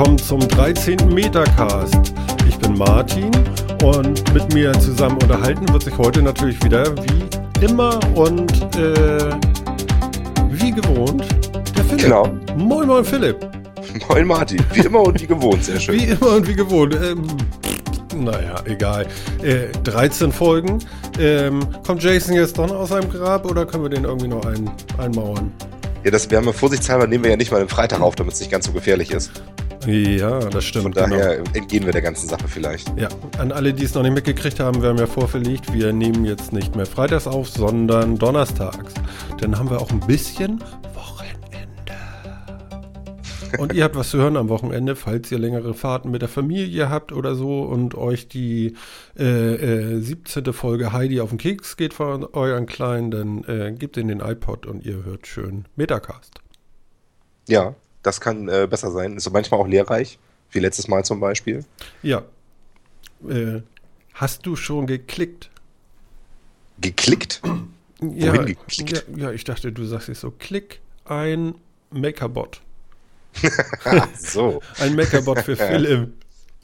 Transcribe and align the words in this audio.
Willkommen 0.00 0.18
zum 0.18 0.40
13. 0.40 1.12
Metacast. 1.12 2.14
Ich 2.48 2.56
bin 2.56 2.78
Martin 2.78 3.30
und 3.84 4.32
mit 4.32 4.54
mir 4.54 4.72
zusammen 4.80 5.18
unterhalten 5.22 5.70
wird 5.74 5.82
sich 5.82 5.98
heute 5.98 6.22
natürlich 6.22 6.64
wieder 6.64 6.86
wie 7.04 7.62
immer 7.62 8.00
und 8.14 8.50
äh, 8.76 9.30
wie 10.48 10.72
gewohnt 10.72 11.26
der 11.76 11.84
Philipp. 11.84 12.00
Genau. 12.00 12.28
Moin, 12.56 12.88
moin, 12.88 13.04
Philipp. 13.04 13.46
Moin 14.08 14.26
Martin, 14.26 14.64
wie 14.72 14.80
immer 14.80 15.02
und 15.02 15.20
wie 15.20 15.26
gewohnt, 15.26 15.64
sehr 15.64 15.78
schön. 15.78 16.00
Wie 16.00 16.04
immer 16.04 16.36
und 16.36 16.48
wie 16.48 16.54
gewohnt. 16.54 16.94
Ähm, 16.94 17.26
naja, 18.16 18.54
egal. 18.64 19.06
Äh, 19.42 19.66
13 19.84 20.32
Folgen. 20.32 20.78
Ähm, 21.18 21.60
kommt 21.86 22.02
Jason 22.02 22.32
jetzt 22.32 22.56
doch 22.56 22.68
noch 22.68 22.76
aus 22.76 22.88
seinem 22.88 23.10
Grab 23.10 23.44
oder 23.44 23.66
können 23.66 23.82
wir 23.82 23.90
den 23.90 24.04
irgendwie 24.04 24.28
noch 24.28 24.46
ein, 24.46 24.70
einmauern? 24.96 25.52
Ja, 26.02 26.10
das, 26.10 26.30
wir 26.30 26.38
haben 26.38 26.46
ja 26.46 26.52
vorsichtshalber, 26.54 27.06
nehmen 27.06 27.24
wir 27.24 27.32
ja 27.32 27.36
nicht 27.36 27.52
mal 27.52 27.58
den 27.58 27.68
Freitag 27.68 28.00
auf, 28.00 28.14
damit 28.14 28.32
es 28.32 28.40
nicht 28.40 28.50
ganz 28.50 28.64
so 28.64 28.72
gefährlich 28.72 29.10
ist. 29.10 29.30
Ja, 29.90 30.38
das 30.38 30.64
stimmt. 30.64 30.84
Von 30.84 30.92
daher 30.92 31.38
entgehen 31.52 31.84
wir 31.84 31.92
der 31.92 32.02
ganzen 32.02 32.28
Sache 32.28 32.46
vielleicht. 32.46 32.96
Ja, 32.98 33.08
an 33.38 33.50
alle, 33.50 33.74
die 33.74 33.84
es 33.84 33.94
noch 33.94 34.02
nicht 34.02 34.14
mitgekriegt 34.14 34.60
haben, 34.60 34.82
wir 34.82 34.90
haben 34.90 34.98
ja 34.98 35.06
vorverlegt, 35.06 35.72
wir 35.72 35.92
nehmen 35.92 36.24
jetzt 36.24 36.52
nicht 36.52 36.76
mehr 36.76 36.86
freitags 36.86 37.26
auf, 37.26 37.48
sondern 37.48 38.16
donnerstags. 38.16 38.94
Dann 39.40 39.58
haben 39.58 39.68
wir 39.70 39.80
auch 39.80 39.90
ein 39.90 40.00
bisschen 40.00 40.62
Wochenende. 40.94 41.58
Und 43.58 43.72
ihr 43.72 43.82
habt 43.82 43.96
was 43.96 44.10
zu 44.10 44.18
hören 44.18 44.36
am 44.36 44.48
Wochenende, 44.48 44.94
falls 44.94 45.32
ihr 45.32 45.38
längere 45.38 45.74
Fahrten 45.74 46.10
mit 46.10 46.22
der 46.22 46.28
Familie 46.28 46.88
habt 46.88 47.10
oder 47.10 47.34
so 47.34 47.62
und 47.62 47.96
euch 47.96 48.28
die 48.28 48.76
äh, 49.18 49.24
äh, 49.94 50.00
17. 50.00 50.52
Folge 50.52 50.92
Heidi 50.92 51.20
auf 51.20 51.30
den 51.30 51.38
Keks 51.38 51.76
geht 51.76 51.94
von 51.94 52.24
euren 52.24 52.66
Kleinen, 52.66 53.10
dann 53.10 53.44
äh, 53.44 53.72
gebt 53.76 53.96
in 53.96 54.06
den 54.06 54.20
iPod 54.20 54.66
und 54.66 54.86
ihr 54.86 55.04
hört 55.04 55.26
schön 55.26 55.64
Metacast. 55.74 56.40
Ja, 57.48 57.74
das 58.02 58.20
kann 58.20 58.48
äh, 58.48 58.66
besser 58.68 58.90
sein. 58.90 59.16
Ist 59.16 59.30
manchmal 59.30 59.60
auch 59.60 59.66
lehrreich, 59.68 60.18
wie 60.50 60.58
letztes 60.60 60.88
Mal 60.88 61.04
zum 61.04 61.20
Beispiel. 61.20 61.64
Ja. 62.02 62.22
Äh, 63.28 63.60
hast 64.14 64.46
du 64.46 64.56
schon 64.56 64.86
geklickt? 64.86 65.50
Geklickt? 66.80 67.42
Ja, 68.00 68.32
Wohin 68.32 68.46
geklickt? 68.46 69.04
ja, 69.08 69.16
ja, 69.28 69.32
ich 69.32 69.44
dachte, 69.44 69.72
du 69.72 69.84
sagst 69.84 70.08
jetzt 70.08 70.20
so, 70.20 70.30
klick 70.30 70.80
ein 71.04 71.54
Makerbot. 71.90 72.60
So. 74.18 74.60
Ein 74.80 74.96
Makerbot 74.96 75.40
für 75.42 75.56
Philipp. 75.56 76.12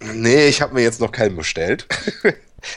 Nee, 0.01 0.49
ich 0.49 0.61
habe 0.61 0.75
mir 0.75 0.83
jetzt 0.83 1.01
noch 1.01 1.13
keinen 1.13 1.37
bestellt. 1.37 1.87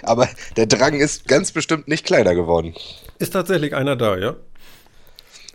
Aber 0.04 0.30
der 0.58 0.68
Drang 0.68 0.94
ist 1.00 1.28
ganz 1.28 1.52
bestimmt 1.52 1.88
nicht 1.88 2.06
kleiner 2.06 2.36
geworden. 2.36 2.76
Ist 3.18 3.34
tatsächlich 3.34 3.74
einer 3.76 3.96
da, 3.96 4.18
ja? 4.18 4.36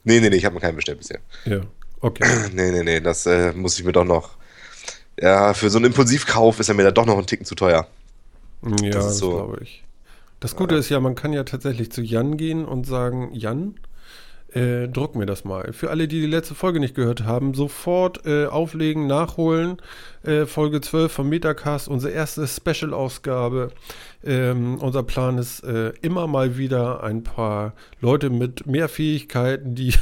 Nee, 0.02 0.20
nee, 0.20 0.28
nee, 0.30 0.36
ich 0.36 0.44
habe 0.44 0.54
mir 0.56 0.60
keinen 0.60 0.76
bestellt 0.76 0.98
bisher. 0.98 1.20
Ja, 1.44 1.60
okay. 2.04 2.24
Nee, 2.52 2.70
nee, 2.70 2.82
nee, 2.82 3.00
das 3.00 3.26
äh, 3.26 3.52
muss 3.52 3.78
ich 3.78 3.84
mir 3.84 3.92
doch 3.92 4.04
noch. 4.04 4.36
Ja, 5.20 5.54
für 5.54 5.70
so 5.70 5.78
einen 5.78 5.86
Impulsivkauf 5.86 6.60
ist 6.60 6.68
er 6.68 6.74
mir 6.74 6.84
da 6.84 6.90
doch 6.90 7.06
noch 7.06 7.16
einen 7.18 7.26
Ticken 7.26 7.46
zu 7.46 7.54
teuer. 7.54 7.86
Ja, 8.82 8.90
Das 8.90 9.04
das, 9.06 9.18
so. 9.18 9.30
glaube 9.30 9.58
ich. 9.62 9.84
Das 10.40 10.56
Gute 10.56 10.74
ist 10.74 10.88
ja, 10.88 11.00
man 11.00 11.14
kann 11.14 11.32
ja 11.32 11.44
tatsächlich 11.44 11.90
zu 11.92 12.02
Jan 12.02 12.36
gehen 12.36 12.64
und 12.64 12.86
sagen, 12.86 13.30
Jan, 13.32 13.76
äh, 14.54 14.88
druck 14.88 15.16
mir 15.16 15.26
das 15.26 15.44
mal. 15.44 15.72
Für 15.72 15.90
alle, 15.90 16.06
die 16.06 16.20
die 16.20 16.26
letzte 16.26 16.54
Folge 16.54 16.78
nicht 16.78 16.94
gehört 16.94 17.24
haben, 17.24 17.54
sofort 17.54 18.24
äh, 18.24 18.46
auflegen, 18.46 19.06
nachholen. 19.06 19.78
Äh, 20.22 20.46
Folge 20.46 20.80
12 20.80 21.10
vom 21.12 21.28
Metacast, 21.28 21.88
unsere 21.88 22.12
erste 22.12 22.46
Special-Ausgabe. 22.46 23.70
Ähm, 24.24 24.78
unser 24.80 25.02
Plan 25.02 25.38
ist 25.38 25.64
äh, 25.64 25.92
immer 26.02 26.26
mal 26.28 26.56
wieder 26.56 27.02
ein 27.02 27.24
paar 27.24 27.74
Leute 28.00 28.30
mit 28.30 28.66
mehr 28.66 28.88
Fähigkeiten, 28.88 29.74
die 29.74 29.92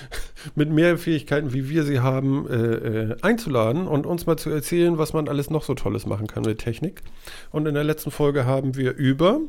mit 0.54 0.70
mehr 0.70 0.96
Fähigkeiten, 0.98 1.52
wie 1.52 1.68
wir 1.68 1.82
sie 1.82 1.98
haben, 1.98 2.48
äh, 2.48 2.54
äh, 2.54 3.16
einzuladen 3.22 3.88
und 3.88 4.06
uns 4.06 4.24
mal 4.24 4.36
zu 4.36 4.50
erzählen, 4.50 4.98
was 4.98 5.12
man 5.14 5.28
alles 5.28 5.50
noch 5.50 5.64
so 5.64 5.74
Tolles 5.74 6.06
machen 6.06 6.28
kann 6.28 6.44
mit 6.44 6.58
Technik. 6.58 7.02
Und 7.50 7.66
in 7.66 7.74
der 7.74 7.84
letzten 7.84 8.12
Folge 8.12 8.46
haben 8.46 8.76
wir 8.76 8.94
über, 8.94 9.40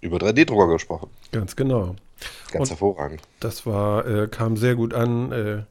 Über 0.00 0.16
3D-Drucker 0.18 0.72
gesprochen. 0.72 1.10
ganz 1.32 1.56
genau, 1.56 1.94
Ganz 2.52 2.62
Und- 2.64 2.70
hervorragend. 2.70 3.22
das 3.40 3.66
war, 3.66 4.06
äh, 4.06 4.28
kam 4.28 4.56
sehr 4.56 4.74
gut 4.76 4.94
an. 4.94 5.32
Äh, 5.32 5.62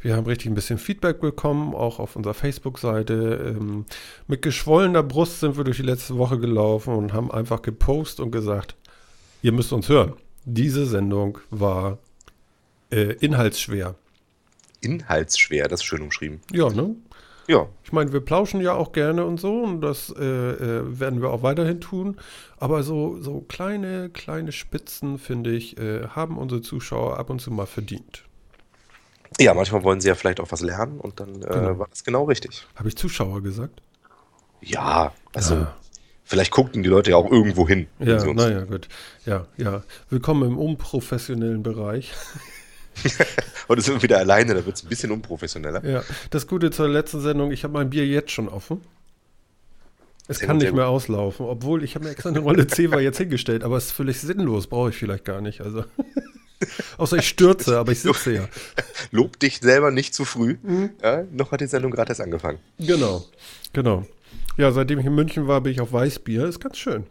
wir 0.00 0.16
haben 0.16 0.26
richtig 0.26 0.48
ein 0.48 0.54
bisschen 0.54 0.78
Feedback 0.78 1.20
bekommen, 1.20 1.74
auch 1.74 1.98
auf 2.00 2.16
unserer 2.16 2.34
Facebook-Seite. 2.34 3.54
Ähm, 3.56 3.84
mit 4.26 4.42
geschwollener 4.42 5.02
Brust 5.04 5.40
sind 5.40 5.56
wir 5.56 5.64
durch 5.64 5.76
die 5.76 5.84
letzte 5.84 6.18
Woche 6.18 6.38
gelaufen 6.38 6.94
und 6.94 7.12
haben 7.12 7.30
einfach 7.30 7.62
gepostet 7.62 8.20
und 8.24 8.32
gesagt, 8.32 8.74
ihr 9.42 9.52
müsst 9.52 9.72
uns 9.72 9.88
hören. 9.88 10.14
Diese 10.44 10.86
Sendung 10.86 11.38
war 11.50 11.98
äh, 12.90 13.12
inhaltsschwer. 13.20 13.94
Inhaltsschwer, 14.80 15.68
das 15.68 15.80
ist 15.80 15.84
schön 15.84 16.02
umschrieben. 16.02 16.40
Ja, 16.52 16.68
ne? 16.68 16.96
Ja, 17.48 17.66
Ich 17.84 17.92
meine, 17.92 18.12
wir 18.12 18.20
plauschen 18.20 18.60
ja 18.60 18.74
auch 18.74 18.92
gerne 18.92 19.24
und 19.26 19.40
so 19.40 19.62
und 19.62 19.80
das 19.80 20.10
äh, 20.16 20.22
äh, 20.24 21.00
werden 21.00 21.20
wir 21.20 21.30
auch 21.30 21.42
weiterhin 21.42 21.80
tun. 21.80 22.16
Aber 22.58 22.82
so, 22.84 23.20
so 23.20 23.40
kleine, 23.40 24.10
kleine 24.10 24.52
Spitzen, 24.52 25.18
finde 25.18 25.50
ich, 25.50 25.76
äh, 25.78 26.06
haben 26.08 26.38
unsere 26.38 26.60
Zuschauer 26.62 27.18
ab 27.18 27.30
und 27.30 27.40
zu 27.40 27.50
mal 27.50 27.66
verdient. 27.66 28.24
Ja, 29.40 29.54
manchmal 29.54 29.82
wollen 29.82 30.00
sie 30.00 30.08
ja 30.08 30.14
vielleicht 30.14 30.38
auch 30.40 30.52
was 30.52 30.60
lernen 30.60 31.00
und 31.00 31.18
dann 31.18 31.42
äh, 31.42 31.46
Genau. 31.46 31.78
war 31.78 31.88
das 31.88 32.04
genau 32.04 32.24
richtig. 32.24 32.66
Habe 32.76 32.88
ich 32.88 32.96
Zuschauer 32.96 33.42
gesagt? 33.42 33.82
Ja, 34.60 35.12
also 35.34 35.54
Ja. 35.56 35.76
vielleicht 36.22 36.52
guckten 36.52 36.82
die 36.82 36.88
Leute 36.88 37.10
ja 37.10 37.16
auch 37.16 37.30
irgendwo 37.30 37.66
hin. 37.66 37.88
Ja, 37.98 38.24
naja, 38.32 38.64
gut. 38.64 38.88
Ja, 39.26 39.46
ja. 39.56 39.82
Willkommen 40.10 40.48
im 40.52 40.58
unprofessionellen 40.58 41.62
Bereich. 41.62 42.12
Heute 43.68 43.82
sind 43.82 43.94
wir 43.94 44.02
wieder 44.02 44.18
alleine, 44.18 44.54
da 44.54 44.64
wird 44.64 44.76
es 44.76 44.82
ein 44.82 44.88
bisschen 44.88 45.10
unprofessioneller. 45.10 45.84
Ja, 45.84 46.02
das 46.30 46.46
Gute 46.46 46.70
zur 46.70 46.88
letzten 46.88 47.20
Sendung, 47.20 47.52
ich 47.52 47.64
habe 47.64 47.72
mein 47.72 47.90
Bier 47.90 48.06
jetzt 48.06 48.30
schon 48.30 48.48
offen. 48.48 48.80
Es 50.28 50.38
Sehr 50.38 50.46
kann 50.46 50.56
gut, 50.56 50.64
nicht 50.64 50.74
mehr 50.74 50.88
auslaufen, 50.88 51.46
obwohl 51.46 51.82
ich 51.82 51.94
habe 51.94 52.04
mir 52.04 52.12
extra 52.12 52.28
eine 52.28 52.38
Rolle 52.38 52.66
Zewa 52.66 53.00
jetzt 53.00 53.18
hingestellt, 53.18 53.64
aber 53.64 53.76
es 53.76 53.86
ist 53.86 53.92
völlig 53.92 54.20
sinnlos, 54.20 54.66
brauche 54.66 54.90
ich 54.90 54.96
vielleicht 54.96 55.24
gar 55.24 55.40
nicht. 55.40 55.60
Also. 55.60 55.84
Außer 56.96 57.16
ich 57.16 57.28
stürze, 57.28 57.78
aber 57.78 57.90
ich 57.90 58.00
sitze 58.00 58.32
ja. 58.32 58.48
Lob 59.10 59.38
dich 59.40 59.58
selber 59.58 59.90
nicht 59.90 60.14
zu 60.14 60.24
früh. 60.24 60.58
Mhm. 60.62 60.90
Ja, 61.02 61.24
noch 61.32 61.50
hat 61.50 61.60
die 61.60 61.66
Sendung 61.66 61.90
gerade 61.90 62.10
erst 62.10 62.20
angefangen. 62.20 62.58
Genau, 62.78 63.24
genau. 63.72 64.06
Ja, 64.56 64.70
seitdem 64.70 65.00
ich 65.00 65.06
in 65.06 65.14
München 65.14 65.48
war, 65.48 65.60
bin 65.60 65.72
ich 65.72 65.80
auf 65.80 65.92
Weißbier. 65.92 66.46
Ist 66.46 66.60
ganz 66.60 66.78
schön. 66.78 67.06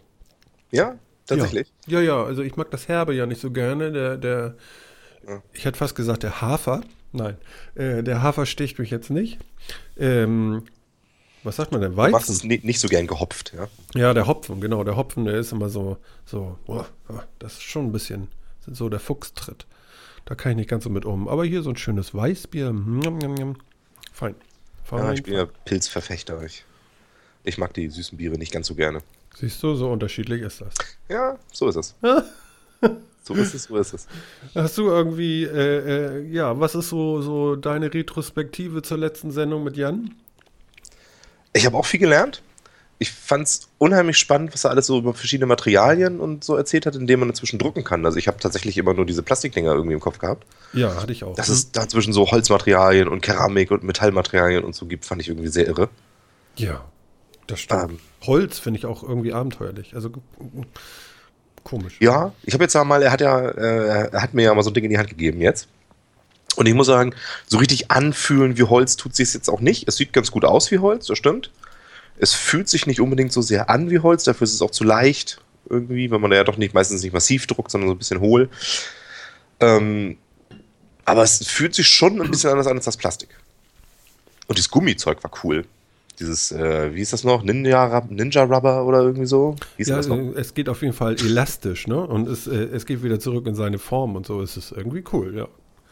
Ja, 0.71 0.97
tatsächlich. 1.25 1.71
Ja, 1.87 1.99
ja, 1.99 2.23
also 2.23 2.43
ich 2.43 2.55
mag 2.55 2.71
das 2.71 2.87
Herbe 2.87 3.13
ja 3.13 3.25
nicht 3.25 3.41
so 3.41 3.51
gerne. 3.51 3.91
Der, 3.91 4.17
der, 4.17 4.55
ich 5.53 5.65
hätte 5.65 5.77
fast 5.77 5.95
gesagt, 5.95 6.23
der 6.23 6.41
Hafer. 6.41 6.81
Nein, 7.13 7.37
äh, 7.75 8.03
der 8.03 8.21
Hafer 8.21 8.45
sticht 8.45 8.79
mich 8.79 8.89
jetzt 8.89 9.09
nicht. 9.09 9.37
Ähm, 9.97 10.63
was 11.43 11.55
sagt 11.55 11.71
man 11.71 11.81
denn? 11.81 11.91
Du 11.91 11.97
machst 11.97 12.13
Weizen? 12.13 12.31
es 12.35 12.43
ni- 12.43 12.61
nicht 12.63 12.79
so 12.79 12.87
gern 12.87 13.07
gehopft, 13.07 13.53
ja. 13.55 13.67
Ja, 13.99 14.13
der 14.13 14.27
Hopfen, 14.27 14.61
genau. 14.61 14.83
Der 14.83 14.95
Hopfen, 14.95 15.25
der 15.25 15.35
ist 15.35 15.51
immer 15.51 15.69
so, 15.69 15.97
so, 16.25 16.57
boah, 16.65 16.87
ah, 17.09 17.23
das 17.39 17.53
ist 17.53 17.63
schon 17.63 17.87
ein 17.87 17.91
bisschen 17.91 18.27
so 18.67 18.89
der 18.89 18.99
Fuchstritt. 18.99 19.65
Da 20.25 20.35
kann 20.35 20.51
ich 20.51 20.57
nicht 20.57 20.69
ganz 20.69 20.83
so 20.83 20.89
mit 20.89 21.03
um. 21.03 21.27
Aber 21.27 21.43
hier 21.43 21.63
so 21.63 21.71
ein 21.71 21.77
schönes 21.77 22.13
Weißbier. 22.13 22.73
Fein. 24.13 24.35
Fein. 24.83 24.99
ja 25.03 25.13
ich 25.13 25.23
bin 25.23 25.33
ja 25.33 25.45
Pilzverfechter. 25.65 26.43
Ich, 26.43 26.63
ich 27.43 27.57
mag 27.57 27.73
die 27.73 27.89
süßen 27.89 28.17
Biere 28.17 28.37
nicht 28.37 28.51
ganz 28.53 28.67
so 28.67 28.75
gerne. 28.75 28.99
Siehst 29.35 29.61
du, 29.63 29.73
so 29.75 29.91
unterschiedlich 29.91 30.41
ist 30.41 30.61
das. 30.61 30.75
Ja, 31.09 31.39
so 31.51 31.67
ist 31.67 31.75
es. 31.75 31.95
so 33.21 33.33
ist 33.35 33.53
es, 33.53 33.65
so 33.65 33.77
ist 33.77 33.93
es. 33.93 34.07
Hast 34.55 34.77
du 34.77 34.87
irgendwie, 34.87 35.43
äh, 35.43 36.17
äh, 36.17 36.27
ja, 36.27 36.59
was 36.59 36.75
ist 36.75 36.89
so, 36.89 37.21
so 37.21 37.55
deine 37.55 37.93
Retrospektive 37.93 38.81
zur 38.81 38.97
letzten 38.97 39.31
Sendung 39.31 39.63
mit 39.63 39.77
Jan? 39.77 40.15
Ich 41.53 41.65
habe 41.65 41.77
auch 41.77 41.85
viel 41.85 41.99
gelernt. 41.99 42.41
Ich 42.97 43.11
fand 43.11 43.47
es 43.47 43.67
unheimlich 43.79 44.17
spannend, 44.17 44.53
was 44.53 44.63
er 44.63 44.71
alles 44.71 44.85
so 44.85 44.99
über 44.99 45.13
verschiedene 45.13 45.47
Materialien 45.47 46.19
und 46.19 46.43
so 46.43 46.55
erzählt 46.55 46.85
hat, 46.85 46.95
indem 46.95 47.21
man 47.21 47.29
dazwischen 47.29 47.57
drucken 47.57 47.83
kann. 47.83 48.05
Also 48.05 48.19
ich 48.19 48.27
habe 48.27 48.37
tatsächlich 48.39 48.77
immer 48.77 48.93
nur 48.93 49.05
diese 49.05 49.23
Plastikdinger 49.23 49.73
irgendwie 49.73 49.95
im 49.95 49.99
Kopf 49.99 50.19
gehabt. 50.19 50.45
Ja, 50.73 51.01
hatte 51.01 51.11
ich 51.11 51.23
auch. 51.23 51.35
Dass 51.35 51.49
es 51.49 51.71
dazwischen 51.71 52.13
so 52.13 52.29
Holzmaterialien 52.29 53.07
und 53.07 53.21
Keramik 53.21 53.71
und 53.71 53.83
Metallmaterialien 53.83 54.63
und 54.63 54.75
so 54.75 54.85
gibt, 54.85 55.05
fand 55.05 55.19
ich 55.21 55.29
irgendwie 55.29 55.47
sehr 55.47 55.67
irre. 55.67 55.89
ja, 56.57 56.85
das 57.47 57.59
stimmt. 57.59 57.91
Ähm. 57.91 57.99
Holz 58.21 58.59
finde 58.59 58.77
ich 58.79 58.85
auch 58.85 59.01
irgendwie 59.03 59.33
abenteuerlich. 59.33 59.95
Also 59.95 60.11
komisch. 61.63 61.97
Ja, 61.99 62.33
ich 62.43 62.53
habe 62.53 62.63
jetzt 62.63 62.75
mal, 62.75 63.01
er 63.01 63.11
hat 63.11 63.21
ja, 63.21 63.39
äh, 63.49 64.09
er 64.11 64.21
hat 64.21 64.33
mir 64.33 64.43
ja 64.43 64.53
mal 64.53 64.63
so 64.63 64.69
ein 64.69 64.73
Ding 64.73 64.83
in 64.83 64.89
die 64.89 64.97
Hand 64.97 65.09
gegeben 65.09 65.41
jetzt. 65.41 65.67
Und 66.55 66.65
ich 66.65 66.73
muss 66.73 66.87
sagen, 66.87 67.13
so 67.47 67.57
richtig 67.57 67.91
anfühlen 67.91 68.57
wie 68.57 68.63
Holz 68.63 68.97
tut 68.97 69.15
sich 69.15 69.33
jetzt 69.33 69.49
auch 69.49 69.61
nicht. 69.61 69.87
Es 69.87 69.95
sieht 69.95 70.11
ganz 70.11 70.31
gut 70.31 70.43
aus 70.43 70.69
wie 70.71 70.79
Holz, 70.79 71.07
das 71.07 71.17
stimmt. 71.17 71.51
Es 72.17 72.33
fühlt 72.33 72.67
sich 72.67 72.87
nicht 72.87 72.99
unbedingt 72.99 73.31
so 73.31 73.41
sehr 73.41 73.69
an 73.69 73.89
wie 73.89 73.99
Holz, 73.99 74.25
dafür 74.25 74.45
ist 74.45 74.53
es 74.53 74.61
auch 74.61 74.71
zu 74.71 74.83
leicht 74.83 75.41
irgendwie, 75.69 76.11
weil 76.11 76.19
man 76.19 76.31
ja 76.31 76.43
doch 76.43 76.57
nicht 76.57 76.73
meistens 76.73 77.03
nicht 77.03 77.13
massiv 77.13 77.47
druckt, 77.47 77.71
sondern 77.71 77.89
so 77.89 77.95
ein 77.95 77.97
bisschen 77.97 78.19
hohl. 78.19 78.49
Ähm, 79.59 80.17
aber 81.05 81.23
es 81.23 81.45
fühlt 81.47 81.73
sich 81.73 81.87
schon 81.87 82.21
ein 82.21 82.29
bisschen 82.29 82.51
anders 82.51 82.67
an 82.67 82.75
als 82.75 82.85
das 82.85 82.97
Plastik. 82.97 83.29
Und 84.47 84.57
dieses 84.57 84.69
Gummizeug 84.69 85.23
war 85.23 85.31
cool. 85.43 85.65
Dieses, 86.21 86.51
äh, 86.51 86.93
wie 86.93 87.01
ist 87.01 87.13
das 87.13 87.23
noch? 87.23 87.43
Ninja, 87.43 88.05
Ninja 88.09 88.43
Rubber 88.43 88.85
oder 88.85 89.01
irgendwie 89.01 89.25
so? 89.25 89.55
Wie 89.75 89.81
ist 89.81 89.87
Ja, 89.89 89.97
das 89.97 90.07
noch? 90.07 90.17
es 90.35 90.53
geht 90.53 90.69
auf 90.69 90.81
jeden 90.81 90.93
Fall 90.93 91.15
elastisch, 91.15 91.87
ne? 91.87 91.99
Und 91.99 92.27
es, 92.27 92.47
äh, 92.47 92.55
es 92.71 92.85
geht 92.85 93.03
wieder 93.03 93.19
zurück 93.19 93.47
in 93.47 93.55
seine 93.55 93.79
Form 93.79 94.15
und 94.15 94.25
so. 94.27 94.41
Es 94.41 94.55
ist 94.55 94.71
irgendwie 94.71 95.03
cool, 95.11 95.35
ja. 95.35 95.47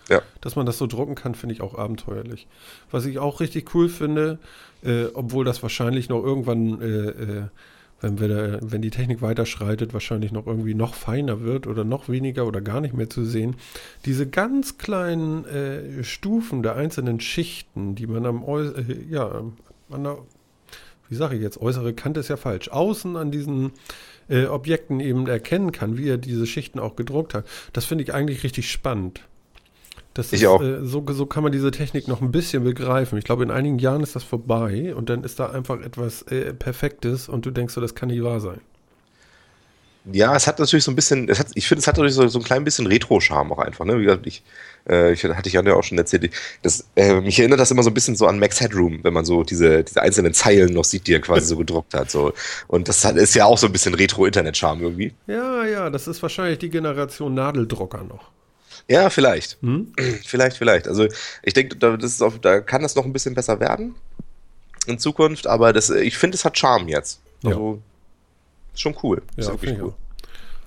Ja. 0.07 0.21
Dass 0.41 0.55
man 0.55 0.65
das 0.65 0.77
so 0.77 0.87
drucken 0.87 1.15
kann, 1.15 1.35
finde 1.35 1.53
ich 1.53 1.61
auch 1.61 1.75
abenteuerlich. 1.77 2.47
Was 2.91 3.05
ich 3.05 3.19
auch 3.19 3.39
richtig 3.39 3.73
cool 3.75 3.89
finde, 3.89 4.39
äh, 4.83 5.05
obwohl 5.13 5.45
das 5.45 5.61
wahrscheinlich 5.61 6.09
noch 6.09 6.23
irgendwann, 6.23 6.81
äh, 6.81 6.85
äh, 6.85 7.43
wenn, 8.01 8.19
wir 8.19 8.27
da, 8.27 8.59
wenn 8.61 8.81
die 8.81 8.89
Technik 8.91 9.21
weiterschreitet, 9.21 9.93
wahrscheinlich 9.93 10.31
noch 10.31 10.47
irgendwie 10.47 10.73
noch 10.73 10.93
feiner 10.95 11.41
wird 11.41 11.67
oder 11.67 11.83
noch 11.83 12.09
weniger 12.09 12.47
oder 12.47 12.61
gar 12.61 12.81
nicht 12.81 12.95
mehr 12.95 13.09
zu 13.09 13.23
sehen. 13.25 13.55
Diese 14.05 14.27
ganz 14.27 14.77
kleinen 14.77 15.45
äh, 15.45 16.03
Stufen 16.03 16.63
der 16.63 16.75
einzelnen 16.75 17.19
Schichten, 17.19 17.95
die 17.95 18.07
man 18.07 18.25
am, 18.25 18.43
äh, 18.47 18.83
ja, 19.09 19.43
an 19.91 20.03
der, 20.03 20.17
wie 21.09 21.15
sage 21.15 21.35
ich 21.35 21.41
jetzt, 21.41 21.59
äußere 21.59 21.93
Kante 21.93 22.19
ist 22.19 22.27
ja 22.27 22.37
falsch, 22.37 22.69
außen 22.69 23.15
an 23.15 23.31
diesen 23.31 23.71
äh, 24.29 24.45
Objekten 24.45 24.99
eben 24.99 25.27
erkennen 25.27 25.71
kann, 25.71 25.97
wie 25.97 26.09
er 26.09 26.17
diese 26.17 26.45
Schichten 26.45 26.79
auch 26.79 26.95
gedruckt 26.95 27.33
hat. 27.33 27.45
Das 27.73 27.85
finde 27.85 28.03
ich 28.03 28.13
eigentlich 28.13 28.43
richtig 28.43 28.71
spannend. 28.71 29.21
Das 30.13 30.33
Ich 30.33 30.41
ist, 30.41 30.47
auch. 30.47 30.61
Äh, 30.61 30.85
so, 30.85 31.03
so 31.09 31.25
kann 31.25 31.43
man 31.43 31.51
diese 31.51 31.71
Technik 31.71 32.07
noch 32.07 32.21
ein 32.21 32.31
bisschen 32.31 32.63
begreifen. 32.63 33.17
Ich 33.17 33.25
glaube, 33.25 33.43
in 33.43 33.51
einigen 33.51 33.79
Jahren 33.79 34.01
ist 34.03 34.15
das 34.15 34.23
vorbei 34.23 34.93
und 34.95 35.09
dann 35.09 35.23
ist 35.23 35.39
da 35.39 35.49
einfach 35.49 35.81
etwas 35.81 36.23
äh, 36.23 36.53
Perfektes 36.53 37.29
und 37.29 37.45
du 37.45 37.51
denkst 37.51 37.73
so, 37.73 37.81
das 37.81 37.95
kann 37.95 38.09
nicht 38.09 38.23
wahr 38.23 38.39
sein. 38.39 38.61
Ja, 40.05 40.35
es 40.35 40.47
hat 40.47 40.59
natürlich 40.59 40.83
so 40.85 40.91
ein 40.91 40.95
bisschen, 40.95 41.29
es 41.29 41.39
hat, 41.39 41.47
ich 41.55 41.67
finde, 41.67 41.81
es 41.81 41.87
hat 41.87 41.97
natürlich 41.97 42.15
so, 42.15 42.27
so 42.27 42.39
ein 42.39 42.45
klein 42.45 42.63
bisschen 42.63 42.87
Retro-Charme 42.87 43.51
auch 43.51 43.59
einfach. 43.59 43.85
Ne? 43.85 43.99
Wie 43.99 44.05
gesagt, 44.05 44.25
ich, 44.27 44.43
äh, 44.89 45.11
ich 45.11 45.23
hatte 45.23 45.47
ich 45.47 45.53
ja 45.53 45.73
auch 45.73 45.83
schon 45.83 45.97
erzählt, 45.97 46.31
das, 46.61 46.85
äh, 46.95 47.19
mich 47.19 47.37
erinnert 47.37 47.59
das 47.59 47.69
immer 47.71 47.83
so 47.83 47.89
ein 47.89 47.93
bisschen 47.93 48.15
so 48.15 48.25
an 48.25 48.39
Max 48.39 48.61
Headroom, 48.61 49.03
wenn 49.03 49.13
man 49.13 49.25
so 49.25 49.43
diese, 49.43 49.83
diese 49.83 50.01
einzelnen 50.01 50.33
Zeilen 50.33 50.73
noch 50.73 50.85
sieht, 50.85 51.07
die 51.07 51.13
er 51.13 51.21
quasi 51.21 51.47
so 51.47 51.57
gedruckt 51.57 51.93
hat. 51.93 52.09
So. 52.09 52.33
Und 52.67 52.87
das 52.87 53.03
hat, 53.03 53.17
ist 53.17 53.35
ja 53.35 53.45
auch 53.45 53.57
so 53.57 53.67
ein 53.67 53.73
bisschen 53.73 53.93
Retro-Internet-Charme 53.93 54.81
irgendwie. 54.81 55.13
Ja, 55.27 55.65
ja, 55.65 55.89
das 55.89 56.07
ist 56.07 56.21
wahrscheinlich 56.21 56.59
die 56.59 56.69
Generation 56.69 57.33
Nadeldrucker 57.33 58.03
noch. 58.03 58.31
Ja, 58.87 59.09
vielleicht. 59.09 59.57
Hm? 59.61 59.93
Vielleicht, 60.25 60.57
vielleicht. 60.57 60.87
Also 60.87 61.07
ich 61.43 61.53
denke, 61.53 61.75
da, 61.75 61.95
das 61.95 62.13
ist 62.13 62.23
auf, 62.23 62.39
da 62.39 62.59
kann 62.59 62.81
das 62.81 62.95
noch 62.95 63.05
ein 63.05 63.13
bisschen 63.13 63.35
besser 63.35 63.59
werden 63.59 63.93
in 64.87 64.97
Zukunft, 64.97 65.45
aber 65.45 65.73
das, 65.73 65.91
ich 65.91 66.17
finde, 66.17 66.35
es 66.35 66.45
hat 66.45 66.57
Charme 66.57 66.87
jetzt. 66.87 67.21
Also 67.43 67.81
ist 68.73 68.81
schon 68.81 68.95
cool. 69.03 69.21
ist 69.35 69.47
Ja, 69.47 69.53
wirklich 69.53 69.81
cool. 69.81 69.93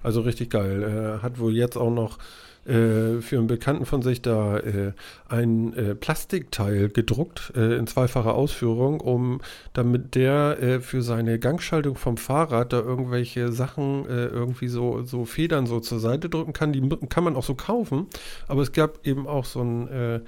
Also 0.02 0.22
richtig 0.22 0.50
geil. 0.50 0.82
Er 0.82 1.22
hat 1.22 1.38
wohl 1.38 1.54
jetzt 1.54 1.76
auch 1.76 1.90
noch 1.90 2.18
äh, 2.64 3.20
für 3.20 3.38
einen 3.38 3.48
Bekannten 3.48 3.86
von 3.86 4.02
sich 4.02 4.22
da 4.22 4.58
äh, 4.58 4.92
ein 5.28 5.74
äh, 5.74 5.94
Plastikteil 5.94 6.88
gedruckt 6.90 7.52
äh, 7.56 7.76
in 7.76 7.88
zweifacher 7.88 8.34
Ausführung, 8.34 9.00
um 9.00 9.40
damit 9.72 10.14
der 10.14 10.62
äh, 10.62 10.80
für 10.80 11.02
seine 11.02 11.38
Gangschaltung 11.40 11.96
vom 11.96 12.16
Fahrrad 12.16 12.72
da 12.72 12.78
irgendwelche 12.78 13.50
Sachen 13.50 14.06
äh, 14.06 14.26
irgendwie 14.26 14.68
so, 14.68 15.02
so 15.02 15.24
Federn 15.24 15.66
so 15.66 15.80
zur 15.80 15.98
Seite 15.98 16.28
drücken 16.28 16.52
kann. 16.52 16.72
Die 16.72 16.88
kann 17.08 17.24
man 17.24 17.34
auch 17.34 17.44
so 17.44 17.56
kaufen, 17.56 18.06
aber 18.46 18.62
es 18.62 18.70
gab 18.70 19.04
eben 19.04 19.26
auch 19.26 19.44
so 19.44 19.60
ein 19.60 19.88
äh, 19.88 20.20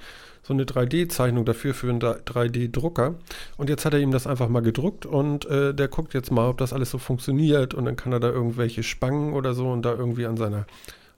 so 0.47 0.53
eine 0.53 0.65
3D-Zeichnung 0.65 1.43
dafür 1.43 1.73
für 1.73 1.89
einen 1.89 1.99
3D-Drucker. 1.99 3.15
Und 3.57 3.69
jetzt 3.69 3.83
hat 3.83 3.93
er 3.93 3.99
ihm 3.99 4.11
das 4.11 4.27
einfach 4.27 4.47
mal 4.47 4.61
gedruckt 4.61 5.05
und 5.07 5.45
äh, 5.45 5.73
der 5.73 5.87
guckt 5.87 6.13
jetzt 6.13 6.31
mal, 6.31 6.47
ob 6.49 6.59
das 6.59 6.71
alles 6.71 6.91
so 6.91 6.99
funktioniert. 6.99 7.73
Und 7.73 7.85
dann 7.85 7.95
kann 7.95 8.11
er 8.13 8.19
da 8.19 8.29
irgendwelche 8.29 8.83
Spangen 8.83 9.33
oder 9.33 9.53
so 9.55 9.71
und 9.71 9.81
da 9.81 9.93
irgendwie 9.93 10.27
an 10.27 10.37
seiner, 10.37 10.67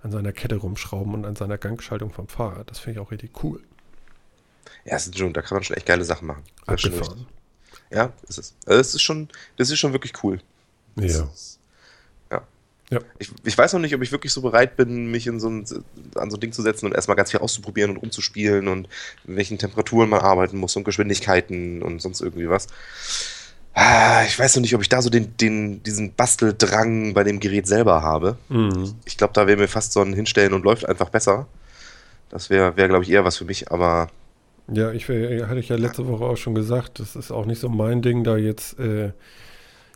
an 0.01 0.11
seiner 0.11 0.31
Kette 0.31 0.55
rumschrauben 0.55 1.13
und 1.13 1.25
an 1.25 1.35
seiner 1.35 1.57
Gangschaltung 1.57 2.11
vom 2.13 2.29
Fahrrad. 2.29 2.69
Das 2.71 2.79
finde 2.79 2.99
ich 3.01 3.05
auch 3.05 3.11
richtig 3.11 3.43
cool. 3.43 3.59
Ja, 4.85 4.95
es 4.95 5.03
sind 5.03 5.17
schon, 5.17 5.33
da 5.33 5.41
kann 5.41 5.57
man 5.57 5.63
schon 5.63 5.75
echt 5.75 5.85
geile 5.87 6.05
Sachen 6.05 6.27
machen. 6.27 6.43
Ja, 7.91 8.13
ist 8.29 8.37
es. 8.37 8.55
Also 8.65 8.77
das 8.79 8.93
ist 8.93 9.01
schon, 9.01 9.27
das 9.57 9.69
ist 9.69 9.79
schon 9.79 9.91
wirklich 9.91 10.13
cool. 10.23 10.39
Das 10.95 11.17
Ja. 11.17 11.23
ist- 11.25 11.56
Ja. 12.89 12.99
Ich, 13.19 13.29
ich 13.43 13.57
weiß 13.57 13.73
noch 13.73 13.81
nicht, 13.81 13.93
ob 13.95 14.01
ich 14.01 14.11
wirklich 14.13 14.31
so 14.31 14.41
bereit 14.41 14.77
bin, 14.77 15.11
mich 15.11 15.27
in 15.27 15.39
so 15.41 15.49
ein, 15.49 15.65
an 16.15 16.31
so 16.31 16.37
ein 16.37 16.39
Ding 16.39 16.53
zu 16.53 16.61
setzen 16.61 16.85
und 16.85 16.93
erstmal 16.95 17.17
ganz 17.17 17.31
viel 17.31 17.41
auszuprobieren 17.41 17.91
und 17.91 17.97
rumzuspielen 17.97 18.67
und 18.69 18.87
in 19.27 19.35
welchen 19.35 19.57
Temperaturen 19.57 20.09
man 20.09 20.21
arbeiten 20.21 20.57
muss 20.57 20.75
und 20.77 20.85
Geschwindigkeiten 20.85 21.81
und 21.83 22.01
sonst 22.01 22.21
irgendwie 22.21 22.49
was. 22.49 22.67
Ah, 23.73 24.23
Ich 24.25 24.39
weiß 24.39 24.55
noch 24.55 24.61
nicht, 24.61 24.73
ob 24.73 24.81
ich 24.81 24.89
da 24.89 25.01
so 25.01 25.09
den, 25.09 25.35
den, 25.37 25.83
diesen 25.83 26.13
Basteldrang 26.13 27.13
bei 27.13 27.23
dem 27.23 27.39
Gerät 27.39 27.67
selber 27.67 28.01
habe. 28.01 28.37
Mhm. 28.49 28.95
Ich 29.05 29.17
glaube, 29.17 29.33
da 29.33 29.45
wäre 29.47 29.57
mir 29.59 29.67
fast 29.67 29.91
so 29.93 30.01
ein 30.01 30.13
Hinstellen 30.13 30.53
und 30.53 30.63
läuft 30.63 30.87
einfach 30.87 31.09
besser. 31.09 31.45
Das 32.29 32.49
wäre, 32.49 32.75
wär, 32.77 32.87
glaube 32.87 33.03
ich, 33.03 33.11
eher 33.11 33.23
was 33.25 33.37
für 33.37 33.45
mich, 33.45 33.69
aber 33.71 34.07
Ja, 34.71 34.91
ich 34.91 35.07
wär- 35.09 35.47
hatte 35.47 35.59
ich 35.59 35.69
ja 35.69 35.75
letzte 35.75 36.07
Woche 36.07 36.23
auch 36.25 36.37
schon 36.37 36.55
gesagt, 36.55 36.99
das 36.99 37.15
ist 37.15 37.31
auch 37.31 37.45
nicht 37.45 37.59
so 37.59 37.69
mein 37.69 38.01
Ding, 38.01 38.23
da 38.23 38.35
jetzt, 38.37 38.79
äh, 38.79 39.11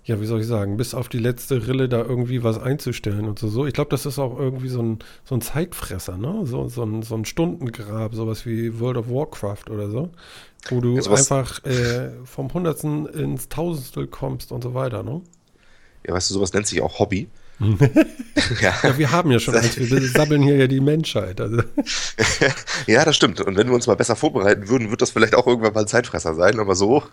ja, 0.03 0.19
wie 0.19 0.25
soll 0.25 0.42
ich 0.42 0.48
sagen, 0.48 0.77
bis 0.77 0.94
auf 0.94 1.09
die 1.09 1.19
letzte 1.19 1.68
Rille 1.68 1.88
da 1.88 2.01
irgendwie 2.03 2.44
was 2.44 2.59
einzustellen 2.59 3.25
und 3.27 3.38
so. 3.39 3.48
so. 3.50 3.65
Ich 3.68 3.74
glaube, 3.74 3.89
das 3.92 4.06
ist 4.06 4.18
auch 4.19 4.38
irgendwie 4.39 4.68
so 4.69 4.81
ein, 4.81 5.00
so 5.25 5.36
ein 5.36 5.42
Zeitfresser, 5.42 6.18
ne? 6.18 6.42
So, 6.45 6.68
so, 6.68 6.83
ein, 6.83 7.03
so 7.03 7.15
ein 7.15 7.25
Stundengrab, 7.25 8.15
sowas 8.15 8.45
wie 8.45 8.80
World 8.80 8.98
of 8.98 9.09
Warcraft 9.09 9.69
oder 9.69 9.89
so. 9.89 10.09
Wo 10.69 10.81
du 10.81 11.00
sowas- 11.01 11.31
einfach 11.31 11.63
äh, 11.65 12.12
vom 12.25 12.51
Hundertsten 12.53 13.06
ins 13.07 13.50
Tausendstel 13.50 14.07
kommst 14.07 14.51
und 14.51 14.63
so 14.63 14.74
weiter, 14.74 15.03
ne? 15.03 15.21
ja, 16.07 16.13
weißt 16.15 16.30
du, 16.31 16.33
sowas 16.33 16.53
nennt 16.53 16.68
sich 16.68 16.81
auch 16.81 17.00
Hobby. 17.00 17.30
Ja. 18.62 18.74
Ja, 18.84 18.98
wir 18.98 19.12
haben 19.12 19.31
ja 19.31 19.40
schon 19.40 19.56
eins, 19.56 19.78
wir 19.78 20.02
sabbeln 20.08 20.42
hier 20.42 20.56
ja 20.56 20.68
die 20.68 20.80
Menschheit. 20.80 21.40
Also. 21.40 21.62
ja, 22.88 23.06
das 23.06 23.16
stimmt. 23.16 23.42
Und 23.42 23.58
wenn 23.58 23.68
wir 23.68 23.75
uns 23.75 23.88
mal 23.88 23.96
besser 23.96 24.16
vorbereiten 24.16 24.68
würden, 24.68 24.90
wird 24.90 25.02
das 25.02 25.12
vielleicht 25.12 25.36
auch 25.36 25.48
irgendwann 25.48 25.74
mal 25.74 25.81
ein 25.81 25.88
Zeitfresser 25.88 26.34
sein, 26.36 26.60
aber 26.60 26.75
so 26.75 27.04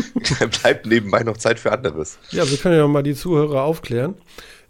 bleibt 0.62 0.86
nebenbei 0.86 1.22
noch 1.22 1.36
Zeit 1.36 1.58
für 1.58 1.72
anderes. 1.72 2.18
Ja, 2.30 2.48
wir 2.48 2.56
können 2.58 2.76
ja 2.76 2.86
mal 2.86 3.02
die 3.02 3.14
Zuhörer 3.14 3.62
aufklären. 3.62 4.14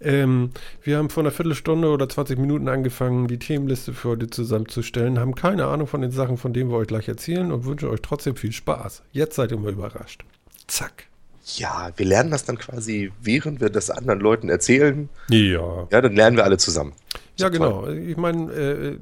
Ähm, 0.00 0.50
wir 0.82 0.98
haben 0.98 1.08
vor 1.08 1.22
einer 1.22 1.30
Viertelstunde 1.30 1.88
oder 1.88 2.08
20 2.08 2.38
Minuten 2.38 2.68
angefangen, 2.68 3.26
die 3.26 3.38
Themenliste 3.38 3.92
für 3.92 4.10
heute 4.10 4.28
zusammenzustellen, 4.28 5.18
haben 5.18 5.34
keine 5.34 5.66
Ahnung 5.66 5.86
von 5.86 6.02
den 6.02 6.10
Sachen, 6.10 6.36
von 6.36 6.52
denen 6.52 6.70
wir 6.70 6.76
euch 6.76 6.88
gleich 6.88 7.08
erzählen 7.08 7.50
und 7.50 7.64
wünschen 7.64 7.88
euch 7.88 8.02
trotzdem 8.02 8.36
viel 8.36 8.52
Spaß. 8.52 9.02
Jetzt 9.12 9.36
seid 9.36 9.50
ihr 9.50 9.58
mal 9.58 9.72
überrascht. 9.72 10.24
Zack. 10.66 11.06
Ja, 11.44 11.90
wir 11.96 12.06
lernen 12.06 12.30
das 12.30 12.44
dann 12.44 12.58
quasi, 12.58 13.12
während 13.20 13.60
wir 13.60 13.68
das 13.68 13.90
anderen 13.90 14.20
Leuten 14.20 14.48
erzählen. 14.48 15.08
Ja. 15.28 15.86
Ja, 15.90 16.00
dann 16.00 16.14
lernen 16.16 16.36
wir 16.36 16.44
alle 16.44 16.56
zusammen. 16.56 16.94
Ja, 17.36 17.50
genau. 17.50 17.86
Ich 17.88 18.16
meine, 18.16 18.50
äh, 18.52 18.98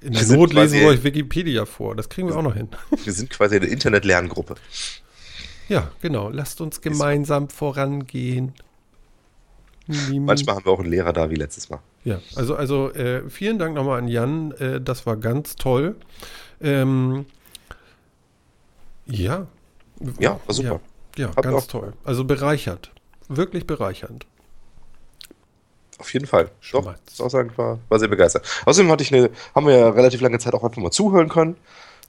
in 0.00 0.12
der 0.12 0.24
sind 0.24 0.38
Not 0.38 0.52
lesen 0.52 0.80
wir 0.80 0.88
euch 0.88 1.04
Wikipedia 1.04 1.66
vor. 1.66 1.94
Das 1.94 2.08
kriegen 2.08 2.28
wir 2.28 2.36
auch 2.36 2.42
noch 2.42 2.54
hin. 2.54 2.68
toll. 2.70 2.98
Wir 3.04 3.12
sind 3.12 3.30
quasi 3.30 3.56
eine 3.56 3.66
Internet-Lerngruppe. 3.66 4.56
Ja, 5.68 5.90
genau. 6.02 6.28
Lasst 6.30 6.60
uns 6.60 6.80
gemeinsam 6.80 7.48
vorangehen. 7.48 8.52
Manchmal 9.86 10.56
haben 10.56 10.64
wir 10.64 10.72
auch 10.72 10.80
einen 10.80 10.90
Lehrer 10.90 11.12
da 11.12 11.30
wie 11.30 11.36
letztes 11.36 11.70
Mal. 11.70 11.80
Ja, 12.04 12.20
also, 12.34 12.56
also 12.56 12.90
äh, 12.92 13.28
vielen 13.30 13.58
Dank 13.58 13.74
nochmal 13.74 13.98
an 13.98 14.08
Jan. 14.08 14.52
Äh, 14.52 14.80
das 14.80 15.06
war 15.06 15.16
ganz 15.16 15.56
toll. 15.56 15.96
Ähm, 16.60 17.26
ja. 19.06 19.46
Ja, 20.18 20.40
war 20.46 20.54
super. 20.54 20.68
Ja, 20.68 20.80
ja 21.16 21.28
Hat 21.28 21.42
ganz 21.42 21.66
toll. 21.66 21.92
Also 22.04 22.24
bereichert. 22.24 22.90
Wirklich 23.28 23.66
bereichernd. 23.66 24.26
Auf 25.98 26.12
jeden 26.12 26.26
Fall. 26.26 26.46
Doch, 26.72 26.82
Schmatz. 26.82 27.00
muss 27.06 27.20
auch 27.20 27.30
sagen, 27.30 27.52
war, 27.56 27.78
war 27.88 27.98
sehr 27.98 28.08
begeistert. 28.08 28.44
Außerdem 28.66 28.90
hatte 28.90 29.02
ich 29.04 29.14
eine, 29.14 29.30
haben 29.54 29.66
wir 29.66 29.76
ja 29.76 29.88
relativ 29.90 30.20
lange 30.20 30.38
Zeit 30.38 30.54
auch 30.54 30.64
einfach 30.64 30.82
mal 30.82 30.90
zuhören 30.90 31.28
können. 31.28 31.56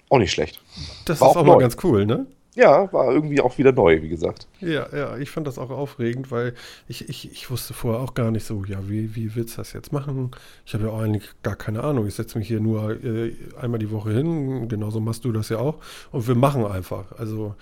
Auch 0.09 0.17
nicht 0.17 0.31
schlecht. 0.31 0.59
Das 1.05 1.21
War 1.21 1.29
ist 1.29 1.35
auch 1.35 1.41
auch 1.41 1.45
mal 1.45 1.57
ganz 1.57 1.77
cool, 1.83 2.05
ne? 2.05 2.25
Ja, 2.55 2.91
war 2.93 3.11
irgendwie 3.11 3.41
auch 3.41 3.57
wieder 3.57 3.73
neu, 3.73 4.01
wie 4.01 4.07
gesagt. 4.07 4.47
Ja, 4.61 4.87
ja, 4.95 5.17
ich 5.17 5.29
fand 5.29 5.45
das 5.45 5.57
auch 5.57 5.71
aufregend, 5.71 6.31
weil 6.31 6.53
ich, 6.87 7.09
ich, 7.09 7.29
ich 7.29 7.51
wusste 7.51 7.73
vorher 7.73 8.01
auch 8.01 8.13
gar 8.13 8.31
nicht 8.31 8.45
so, 8.45 8.63
ja, 8.63 8.87
wie, 8.87 9.13
wie 9.13 9.35
willst 9.35 9.55
du 9.55 9.57
das 9.57 9.73
jetzt 9.73 9.91
machen? 9.91 10.31
Ich 10.65 10.73
habe 10.73 10.85
ja 10.85 10.91
auch 10.91 11.01
eigentlich 11.01 11.29
gar 11.43 11.57
keine 11.57 11.83
Ahnung. 11.83 12.07
Ich 12.07 12.15
setze 12.15 12.37
mich 12.37 12.47
hier 12.47 12.61
nur 12.61 13.03
äh, 13.03 13.35
einmal 13.59 13.79
die 13.79 13.91
Woche 13.91 14.11
hin, 14.11 14.69
genauso 14.69 15.01
machst 15.01 15.25
du 15.25 15.33
das 15.33 15.49
ja 15.49 15.57
auch. 15.57 15.75
Und 16.11 16.27
wir 16.29 16.35
machen 16.35 16.65
einfach. 16.65 17.11
Also 17.17 17.55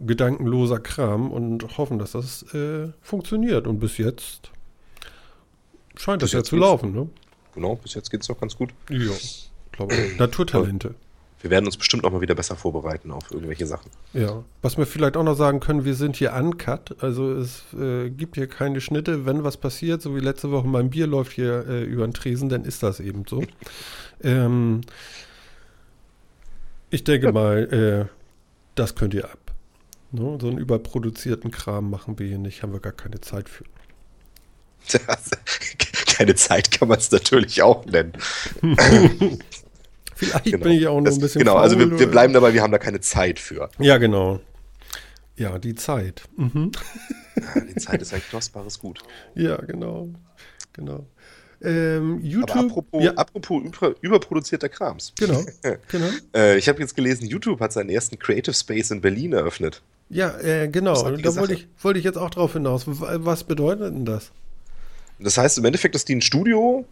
gedankenloser 0.00 0.80
Kram 0.80 1.30
und 1.30 1.78
hoffen, 1.78 1.98
dass 1.98 2.12
das 2.12 2.42
äh, 2.54 2.88
funktioniert. 3.00 3.66
Und 3.66 3.80
bis 3.80 3.98
jetzt 3.98 4.50
scheint 5.96 6.22
das 6.22 6.28
Bis 6.28 6.32
ja 6.32 6.38
jetzt 6.40 6.48
zu 6.48 6.56
laufen, 6.56 6.92
ne? 6.92 7.08
Genau, 7.54 7.76
bis 7.76 7.94
jetzt 7.94 8.10
geht 8.10 8.22
es 8.22 8.28
noch 8.28 8.40
ganz 8.40 8.56
gut. 8.56 8.70
Ja, 8.88 9.12
glaube 9.72 9.94
ich. 9.94 10.18
Naturtalente. 10.18 10.94
Wir 11.40 11.50
werden 11.50 11.64
uns 11.64 11.78
bestimmt 11.78 12.04
auch 12.04 12.12
mal 12.12 12.20
wieder 12.20 12.34
besser 12.34 12.54
vorbereiten 12.54 13.10
auf 13.10 13.30
irgendwelche 13.30 13.66
Sachen. 13.66 13.90
Ja, 14.12 14.44
was 14.60 14.76
wir 14.76 14.84
vielleicht 14.84 15.16
auch 15.16 15.22
noch 15.24 15.36
sagen 15.36 15.60
können, 15.60 15.86
wir 15.86 15.94
sind 15.94 16.16
hier 16.16 16.34
uncut, 16.34 17.02
also 17.02 17.32
es 17.32 17.64
äh, 17.72 18.10
gibt 18.10 18.34
hier 18.34 18.46
keine 18.46 18.82
Schnitte. 18.82 19.24
Wenn 19.24 19.42
was 19.42 19.56
passiert, 19.56 20.02
so 20.02 20.14
wie 20.14 20.20
letzte 20.20 20.50
Woche 20.50 20.68
mein 20.68 20.90
Bier 20.90 21.06
läuft 21.06 21.32
hier 21.32 21.66
äh, 21.66 21.84
über 21.84 22.06
den 22.06 22.12
Tresen, 22.12 22.50
dann 22.50 22.64
ist 22.64 22.82
das 22.82 23.00
eben 23.00 23.24
so. 23.28 23.42
Ähm, 24.22 24.82
ich 26.90 27.04
denke 27.04 27.32
mal, 27.32 27.72
äh, 27.72 28.14
das 28.74 28.94
könnt 28.94 29.14
ihr 29.14 29.24
ab. 29.24 29.38
Ne? 30.12 30.38
So 30.40 30.48
einen 30.48 30.58
überproduzierten 30.58 31.50
Kram 31.50 31.88
machen 31.90 32.18
wir 32.18 32.26
hier 32.26 32.38
nicht, 32.38 32.62
haben 32.62 32.72
wir 32.72 32.80
gar 32.80 32.92
keine 32.92 33.20
Zeit 33.20 33.48
für. 33.48 33.64
Keine 36.06 36.34
Zeit 36.34 36.70
kann 36.70 36.88
man 36.88 36.98
es 36.98 37.10
natürlich 37.10 37.62
auch 37.62 37.84
nennen. 37.86 38.12
Vielleicht 40.14 40.44
Genau, 40.44 40.64
bin 40.64 40.72
ich 40.72 40.86
auch 40.86 40.94
nur 40.96 41.04
Das- 41.04 41.14
ein 41.16 41.20
bisschen 41.20 41.38
genau 41.40 41.56
also 41.56 41.78
wir, 41.78 41.88
faul 41.88 41.98
wir 41.98 42.06
bleiben 42.10 42.32
dabei, 42.34 42.52
wir 42.52 42.62
haben 42.62 42.72
da 42.72 42.78
keine 42.78 43.00
Zeit 43.00 43.38
für. 43.38 43.70
Ja, 43.78 43.96
genau. 43.98 44.40
Ja, 45.36 45.58
die 45.58 45.74
Zeit. 45.74 46.22
Mhm. 46.36 46.72
Ja, 47.36 47.60
die 47.62 47.74
Zeit 47.76 48.02
ist 48.02 48.12
ein 48.12 48.20
kostbares 48.30 48.78
Gut. 48.78 49.00
Ja, 49.34 49.56
genau. 49.56 50.10
Genau. 50.74 51.06
Ähm, 51.62 52.20
YouTube. 52.22 52.50
Aber 52.50 52.60
apropos, 52.66 53.04
ja, 53.04 53.12
apropos 53.14 53.62
über, 53.62 53.94
überproduzierter 54.02 54.68
Krams. 54.68 55.12
genau. 55.18 55.44
genau. 55.88 56.08
Äh, 56.34 56.58
ich 56.58 56.68
habe 56.68 56.80
jetzt 56.80 56.94
gelesen, 56.96 57.26
YouTube 57.26 57.60
hat 57.60 57.72
seinen 57.72 57.90
ersten 57.90 58.18
Creative 58.18 58.54
Space 58.54 58.90
in 58.90 59.00
Berlin 59.00 59.32
eröffnet. 59.32 59.82
Ja, 60.10 60.36
äh, 60.38 60.68
genau. 60.68 60.94
Da 61.16 61.36
wollte 61.36 61.54
ich, 61.54 61.68
wollte 61.80 61.98
ich 61.98 62.04
jetzt 62.04 62.18
auch 62.18 62.30
drauf 62.30 62.52
hinaus. 62.52 62.84
Was 62.86 63.44
bedeutet 63.44 63.94
denn 63.94 64.04
das? 64.04 64.32
Das 65.20 65.38
heißt 65.38 65.58
im 65.58 65.64
Endeffekt, 65.64 65.94
dass 65.94 66.04
die 66.04 66.16
ein 66.16 66.20
Studio 66.20 66.84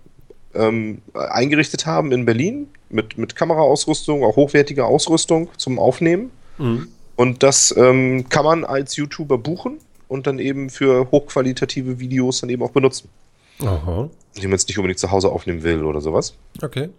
ähm, 0.55 1.03
eingerichtet 1.15 1.85
haben 1.85 2.13
in 2.13 2.25
Berlin 2.25 2.69
mit, 2.91 3.19
mit 3.19 3.35
Kameraausrüstung, 3.35 4.23
auch 4.23 4.37
hochwertiger 4.37 4.87
Ausrüstung 4.87 5.51
zum 5.57 5.79
Aufnehmen. 5.79 6.31
Mhm. 6.59 6.89
Und 7.17 7.43
das 7.43 7.75
ähm, 7.77 8.29
kann 8.29 8.45
man 8.45 8.65
als 8.65 8.97
YouTuber 8.97 9.39
buchen 9.39 9.79
und 10.07 10.27
dann 10.27 10.39
eben 10.39 10.71
für 10.71 11.11
hochqualitative 11.11 11.99
Videos 11.99 12.41
dann 12.41 12.51
eben 12.51 12.63
auch 12.63 12.71
benutzen, 12.71 13.09
Aha. 13.61 14.09
die 14.37 14.43
man 14.43 14.53
jetzt 14.53 14.69
nicht 14.69 14.79
unbedingt 14.79 15.01
zu 15.01 15.11
Hause 15.11 15.31
aufnehmen 15.31 15.65
will 15.65 15.85
oder 15.85 16.01
sowas. 16.01 16.35
Okay. 16.63 16.91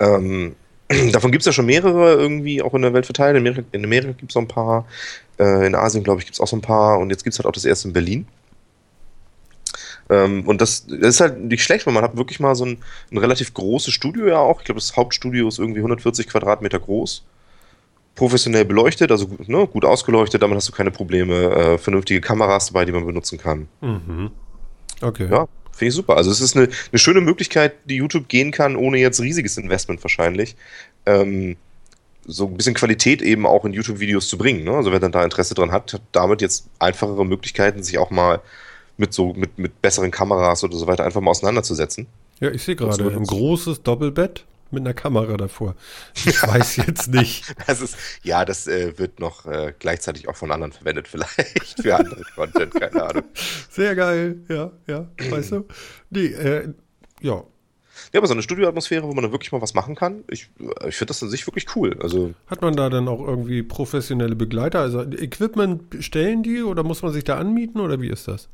Ähm, 0.00 0.56
davon 1.12 1.30
gibt 1.30 1.42
es 1.42 1.46
ja 1.46 1.52
schon 1.52 1.66
mehrere 1.66 2.14
irgendwie 2.14 2.62
auch 2.62 2.74
in 2.74 2.82
der 2.82 2.92
Welt 2.92 3.06
verteilt. 3.06 3.36
In 3.36 3.42
Amerika, 3.42 3.62
in 3.72 3.84
Amerika 3.84 4.12
gibt 4.12 4.32
es 4.32 4.34
noch 4.34 4.42
ein 4.42 4.48
paar, 4.48 4.86
äh, 5.38 5.66
in 5.66 5.74
Asien, 5.74 6.02
glaube 6.02 6.20
ich, 6.20 6.26
gibt 6.26 6.34
es 6.34 6.40
auch 6.40 6.48
so 6.48 6.56
ein 6.56 6.62
paar 6.62 6.98
und 6.98 7.10
jetzt 7.10 7.22
gibt 7.22 7.34
es 7.34 7.38
halt 7.38 7.46
auch 7.46 7.52
das 7.52 7.64
erste 7.64 7.88
in 7.88 7.94
Berlin. 7.94 8.26
Ähm, 10.08 10.46
und 10.48 10.60
das, 10.60 10.86
das 10.86 10.98
ist 10.98 11.20
halt 11.20 11.40
nicht 11.40 11.62
schlecht, 11.62 11.86
weil 11.86 11.94
man 11.94 12.02
hat 12.02 12.16
wirklich 12.16 12.40
mal 12.40 12.56
so 12.56 12.64
ein, 12.64 12.78
ein 13.12 13.18
relativ 13.18 13.54
großes 13.54 13.94
Studio 13.94 14.26
ja 14.26 14.38
auch. 14.38 14.60
Ich 14.60 14.64
glaube, 14.64 14.80
das 14.80 14.96
Hauptstudio 14.96 15.46
ist 15.46 15.60
irgendwie 15.60 15.78
140 15.78 16.26
Quadratmeter 16.26 16.80
groß. 16.80 17.24
Professionell 18.16 18.64
beleuchtet, 18.64 19.12
also 19.12 19.30
ne, 19.46 19.68
gut 19.68 19.84
ausgeleuchtet, 19.84 20.42
damit 20.42 20.56
hast 20.56 20.68
du 20.68 20.72
keine 20.72 20.90
Probleme. 20.90 21.34
Äh, 21.34 21.78
vernünftige 21.78 22.20
Kameras 22.20 22.66
dabei, 22.66 22.84
die 22.84 22.92
man 22.92 23.06
benutzen 23.06 23.38
kann. 23.38 23.68
Mhm. 23.80 24.32
Okay. 25.00 25.28
Ja, 25.30 25.46
finde 25.80 25.88
ich 25.88 25.96
super. 25.96 26.16
Also 26.16 26.30
es 26.30 26.40
ist 26.40 26.56
eine, 26.56 26.68
eine 26.92 26.98
schöne 26.98 27.20
Möglichkeit, 27.20 27.74
die 27.86 27.96
YouTube 27.96 28.28
gehen 28.28 28.52
kann, 28.52 28.76
ohne 28.76 28.98
jetzt 28.98 29.20
riesiges 29.20 29.56
Investment 29.56 30.02
wahrscheinlich. 30.04 30.54
Ähm, 31.06 31.56
so 32.26 32.46
ein 32.46 32.56
bisschen 32.56 32.74
Qualität 32.74 33.22
eben 33.22 33.46
auch 33.46 33.64
in 33.64 33.72
YouTube-Videos 33.72 34.28
zu 34.28 34.38
bringen. 34.38 34.62
Ne? 34.64 34.72
Also 34.72 34.92
wer 34.92 35.00
dann 35.00 35.10
da 35.10 35.24
Interesse 35.24 35.54
dran 35.54 35.72
hat, 35.72 35.94
hat 35.94 36.02
damit 36.12 36.42
jetzt 36.42 36.68
einfachere 36.78 37.24
Möglichkeiten, 37.24 37.82
sich 37.82 37.98
auch 37.98 38.10
mal 38.10 38.40
mit 38.98 39.14
so 39.14 39.32
mit, 39.32 39.58
mit 39.58 39.80
besseren 39.80 40.10
Kameras 40.10 40.62
oder 40.62 40.76
so 40.76 40.86
weiter 40.86 41.04
einfach 41.04 41.22
mal 41.22 41.30
auseinanderzusetzen. 41.30 42.06
Ja, 42.40 42.50
ich 42.50 42.62
sehe 42.62 42.76
gerade 42.76 43.02
ein 43.02 43.24
großes 43.24 43.82
Doppelbett 43.82 44.44
mit 44.72 44.82
einer 44.82 44.94
Kamera 44.94 45.36
davor. 45.36 45.74
Ich 46.14 46.42
weiß 46.42 46.76
jetzt 46.76 47.08
nicht. 47.08 47.54
Das 47.66 47.80
ist, 47.80 47.96
ja, 48.22 48.44
das 48.44 48.66
äh, 48.66 48.98
wird 48.98 49.20
noch 49.20 49.46
äh, 49.46 49.72
gleichzeitig 49.78 50.28
auch 50.28 50.36
von 50.36 50.50
anderen 50.50 50.72
verwendet, 50.72 51.08
vielleicht 51.08 51.80
für 51.82 51.96
andere 51.96 52.22
Content, 52.34 52.74
keine 52.74 53.02
Ahnung. 53.02 53.24
Sehr 53.70 53.94
geil. 53.94 54.40
Ja, 54.48 54.72
ja. 54.86 55.08
Weißt 55.30 55.52
du? 55.52 55.66
Nee, 56.10 56.26
äh, 56.26 56.68
ja. 57.20 57.44
Ja, 58.12 58.18
aber 58.20 58.26
so 58.26 58.32
eine 58.32 58.42
Studioatmosphäre, 58.42 59.02
wo 59.04 59.12
man 59.12 59.22
dann 59.22 59.32
wirklich 59.32 59.52
mal 59.52 59.60
was 59.60 59.74
machen 59.74 59.94
kann, 59.94 60.24
ich, 60.28 60.48
ich 60.88 60.96
finde 60.96 61.10
das 61.10 61.22
an 61.22 61.28
sich 61.28 61.46
wirklich 61.46 61.76
cool. 61.76 61.96
Also 62.02 62.32
Hat 62.46 62.62
man 62.62 62.74
da 62.74 62.88
dann 62.88 63.08
auch 63.08 63.20
irgendwie 63.20 63.62
professionelle 63.62 64.36
Begleiter? 64.36 64.80
Also 64.80 65.02
Equipment 65.02 65.96
stellen 66.00 66.42
die 66.42 66.62
oder 66.62 66.82
muss 66.82 67.02
man 67.02 67.12
sich 67.12 67.24
da 67.24 67.38
anmieten 67.38 67.80
oder 67.80 68.00
wie 68.00 68.08
ist 68.08 68.26
das? 68.26 68.48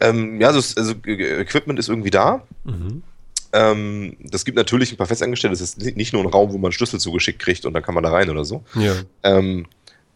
Ähm, 0.00 0.40
ja, 0.40 0.48
also, 0.48 0.80
also 0.80 0.94
äh, 1.06 1.40
Equipment 1.40 1.78
ist 1.78 1.88
irgendwie 1.88 2.10
da. 2.10 2.42
Mhm. 2.64 3.02
Ähm, 3.52 4.16
das 4.20 4.44
gibt 4.44 4.56
natürlich 4.56 4.92
ein 4.92 4.96
paar 4.96 5.06
Festangestellte. 5.08 5.52
Das 5.54 5.60
ist 5.60 5.78
ni- 5.78 5.92
nicht 5.92 6.12
nur 6.12 6.22
ein 6.22 6.28
Raum, 6.28 6.52
wo 6.52 6.58
man 6.58 6.72
Schlüssel 6.72 7.00
zugeschickt 7.00 7.40
kriegt 7.40 7.64
und 7.66 7.72
dann 7.74 7.82
kann 7.82 7.94
man 7.94 8.04
da 8.04 8.10
rein 8.10 8.30
oder 8.30 8.44
so. 8.44 8.62
Ja. 8.74 8.94
Ähm, 9.24 9.66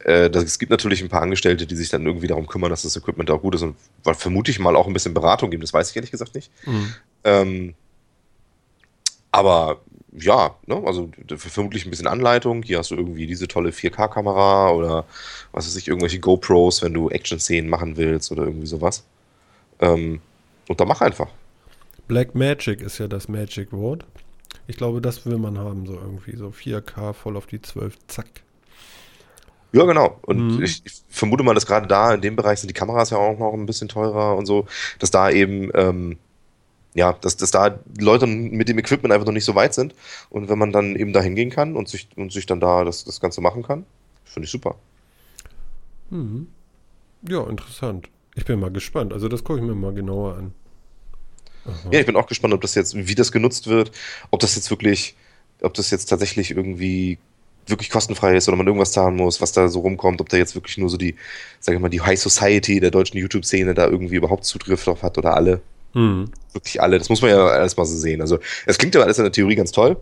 äh, 0.00 0.30
das, 0.30 0.44
es 0.44 0.58
gibt 0.58 0.70
natürlich 0.70 1.02
ein 1.02 1.08
paar 1.08 1.22
Angestellte, 1.22 1.66
die 1.66 1.74
sich 1.76 1.88
dann 1.88 2.06
irgendwie 2.06 2.26
darum 2.28 2.46
kümmern, 2.46 2.70
dass 2.70 2.82
das 2.82 2.96
Equipment 2.96 3.30
auch 3.30 3.40
gut 3.40 3.54
ist 3.56 3.62
und 3.62 3.76
vermute 4.04 4.50
ich 4.50 4.58
mal 4.60 4.76
auch 4.76 4.86
ein 4.86 4.92
bisschen 4.92 5.14
Beratung 5.14 5.50
geben. 5.50 5.62
Das 5.62 5.72
weiß 5.72 5.90
ich 5.90 5.96
ehrlich 5.96 6.10
gesagt 6.12 6.34
nicht. 6.34 6.50
Mhm. 6.66 6.94
Ähm, 7.24 7.74
aber 9.30 9.80
ja, 10.16 10.54
ne, 10.66 10.80
also 10.86 11.10
vermutlich 11.36 11.84
ein 11.86 11.90
bisschen 11.90 12.06
Anleitung. 12.06 12.62
Hier 12.62 12.78
hast 12.78 12.92
du 12.92 12.94
irgendwie 12.94 13.26
diese 13.26 13.48
tolle 13.48 13.70
4K-Kamera 13.70 14.70
oder 14.70 15.06
was 15.50 15.66
weiß 15.66 15.74
ich, 15.76 15.88
irgendwelche 15.88 16.20
GoPros, 16.20 16.82
wenn 16.82 16.94
du 16.94 17.10
Action-Szenen 17.10 17.68
machen 17.68 17.96
willst 17.96 18.30
oder 18.30 18.44
irgendwie 18.44 18.68
sowas. 18.68 19.02
Ähm, 19.80 20.20
und 20.68 20.78
dann 20.78 20.86
mach 20.86 21.00
einfach. 21.00 21.26
Black 22.08 22.34
Magic 22.34 22.80
ist 22.80 22.98
ja 22.98 23.08
das 23.08 23.28
Magic 23.28 23.72
Wort. 23.72 24.04
Ich 24.66 24.76
glaube, 24.76 25.00
das 25.00 25.26
will 25.26 25.38
man 25.38 25.58
haben, 25.58 25.86
so 25.86 25.94
irgendwie. 25.94 26.36
So 26.36 26.48
4K 26.48 27.12
voll 27.12 27.36
auf 27.36 27.46
die 27.46 27.60
12, 27.60 27.96
zack. 28.06 28.26
Ja, 29.72 29.84
genau. 29.84 30.18
Und 30.22 30.56
Mhm. 30.58 30.62
ich, 30.62 30.82
ich 30.84 31.02
vermute 31.08 31.42
mal, 31.42 31.54
dass 31.54 31.66
gerade 31.66 31.86
da 31.88 32.14
in 32.14 32.20
dem 32.20 32.36
Bereich 32.36 32.60
sind 32.60 32.68
die 32.68 32.74
Kameras 32.74 33.10
ja 33.10 33.18
auch 33.18 33.38
noch 33.38 33.52
ein 33.52 33.66
bisschen 33.66 33.88
teurer 33.88 34.36
und 34.36 34.46
so, 34.46 34.66
dass 35.00 35.10
da 35.10 35.30
eben, 35.30 35.70
ähm, 35.74 36.18
ja, 36.94 37.12
dass, 37.14 37.36
dass 37.36 37.50
da 37.50 37.78
Leute 37.98 38.26
mit 38.28 38.68
dem 38.68 38.78
Equipment 38.78 39.12
einfach 39.12 39.26
noch 39.26 39.32
nicht 39.32 39.44
so 39.44 39.56
weit 39.56 39.74
sind. 39.74 39.94
Und 40.30 40.48
wenn 40.48 40.58
man 40.58 40.70
dann 40.72 40.94
eben 40.94 41.12
da 41.12 41.20
hingehen 41.20 41.50
kann 41.50 41.74
und 41.74 41.88
sich, 41.88 42.08
und 42.16 42.32
sich 42.32 42.46
dann 42.46 42.60
da 42.60 42.84
das, 42.84 43.04
das 43.04 43.20
Ganze 43.20 43.40
machen 43.40 43.64
kann, 43.64 43.84
finde 44.24 44.44
ich 44.44 44.52
super. 44.52 44.76
Mhm. 46.10 46.48
Ja, 47.28 47.44
interessant. 47.48 48.08
Ich 48.36 48.44
bin 48.44 48.60
mal 48.60 48.70
gespannt. 48.70 49.12
Also 49.12 49.28
das 49.28 49.42
gucke 49.42 49.58
ich 49.60 49.64
mir 49.64 49.74
mal 49.74 49.92
genauer 49.94 50.36
an. 50.36 50.52
Aha. 51.66 51.90
Ja, 51.90 52.00
ich 52.00 52.06
bin 52.06 52.16
auch 52.16 52.26
gespannt, 52.26 52.54
ob 52.54 52.60
das 52.60 52.74
jetzt, 52.74 52.94
wie 52.94 53.14
das 53.14 53.32
genutzt 53.32 53.66
wird, 53.66 53.92
ob 54.30 54.40
das 54.40 54.54
jetzt 54.56 54.70
wirklich, 54.70 55.14
ob 55.62 55.74
das 55.74 55.90
jetzt 55.90 56.06
tatsächlich 56.06 56.50
irgendwie 56.50 57.18
wirklich 57.66 57.90
kostenfrei 57.90 58.36
ist 58.36 58.48
oder 58.48 58.56
man 58.56 58.66
irgendwas 58.66 58.92
zahlen 58.92 59.16
muss, 59.16 59.40
was 59.40 59.52
da 59.52 59.68
so 59.68 59.80
rumkommt, 59.80 60.20
ob 60.20 60.28
da 60.28 60.36
jetzt 60.36 60.54
wirklich 60.54 60.78
nur 60.78 60.90
so 60.90 60.96
die, 60.96 61.14
sag 61.60 61.74
ich 61.74 61.80
mal, 61.80 61.88
die 61.88 62.02
High 62.02 62.20
Society 62.20 62.80
der 62.80 62.90
deutschen 62.90 63.18
YouTube-Szene 63.18 63.74
da 63.74 63.86
irgendwie 63.86 64.16
überhaupt 64.16 64.44
Zugriff 64.44 64.84
drauf 64.84 65.02
hat 65.02 65.16
oder 65.18 65.34
alle. 65.34 65.62
Mhm. 65.94 66.30
Wirklich 66.52 66.80
alle. 66.82 66.98
Das 66.98 67.08
muss 67.08 67.22
man 67.22 67.30
ja 67.30 67.56
erstmal 67.56 67.86
so 67.86 67.96
sehen. 67.96 68.20
Also, 68.20 68.38
es 68.66 68.78
klingt 68.78 68.94
ja 68.94 69.00
alles 69.00 69.18
in 69.18 69.24
der 69.24 69.32
Theorie 69.32 69.54
ganz 69.54 69.72
toll. 69.72 69.96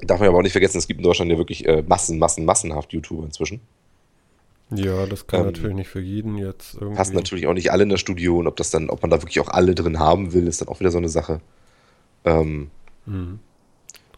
Darf 0.00 0.20
man 0.20 0.28
aber 0.28 0.38
auch 0.38 0.42
nicht 0.42 0.52
vergessen, 0.52 0.78
es 0.78 0.86
gibt 0.86 1.00
in 1.00 1.04
Deutschland 1.04 1.30
ja 1.30 1.38
wirklich 1.38 1.66
äh, 1.66 1.82
Massen, 1.86 2.18
Massen, 2.18 2.44
massenhaft 2.44 2.92
YouTuber 2.92 3.24
inzwischen. 3.24 3.60
Ja, 4.70 5.06
das 5.06 5.26
kann 5.26 5.40
Ähm, 5.40 5.46
natürlich 5.46 5.76
nicht 5.76 5.88
für 5.88 6.00
jeden 6.00 6.36
jetzt 6.36 6.74
irgendwie. 6.74 6.96
Passen 6.96 7.14
natürlich 7.14 7.46
auch 7.46 7.54
nicht 7.54 7.72
alle 7.72 7.84
in 7.84 7.88
das 7.88 8.00
Studio 8.00 8.38
und 8.38 8.46
ob 8.46 8.56
das 8.56 8.70
dann, 8.70 8.90
ob 8.90 9.02
man 9.02 9.10
da 9.10 9.22
wirklich 9.22 9.40
auch 9.40 9.48
alle 9.48 9.74
drin 9.74 9.98
haben 9.98 10.32
will, 10.32 10.46
ist 10.46 10.60
dann 10.60 10.68
auch 10.68 10.80
wieder 10.80 10.90
so 10.90 10.98
eine 10.98 11.08
Sache. 11.08 11.40
Ähm, 12.24 12.70
Mhm. 13.08 13.40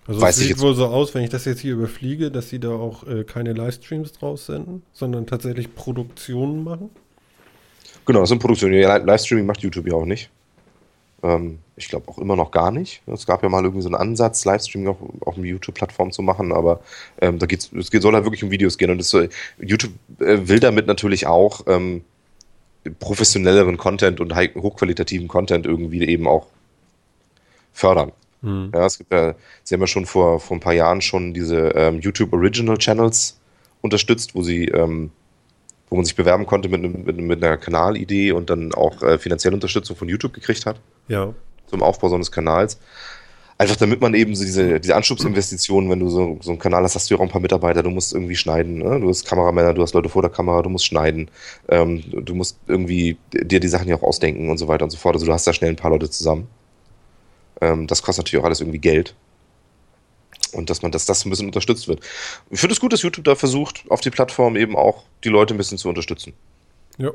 Also 0.06 0.20
Weiß 0.20 0.38
es 0.38 0.42
sieht 0.44 0.58
wohl 0.58 0.74
so 0.74 0.86
aus, 0.86 1.14
wenn 1.14 1.22
ich 1.22 1.30
das 1.30 1.44
jetzt 1.44 1.60
hier 1.60 1.74
überfliege, 1.74 2.30
dass 2.30 2.48
sie 2.48 2.58
da 2.58 2.70
auch 2.70 3.06
äh, 3.06 3.24
keine 3.24 3.52
Livestreams 3.52 4.12
draus 4.12 4.46
senden, 4.46 4.82
sondern 4.92 5.26
tatsächlich 5.26 5.74
Produktionen 5.74 6.64
machen. 6.64 6.90
Genau, 8.06 8.20
das 8.20 8.30
sind 8.30 8.40
Produktionen. 8.40 8.80
Livestreaming 8.82 9.46
macht 9.46 9.60
YouTube 9.60 9.86
ja 9.86 9.94
auch 9.94 10.06
nicht. 10.06 10.30
Ähm, 11.22 11.58
ich 11.76 11.88
glaube 11.88 12.08
auch 12.08 12.18
immer 12.18 12.36
noch 12.36 12.50
gar 12.50 12.70
nicht. 12.70 13.02
Es 13.06 13.26
gab 13.26 13.42
ja 13.42 13.48
mal 13.48 13.64
irgendwie 13.64 13.82
so 13.82 13.88
einen 13.88 13.96
Ansatz, 13.96 14.44
Livestreaming 14.44 14.88
auch 14.88 14.98
auf 15.26 15.36
einer 15.36 15.46
YouTube-Plattform 15.46 16.12
zu 16.12 16.22
machen, 16.22 16.52
aber 16.52 16.80
ähm, 17.20 17.38
da 17.38 17.46
geht's, 17.46 17.70
es 17.72 17.88
soll 17.88 18.14
halt 18.14 18.24
wirklich 18.24 18.44
um 18.44 18.50
Videos 18.50 18.78
gehen. 18.78 18.90
Und 18.90 18.98
das 18.98 19.12
YouTube 19.58 19.92
äh, 20.20 20.48
will 20.48 20.60
damit 20.60 20.86
natürlich 20.86 21.26
auch 21.26 21.62
ähm, 21.66 22.02
professionelleren 22.98 23.76
Content 23.76 24.20
und 24.20 24.34
hochqualitativen 24.34 25.28
Content 25.28 25.66
irgendwie 25.66 26.06
eben 26.06 26.26
auch 26.26 26.46
fördern. 27.72 28.12
Mhm. 28.42 28.70
Ja, 28.74 28.86
es 28.86 28.98
gibt 28.98 29.12
ja, 29.12 29.34
sie 29.64 29.74
haben 29.74 29.80
ja 29.80 29.86
schon 29.86 30.06
vor, 30.06 30.40
vor 30.40 30.56
ein 30.56 30.60
paar 30.60 30.72
Jahren 30.72 31.00
schon 31.00 31.34
diese 31.34 31.68
ähm, 31.74 32.00
YouTube 32.00 32.32
Original 32.32 32.78
Channels 32.78 33.38
unterstützt, 33.82 34.34
wo 34.34 34.42
sie, 34.42 34.66
ähm, 34.66 35.10
wo 35.88 35.96
man 35.96 36.04
sich 36.04 36.16
bewerben 36.16 36.46
konnte 36.46 36.68
mit, 36.68 36.82
mit, 36.82 37.16
mit 37.16 37.44
einer 37.44 37.56
Kanalidee 37.56 38.32
und 38.32 38.50
dann 38.50 38.72
auch 38.72 39.02
äh, 39.02 39.18
finanzielle 39.18 39.54
Unterstützung 39.54 39.96
von 39.96 40.08
YouTube 40.08 40.32
gekriegt 40.32 40.66
hat 40.66 40.80
Ja. 41.10 41.34
zum 41.66 41.82
Aufbau 41.82 42.08
so 42.08 42.14
eines 42.14 42.32
Kanals. 42.32 42.78
Einfach 43.58 43.76
damit 43.76 44.00
man 44.00 44.14
eben 44.14 44.34
so 44.34 44.44
diese, 44.44 44.80
diese 44.80 44.96
Anschubsinvestitionen, 44.96 45.90
wenn 45.90 46.00
du 46.00 46.08
so, 46.08 46.38
so 46.40 46.50
einen 46.50 46.58
Kanal 46.58 46.82
hast, 46.82 46.94
hast 46.94 47.10
du 47.10 47.14
ja 47.14 47.18
auch 47.18 47.24
ein 47.24 47.28
paar 47.28 47.42
Mitarbeiter, 47.42 47.82
du 47.82 47.90
musst 47.90 48.14
irgendwie 48.14 48.36
schneiden, 48.36 48.78
ne? 48.78 48.98
du 49.00 49.08
hast 49.08 49.26
Kameramänner, 49.26 49.74
du 49.74 49.82
hast 49.82 49.92
Leute 49.92 50.08
vor 50.08 50.22
der 50.22 50.30
Kamera, 50.30 50.62
du 50.62 50.70
musst 50.70 50.86
schneiden, 50.86 51.30
ähm, 51.68 52.02
du 52.10 52.34
musst 52.34 52.58
irgendwie 52.66 53.18
dir 53.34 53.60
die 53.60 53.68
Sachen 53.68 53.86
ja 53.86 53.96
auch 53.96 54.02
ausdenken 54.02 54.48
und 54.48 54.56
so 54.56 54.66
weiter 54.66 54.84
und 54.84 54.90
so 54.90 54.96
fort. 54.96 55.14
Also 55.14 55.26
du 55.26 55.32
hast 55.34 55.46
da 55.46 55.52
schnell 55.52 55.70
ein 55.70 55.76
paar 55.76 55.90
Leute 55.90 56.08
zusammen. 56.08 56.48
Ähm, 57.60 57.86
das 57.86 58.02
kostet 58.02 58.24
natürlich 58.24 58.40
auch 58.42 58.46
alles 58.46 58.60
irgendwie 58.60 58.78
Geld. 58.78 59.14
Und 60.52 60.70
dass 60.70 60.80
man, 60.80 60.90
dass 60.90 61.04
das 61.04 61.26
ein 61.26 61.30
bisschen 61.30 61.46
unterstützt 61.46 61.86
wird. 61.86 62.00
Ich 62.50 62.60
finde 62.60 62.72
es 62.72 62.80
gut, 62.80 62.92
dass 62.92 63.02
YouTube 63.02 63.24
da 63.24 63.34
versucht, 63.34 63.84
auf 63.88 64.00
die 64.00 64.10
Plattform 64.10 64.56
eben 64.56 64.74
auch 64.74 65.04
die 65.22 65.28
Leute 65.28 65.54
ein 65.54 65.58
bisschen 65.58 65.76
zu 65.76 65.88
unterstützen. 65.88 66.32
Ja. 66.96 67.10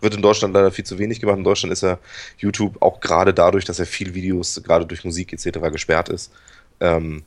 Wird 0.00 0.14
in 0.14 0.22
Deutschland 0.22 0.54
leider 0.54 0.70
viel 0.70 0.84
zu 0.84 0.98
wenig 0.98 1.20
gemacht. 1.20 1.38
In 1.38 1.44
Deutschland 1.44 1.72
ist 1.72 1.82
ja 1.82 1.98
YouTube 2.38 2.80
auch 2.80 3.00
gerade 3.00 3.34
dadurch, 3.34 3.64
dass 3.64 3.78
er 3.78 3.86
viel 3.86 4.14
Videos, 4.14 4.62
gerade 4.62 4.86
durch 4.86 5.04
Musik 5.04 5.32
etc. 5.32 5.58
gesperrt 5.72 6.08
ist, 6.08 6.32
ähm, 6.80 7.24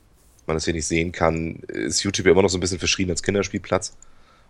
man 0.48 0.56
das 0.56 0.66
hier 0.66 0.74
nicht 0.74 0.88
sehen 0.88 1.12
kann, 1.12 1.56
ist 1.68 2.04
YouTube 2.04 2.26
ja 2.26 2.32
immer 2.32 2.42
noch 2.42 2.50
so 2.50 2.58
ein 2.58 2.62
bisschen 2.62 2.80
verschrien 2.80 3.10
als 3.10 3.24
Kinderspielplatz 3.24 3.96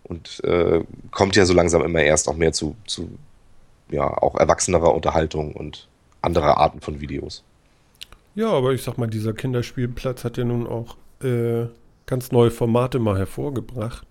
und 0.03 0.43
äh, 0.43 0.81
kommt 1.11 1.35
ja 1.35 1.45
so 1.45 1.53
langsam 1.53 1.83
immer 1.83 2.01
erst 2.01 2.27
auch 2.27 2.35
mehr 2.35 2.53
zu, 2.53 2.75
zu 2.85 3.09
ja, 3.89 4.05
auch 4.05 4.35
erwachsenerer 4.35 4.93
Unterhaltung 4.93 5.53
und 5.53 5.87
anderer 6.21 6.57
Arten 6.57 6.81
von 6.81 7.01
Videos. 7.01 7.43
Ja, 8.35 8.49
aber 8.49 8.71
ich 8.71 8.83
sag 8.83 8.97
mal, 8.97 9.07
dieser 9.07 9.33
Kinderspielplatz 9.33 10.23
hat 10.23 10.37
ja 10.37 10.45
nun 10.45 10.65
auch 10.65 10.95
äh, 11.23 11.67
ganz 12.05 12.31
neue 12.31 12.51
Formate 12.51 12.99
mal 12.99 13.17
hervorgebracht. 13.17 14.07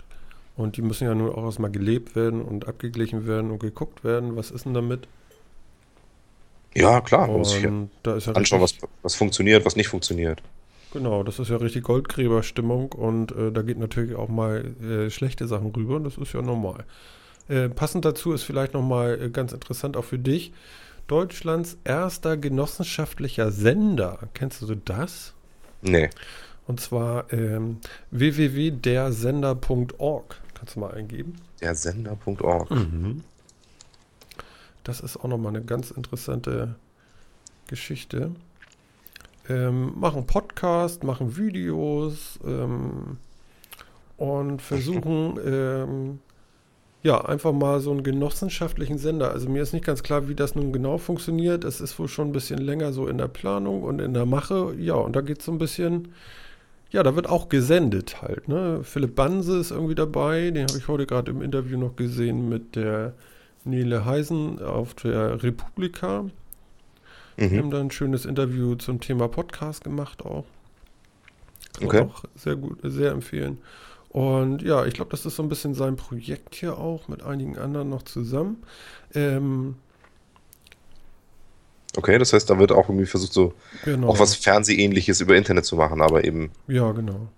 Und 0.61 0.77
die 0.77 0.83
müssen 0.83 1.05
ja 1.05 1.15
nun 1.15 1.33
auch 1.33 1.45
erstmal 1.45 1.71
gelebt 1.71 2.15
werden 2.15 2.43
und 2.43 2.69
abgeglichen 2.69 3.27
werden 3.27 3.51
und 3.51 3.61
geguckt 3.61 4.05
werden. 4.05 4.37
Was 4.37 4.51
ist 4.51 4.67
denn 4.67 4.75
damit? 4.75 5.09
Ja, 6.75 7.01
klar. 7.01 7.29
Muss 7.29 7.57
ich 7.57 7.67
Und 7.67 7.89
da 8.03 8.17
ist 8.17 8.27
ja 8.27 8.35
anschauen, 8.35 8.61
was, 8.61 8.77
was 9.03 9.15
funktioniert, 9.15 9.65
was 9.65 9.75
nicht 9.75 9.89
funktioniert. 9.89 10.43
genau, 10.93 11.23
das 11.23 11.39
ist 11.39 11.49
ja 11.49 11.57
richtig 11.57 11.85
Goldgräberstimmung 11.85 12.93
und 12.93 13.33
äh, 13.33 13.51
da 13.51 13.63
geht 13.63 13.79
natürlich 13.79 14.15
auch 14.15 14.29
mal 14.29 14.75
äh, 14.83 15.09
schlechte 15.09 15.47
Sachen 15.47 15.75
rüber 15.75 15.97
und 15.97 16.05
das 16.05 16.19
ist 16.19 16.35
ja 16.35 16.43
normal. 16.43 16.85
Äh, 17.49 17.71
passend 17.71 18.05
dazu 18.05 18.33
ist 18.33 18.43
vielleicht 18.43 18.75
nochmal 18.75 19.19
äh, 19.21 19.31
ganz 19.31 19.53
interessant 19.53 19.97
auch 19.97 20.05
für 20.05 20.19
dich, 20.19 20.53
Deutschlands 21.07 21.79
erster 21.85 22.37
genossenschaftlicher 22.37 23.51
Sender. 23.51 24.19
Kennst 24.35 24.61
du 24.63 24.75
das? 24.75 25.33
Nee. 25.81 26.11
Und 26.67 26.81
zwar 26.81 27.33
ähm, 27.33 27.79
www.dersender.org. 28.11 30.37
Kannst 30.61 30.77
du 30.77 30.81
mal 30.81 30.93
eingeben. 30.93 31.37
Der 31.63 31.75
Sender.org. 31.75 32.69
Das 34.85 35.01
ist 35.01 35.17
auch 35.17 35.25
nochmal 35.25 35.57
eine 35.57 35.65
ganz 35.65 35.91
interessante 35.91 36.75
Geschichte. 37.67 38.33
Ähm, 39.49 39.99
machen 39.99 40.27
Podcast, 40.27 41.03
machen 41.03 41.39
Videos 41.39 42.39
ähm, 42.45 43.17
und 44.19 44.61
versuchen 44.61 45.39
ähm, 45.43 46.19
ja 47.03 47.25
einfach 47.25 47.53
mal 47.53 47.81
so 47.81 47.91
einen 47.91 48.03
genossenschaftlichen 48.03 48.99
Sender. 48.99 49.33
Also 49.33 49.49
mir 49.49 49.63
ist 49.63 49.73
nicht 49.73 49.87
ganz 49.87 50.03
klar, 50.03 50.29
wie 50.29 50.35
das 50.35 50.55
nun 50.55 50.75
genau 50.75 50.99
funktioniert. 50.99 51.65
Es 51.65 51.81
ist 51.81 51.99
wohl 51.99 52.09
schon 52.09 52.29
ein 52.29 52.33
bisschen 52.33 52.59
länger 52.59 52.93
so 52.93 53.09
in 53.09 53.17
der 53.17 53.29
Planung 53.29 53.83
und 53.83 53.99
in 53.99 54.13
der 54.13 54.27
Mache. 54.27 54.75
Ja, 54.79 54.95
und 54.97 55.17
da 55.17 55.23
geht 55.23 55.39
es 55.39 55.47
so 55.47 55.53
ein 55.53 55.59
bisschen, 55.59 56.13
ja, 56.91 57.03
da 57.03 57.15
wird 57.17 57.29
auch 57.29 57.49
gesendet 57.49 58.21
halt. 58.23 58.49
Ne? 58.49 58.81
Philipp 58.83 59.15
Banse 59.15 59.59
ist 59.59 59.71
irgendwie 59.71 59.95
dabei, 59.95 60.51
den 60.51 60.67
habe 60.69 60.79
ich 60.79 60.89
heute 60.89 61.07
gerade 61.07 61.31
im 61.31 61.43
Interview 61.43 61.79
noch 61.79 61.97
gesehen 61.97 62.49
mit 62.49 62.77
der 62.77 63.15
Nele 63.65 64.05
Heisen 64.05 64.61
auf 64.63 64.95
der 64.95 65.43
Republika. 65.43 66.25
Wir 67.37 67.49
Mhm. 67.49 67.59
haben 67.59 67.71
da 67.71 67.81
ein 67.81 67.91
schönes 67.91 68.25
Interview 68.25 68.75
zum 68.75 69.01
Thema 69.01 69.29
Podcast 69.29 69.85
gemacht 69.85 70.25
auch. 70.25 70.45
Kann 71.79 71.87
Okay. 71.89 72.01
auch 72.03 72.25
sehr 72.35 72.57
gut, 72.57 72.79
sehr 72.83 73.13
empfehlen. 73.13 73.59
Und 74.11 74.63
ja, 74.63 74.85
ich 74.87 74.95
glaube, 74.95 75.11
das 75.13 75.25
ist 75.25 75.37
so 75.37 75.43
ein 75.43 75.49
bisschen 75.49 75.73
sein 75.75 75.97
Projekt 75.97 76.55
hier 76.57 76.77
auch 76.79 77.07
mit 77.09 77.23
einigen 77.23 77.57
anderen 77.59 77.89
noch 77.91 78.03
zusammen. 78.03 78.63
Ähm, 79.15 79.77
Okay, 81.97 82.19
das 82.19 82.33
heißt, 82.33 82.49
da 82.49 82.59
wird 82.59 82.73
auch 82.73 82.89
irgendwie 82.89 83.07
versucht, 83.07 83.33
so 83.33 83.55
genau. 83.85 84.09
auch 84.09 84.19
was 84.21 84.35
Fernsehähnliches 84.37 85.21
über 85.21 85.37
Internet 85.37 85.65
zu 85.65 85.77
machen, 85.77 86.01
aber 86.01 86.25
eben. 86.25 86.51
Ja, 86.69 86.93
genau. 86.93 87.29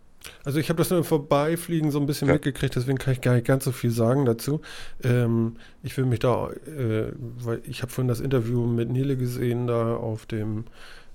Also 0.45 0.59
ich 0.59 0.69
habe 0.69 0.79
das 0.79 0.91
nur 0.91 0.99
im 0.99 1.05
Vorbeifliegen 1.05 1.91
so 1.91 1.99
ein 1.99 2.07
bisschen 2.07 2.29
Ja. 2.29 2.35
mitgekriegt, 2.35 2.77
deswegen 2.77 2.99
kann 2.99 3.13
ich 3.15 3.21
gar 3.21 3.35
nicht 3.35 3.47
ganz 3.47 3.65
so 3.65 3.73
viel 3.73 3.91
sagen 3.91 4.25
dazu. 4.25 4.61
Ähm, 5.03 5.57
ich 5.83 5.97
will 5.97 6.05
mich 6.05 6.21
da, 6.21 6.51
äh, 6.51 7.13
weil 7.39 7.63
ich 7.65 7.83
habe 7.83 7.91
vorhin 7.91 8.09
das 8.09 8.21
Interview 8.21 8.67
mit 8.67 8.91
Nele 8.91 9.17
gesehen 9.17 9.67
da 9.67 9.97
auf 9.97 10.27
dem, 10.27 10.65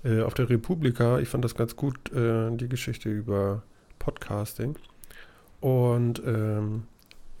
äh, 0.04 0.20
auf 0.22 0.34
der 0.34 0.50
Republika. 0.50 1.18
Ich 1.20 1.28
fand 1.28 1.44
das 1.44 1.54
ganz 1.54 1.76
gut, 1.76 2.12
äh, 2.12 2.50
die 2.56 2.68
Geschichte 2.68 3.08
über 3.08 3.62
Podcasting. 3.98 4.76
Und 5.60 6.22
ähm, 6.26 6.84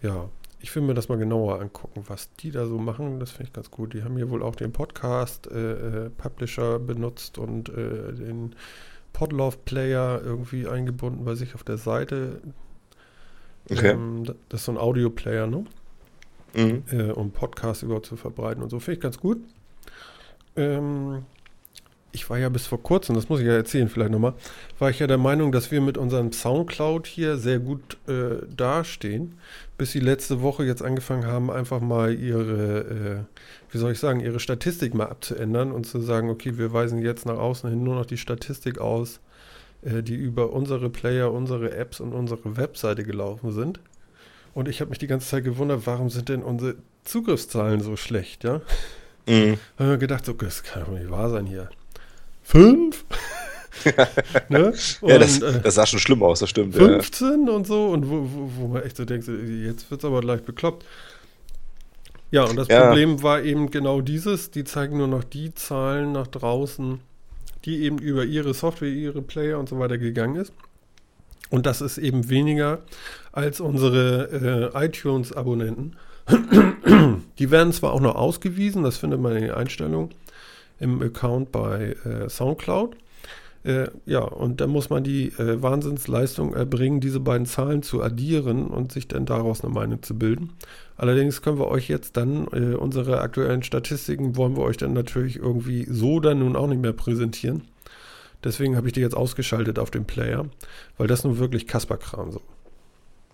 ja, 0.02 0.28
ich 0.60 0.74
will 0.74 0.82
mir 0.82 0.94
das 0.94 1.08
mal 1.08 1.18
genauer 1.18 1.60
angucken, 1.60 2.02
was 2.08 2.32
die 2.34 2.50
da 2.50 2.66
so 2.66 2.78
machen. 2.78 3.20
Das 3.20 3.30
finde 3.30 3.44
ich 3.44 3.52
ganz 3.52 3.70
gut. 3.70 3.94
Die 3.94 4.02
haben 4.02 4.16
hier 4.16 4.30
wohl 4.30 4.42
auch 4.42 4.56
den 4.56 4.72
Podcast-Publisher 4.72 6.74
äh, 6.74 6.78
benutzt 6.78 7.38
und 7.38 7.68
äh, 7.68 8.12
den 8.12 8.54
Podlove 9.12 9.56
Player 9.64 10.20
irgendwie 10.22 10.66
eingebunden 10.68 11.24
bei 11.24 11.34
sich 11.34 11.54
auf 11.54 11.64
der 11.64 11.78
Seite. 11.78 12.40
Okay. 13.70 13.90
Ähm, 13.90 14.24
da- 14.24 14.34
das 14.48 14.60
ist 14.60 14.66
so 14.66 14.72
ein 14.72 14.78
Audio-Player, 14.78 15.46
ne? 15.46 15.64
Mhm. 16.54 16.82
Äh, 16.90 17.10
um 17.12 17.30
Podcasts 17.30 17.82
überhaupt 17.82 18.06
zu 18.06 18.16
verbreiten 18.16 18.62
und 18.62 18.70
so. 18.70 18.80
Finde 18.80 18.96
ich 18.96 19.02
ganz 19.02 19.18
gut. 19.18 19.38
Ähm, 20.56 21.24
ich 22.12 22.28
war 22.30 22.38
ja 22.38 22.48
bis 22.48 22.66
vor 22.66 22.82
kurzem, 22.82 23.14
das 23.14 23.28
muss 23.28 23.40
ich 23.40 23.46
ja 23.46 23.52
erzählen 23.52 23.88
vielleicht 23.88 24.10
nochmal, 24.10 24.34
war 24.78 24.90
ich 24.90 24.98
ja 24.98 25.06
der 25.06 25.18
Meinung, 25.18 25.52
dass 25.52 25.70
wir 25.70 25.80
mit 25.80 25.98
unserem 25.98 26.32
Soundcloud 26.32 27.06
hier 27.06 27.36
sehr 27.36 27.58
gut 27.58 27.98
äh, 28.08 28.46
dastehen, 28.54 29.34
bis 29.76 29.92
sie 29.92 30.00
letzte 30.00 30.40
Woche 30.40 30.64
jetzt 30.64 30.82
angefangen 30.82 31.26
haben, 31.26 31.50
einfach 31.50 31.80
mal 31.80 32.14
ihre, 32.14 33.26
äh, 33.28 33.72
wie 33.72 33.78
soll 33.78 33.92
ich 33.92 33.98
sagen, 33.98 34.20
ihre 34.20 34.40
Statistik 34.40 34.94
mal 34.94 35.06
abzuändern 35.06 35.70
und 35.70 35.86
zu 35.86 36.00
sagen, 36.00 36.30
okay, 36.30 36.56
wir 36.56 36.72
weisen 36.72 37.02
jetzt 37.02 37.26
nach 37.26 37.38
außen 37.38 37.68
hin 37.68 37.84
nur 37.84 37.94
noch 37.94 38.06
die 38.06 38.16
Statistik 38.16 38.78
aus, 38.78 39.20
äh, 39.82 40.02
die 40.02 40.16
über 40.16 40.52
unsere 40.52 40.90
Player, 40.90 41.32
unsere 41.32 41.72
Apps 41.74 42.00
und 42.00 42.12
unsere 42.12 42.56
Webseite 42.56 43.04
gelaufen 43.04 43.52
sind. 43.52 43.80
Und 44.54 44.66
ich 44.66 44.80
habe 44.80 44.90
mich 44.90 44.98
die 44.98 45.06
ganze 45.06 45.28
Zeit 45.28 45.44
gewundert, 45.44 45.82
warum 45.84 46.08
sind 46.10 46.30
denn 46.30 46.42
unsere 46.42 46.76
Zugriffszahlen 47.04 47.80
so 47.80 47.96
schlecht, 47.96 48.44
ja? 48.44 48.60
Mhm. 49.26 49.58
Da 49.76 49.84
haben 49.84 49.90
wir 49.90 49.98
gedacht, 49.98 50.24
so, 50.24 50.32
das 50.32 50.62
kann 50.62 50.84
doch 50.84 50.90
nicht 50.90 51.10
wahr 51.10 51.28
sein 51.30 51.46
hier. 51.46 51.68
Fünf? 52.48 53.04
ne? 54.48 54.72
Und, 55.02 55.10
Ja, 55.10 55.18
das, 55.18 55.42
äh, 55.42 55.60
das 55.60 55.74
sah 55.74 55.84
schon 55.84 55.98
schlimm 55.98 56.22
aus, 56.22 56.40
das 56.40 56.48
stimmt. 56.48 56.74
Ja. 56.76 56.80
15 56.80 57.46
und 57.46 57.66
so 57.66 57.88
und 57.88 58.08
wo, 58.08 58.22
wo, 58.22 58.50
wo 58.56 58.66
man 58.68 58.82
echt 58.84 58.96
so 58.96 59.04
denkt, 59.04 59.28
jetzt 59.28 59.90
wird 59.90 60.00
es 60.00 60.04
aber 60.06 60.22
gleich 60.22 60.42
bekloppt. 60.42 60.86
Ja, 62.30 62.44
und 62.44 62.56
das 62.56 62.68
Ja. 62.68 62.86
Problem 62.86 63.22
war 63.22 63.42
eben 63.42 63.70
genau 63.70 64.00
dieses, 64.00 64.50
die 64.50 64.64
zeigen 64.64 64.96
nur 64.96 65.08
noch 65.08 65.24
die 65.24 65.54
Zahlen 65.54 66.12
nach 66.12 66.26
draußen, 66.26 67.00
die 67.66 67.82
eben 67.82 67.98
über 67.98 68.24
ihre 68.24 68.54
Software, 68.54 68.88
ihre 68.88 69.20
Player 69.20 69.58
und 69.58 69.68
so 69.68 69.78
weiter 69.78 69.98
gegangen 69.98 70.36
ist. 70.36 70.54
Und 71.50 71.66
das 71.66 71.82
ist 71.82 71.98
eben 71.98 72.30
weniger 72.30 72.78
als 73.30 73.60
unsere 73.60 74.72
äh, 74.74 74.86
iTunes-Abonnenten. 74.86 75.96
Die 77.38 77.50
werden 77.50 77.74
zwar 77.74 77.92
auch 77.92 78.00
noch 78.00 78.14
ausgewiesen, 78.14 78.84
das 78.84 78.96
findet 78.96 79.20
man 79.20 79.36
in 79.36 79.42
den 79.42 79.50
Einstellungen 79.50 80.14
im 80.80 81.02
Account 81.02 81.52
bei 81.52 81.96
äh, 82.04 82.28
SoundCloud. 82.28 82.96
Äh, 83.64 83.88
ja, 84.06 84.20
und 84.20 84.60
dann 84.60 84.70
muss 84.70 84.88
man 84.88 85.02
die 85.02 85.28
äh, 85.38 85.60
Wahnsinnsleistung 85.60 86.54
erbringen, 86.54 87.00
diese 87.00 87.20
beiden 87.20 87.46
Zahlen 87.46 87.82
zu 87.82 88.02
addieren 88.02 88.68
und 88.68 88.92
sich 88.92 89.08
dann 89.08 89.26
daraus 89.26 89.64
eine 89.64 89.72
Meinung 89.72 90.02
zu 90.02 90.16
bilden. 90.16 90.50
Allerdings 90.96 91.42
können 91.42 91.58
wir 91.58 91.68
euch 91.68 91.88
jetzt 91.88 92.16
dann 92.16 92.46
äh, 92.52 92.74
unsere 92.76 93.20
aktuellen 93.20 93.62
Statistiken, 93.62 94.36
wollen 94.36 94.56
wir 94.56 94.62
euch 94.62 94.76
dann 94.76 94.92
natürlich 94.92 95.36
irgendwie 95.36 95.86
so 95.90 96.20
dann 96.20 96.38
nun 96.38 96.56
auch 96.56 96.68
nicht 96.68 96.80
mehr 96.80 96.92
präsentieren. 96.92 97.62
Deswegen 98.44 98.76
habe 98.76 98.86
ich 98.86 98.92
die 98.92 99.00
jetzt 99.00 99.16
ausgeschaltet 99.16 99.78
auf 99.78 99.90
dem 99.90 100.04
Player, 100.04 100.46
weil 100.96 101.08
das 101.08 101.24
nun 101.24 101.38
wirklich 101.38 101.66
Kasperkram 101.66 102.30
so. 102.30 102.40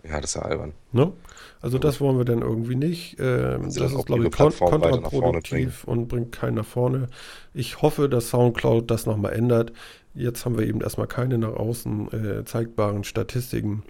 Ja, 0.08 0.20
das 0.20 0.30
ist 0.30 0.36
ja 0.36 0.42
albern. 0.42 0.72
Ne? 0.92 1.12
Also 1.60 1.78
das 1.78 2.00
wollen 2.00 2.18
wir 2.18 2.24
dann 2.24 2.42
irgendwie 2.42 2.74
nicht. 2.74 3.16
Ähm, 3.18 3.64
das 3.64 3.76
ist, 3.76 4.06
glaube 4.06 4.26
ich, 4.26 4.32
kontraproduktiv 4.32 5.84
und 5.84 6.08
bringt 6.08 6.32
keinen 6.32 6.56
nach 6.56 6.66
vorne. 6.66 7.08
Ich 7.54 7.80
hoffe, 7.80 8.08
dass 8.08 8.28
Soundcloud 8.28 8.90
das 8.90 9.06
nochmal 9.06 9.32
ändert. 9.32 9.72
Jetzt 10.14 10.44
haben 10.44 10.58
wir 10.58 10.66
eben 10.66 10.80
erstmal 10.80 11.06
keine 11.06 11.38
nach 11.38 11.54
außen 11.54 12.12
äh, 12.12 12.44
zeigbaren 12.44 13.02
Statistiken. 13.04 13.82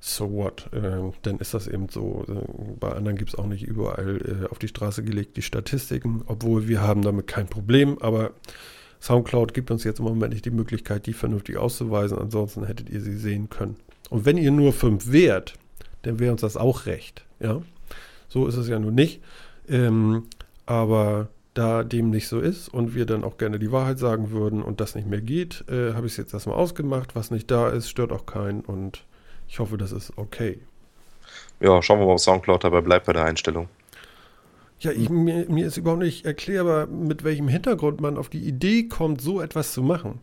So 0.00 0.32
what? 0.32 0.70
Äh, 0.72 1.12
dann 1.22 1.38
ist 1.38 1.54
das 1.54 1.66
eben 1.66 1.88
so. 1.88 2.24
Äh, 2.28 2.76
bei 2.80 2.92
anderen 2.92 3.18
gibt 3.18 3.30
es 3.30 3.38
auch 3.38 3.46
nicht 3.46 3.62
überall 3.62 4.44
äh, 4.44 4.50
auf 4.50 4.58
die 4.58 4.68
Straße 4.68 5.02
gelegt 5.02 5.36
die 5.36 5.42
Statistiken, 5.42 6.22
obwohl 6.26 6.66
wir 6.66 6.80
haben 6.80 7.02
damit 7.02 7.26
kein 7.26 7.46
Problem. 7.46 7.98
Aber 8.00 8.30
Soundcloud 9.00 9.54
gibt 9.54 9.70
uns 9.70 9.84
jetzt 9.84 9.98
im 9.98 10.06
Moment 10.06 10.32
nicht 10.32 10.44
die 10.44 10.50
Möglichkeit, 10.50 11.06
die 11.06 11.12
vernünftig 11.12 11.58
auszuweisen. 11.58 12.18
Ansonsten 12.18 12.64
hättet 12.64 12.88
ihr 12.88 13.00
sie 13.00 13.16
sehen 13.16 13.50
können. 13.50 13.76
Und 14.10 14.24
wenn 14.24 14.36
ihr 14.36 14.50
nur 14.50 14.72
fünf 14.72 15.12
wärt, 15.12 15.54
dann 16.02 16.18
wäre 16.18 16.32
uns 16.32 16.40
das 16.40 16.56
auch 16.56 16.86
recht. 16.86 17.24
Ja, 17.40 17.62
so 18.28 18.46
ist 18.46 18.56
es 18.56 18.68
ja 18.68 18.78
nun 18.78 18.94
nicht. 18.94 19.22
Ähm, 19.68 20.24
aber 20.66 21.28
da 21.54 21.82
dem 21.82 22.10
nicht 22.10 22.28
so 22.28 22.40
ist 22.40 22.68
und 22.68 22.94
wir 22.94 23.04
dann 23.04 23.24
auch 23.24 23.36
gerne 23.36 23.58
die 23.58 23.72
Wahrheit 23.72 23.98
sagen 23.98 24.30
würden 24.30 24.62
und 24.62 24.80
das 24.80 24.94
nicht 24.94 25.08
mehr 25.08 25.20
geht, 25.20 25.64
äh, 25.68 25.92
habe 25.94 26.06
ich 26.06 26.12
es 26.12 26.16
jetzt 26.16 26.32
erstmal 26.32 26.56
ausgemacht. 26.56 27.16
Was 27.16 27.30
nicht 27.30 27.50
da 27.50 27.68
ist, 27.68 27.88
stört 27.88 28.12
auch 28.12 28.26
keinen 28.26 28.60
und 28.60 29.04
ich 29.48 29.58
hoffe, 29.58 29.76
das 29.76 29.92
ist 29.92 30.12
okay. 30.16 30.60
Ja, 31.60 31.82
schauen 31.82 31.98
wir 31.98 32.06
mal, 32.06 32.12
ob 32.12 32.20
Soundcloud 32.20 32.62
dabei 32.62 32.80
bleibt 32.80 33.06
bei 33.06 33.12
der 33.12 33.24
Einstellung. 33.24 33.68
Ja, 34.80 34.92
ich, 34.92 35.10
mir, 35.10 35.46
mir 35.48 35.66
ist 35.66 35.76
überhaupt 35.76 36.02
nicht 36.02 36.24
erklärbar, 36.24 36.86
mit 36.86 37.24
welchem 37.24 37.48
Hintergrund 37.48 38.00
man 38.00 38.16
auf 38.16 38.28
die 38.28 38.46
Idee 38.46 38.84
kommt, 38.84 39.20
so 39.20 39.40
etwas 39.40 39.72
zu 39.72 39.82
machen. 39.82 40.20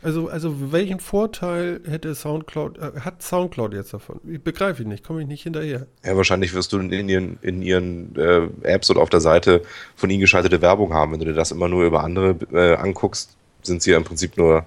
Also, 0.00 0.28
also 0.28 0.72
welchen 0.72 1.00
Vorteil 1.00 1.80
hätte 1.84 2.14
Soundcloud, 2.14 2.78
äh, 2.78 3.00
hat 3.00 3.20
Soundcloud 3.20 3.74
jetzt 3.74 3.92
davon? 3.92 4.20
Ich 4.30 4.40
begreife 4.40 4.82
ihn 4.82 4.88
nicht, 4.88 5.04
komme 5.04 5.22
ich 5.22 5.26
nicht 5.26 5.42
hinterher. 5.42 5.86
Ja, 6.04 6.16
wahrscheinlich 6.16 6.54
wirst 6.54 6.72
du 6.72 6.78
in 6.78 7.08
ihren, 7.08 7.38
in 7.42 7.62
ihren 7.62 8.14
äh, 8.16 8.48
Apps 8.62 8.90
oder 8.90 9.00
auf 9.00 9.10
der 9.10 9.20
Seite 9.20 9.62
von 9.96 10.08
ihnen 10.08 10.20
geschaltete 10.20 10.62
Werbung 10.62 10.92
haben. 10.94 11.12
Wenn 11.12 11.18
du 11.18 11.26
dir 11.26 11.34
das 11.34 11.50
immer 11.50 11.68
nur 11.68 11.84
über 11.84 12.04
andere 12.04 12.36
äh, 12.52 12.76
anguckst, 12.76 13.36
sind 13.62 13.82
sie 13.82 13.90
ja 13.90 13.96
im 13.96 14.04
Prinzip 14.04 14.36
nur, 14.36 14.66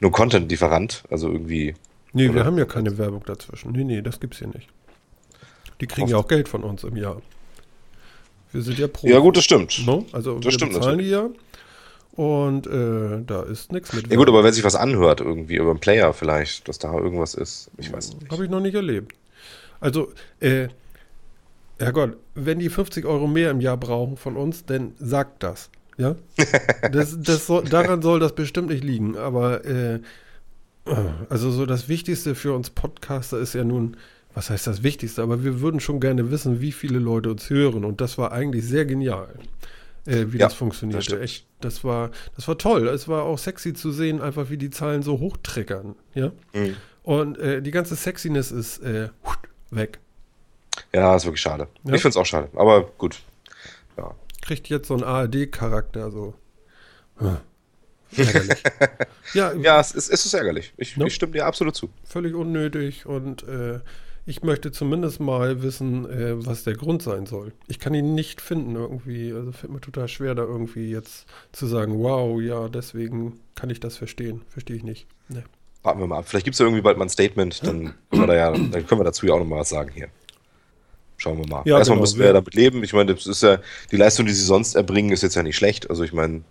nur 0.00 0.12
Content-Lieferant. 0.12 1.04
Also 1.10 1.32
irgendwie. 1.32 1.74
Nee, 2.12 2.26
Oder- 2.26 2.34
wir 2.34 2.44
haben 2.44 2.58
ja 2.58 2.66
keine 2.66 2.98
Werbung 2.98 3.22
dazwischen. 3.24 3.72
Nee, 3.72 3.84
nee, 3.84 4.02
das 4.02 4.20
gibt's 4.20 4.38
hier 4.38 4.48
nicht. 4.48 4.68
Die 5.80 5.86
kriegen 5.86 6.08
ja 6.08 6.16
auch 6.18 6.28
Geld 6.28 6.48
von 6.48 6.62
uns 6.62 6.84
im 6.84 6.96
Jahr. 6.96 7.22
Wir 8.52 8.62
sind 8.62 8.78
ja 8.78 8.88
pro. 8.88 9.06
Ja, 9.06 9.18
gut, 9.18 9.36
das 9.36 9.44
stimmt. 9.44 9.82
No? 9.86 10.06
Also 10.12 10.42
wir 10.42 10.50
stimmt 10.50 10.74
bezahlen 10.74 10.98
die 10.98 11.08
ja. 11.10 11.28
Und 12.16 12.66
äh, 12.66 13.22
da 13.26 13.42
ist 13.42 13.72
nichts 13.72 13.92
mit 13.92 14.10
Ja 14.10 14.16
gut, 14.16 14.28
aber 14.28 14.42
wenn 14.42 14.52
sich 14.52 14.64
was 14.64 14.74
anhört 14.74 15.20
irgendwie 15.20 15.56
über 15.56 15.70
einen 15.70 15.80
Player 15.80 16.12
vielleicht, 16.14 16.66
dass 16.68 16.78
da 16.78 16.92
irgendwas 16.94 17.34
ist, 17.34 17.70
ich 17.76 17.92
weiß 17.92 18.14
nicht. 18.14 18.30
Habe 18.30 18.44
ich 18.44 18.50
noch 18.50 18.60
nicht 18.60 18.74
erlebt. 18.74 19.12
Also, 19.80 20.12
äh, 20.40 20.68
Herrgott, 21.78 22.16
wenn 22.34 22.58
die 22.58 22.70
50 22.70 23.04
Euro 23.04 23.26
mehr 23.26 23.50
im 23.50 23.60
Jahr 23.60 23.76
brauchen 23.76 24.16
von 24.16 24.36
uns, 24.36 24.64
dann 24.64 24.94
sagt 24.98 25.42
das. 25.42 25.70
Ja? 25.98 26.16
Das, 26.90 27.20
das 27.20 27.46
soll, 27.46 27.64
daran 27.64 28.00
soll 28.00 28.20
das 28.20 28.34
bestimmt 28.34 28.70
nicht 28.70 28.84
liegen. 28.84 29.16
Aber 29.16 29.64
äh, 29.64 30.00
also 31.28 31.50
so 31.50 31.66
das 31.66 31.88
Wichtigste 31.88 32.34
für 32.34 32.54
uns 32.54 32.70
Podcaster 32.70 33.38
ist 33.38 33.54
ja 33.54 33.64
nun, 33.64 33.96
was 34.34 34.50
heißt 34.50 34.66
das 34.66 34.82
Wichtigste? 34.82 35.22
Aber 35.22 35.42
wir 35.44 35.60
würden 35.60 35.80
schon 35.80 36.00
gerne 36.00 36.30
wissen, 36.30 36.60
wie 36.60 36.72
viele 36.72 36.98
Leute 36.98 37.30
uns 37.30 37.50
hören. 37.50 37.84
Und 37.84 38.00
das 38.00 38.18
war 38.18 38.32
eigentlich 38.32 38.64
sehr 38.64 38.84
genial, 38.84 39.28
äh, 40.06 40.32
wie 40.32 40.38
Ja, 40.38 40.46
das 40.46 40.54
funktionierte. 40.54 41.10
das. 41.12 41.20
Echt, 41.20 41.46
das 41.60 41.84
war, 41.84 42.10
das 42.34 42.46
war 42.48 42.58
toll. 42.58 42.88
Es 42.88 43.08
war 43.08 43.22
auch 43.24 43.38
sexy 43.38 43.74
zu 43.74 43.90
sehen, 43.92 44.20
einfach 44.20 44.50
wie 44.50 44.56
die 44.56 44.70
Zahlen 44.70 45.02
so 45.02 45.18
hochtriggern. 45.20 45.94
Ja. 46.14 46.32
Mhm. 46.54 46.76
Und 47.02 47.38
äh, 47.38 47.62
die 47.62 47.70
ganze 47.70 47.94
Sexiness 47.96 48.50
ist 48.50 48.78
äh, 48.82 49.08
weg. 49.70 49.98
Ja, 50.92 51.14
ist 51.16 51.24
wirklich 51.24 51.40
schade. 51.40 51.68
Ja. 51.84 51.94
Ich 51.94 52.02
finde 52.02 52.10
es 52.10 52.16
auch 52.16 52.26
schade. 52.26 52.48
Aber 52.54 52.82
gut. 52.98 53.20
Ja. 53.96 54.14
Kriegt 54.42 54.68
jetzt 54.68 54.88
so 54.88 54.94
einen 54.94 55.04
ARD-Charakter, 55.04 56.10
so. 56.10 56.34
Ärgerlich. 58.16 58.62
ja, 59.34 59.52
Ja, 59.54 59.80
es 59.80 59.92
ist, 59.92 60.08
es 60.10 60.24
ist 60.26 60.34
ärgerlich. 60.34 60.72
Ich, 60.76 60.96
No. 60.96 61.06
ich 61.06 61.14
stimme 61.14 61.32
dir 61.32 61.46
absolut 61.46 61.74
zu. 61.74 61.90
völlig 62.04 62.34
unnötig 62.34 63.06
und 63.06 63.42
äh, 63.48 63.80
ich 64.26 64.42
möchte 64.42 64.72
zumindest 64.72 65.20
mal 65.20 65.62
wissen, 65.62 66.10
äh, 66.10 66.44
was 66.44 66.64
der 66.64 66.74
Grund 66.74 67.00
sein 67.00 67.26
soll. 67.26 67.52
Ich 67.68 67.78
kann 67.78 67.94
ihn 67.94 68.16
nicht 68.16 68.40
finden 68.40 68.74
irgendwie. 68.74 69.32
Also 69.32 69.52
fällt 69.52 69.72
mir 69.72 69.80
total 69.80 70.08
schwer, 70.08 70.34
da 70.34 70.42
irgendwie 70.42 70.90
jetzt 70.90 71.26
zu 71.52 71.66
sagen, 71.66 72.00
wow, 72.00 72.40
ja, 72.40 72.68
deswegen 72.68 73.38
kann 73.54 73.70
ich 73.70 73.78
das 73.78 73.96
verstehen. 73.96 74.42
Verstehe 74.48 74.76
ich 74.76 74.82
nicht. 74.82 75.06
Nee. 75.28 75.44
Warten 75.84 76.00
wir 76.00 76.08
mal 76.08 76.18
ab. 76.18 76.28
Vielleicht 76.28 76.44
gibt 76.44 76.54
es 76.54 76.58
ja 76.58 76.66
irgendwie 76.66 76.82
bald 76.82 76.98
mal 76.98 77.04
ein 77.04 77.10
Statement, 77.10 77.64
dann 77.64 77.94
können 78.10 78.22
wir, 78.22 78.26
da 78.26 78.34
ja, 78.34 78.50
dann 78.50 78.86
können 78.86 79.00
wir 79.00 79.04
dazu 79.04 79.26
ja 79.26 79.34
auch 79.34 79.38
nochmal 79.38 79.60
was 79.60 79.68
sagen 79.68 79.92
hier. 79.94 80.08
Schauen 81.18 81.38
wir 81.38 81.46
mal. 81.46 81.62
Ja, 81.64 81.78
Erstmal 81.78 81.96
genau. 81.96 82.02
müssen 82.02 82.18
wir 82.18 82.26
ja 82.26 82.32
damit 82.32 82.54
leben. 82.54 82.82
Ich 82.82 82.92
meine, 82.92 83.14
das 83.14 83.26
ist 83.26 83.44
ja, 83.44 83.60
die 83.92 83.96
Leistung, 83.96 84.26
die 84.26 84.32
sie 84.32 84.44
sonst 84.44 84.74
erbringen, 84.74 85.12
ist 85.12 85.22
jetzt 85.22 85.36
ja 85.36 85.44
nicht 85.44 85.56
schlecht. 85.56 85.88
Also 85.88 86.02
ich 86.02 86.12
meine, 86.12 86.42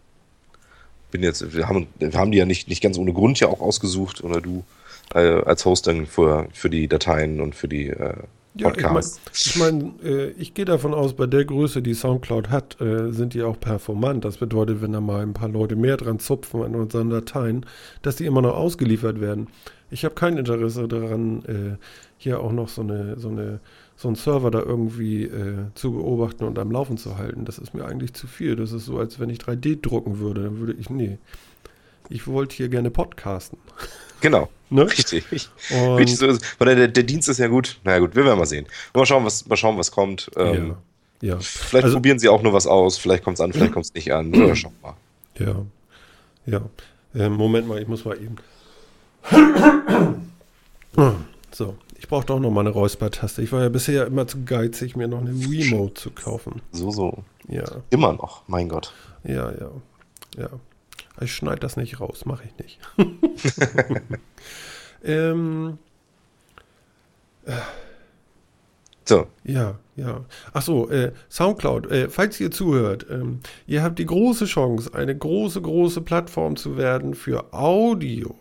bin 1.11 1.21
jetzt, 1.21 1.53
wir 1.53 1.67
haben, 1.67 1.88
wir 1.99 2.13
haben 2.13 2.31
die 2.31 2.38
ja 2.38 2.45
nicht, 2.45 2.69
nicht 2.69 2.81
ganz 2.81 2.97
ohne 2.97 3.11
Grund 3.11 3.39
ja 3.41 3.47
auch 3.47 3.59
ausgesucht, 3.59 4.23
oder 4.23 4.39
du 4.39 4.63
äh, 5.13 5.41
als 5.43 5.65
Host 5.65 5.87
dann 5.87 6.05
für, 6.05 6.49
für 6.53 6.69
die 6.69 6.87
Dateien 6.87 7.41
und 7.41 7.55
für 7.55 7.67
die 7.67 7.89
äh, 7.89 8.15
Ja, 8.57 8.73
ich 8.75 8.89
meine, 8.89 9.07
Podcasts. 9.09 9.21
ich, 9.43 9.55
mein, 9.55 9.99
äh, 10.03 10.29
ich 10.31 10.53
gehe 10.53 10.65
davon 10.65 10.93
aus, 10.93 11.15
bei 11.15 11.27
der 11.27 11.45
Größe, 11.45 11.81
die 11.81 11.93
Soundcloud 11.93 12.49
hat, 12.49 12.79
äh, 12.81 13.11
sind 13.11 13.33
die 13.33 13.43
auch 13.43 13.59
performant. 13.59 14.23
Das 14.25 14.37
bedeutet, 14.37 14.81
wenn 14.81 14.93
da 14.93 15.01
mal 15.01 15.21
ein 15.21 15.33
paar 15.33 15.49
Leute 15.49 15.75
mehr 15.75 15.97
dran 15.97 16.19
zupfen 16.19 16.63
an 16.63 16.75
unseren 16.75 17.09
Dateien, 17.09 17.65
dass 18.01 18.15
die 18.15 18.25
immer 18.25 18.41
noch 18.41 18.55
ausgeliefert 18.55 19.19
werden. 19.19 19.47
Ich 19.89 20.05
habe 20.05 20.15
kein 20.15 20.37
Interesse 20.37 20.87
daran, 20.87 21.43
äh, 21.45 21.77
hier 22.17 22.39
auch 22.39 22.51
noch 22.51 22.69
so 22.69 22.81
eine, 22.81 23.19
so 23.19 23.29
eine, 23.29 23.59
so 23.97 24.07
einen 24.07 24.15
Server 24.15 24.51
da 24.51 24.59
irgendwie 24.61 25.23
äh, 25.25 25.67
zu 25.75 25.91
beobachten 25.93 26.43
und 26.45 26.57
am 26.59 26.71
Laufen 26.71 26.97
zu 26.97 27.17
halten. 27.17 27.45
Das 27.45 27.59
ist 27.59 27.73
mir 27.73 27.85
eigentlich 27.85 28.13
zu 28.13 28.25
viel. 28.27 28.55
Das 28.55 28.71
ist 28.71 28.85
so, 28.85 28.97
als 28.99 29.19
wenn 29.19 29.29
ich 29.29 29.39
3D 29.39 29.81
drucken 29.81 30.19
würde. 30.19 30.43
Dann 30.43 30.59
würde 30.59 30.73
ich, 30.73 30.89
nee. 30.89 31.19
Ich 32.09 32.27
wollte 32.27 32.55
hier 32.55 32.69
gerne 32.69 32.91
podcasten. 32.91 33.57
Genau. 34.21 34.49
Ne? 34.69 34.83
Richtig. 34.89 35.25
Und- 35.71 35.95
Richtig 35.97 36.17
so. 36.17 36.27
Weil 36.57 36.75
der, 36.75 36.87
der 36.87 37.03
Dienst 37.03 37.29
ist 37.29 37.37
ja 37.37 37.47
gut. 37.47 37.79
Na 37.83 37.93
ja, 37.93 37.99
gut, 37.99 38.15
wir 38.15 38.25
werden 38.25 38.39
mal 38.39 38.45
sehen. 38.45 38.65
Mal 38.93 39.05
schauen, 39.05 39.25
was, 39.25 39.45
mal 39.47 39.55
schauen, 39.57 39.77
was 39.77 39.91
kommt. 39.91 40.29
Ähm, 40.37 40.75
ja. 41.21 41.29
ja. 41.33 41.39
Vielleicht 41.39 41.85
Also- 41.85 41.97
probieren 41.97 42.19
sie 42.19 42.29
auch 42.29 42.41
nur 42.41 42.53
was 42.53 42.65
aus. 42.67 42.97
Vielleicht 42.97 43.23
kommt 43.23 43.37
es 43.37 43.41
an, 43.41 43.53
vielleicht 43.53 43.73
kommt 43.73 43.85
es 43.85 43.93
nicht 43.93 44.11
an. 44.13 44.33
Oder 44.33 44.55
schauen 44.55 44.73
mal. 44.81 44.93
Ja, 45.37 45.55
ja. 46.45 46.61
Ähm, 47.15 47.33
Moment 47.33 47.67
mal, 47.67 47.81
ich 47.81 47.87
muss 47.87 48.03
mal 48.05 48.17
eben. 48.17 48.35
So, 51.51 51.75
ich 51.97 52.07
brauche 52.07 52.25
doch 52.25 52.39
noch 52.39 52.51
mal 52.51 52.61
eine 52.61 52.69
Räuspertaste. 52.71 53.41
Ich 53.41 53.51
war 53.51 53.61
ja 53.61 53.69
bisher 53.69 54.05
immer 54.07 54.27
zu 54.27 54.43
geizig, 54.43 54.95
mir 54.95 55.07
noch 55.07 55.19
eine 55.21 55.31
Remote 55.31 55.93
zu 55.93 56.11
kaufen. 56.11 56.61
So, 56.71 56.91
so. 56.91 57.23
Ja, 57.47 57.63
Immer 57.91 58.13
noch, 58.13 58.43
mein 58.47 58.67
Gott. 58.69 58.93
ja, 59.23 59.51
ja, 59.51 59.69
ja. 60.37 60.49
Ich 61.21 61.34
schneide 61.34 61.60
das 61.60 61.78
nicht 61.78 61.99
raus, 61.99 62.25
mache 62.25 62.43
ich 62.45 62.58
nicht. 62.58 62.80
ähm, 65.04 65.78
So, 69.08 69.28
Ja, 69.43 69.78
ja. 69.95 70.25
Ach 70.54 70.62
so, 70.63 70.89
äh, 70.89 71.12
Soundcloud, 71.30 71.91
äh, 71.91 72.10
falls 72.10 72.39
ihr 72.39 72.49
zuhört, 72.49 73.06
ähm, 73.12 73.39
ihr 73.67 73.84
habt 73.84 73.99
die 73.99 74.06
große 74.06 74.45
Chance, 74.45 74.93
eine 74.95 75.15
große, 75.15 75.62
große 75.62 76.01
Plattform 76.01 76.56
zu 76.56 76.75
werden 76.75 77.13
für 77.13 77.54
Audio. 77.54 78.36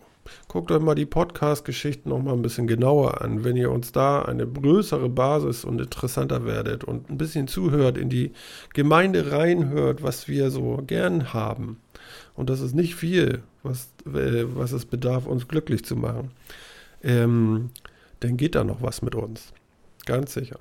Guckt 0.49 0.71
euch 0.71 0.81
mal 0.81 0.95
die 0.95 1.05
Podcast-Geschichten 1.05 2.09
noch 2.09 2.23
mal 2.23 2.33
ein 2.33 2.41
bisschen 2.41 2.67
genauer 2.67 3.21
an. 3.21 3.45
Wenn 3.45 3.57
ihr 3.57 3.71
uns 3.71 3.93
da 3.93 4.23
eine 4.23 4.47
größere 4.47 5.11
Basis 5.11 5.65
und 5.67 5.83
interessanter 5.83 6.47
werdet 6.47 6.83
und 6.83 7.11
ein 7.11 7.19
bisschen 7.19 7.47
zuhört, 7.47 7.99
in 7.99 8.09
die 8.09 8.33
Gemeinde 8.73 9.33
reinhört, 9.33 10.03
was 10.03 10.29
wir 10.29 10.51
so 10.51 10.83
gern 10.87 11.35
haben. 11.35 11.79
Und 12.35 12.51
das 12.51 12.61
ist 12.61 12.75
nicht 12.75 12.95
viel, 12.95 13.43
was, 13.63 13.89
äh, 14.07 14.45
was 14.47 14.73
es 14.73 14.85
bedarf, 14.85 15.27
uns 15.27 15.49
glücklich 15.49 15.85
zu 15.85 15.97
machen. 15.97 16.31
Ähm, 17.03 17.71
dann 18.21 18.37
geht 18.37 18.55
da 18.55 18.65
noch 18.65 18.83
was 18.83 19.03
mit 19.03 19.15
uns. 19.15 19.53
Ganz 20.07 20.35
sicher. 20.35 20.59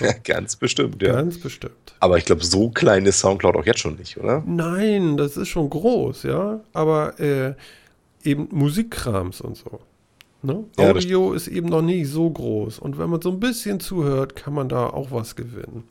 ganz 0.24 0.56
bestimmt, 0.56 1.02
ja. 1.02 1.12
Ganz 1.12 1.38
bestimmt. 1.38 1.74
Aber 2.00 2.16
ich 2.16 2.24
glaube, 2.24 2.44
so 2.44 2.70
klein 2.70 3.06
ist 3.06 3.20
Soundcloud 3.20 3.56
auch 3.56 3.66
jetzt 3.66 3.80
schon 3.80 3.96
nicht, 3.96 4.16
oder? 4.16 4.42
Nein, 4.46 5.16
das 5.16 5.36
ist 5.36 5.48
schon 5.48 5.68
groß, 5.68 6.22
ja. 6.24 6.60
Aber 6.72 7.18
äh, 7.20 7.54
eben 8.22 8.48
Musikkrams 8.50 9.40
und 9.40 9.56
so. 9.56 9.80
Ne? 10.42 10.64
Ja, 10.78 10.90
Audio 10.90 11.32
ist 11.32 11.48
eben 11.48 11.68
noch 11.68 11.82
nicht 11.82 12.08
so 12.08 12.30
groß. 12.30 12.78
Und 12.78 12.98
wenn 12.98 13.10
man 13.10 13.20
so 13.20 13.30
ein 13.30 13.40
bisschen 13.40 13.80
zuhört, 13.80 14.36
kann 14.36 14.54
man 14.54 14.68
da 14.68 14.86
auch 14.86 15.10
was 15.10 15.36
gewinnen. 15.36 15.84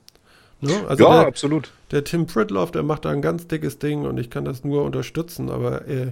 Ne? 0.62 0.86
Also 0.88 1.06
ja, 1.06 1.20
der, 1.20 1.28
absolut. 1.28 1.72
der 1.92 2.04
Tim 2.04 2.26
Pritloff, 2.26 2.72
der 2.72 2.84
macht 2.84 3.06
da 3.06 3.12
ein 3.12 3.22
ganz 3.22 3.48
dickes 3.48 3.80
Ding 3.80 4.06
und 4.06 4.18
ich 4.18 4.30
kann 4.30 4.46
das 4.46 4.64
nur 4.64 4.84
unterstützen. 4.84 5.50
Aber 5.50 5.88
äh, 5.88 6.12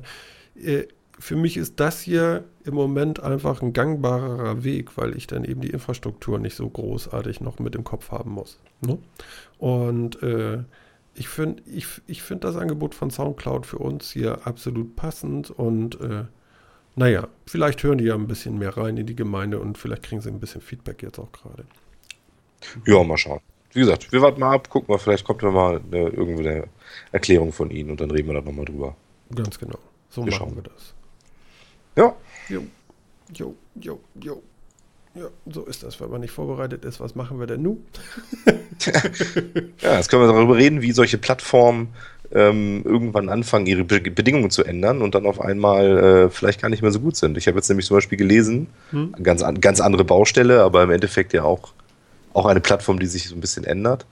äh, 0.61 0.87
für 1.19 1.35
mich 1.35 1.57
ist 1.57 1.79
das 1.79 1.99
hier 1.99 2.43
im 2.63 2.75
Moment 2.75 3.21
einfach 3.21 3.61
ein 3.61 3.73
gangbarerer 3.73 4.63
Weg, 4.63 4.97
weil 4.97 5.17
ich 5.17 5.27
dann 5.27 5.43
eben 5.43 5.61
die 5.61 5.69
Infrastruktur 5.69 6.39
nicht 6.39 6.55
so 6.55 6.69
großartig 6.69 7.41
noch 7.41 7.59
mit 7.59 7.75
im 7.75 7.83
Kopf 7.83 8.11
haben 8.11 8.31
muss. 8.31 8.59
Ne? 8.81 8.99
Und 9.57 10.21
äh, 10.21 10.59
ich 11.15 11.27
finde 11.27 11.63
ich, 11.65 11.87
ich 12.05 12.21
find 12.21 12.43
das 12.43 12.55
Angebot 12.55 12.93
von 12.93 13.09
Soundcloud 13.09 13.65
für 13.65 13.79
uns 13.79 14.11
hier 14.11 14.45
absolut 14.45 14.95
passend 14.95 15.49
und 15.49 15.99
äh, 15.99 16.25
naja, 16.95 17.27
vielleicht 17.45 17.83
hören 17.83 17.97
die 17.97 18.05
ja 18.05 18.15
ein 18.15 18.27
bisschen 18.27 18.57
mehr 18.57 18.75
rein 18.77 18.97
in 18.97 19.05
die 19.05 19.15
Gemeinde 19.15 19.59
und 19.59 19.77
vielleicht 19.77 20.03
kriegen 20.03 20.21
sie 20.21 20.29
ein 20.29 20.39
bisschen 20.39 20.61
Feedback 20.61 21.03
jetzt 21.03 21.19
auch 21.19 21.31
gerade. 21.31 21.65
Ja, 22.85 23.03
mal 23.03 23.17
schauen. 23.17 23.39
Wie 23.77 23.81
gesagt, 23.81 24.11
wir 24.11 24.21
warten 24.23 24.39
mal 24.39 24.55
ab, 24.55 24.69
gucken 24.71 24.91
mal, 24.91 24.97
vielleicht 24.97 25.23
kommt 25.23 25.43
ja 25.43 25.51
mal 25.51 25.79
eine, 25.91 26.09
irgendwo 26.09 26.39
eine 26.41 26.63
Erklärung 27.11 27.53
von 27.53 27.69
Ihnen 27.69 27.91
und 27.91 28.01
dann 28.01 28.09
reden 28.09 28.27
wir 28.27 28.33
da 28.33 28.41
nochmal 28.41 28.65
drüber. 28.65 28.95
Ganz 29.35 29.59
genau. 29.59 29.77
So 30.09 30.25
Wir 30.25 30.31
machen 30.31 30.39
schauen. 30.39 30.55
wir 30.55 30.63
das. 30.63 30.93
Ja, 31.95 32.15
Jo, 32.49 32.63
jo, 33.33 33.53
jo, 33.79 33.99
jo. 34.19 34.41
Ja, 35.13 35.27
so 35.51 35.63
ist 35.65 35.83
das, 35.83 35.99
wenn 36.01 36.09
man 36.09 36.21
nicht 36.21 36.31
vorbereitet 36.31 36.85
ist. 36.85 36.99
Was 36.99 37.13
machen 37.13 37.39
wir 37.39 37.45
denn 37.45 37.61
nun? 37.61 37.83
ja, 39.81 39.97
jetzt 39.97 40.09
können 40.09 40.23
wir 40.23 40.31
darüber 40.33 40.55
reden, 40.57 40.81
wie 40.81 40.91
solche 40.91 41.17
Plattformen 41.17 41.89
ähm, 42.31 42.81
irgendwann 42.83 43.29
anfangen, 43.29 43.67
ihre 43.67 43.83
Be 43.83 43.99
Bedingungen 43.99 44.49
zu 44.49 44.63
ändern 44.63 45.01
und 45.03 45.13
dann 45.15 45.25
auf 45.27 45.39
einmal 45.39 45.97
äh, 45.97 46.29
vielleicht 46.29 46.61
gar 46.61 46.69
nicht 46.69 46.81
mehr 46.81 46.91
so 46.91 46.99
gut 46.99 47.15
sind. 47.15 47.37
Ich 47.37 47.47
habe 47.47 47.57
jetzt 47.57 47.69
nämlich 47.69 47.85
zum 47.85 47.97
Beispiel 47.97 48.17
gelesen, 48.17 48.67
Hm? 48.91 49.13
ganz, 49.21 49.43
an, 49.43 49.61
ganz 49.61 49.81
andere 49.81 50.03
Baustelle, 50.03 50.63
aber 50.63 50.83
im 50.83 50.89
Endeffekt 50.91 51.33
ja 51.33 51.43
auch, 51.43 51.73
auch 52.37 52.45
eine 52.45 52.61
Plattform, 52.61 52.99
die 52.99 53.07
sich 53.07 53.27
so 53.29 53.35
ein 53.35 53.41
bisschen 53.41 53.63
ändert. 53.63 54.05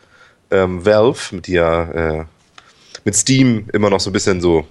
Ähm, 0.52 0.86
Valve, 0.86 1.36
mit 1.36 1.48
der 1.48 2.28
äh, 2.28 3.00
mit 3.04 3.16
Steam 3.16 3.68
immer 3.74 3.90
noch 3.90 4.00
so 4.00 4.10
ein 4.10 4.14
bisschen 4.14 4.42
so, 4.42 4.66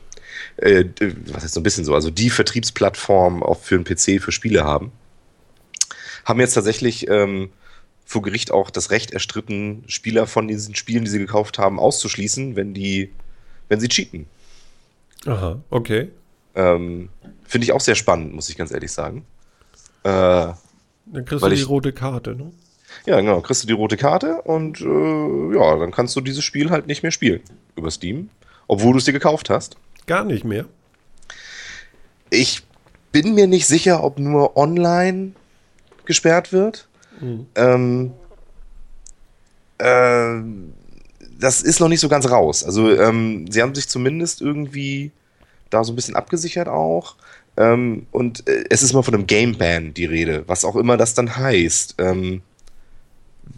äh, 0.57 0.85
was 1.33 1.45
heißt 1.45 1.55
so 1.55 1.61
ein 1.61 1.63
bisschen 1.63 1.85
so, 1.85 1.95
also 1.95 2.11
die 2.11 2.31
Vertriebsplattform 2.31 3.43
auch 3.43 3.61
für 3.61 3.77
einen 3.77 3.85
PC 3.85 4.21
für 4.23 4.33
Spiele 4.33 4.65
haben, 4.65 4.93
haben 6.25 6.41
jetzt 6.41 6.55
tatsächlich 6.55 7.09
ähm, 7.09 7.51
vor 8.05 8.23
Gericht 8.23 8.51
auch 8.51 8.71
das 8.71 8.91
Recht 8.91 9.13
erstritten, 9.13 9.85
Spieler 9.87 10.27
von 10.27 10.49
diesen 10.49 10.75
Spielen, 10.75 11.05
die 11.05 11.11
sie 11.11 11.19
gekauft 11.19 11.59
haben, 11.59 11.79
auszuschließen, 11.79 12.57
wenn 12.57 12.75
die, 12.75 13.13
wenn 13.69 13.81
sie 13.81 13.89
cheaten. 13.89 14.27
Aha, 15.27 15.61
okay. 15.71 16.11
Ähm, 16.55 17.09
Finde 17.47 17.65
ich 17.67 17.73
auch 17.73 17.81
sehr 17.81 17.95
spannend, 17.95 18.35
muss 18.35 18.49
ich 18.49 18.57
ganz 18.57 18.71
ehrlich 18.73 18.93
sagen. 18.93 19.25
Äh, 20.03 20.11
Dann 20.11 20.57
kriegst 21.25 21.45
du 21.45 21.49
die 21.49 21.55
ich- 21.55 21.69
rote 21.69 21.93
Karte, 21.93 22.35
ne? 22.35 22.51
Ja, 23.07 23.21
genau, 23.21 23.41
kriegst 23.41 23.63
du 23.63 23.67
die 23.67 23.73
rote 23.73 23.97
Karte 23.97 24.43
und 24.43 24.81
äh, 24.81 25.57
ja, 25.57 25.77
dann 25.77 25.91
kannst 25.91 26.17
du 26.17 26.21
dieses 26.21 26.45
Spiel 26.45 26.71
halt 26.71 26.87
nicht 26.87 27.03
mehr 27.03 27.13
spielen 27.13 27.41
über 27.77 27.91
Steam, 27.91 28.31
obwohl 28.67 28.93
du 28.93 28.99
es 28.99 29.05
dir 29.05 29.13
gekauft 29.13 29.51
hast. 29.51 29.77
Gar 30.07 30.25
nicht 30.25 30.45
mehr. 30.45 30.67
Ich 32.31 32.63
bin 33.13 33.35
mir 33.35 33.47
nicht 33.47 33.67
sicher, 33.67 34.03
ob 34.03 34.19
nur 34.19 34.57
online 34.57 35.33
gesperrt 36.05 36.53
wird. 36.53 36.89
Mhm. 37.21 37.47
Ähm, 37.55 38.13
ähm, 39.79 40.73
das 41.39 41.63
ist 41.63 41.81
noch 41.81 41.89
nicht 41.89 42.01
so 42.01 42.09
ganz 42.09 42.29
raus. 42.31 42.65
Also 42.65 42.91
ähm, 42.91 43.51
sie 43.51 43.63
haben 43.63 43.75
sich 43.75 43.89
zumindest 43.89 44.41
irgendwie 44.41 45.13
da 45.71 45.85
so 45.85 45.93
ein 45.93 45.97
bisschen 45.97 46.17
abgesichert 46.17 46.69
auch. 46.69 47.17
Ähm, 47.57 48.07
und 48.11 48.49
äh, 48.49 48.65
es 48.71 48.83
ist 48.83 48.93
mal 48.93 49.03
von 49.03 49.15
einem 49.15 49.27
Game 49.27 49.57
Ban 49.57 49.95
die 49.95 50.07
Rede, 50.07 50.45
was 50.47 50.65
auch 50.65 50.77
immer 50.77 50.97
das 50.97 51.15
dann 51.15 51.37
heißt. 51.37 51.97
Ähm, 51.99 52.43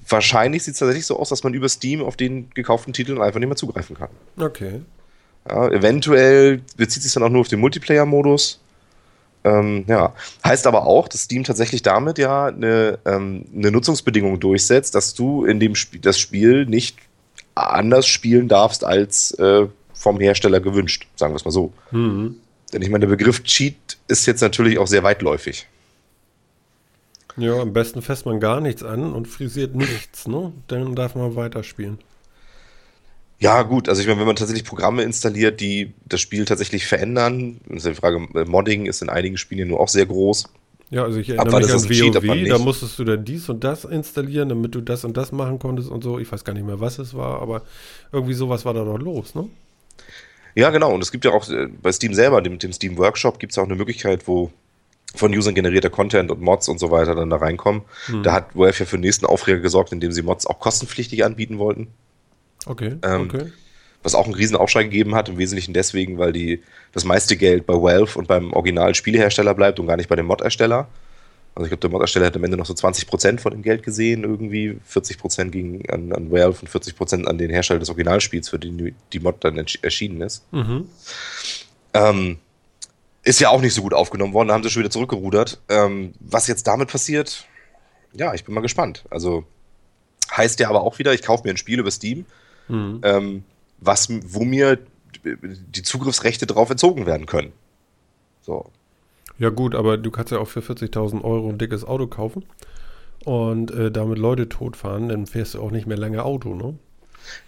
wahrscheinlich 0.09 0.65
sieht 0.65 0.75
es 0.75 0.81
tatsächlich 0.81 1.07
so 1.07 1.19
aus, 1.19 1.29
dass 1.29 1.45
man 1.45 1.55
über 1.55 1.69
Steam 1.69 2.03
auf 2.03 2.17
den 2.17 2.51
gekauften 2.51 2.93
Titeln 2.93 3.21
einfach 3.21 3.41
nicht 3.41 3.49
mehr 3.49 3.57
zugreifen 3.57 3.97
kann. 3.97 4.09
Okay. 4.39 4.81
Ja, 5.49 5.69
eventuell 5.69 6.61
bezieht 6.77 7.03
sich 7.03 7.13
dann 7.13 7.23
auch 7.23 7.29
nur 7.29 7.43
auf 7.43 7.49
den 7.49 7.61
Multiplayer-Modus. 7.61 8.61
Ähm, 9.45 9.85
ja, 9.87 10.13
heißt 10.45 10.67
aber 10.67 10.87
auch, 10.87 11.07
dass 11.07 11.23
Steam 11.23 11.45
tatsächlich 11.45 11.83
damit 11.83 12.19
ja 12.19 12.47
eine, 12.47 12.99
ähm, 13.05 13.45
eine 13.55 13.71
Nutzungsbedingung 13.71 14.41
durchsetzt, 14.41 14.95
dass 14.97 15.15
du 15.15 15.45
in 15.45 15.61
dem 15.61 15.77
Spiel 15.77 16.01
das 16.01 16.19
Spiel 16.19 16.67
nicht 16.67 16.99
anders 17.55 18.07
spielen 18.07 18.49
darfst 18.49 18.85
als 18.85 19.33
äh, 19.33 19.67
vom 19.95 20.21
Hersteller 20.21 20.61
gewünscht, 20.61 21.07
sagen 21.15 21.33
wir 21.33 21.37
es 21.37 21.45
mal 21.45 21.53
so. 21.53 21.73
Mhm. 21.93 22.37
Denn 22.73 22.83
ich 22.83 22.91
meine, 22.91 23.07
der 23.07 23.17
Begriff 23.17 23.45
Cheat 23.45 23.99
ist 24.09 24.27
jetzt 24.27 24.41
natürlich 24.41 24.79
auch 24.79 24.89
sehr 24.89 25.05
weitläufig. 25.05 25.67
Ja, 27.37 27.61
am 27.61 27.73
besten 27.73 28.03
fässt 28.03 28.27
man 28.27 28.41
gar 28.41 28.61
nichts 28.61 28.83
an 28.83 29.13
und 29.13 29.29
frisiert 29.29 29.75
nichts, 29.75 30.27
ne? 30.27 30.53
Dann 30.69 30.95
darf 30.95 31.15
man 31.15 31.37
weiterspielen. 31.37 31.99
Ja, 33.39 33.63
gut, 33.63 33.89
also 33.89 34.01
ich 34.01 34.07
meine, 34.07 34.21
wenn 34.21 34.27
man 34.27 34.37
tatsächlich 34.37 34.65
Programme 34.65 35.03
installiert, 35.03 35.61
die 35.61 35.93
das 36.07 36.23
Spiel 36.23 36.47
tatsächlich 36.47 36.87
verändern, 36.87 37.61
ist 37.69 37.85
die 37.85 37.95
Frage, 37.95 38.27
äh, 38.35 38.47
Modding 38.47 38.87
ist 38.87 39.03
in 39.03 39.11
einigen 39.11 39.37
Spielen 39.37 39.59
ja 39.59 39.67
nur 39.67 39.81
auch 39.81 39.89
sehr 39.89 40.07
groß. 40.07 40.45
Ja, 40.89 41.03
also 41.03 41.19
ich 41.19 41.29
erinnere 41.29 41.61
mich 41.61 41.73
an 41.73 42.15
WoW, 42.15 42.49
da 42.49 42.59
musstest 42.59 42.99
du 42.99 43.05
dann 43.05 43.25
dies 43.25 43.49
und 43.49 43.65
das 43.65 43.85
installieren, 43.85 44.49
damit 44.49 44.75
du 44.75 44.81
das 44.81 45.05
und 45.05 45.17
das 45.17 45.33
machen 45.33 45.59
konntest 45.59 45.91
und 45.91 46.03
so. 46.03 46.19
Ich 46.19 46.31
weiß 46.31 46.45
gar 46.45 46.55
nicht 46.55 46.65
mehr, 46.65 46.81
was 46.81 46.99
es 46.99 47.13
war, 47.13 47.43
aber 47.43 47.63
irgendwie 48.13 48.35
sowas 48.35 48.65
war 48.65 48.73
da 48.73 48.85
doch 48.85 48.99
los, 48.99 49.35
ne? 49.35 49.49
Ja, 50.55 50.71
genau. 50.71 50.95
Und 50.95 51.03
es 51.03 51.13
gibt 51.13 51.27
ja 51.27 51.33
auch 51.33 51.47
äh, 51.51 51.67
bei 51.83 51.93
Steam 51.93 52.15
selber, 52.15 52.41
dem, 52.41 52.59
dem 52.59 52.73
Steam 52.73 52.97
Workshop, 52.97 53.39
gibt 53.39 53.53
es 53.53 53.59
auch 53.59 53.65
eine 53.65 53.75
Möglichkeit, 53.75 54.27
wo 54.27 54.51
von 55.17 55.35
Usern 55.35 55.55
generierter 55.55 55.91
Content 55.91 56.31
und 56.31 56.41
Mods 56.41 56.69
und 56.69 56.79
so 56.79 56.91
weiter 56.91 57.15
dann 57.15 57.31
da 57.31 57.37
reinkommen. 57.37 57.83
Hm. 58.07 58.23
Da 58.23 58.33
hat 58.33 58.55
Valve 58.55 58.79
ja 58.79 58.87
für 58.87 58.97
den 58.97 59.03
nächsten 59.03 59.27
Aufreger 59.27 59.61
gesorgt, 59.61 59.93
indem 59.93 60.13
sie 60.13 60.23
Mods 60.23 60.47
auch 60.47 60.61
kostenpflichtig 60.61 61.25
anbieten 61.25 61.59
wollten. 61.59 61.89
Okay, 62.67 62.97
ähm, 63.03 63.23
okay. 63.23 63.53
Was 64.03 64.15
auch 64.15 64.25
einen 64.25 64.35
riesen 64.35 64.57
Aufschrei 64.57 64.85
gegeben 64.85 65.15
hat, 65.15 65.29
im 65.29 65.39
Wesentlichen 65.39 65.75
deswegen, 65.75 66.19
weil 66.19 66.33
die, 66.33 66.63
das 66.93 67.05
meiste 67.05 67.37
Geld 67.37 67.67
bei 67.67 67.75
Valve 67.75 68.19
und 68.19 68.29
beim 68.29 68.53
originalen 68.53 68.95
Spielehersteller 68.95 69.55
bleibt 69.55 69.81
und 69.81 69.87
gar 69.87 69.97
nicht 69.97 70.09
bei 70.09 70.17
dem 70.17 70.27
Mod-Ersteller. 70.27 70.89
Also 71.55 71.65
ich 71.65 71.71
glaube, 71.71 71.81
der 71.81 71.91
Mod-Ersteller 71.91 72.27
hat 72.27 72.37
am 72.37 72.45
Ende 72.45 72.57
noch 72.57 72.67
so 72.67 72.75
20% 72.75 73.41
von 73.41 73.53
dem 73.53 73.63
Geld 73.63 73.83
gesehen, 73.83 74.25
irgendwie 74.25 74.79
40% 74.89 75.51
ging 75.51 75.89
an, 75.91 76.13
an 76.13 76.31
Valve 76.31 76.61
und 76.61 76.69
40% 76.69 77.25
an 77.25 77.39
den 77.39 77.51
Hersteller 77.51 77.81
des 77.81 77.89
Originalspiels, 77.89 78.51
für 78.51 78.59
den 78.59 78.95
die 79.13 79.21
Mod 79.21 79.43
dann 79.43 79.57
erschienen 79.57 80.21
ist. 80.21 80.45
Mhm. 80.53 80.89
Ähm, 81.95 82.37
ist 83.27 83.41
ja 83.41 83.51
auch 83.51 83.61
nicht 83.61 83.75
so 83.75 83.83
gut 83.83 83.93
aufgenommen 83.93 84.33
worden, 84.33 84.49
da 84.49 84.55
haben 84.55 84.63
sie 84.63 84.71
schon 84.71 84.81
wieder 84.81 84.91
zurückgerudert. 84.91 85.61
Ähm, 85.69 86.15
was 86.21 86.47
jetzt 86.47 86.67
damit 86.69 86.89
passiert, 86.89 87.45
ja, 88.13 88.33
ich 88.35 88.45
bin 88.45 88.55
mal 88.55 88.61
gespannt. 88.61 89.05
Also 89.11 89.45
heißt 90.35 90.61
ja 90.61 90.69
aber 90.69 90.83
auch 90.83 90.99
wieder, 91.01 91.13
ich 91.13 91.23
kaufe 91.23 91.43
mir 91.45 91.51
ein 91.51 91.57
Spiel 91.57 91.81
über 91.81 91.91
Steam, 91.91 92.25
mhm. 92.69 93.01
ähm, 93.03 93.45
was, 93.79 94.09
wo 94.27 94.45
mir 94.45 94.79
die 95.25 95.83
Zugriffsrechte 95.83 96.47
drauf 96.47 96.71
entzogen 96.71 97.05
werden 97.05 97.27
können. 97.27 97.53
So. 98.43 98.71
Ja 99.39 99.51
gut, 99.51 99.75
aber 99.75 99.99
du 99.99 100.11
kannst 100.13 100.31
ja 100.31 100.39
auch 100.39 100.49
für 100.49 100.61
40.000 100.61 101.23
Euro 101.25 101.49
ein 101.49 101.59
dickes 101.59 101.85
Auto 101.85 102.07
kaufen 102.07 102.45
und 103.25 103.73
äh, 103.73 103.91
damit 103.91 104.19
Leute 104.19 104.49
totfahren, 104.49 105.09
dann 105.09 105.27
fährst 105.27 105.55
du 105.55 105.61
auch 105.61 105.73
nicht 105.73 105.89
mehr 105.89 105.99
lange 105.99 106.25
Auto, 106.25 106.55
ne? 106.55 106.79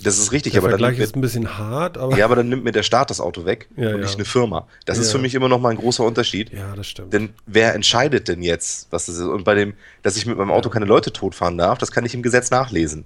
Das 0.02 0.18
ist 0.18 0.32
richtig, 0.32 0.52
der 0.52 0.62
aber 0.62 0.70
Vergleich 0.70 0.96
dann 0.96 1.04
ist 1.04 1.16
ein 1.16 1.20
bisschen 1.20 1.58
hart, 1.58 1.98
aber 1.98 2.16
ja, 2.16 2.24
aber 2.24 2.36
dann 2.36 2.48
nimmt 2.48 2.64
mir 2.64 2.72
der 2.72 2.82
Staat 2.82 3.10
das 3.10 3.20
Auto 3.20 3.44
weg 3.44 3.68
ja, 3.76 3.88
und 3.88 3.94
ja. 3.96 4.00
nicht 4.00 4.14
eine 4.14 4.24
Firma. 4.24 4.66
Das 4.84 4.96
ja. 4.96 5.02
ist 5.02 5.12
für 5.12 5.18
mich 5.18 5.34
immer 5.34 5.48
noch 5.48 5.60
mal 5.60 5.70
ein 5.70 5.76
großer 5.76 6.04
Unterschied. 6.04 6.52
Ja, 6.52 6.74
das 6.76 6.86
stimmt. 6.86 7.12
Denn 7.12 7.30
wer 7.46 7.74
entscheidet 7.74 8.28
denn 8.28 8.42
jetzt, 8.42 8.88
was 8.90 9.06
das 9.06 9.16
ist? 9.16 9.22
Und 9.22 9.44
bei 9.44 9.54
dem, 9.54 9.74
dass 10.02 10.16
ich 10.16 10.26
mit 10.26 10.36
meinem 10.36 10.50
Auto 10.50 10.70
keine 10.70 10.86
Leute 10.86 11.12
totfahren 11.12 11.58
darf, 11.58 11.78
das 11.78 11.90
kann 11.90 12.04
ich 12.04 12.14
im 12.14 12.22
Gesetz 12.22 12.50
nachlesen. 12.50 13.04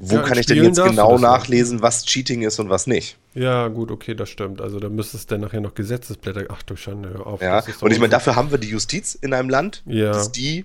Wo 0.00 0.14
ja, 0.16 0.22
kann 0.22 0.38
ich 0.38 0.46
denn 0.46 0.62
jetzt 0.62 0.80
genau 0.80 1.18
nachlesen, 1.18 1.82
was 1.82 2.04
Cheating 2.04 2.42
ist 2.42 2.60
und 2.60 2.70
was 2.70 2.86
nicht? 2.86 3.18
Ja, 3.34 3.66
gut, 3.66 3.90
okay, 3.90 4.14
das 4.14 4.28
stimmt. 4.28 4.60
Also 4.60 4.78
da 4.78 4.88
müsste 4.88 5.16
es 5.16 5.26
dann 5.26 5.40
nachher 5.40 5.60
noch 5.60 5.74
Gesetzesblätter. 5.74 6.44
Ach 6.50 6.62
du 6.62 6.76
Schande, 6.76 7.26
auf. 7.26 7.42
Ja, 7.42 7.64
und 7.80 7.90
ich 7.90 7.98
meine, 7.98 8.10
dafür 8.10 8.36
haben 8.36 8.52
wir 8.52 8.58
die 8.58 8.68
Justiz 8.68 9.16
in 9.16 9.34
einem 9.34 9.50
Land, 9.50 9.82
ja. 9.86 10.12
dass 10.12 10.30
die 10.30 10.64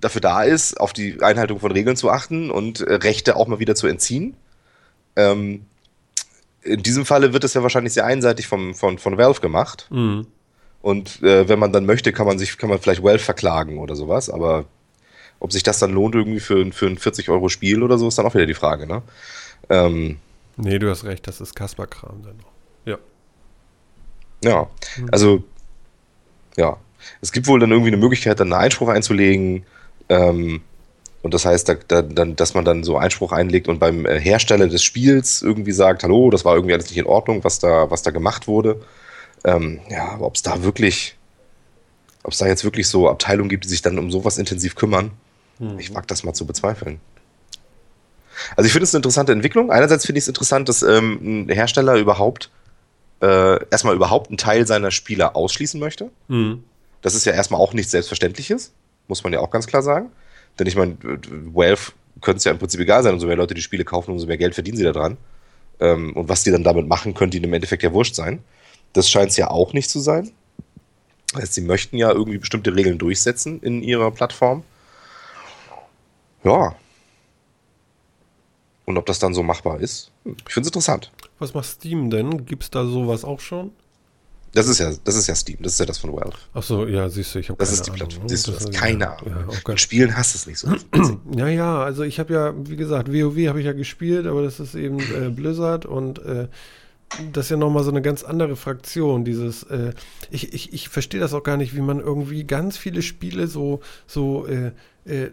dafür 0.00 0.20
da 0.20 0.44
ist, 0.44 0.80
auf 0.80 0.92
die 0.92 1.20
Einhaltung 1.20 1.58
von 1.58 1.72
Regeln 1.72 1.96
zu 1.96 2.10
achten 2.10 2.50
und 2.50 2.80
äh, 2.80 2.94
Rechte 2.94 3.34
auch 3.34 3.48
mal 3.48 3.58
wieder 3.58 3.74
zu 3.74 3.88
entziehen. 3.88 4.36
Ähm, 5.16 5.66
in 6.62 6.82
diesem 6.82 7.04
Falle 7.04 7.32
wird 7.32 7.44
es 7.44 7.54
ja 7.54 7.62
wahrscheinlich 7.62 7.92
sehr 7.92 8.06
einseitig 8.06 8.46
vom, 8.46 8.74
von, 8.74 8.98
von 8.98 9.18
Valve 9.18 9.40
gemacht. 9.40 9.86
Mhm. 9.90 10.26
Und 10.82 11.22
äh, 11.22 11.48
wenn 11.48 11.58
man 11.58 11.72
dann 11.72 11.86
möchte, 11.86 12.12
kann 12.12 12.26
man 12.26 12.38
sich, 12.38 12.58
kann 12.58 12.68
man 12.68 12.78
vielleicht 12.78 13.02
Valve 13.02 13.22
verklagen 13.22 13.78
oder 13.78 13.96
sowas, 13.96 14.28
aber 14.28 14.66
ob 15.40 15.52
sich 15.52 15.62
das 15.62 15.78
dann 15.78 15.92
lohnt 15.92 16.14
irgendwie 16.14 16.40
für, 16.40 16.72
für 16.72 16.86
ein 16.86 16.98
40 16.98 17.28
Euro 17.28 17.48
Spiel 17.48 17.82
oder 17.82 17.98
so, 17.98 18.08
ist 18.08 18.18
dann 18.18 18.26
auch 18.26 18.34
wieder 18.34 18.46
die 18.46 18.54
Frage, 18.54 18.86
ne? 18.86 19.02
Ähm, 19.68 20.18
nee, 20.56 20.78
du 20.78 20.90
hast 20.90 21.04
recht, 21.04 21.26
das 21.26 21.40
ist 21.40 21.54
Kasper-Kram 21.54 22.22
dann 22.22 22.36
noch. 22.36 22.52
Ja. 22.84 22.98
Ja, 24.42 24.70
mhm. 24.98 25.08
also, 25.12 25.44
ja. 26.56 26.76
Es 27.20 27.32
gibt 27.32 27.46
wohl 27.46 27.60
dann 27.60 27.70
irgendwie 27.70 27.90
eine 27.90 27.98
Möglichkeit, 27.98 28.40
dann 28.40 28.52
einen 28.52 28.62
Einspruch 28.62 28.88
einzulegen. 28.88 29.66
Ähm, 30.08 30.62
und 31.24 31.34
das 31.34 31.44
heißt, 31.44 31.68
da, 31.68 31.74
da, 31.88 32.02
dann, 32.02 32.36
dass 32.36 32.54
man 32.54 32.64
dann 32.64 32.84
so 32.84 32.96
Einspruch 32.96 33.32
einlegt 33.32 33.66
und 33.66 33.80
beim 33.80 34.06
äh, 34.06 34.20
Hersteller 34.20 34.68
des 34.68 34.84
Spiels 34.84 35.42
irgendwie 35.42 35.72
sagt, 35.72 36.04
hallo, 36.04 36.30
das 36.30 36.44
war 36.44 36.54
irgendwie 36.54 36.74
alles 36.74 36.88
nicht 36.88 36.98
in 36.98 37.06
Ordnung, 37.06 37.42
was 37.42 37.58
da, 37.58 37.90
was 37.90 38.02
da 38.02 38.12
gemacht 38.12 38.46
wurde. 38.46 38.80
Ähm, 39.44 39.80
ja, 39.90 40.10
aber 40.10 40.26
ob 40.26 40.36
es 40.36 40.42
da 40.42 40.62
wirklich, 40.62 41.16
ob 42.22 42.32
es 42.32 42.38
da 42.38 42.46
jetzt 42.46 42.62
wirklich 42.62 42.86
so 42.86 43.08
Abteilungen 43.08 43.48
gibt, 43.48 43.64
die 43.64 43.68
sich 43.68 43.82
dann 43.82 43.98
um 43.98 44.12
sowas 44.12 44.38
intensiv 44.38 44.76
kümmern, 44.76 45.10
hm. 45.58 45.78
Ich 45.78 45.94
wage 45.94 46.06
das 46.06 46.24
mal 46.24 46.34
zu 46.34 46.46
bezweifeln. 46.46 47.00
Also 48.56 48.66
ich 48.66 48.72
finde 48.72 48.84
es 48.84 48.94
eine 48.94 48.98
interessante 48.98 49.32
Entwicklung. 49.32 49.70
Einerseits 49.70 50.06
finde 50.06 50.18
ich 50.18 50.24
es 50.24 50.28
interessant, 50.28 50.68
dass 50.68 50.82
ähm, 50.82 51.46
ein 51.46 51.48
Hersteller 51.48 51.96
überhaupt 51.96 52.50
äh, 53.22 53.64
erstmal 53.70 53.94
überhaupt 53.94 54.28
einen 54.30 54.38
Teil 54.38 54.66
seiner 54.66 54.90
Spieler 54.90 55.36
ausschließen 55.36 55.78
möchte. 55.78 56.10
Mhm. 56.28 56.64
Das 57.02 57.14
ist 57.14 57.26
ja 57.26 57.32
erstmal 57.32 57.60
auch 57.60 57.72
nichts 57.74 57.92
Selbstverständliches, 57.92 58.72
muss 59.08 59.22
man 59.22 59.32
ja 59.32 59.40
auch 59.40 59.50
ganz 59.50 59.66
klar 59.66 59.82
sagen. 59.82 60.10
Denn 60.58 60.66
ich 60.66 60.76
meine, 60.76 60.96
Valve 61.00 61.92
könnte 62.20 62.38
es 62.38 62.44
ja 62.44 62.52
im 62.52 62.58
Prinzip 62.58 62.80
egal 62.80 63.02
sein, 63.02 63.14
umso 63.14 63.26
mehr 63.26 63.36
Leute 63.36 63.54
die 63.54 63.62
Spiele 63.62 63.84
kaufen, 63.84 64.12
umso 64.12 64.26
mehr 64.26 64.38
Geld 64.38 64.54
verdienen 64.54 64.76
sie 64.76 64.84
daran. 64.84 65.16
Ähm, 65.80 66.14
und 66.14 66.28
was 66.28 66.44
die 66.44 66.50
dann 66.50 66.64
damit 66.64 66.86
machen, 66.86 67.14
könnte 67.14 67.36
ihnen 67.36 67.44
im 67.44 67.54
Endeffekt 67.54 67.82
ja 67.82 67.92
wurscht 67.92 68.14
sein. 68.14 68.42
Das 68.92 69.10
scheint 69.10 69.30
es 69.30 69.36
ja 69.36 69.50
auch 69.50 69.72
nicht 69.72 69.90
zu 69.90 70.00
sein. 70.00 70.30
Das 71.32 71.42
heißt, 71.42 71.54
sie 71.54 71.62
möchten 71.62 71.96
ja 71.96 72.12
irgendwie 72.12 72.38
bestimmte 72.38 72.74
Regeln 72.74 72.98
durchsetzen 72.98 73.60
in 73.60 73.82
ihrer 73.82 74.10
Plattform. 74.10 74.62
Ja. 76.44 76.76
Und 78.84 78.98
ob 78.98 79.06
das 79.06 79.18
dann 79.18 79.34
so 79.34 79.42
machbar 79.42 79.80
ist, 79.80 80.10
hm, 80.24 80.36
ich 80.46 80.54
finde 80.54 80.66
es 80.66 80.68
interessant. 80.68 81.10
Was 81.38 81.54
macht 81.54 81.66
Steam 81.66 82.10
denn? 82.10 82.46
Gibt 82.46 82.62
es 82.62 82.70
da 82.70 82.84
sowas 82.84 83.24
auch 83.24 83.40
schon? 83.40 83.72
Das 84.54 84.68
ist 84.68 84.78
ja, 84.78 84.92
das 85.02 85.16
ist 85.16 85.26
ja 85.26 85.34
Steam, 85.34 85.58
das 85.60 85.72
ist 85.72 85.80
ja 85.80 85.86
das 85.86 85.98
von 85.98 86.12
Valve. 86.12 86.36
Ach 86.54 86.62
so, 86.62 86.86
ja, 86.86 87.08
siehst 87.08 87.34
du, 87.34 87.40
ich 87.40 87.50
habe 87.50 87.58
keine 87.58 87.68
Ahnung. 87.68 87.70
Das 87.70 87.72
ist 87.72 87.86
die 87.86 87.90
Plattform, 87.90 88.28
siehst 88.28 88.46
du, 88.46 88.52
das, 88.52 88.70
keine 88.70 89.10
Ahnung. 89.10 89.48
Ja, 89.66 89.72
In 89.72 89.78
Spielen 89.78 90.16
hast 90.16 90.34
du 90.34 90.38
es 90.38 90.46
nicht 90.46 90.58
so. 90.58 90.68
ja, 91.36 91.48
ja, 91.48 91.82
also 91.82 92.04
ich 92.04 92.20
habe 92.20 92.32
ja, 92.32 92.54
wie 92.56 92.76
gesagt, 92.76 93.12
WoW 93.12 93.48
habe 93.48 93.58
ich 93.58 93.66
ja 93.66 93.72
gespielt, 93.72 94.26
aber 94.26 94.42
das 94.42 94.60
ist 94.60 94.74
eben 94.74 95.00
äh, 95.00 95.30
Blizzard 95.30 95.86
und 95.86 96.20
äh, 96.20 96.48
das 97.32 97.46
ist 97.46 97.50
ja 97.50 97.56
nochmal 97.56 97.84
so 97.84 97.90
eine 97.90 98.02
ganz 98.02 98.22
andere 98.22 98.56
Fraktion, 98.56 99.24
dieses, 99.24 99.64
äh, 99.64 99.92
ich, 100.30 100.52
ich, 100.52 100.72
ich 100.72 100.88
verstehe 100.88 101.20
das 101.20 101.34
auch 101.34 101.42
gar 101.42 101.56
nicht, 101.56 101.74
wie 101.74 101.80
man 101.80 102.00
irgendwie 102.00 102.44
ganz 102.44 102.76
viele 102.76 103.02
Spiele 103.02 103.46
so, 103.46 103.80
so, 104.06 104.46
äh, 104.46 104.72
äh, 105.04 105.30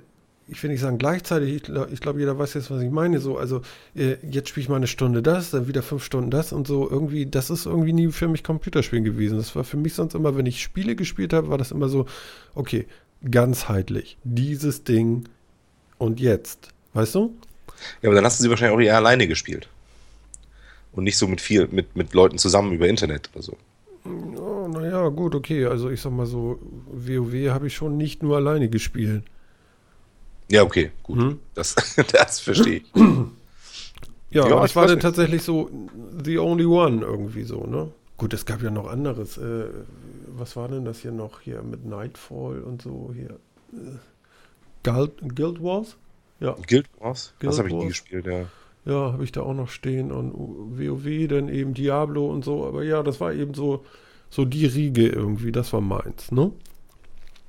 ich 0.51 0.61
will 0.61 0.69
nicht 0.69 0.81
sagen 0.81 0.97
gleichzeitig, 0.97 1.55
ich 1.55 1.63
glaube, 1.63 1.95
glaub, 1.95 2.17
jeder 2.19 2.37
weiß 2.37 2.55
jetzt, 2.55 2.69
was 2.69 2.81
ich 2.81 2.91
meine. 2.91 3.19
So, 3.21 3.37
also 3.37 3.61
äh, 3.95 4.17
jetzt 4.21 4.49
spiele 4.49 4.63
ich 4.63 4.69
mal 4.69 4.75
eine 4.75 4.87
Stunde 4.87 5.23
das, 5.23 5.51
dann 5.51 5.67
wieder 5.67 5.81
fünf 5.81 6.03
Stunden 6.03 6.29
das 6.29 6.51
und 6.51 6.67
so. 6.67 6.89
Irgendwie, 6.89 7.25
das 7.25 7.49
ist 7.49 7.65
irgendwie 7.65 7.93
nie 7.93 8.11
für 8.11 8.27
mich 8.27 8.43
Computerspielen 8.43 9.05
gewesen. 9.05 9.37
Das 9.37 9.55
war 9.55 9.63
für 9.63 9.77
mich 9.77 9.93
sonst 9.93 10.13
immer, 10.13 10.35
wenn 10.35 10.45
ich 10.45 10.61
Spiele 10.61 10.97
gespielt 10.97 11.31
habe, 11.31 11.47
war 11.47 11.57
das 11.57 11.71
immer 11.71 11.87
so, 11.87 12.05
okay, 12.53 12.85
ganzheitlich. 13.29 14.17
Dieses 14.25 14.83
Ding 14.83 15.23
und 15.97 16.19
jetzt. 16.19 16.67
Weißt 16.93 17.15
du? 17.15 17.33
Ja, 18.01 18.09
aber 18.09 18.15
dann 18.15 18.25
hast 18.25 18.39
du 18.39 18.43
sie 18.43 18.49
wahrscheinlich 18.49 18.75
auch 18.75 18.81
eher 18.81 18.97
alleine 18.97 19.27
gespielt. 19.27 19.69
Und 20.91 21.05
nicht 21.05 21.17
so 21.17 21.27
mit 21.27 21.39
viel, 21.39 21.69
mit, 21.71 21.95
mit 21.95 22.13
Leuten 22.13 22.37
zusammen 22.37 22.73
über 22.73 22.89
Internet 22.89 23.29
oder 23.33 23.41
so. 23.41 23.57
Oh, 24.03 24.67
naja, 24.67 25.07
gut, 25.07 25.33
okay. 25.33 25.65
Also 25.65 25.89
ich 25.89 26.01
sag 26.01 26.11
mal 26.11 26.25
so, 26.25 26.59
WoW 26.91 27.51
habe 27.51 27.67
ich 27.67 27.75
schon 27.75 27.95
nicht 27.95 28.21
nur 28.21 28.35
alleine 28.35 28.67
gespielt. 28.67 29.23
Ja, 30.51 30.63
okay, 30.63 30.91
gut. 31.01 31.17
Hm? 31.17 31.39
Das, 31.53 31.75
das 32.11 32.39
verstehe 32.39 32.77
ich. 32.77 32.91
Ja, 34.33 34.47
ja 34.47 34.61
das 34.61 34.77
war 34.77 34.87
dann 34.87 35.01
tatsächlich 35.01 35.43
so 35.43 35.69
the 36.23 36.39
only 36.39 36.63
one 36.63 37.01
irgendwie 37.01 37.43
so, 37.43 37.65
ne? 37.65 37.91
Gut, 38.15 38.33
es 38.33 38.45
gab 38.45 38.61
ja 38.61 38.71
noch 38.71 38.87
anderes. 38.87 39.37
Äh, 39.37 39.65
was 40.27 40.55
war 40.55 40.69
denn 40.69 40.85
das 40.85 40.99
hier 40.99 41.11
noch 41.11 41.41
hier 41.41 41.61
mit 41.63 41.85
Nightfall 41.85 42.61
und 42.61 42.81
so 42.81 43.11
hier? 43.13 43.31
Äh, 43.73 43.97
Guild, 44.83 45.35
Guild 45.35 45.61
Wars? 45.61 45.97
Ja. 46.39 46.55
Guild 46.65 46.87
Wars? 47.01 47.33
Guild 47.39 47.51
das 47.51 47.59
habe 47.59 47.67
ich 47.67 47.73
nie 47.73 47.87
gespielt, 47.87 48.25
ja. 48.25 48.45
Ja, 48.85 49.11
habe 49.11 49.23
ich 49.25 49.33
da 49.33 49.41
auch 49.41 49.53
noch 49.53 49.67
stehen 49.67 50.13
und 50.13 50.33
WoW, 50.33 51.27
dann 51.27 51.49
eben 51.49 51.73
Diablo 51.73 52.31
und 52.31 52.45
so. 52.45 52.65
Aber 52.65 52.83
ja, 52.83 53.03
das 53.03 53.19
war 53.19 53.33
eben 53.33 53.53
so, 53.53 53.83
so 54.29 54.45
die 54.45 54.65
Riege 54.65 55.09
irgendwie. 55.09 55.51
Das 55.51 55.73
war 55.73 55.81
meins, 55.81 56.31
ne? 56.31 56.53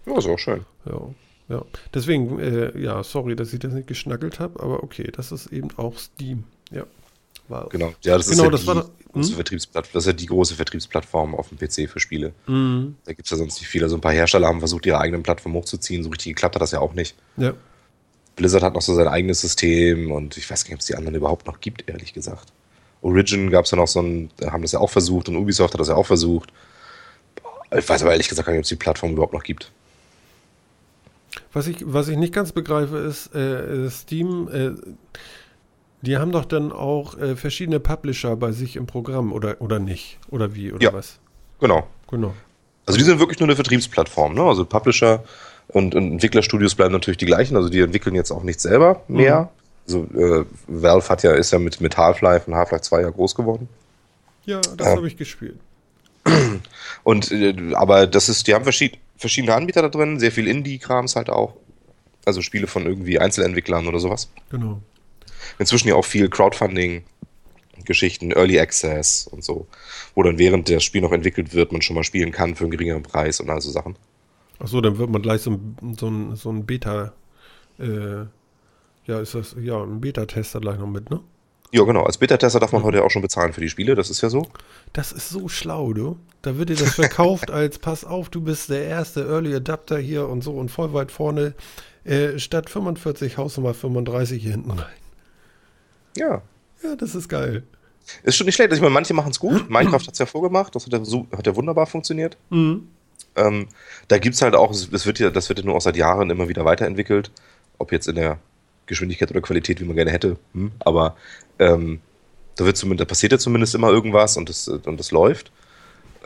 Ja, 0.04 0.18
ist 0.18 0.26
auch 0.26 0.38
schön. 0.38 0.64
Ja. 0.84 1.00
Ja, 1.48 1.64
deswegen, 1.92 2.38
äh, 2.38 2.78
ja, 2.78 3.02
sorry, 3.02 3.36
dass 3.36 3.52
ich 3.52 3.58
das 3.58 3.72
nicht 3.72 3.88
geschnackelt 3.88 4.40
habe, 4.40 4.62
aber 4.62 4.82
okay, 4.82 5.10
das 5.14 5.32
ist 5.32 5.48
eben 5.48 5.68
auch 5.76 5.98
Steam. 5.98 6.44
Ja. 6.70 6.86
Valve. 7.48 7.68
Genau, 7.70 7.92
ja, 8.02 8.16
das 8.16 8.28
genau, 8.28 8.44
ist 8.44 8.44
ja 8.44 8.50
das 8.50 8.60
die 8.62 8.66
war 8.68 8.90
große 9.12 9.28
hm? 9.30 9.34
Vertriebsplattform. 9.36 9.92
Das 9.92 10.02
ist 10.04 10.06
ja 10.06 10.12
die 10.12 10.26
große 10.26 10.54
Vertriebsplattform 10.54 11.34
auf 11.34 11.48
dem 11.48 11.58
PC 11.58 11.90
für 11.90 12.00
Spiele. 12.00 12.32
Mhm. 12.46 12.96
Da 13.04 13.12
gibt 13.12 13.26
es 13.26 13.30
ja 13.30 13.36
sonst 13.36 13.60
nicht 13.60 13.68
viel. 13.68 13.82
Also 13.82 13.96
ein 13.96 14.00
paar 14.00 14.12
Hersteller 14.12 14.48
haben 14.48 14.60
versucht, 14.60 14.86
ihre 14.86 14.98
eigenen 14.98 15.22
Plattformen 15.22 15.56
hochzuziehen. 15.56 16.02
So 16.02 16.10
richtig 16.10 16.34
geklappt 16.34 16.54
hat 16.54 16.62
das 16.62 16.72
ja 16.72 16.80
auch 16.80 16.94
nicht. 16.94 17.16
Ja. 17.36 17.54
Blizzard 18.36 18.62
hat 18.62 18.74
noch 18.74 18.82
so 18.82 18.94
sein 18.94 19.08
eigenes 19.08 19.42
System 19.42 20.10
und 20.10 20.36
ich 20.36 20.50
weiß 20.50 20.64
gar 20.64 20.70
nicht, 20.70 20.76
ob 20.76 20.80
es 20.80 20.86
die 20.86 20.94
anderen 20.94 21.14
überhaupt 21.14 21.46
noch 21.46 21.60
gibt, 21.60 21.88
ehrlich 21.88 22.14
gesagt. 22.14 22.52
Origin 23.02 23.50
gab 23.50 23.66
es 23.66 23.72
ja 23.72 23.76
noch 23.76 23.88
so 23.88 24.00
ein, 24.00 24.30
haben 24.42 24.62
das 24.62 24.72
ja 24.72 24.78
auch 24.78 24.90
versucht 24.90 25.28
und 25.28 25.36
Ubisoft 25.36 25.74
hat 25.74 25.80
das 25.80 25.88
ja 25.88 25.96
auch 25.96 26.06
versucht. 26.06 26.52
Ich 27.76 27.88
weiß 27.88 28.02
aber 28.02 28.12
ehrlich 28.12 28.28
gesagt 28.28 28.46
gar 28.46 28.52
nicht, 28.52 28.60
ob 28.60 28.64
es 28.64 28.68
die 28.68 28.76
Plattform 28.76 29.12
überhaupt 29.12 29.34
noch 29.34 29.42
gibt. 29.42 29.70
Was 31.52 31.66
ich, 31.66 31.76
was 31.84 32.08
ich 32.08 32.16
nicht 32.16 32.32
ganz 32.32 32.52
begreife, 32.52 32.96
ist, 32.98 33.34
äh, 33.34 33.88
Steam, 33.90 34.48
äh, 34.52 34.70
die 36.00 36.16
haben 36.16 36.32
doch 36.32 36.44
dann 36.46 36.72
auch 36.72 37.16
äh, 37.18 37.36
verschiedene 37.36 37.78
Publisher 37.78 38.36
bei 38.36 38.52
sich 38.52 38.76
im 38.76 38.86
Programm, 38.86 39.32
oder, 39.32 39.60
oder 39.60 39.78
nicht? 39.78 40.18
Oder 40.30 40.54
wie, 40.54 40.72
oder 40.72 40.82
Ja. 40.82 40.92
was? 40.92 41.18
Genau. 41.60 41.86
Genau. 42.10 42.32
Also 42.86 42.98
die 42.98 43.04
sind 43.04 43.20
wirklich 43.20 43.38
nur 43.38 43.48
eine 43.48 43.54
Vertriebsplattform. 43.54 44.34
Ne? 44.34 44.42
Also 44.42 44.64
Publisher 44.64 45.22
und, 45.68 45.94
und 45.94 46.10
Entwicklerstudios 46.12 46.74
bleiben 46.74 46.92
natürlich 46.92 47.18
die 47.18 47.26
gleichen. 47.26 47.56
Also 47.56 47.68
die 47.68 47.80
entwickeln 47.80 48.14
jetzt 48.16 48.32
auch 48.32 48.42
nichts 48.42 48.64
selber 48.64 49.02
mehr. 49.06 49.50
Also 49.86 50.04
äh, 50.14 50.44
Valve 50.66 51.08
hat 51.08 51.22
ja, 51.22 51.32
ist 51.32 51.52
ja 51.52 51.58
mit, 51.58 51.80
mit 51.80 51.96
Half-Life 51.96 52.50
und 52.50 52.56
Half-Life 52.56 52.82
2 52.82 53.02
ja 53.02 53.10
groß 53.10 53.34
geworden. 53.34 53.68
Ja, 54.44 54.60
das 54.76 54.88
Ja. 54.88 54.96
habe 54.96 55.06
ich 55.06 55.16
gespielt. 55.16 55.58
Und 57.04 57.30
äh, 57.32 57.74
aber 57.74 58.06
das 58.06 58.28
ist, 58.28 58.46
die 58.46 58.54
haben 58.54 58.64
verschied 58.64 58.98
verschiedene 59.16 59.54
Anbieter 59.54 59.82
da 59.82 59.88
drin, 59.88 60.18
sehr 60.18 60.32
viel 60.32 60.48
Indie-Krams 60.48 61.16
halt 61.16 61.30
auch. 61.30 61.56
Also 62.24 62.42
Spiele 62.42 62.66
von 62.66 62.86
irgendwie 62.86 63.18
Einzelentwicklern 63.18 63.86
oder 63.86 63.98
sowas. 63.98 64.30
Genau. 64.50 64.80
Inzwischen 65.58 65.88
ja 65.88 65.94
auch 65.94 66.04
viel 66.04 66.28
Crowdfunding, 66.28 67.04
Geschichten, 67.84 68.32
Early 68.32 68.58
Access 68.60 69.26
und 69.26 69.42
so. 69.44 69.66
Wo 70.14 70.22
dann 70.22 70.38
während 70.38 70.68
das 70.68 70.84
Spiel 70.84 71.00
noch 71.00 71.12
entwickelt 71.12 71.54
wird, 71.54 71.72
man 71.72 71.82
schon 71.82 71.96
mal 71.96 72.04
spielen 72.04 72.32
kann 72.32 72.54
für 72.54 72.64
einen 72.64 72.70
geringeren 72.70 73.02
Preis 73.02 73.40
und 73.40 73.50
all 73.50 73.60
so 73.60 73.70
Sachen. 73.70 73.96
Achso, 74.58 74.80
dann 74.80 74.98
wird 74.98 75.10
man 75.10 75.22
gleich 75.22 75.40
so 75.40 75.52
ein, 75.52 75.96
so 75.98 76.08
ein, 76.08 76.36
so 76.36 76.50
ein 76.50 76.66
Beta, 76.66 77.12
äh, 77.78 78.24
ja, 79.06 79.20
ist 79.20 79.34
das, 79.34 79.56
ja, 79.60 79.82
ein 79.82 80.00
Beta-Tester 80.00 80.60
gleich 80.60 80.78
noch 80.78 80.86
mit, 80.86 81.10
ne? 81.10 81.20
Ja, 81.72 81.84
genau. 81.84 82.02
Als 82.02 82.18
Beta-Tester 82.18 82.60
darf 82.60 82.72
man 82.72 82.82
heute 82.82 83.02
auch 83.02 83.10
schon 83.10 83.22
bezahlen 83.22 83.54
für 83.54 83.62
die 83.62 83.70
Spiele, 83.70 83.94
das 83.94 84.10
ist 84.10 84.20
ja 84.20 84.28
so. 84.28 84.46
Das 84.92 85.10
ist 85.10 85.30
so 85.30 85.48
schlau, 85.48 85.94
du. 85.94 86.18
Da 86.42 86.58
wird 86.58 86.68
dir 86.68 86.76
das 86.76 86.94
verkauft 86.94 87.50
als, 87.50 87.78
pass 87.78 88.04
auf, 88.04 88.28
du 88.28 88.42
bist 88.42 88.68
der 88.68 88.84
erste 88.84 89.26
Early 89.26 89.54
Adapter 89.54 89.98
hier 89.98 90.28
und 90.28 90.44
so 90.44 90.52
und 90.52 90.70
voll 90.70 90.92
weit 90.92 91.10
vorne. 91.10 91.54
Äh, 92.04 92.38
statt 92.38 92.68
45 92.68 93.38
Hausnummer 93.38 93.72
35 93.72 94.42
hier 94.42 94.50
hinten 94.50 94.72
rein. 94.72 94.92
Ja. 96.16 96.42
Ja, 96.82 96.96
das 96.96 97.14
ist 97.14 97.28
geil. 97.28 97.62
Ist 98.22 98.36
schon 98.36 98.46
nicht 98.46 98.56
schlecht. 98.56 98.72
Ich 98.72 98.80
meine, 98.80 98.92
manche 98.92 99.14
machen 99.14 99.30
es 99.30 99.40
gut. 99.40 99.70
Minecraft 99.70 100.06
hat 100.06 100.12
es 100.12 100.18
ja 100.18 100.26
vorgemacht, 100.26 100.74
das 100.74 100.84
hat 100.84 100.92
ja, 100.92 101.02
so, 101.04 101.26
hat 101.34 101.46
ja 101.46 101.56
wunderbar 101.56 101.86
funktioniert. 101.86 102.36
Mhm. 102.50 102.88
Ähm, 103.34 103.68
da 104.08 104.18
gibt 104.18 104.34
es 104.34 104.42
halt 104.42 104.54
auch, 104.54 104.72
es 104.72 105.06
wird 105.06 105.18
ja, 105.20 105.30
das 105.30 105.48
wird 105.48 105.60
ja 105.60 105.64
nur 105.64 105.76
auch 105.76 105.80
seit 105.80 105.96
Jahren 105.96 106.28
immer 106.28 106.48
wieder 106.48 106.66
weiterentwickelt. 106.66 107.30
Ob 107.78 107.92
jetzt 107.92 108.08
in 108.08 108.16
der 108.16 108.38
Geschwindigkeit 108.86 109.30
oder 109.30 109.40
Qualität, 109.40 109.80
wie 109.80 109.84
man 109.84 109.96
gerne 109.96 110.10
hätte. 110.10 110.36
Hm. 110.54 110.72
Aber 110.80 111.16
ähm, 111.58 112.00
da, 112.56 112.64
wird 112.64 112.76
zumindest, 112.76 113.06
da 113.06 113.08
passiert 113.08 113.32
ja 113.32 113.38
zumindest 113.38 113.74
immer 113.74 113.90
irgendwas 113.90 114.36
und 114.36 114.48
das, 114.48 114.68
und 114.68 114.98
das 114.98 115.10
läuft. 115.10 115.50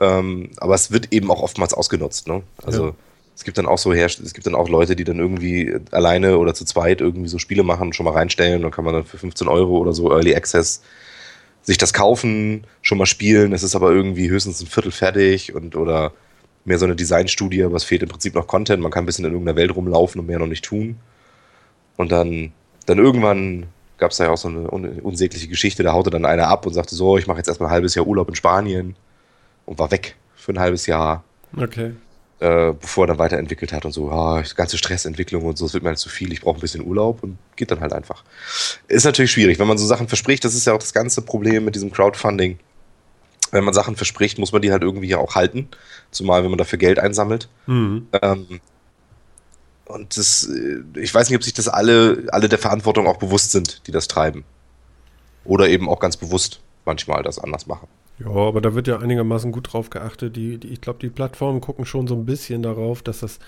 Ähm, 0.01 0.51
aber 0.59 0.75
es 0.75 0.91
wird 0.91 1.13
eben 1.13 1.31
auch 1.31 1.43
oftmals 1.43 1.75
ausgenutzt. 1.75 2.29
Ne? 2.29 2.43
Also 2.63 2.87
Ja. 2.87 2.95
es 3.35 3.45
gibt 3.45 3.59
dann 3.59 3.67
auch 3.67 3.79
so 3.79 3.95
Herst 3.95 4.21
es 4.21 4.35
gibt 4.35 4.47
dann 4.47 4.55
auch 4.55 4.69
Leute, 4.69 4.97
die 4.97 5.05
dann 5.05 5.19
irgendwie 5.19 5.75
alleine 5.91 6.39
oder 6.39 6.55
zu 6.55 6.65
zweit 6.65 7.01
irgendwie 7.01 7.29
so 7.29 7.39
Spiele 7.39 7.63
machen 7.63 7.93
schon 7.93 8.05
mal 8.05 8.13
reinstellen. 8.13 8.63
Dann 8.63 8.71
kann 8.71 8.85
man 8.85 8.95
dann 8.95 9.05
für 9.05 9.19
15 9.19 9.49
Euro 9.49 9.79
oder 9.79 9.93
so 9.93 10.11
Early 10.11 10.35
Access 10.35 10.83
sich 11.63 11.79
das 11.79 11.93
kaufen, 11.93 12.65
schon 12.83 12.99
mal 12.99 13.07
spielen. 13.07 13.53
Es 13.53 13.63
ist 13.63 13.75
aber 13.75 13.91
irgendwie 13.91 14.31
höchstens 14.31 14.61
ein 14.61 14.67
Viertel 14.67 14.93
fertig 14.93 15.55
und 15.55 15.75
oder 15.77 16.13
mehr 16.65 16.79
so 16.79 16.85
eine 16.85 16.97
Designstudie, 16.97 17.65
aber 17.65 17.77
es 17.77 17.85
fehlt 17.85 18.03
im 18.03 18.09
Prinzip 18.09 18.35
noch 18.35 18.47
Content. 18.47 18.83
Man 18.83 18.93
kann 18.93 19.05
ein 19.05 19.07
bisschen 19.07 19.25
in 19.25 19.33
irgendeiner 19.33 19.57
Welt 19.57 19.75
rumlaufen 19.75 20.21
und 20.21 20.27
mehr 20.27 20.39
noch 20.39 20.47
nicht 20.47 20.65
tun. 20.65 20.97
Und 21.97 22.13
dann, 22.13 22.53
dann 22.87 22.99
irgendwann 22.99 23.67
gab 23.99 24.11
es 24.11 24.19
da 24.19 24.25
ja 24.25 24.31
auch 24.31 24.37
so 24.37 24.49
eine 24.49 24.71
un 24.71 25.01
unsägliche 25.01 25.49
Geschichte. 25.49 25.83
Da 25.83 25.93
haute 25.93 26.11
dann 26.11 26.25
einer 26.25 26.49
ab 26.49 26.67
und 26.67 26.75
sagte 26.75 26.95
so, 26.95 27.17
ich 27.17 27.27
mache 27.27 27.39
jetzt 27.39 27.49
erstmal 27.49 27.71
ein 27.71 27.73
halbes 27.73 27.95
Jahr 27.95 28.07
Urlaub 28.07 28.29
in 28.29 28.35
Spanien 28.35 28.95
und 29.65 29.79
war 29.79 29.91
weg 29.91 30.17
für 30.35 30.53
ein 30.53 30.61
halbes 30.61 30.87
Jahr, 30.87 31.25
Okay. 31.57 31.93
äh, 32.41 32.73
bevor 32.73 33.05
er 33.05 33.09
dann 33.09 33.19
weiterentwickelt 33.19 33.73
hat 33.73 33.85
und 33.85 33.93
so, 33.93 34.11
ah, 34.11 34.43
ganze 34.55 34.79
Stressentwicklung 34.79 35.45
und 35.45 35.57
so, 35.57 35.65
es 35.67 35.73
wird 35.73 35.83
mir 35.83 35.89
halt 35.89 35.99
zu 35.99 36.09
viel, 36.09 36.33
ich 36.33 36.43
brauche 36.43 36.59
ein 36.59 36.61
bisschen 36.61 36.87
Urlaub 36.87 37.23
und 37.23 37.39
geht 37.57 37.71
dann 37.71 37.81
halt 37.81 37.93
einfach. 37.93 38.23
Ist 38.87 39.05
natürlich 39.05 39.33
schwierig, 39.33 39.59
wenn 39.59 39.67
man 39.67 39.79
so 39.79 39.87
Sachen 39.87 40.07
verspricht, 40.09 40.45
das 40.45 40.55
ist 40.55 40.67
ja 40.67 40.73
auch 40.75 40.79
das 40.79 40.93
ganze 40.93 41.23
Problem 41.23 41.65
mit 41.65 41.75
diesem 41.75 41.91
Crowdfunding. 41.91 42.59
Wenn 43.53 43.65
man 43.65 43.75
Sachen 43.75 43.97
verspricht, 43.97 44.39
muss 44.39 44.53
man 44.53 44.61
die 44.61 44.71
halt 44.73 44.83
irgendwie 44.83 45.09
ja 45.09 45.19
auch 45.19 45.35
halten, 45.35 45.69
zumal 46.11 46.43
wenn 46.43 46.51
man 46.51 46.59
dafür 46.59 46.79
Geld 46.79 46.99
einsammelt. 46.99 47.49
Mhm. 47.67 48.09
Ähm, 48.21 48.61
und 49.87 50.17
das, 50.17 50.45
äh, 50.49 50.83
ich 51.01 51.15
weiß 51.15 51.29
nicht, 51.29 51.37
ob 51.37 51.45
sich 51.45 51.55
das 51.55 51.69
alle, 51.69 52.27
alle 52.33 52.49
der 52.49 52.59
Verantwortung 52.59 53.07
auch 53.07 53.19
bewusst 53.19 53.53
sind, 53.53 53.87
die 53.87 53.93
das 53.93 54.09
treiben. 54.09 54.45
Oder 55.45 55.69
eben 55.69 55.89
auch 55.89 56.01
ganz 56.01 56.17
bewusst 56.19 56.63
manchmal 56.85 57.23
das 57.23 57.39
anders 57.39 57.67
machen. 57.67 57.89
Ja, 58.19 58.29
aber 58.31 58.61
da 58.63 58.75
wird 58.75 58.89
ja 58.89 58.99
einigermaßen 58.99 59.53
gut 59.53 59.73
drauf 59.73 59.91
geachtet. 59.91 60.37
Die, 60.37 60.59
die, 60.59 60.69
ich 60.69 60.81
glaube, 60.81 60.99
die 61.01 61.11
Plattformen 61.11 61.61
gucken 61.61 61.85
schon 61.85 62.07
so 62.07 62.15
ein 62.15 62.25
bisschen 62.27 62.63
darauf, 62.63 63.03
dass 63.03 63.21
das 63.21 63.39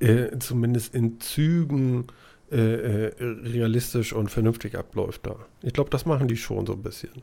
äh, 0.00 0.38
zumindest 0.38 0.94
in 0.94 1.20
Zügen 1.20 2.08
äh, 2.52 2.56
äh, 3.08 3.14
realistisch 3.20 4.12
und 4.12 4.30
vernünftig 4.30 4.76
abläuft 4.78 5.26
da. 5.26 5.36
Ich 5.62 5.72
glaube, 5.74 5.90
das 5.90 6.06
machen 6.06 6.28
die 6.28 6.36
schon 6.36 6.66
so 6.66 6.74
ein 6.74 6.82
bisschen. 6.82 7.22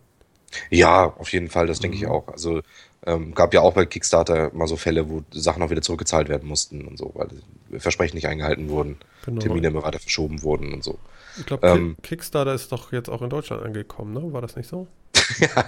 Ja, 0.69 1.05
auf 1.17 1.31
jeden 1.33 1.49
Fall, 1.49 1.67
das 1.67 1.79
denke 1.79 1.97
ich 1.97 2.03
Mhm. 2.03 2.09
auch. 2.09 2.27
Also 2.27 2.61
ähm, 3.05 3.33
gab 3.33 3.53
ja 3.53 3.61
auch 3.61 3.73
bei 3.73 3.85
Kickstarter 3.85 4.51
mal 4.53 4.67
so 4.67 4.77
Fälle, 4.77 5.09
wo 5.09 5.23
Sachen 5.31 5.61
auch 5.61 5.69
wieder 5.69 5.81
zurückgezahlt 5.81 6.29
werden 6.29 6.47
mussten 6.47 6.87
und 6.87 6.97
so, 6.97 7.11
weil 7.15 7.29
Versprechen 7.79 8.15
nicht 8.15 8.27
eingehalten 8.27 8.69
wurden, 8.69 8.97
Genau. 9.25 9.39
Termine 9.39 9.67
immer 9.67 9.83
weiter 9.83 9.99
verschoben 9.99 10.43
wurden 10.43 10.73
und 10.73 10.83
so. 10.83 10.99
Ich 11.37 11.45
glaube, 11.45 11.65
ähm, 11.67 11.95
Kickstarter 12.03 12.53
ist 12.53 12.71
doch 12.71 12.91
jetzt 12.91 13.09
auch 13.09 13.21
in 13.21 13.29
Deutschland 13.29 13.63
angekommen, 13.63 14.13
ne? 14.13 14.33
War 14.33 14.41
das 14.41 14.55
nicht 14.55 14.67
so? 14.67 14.87
ja, 15.39 15.65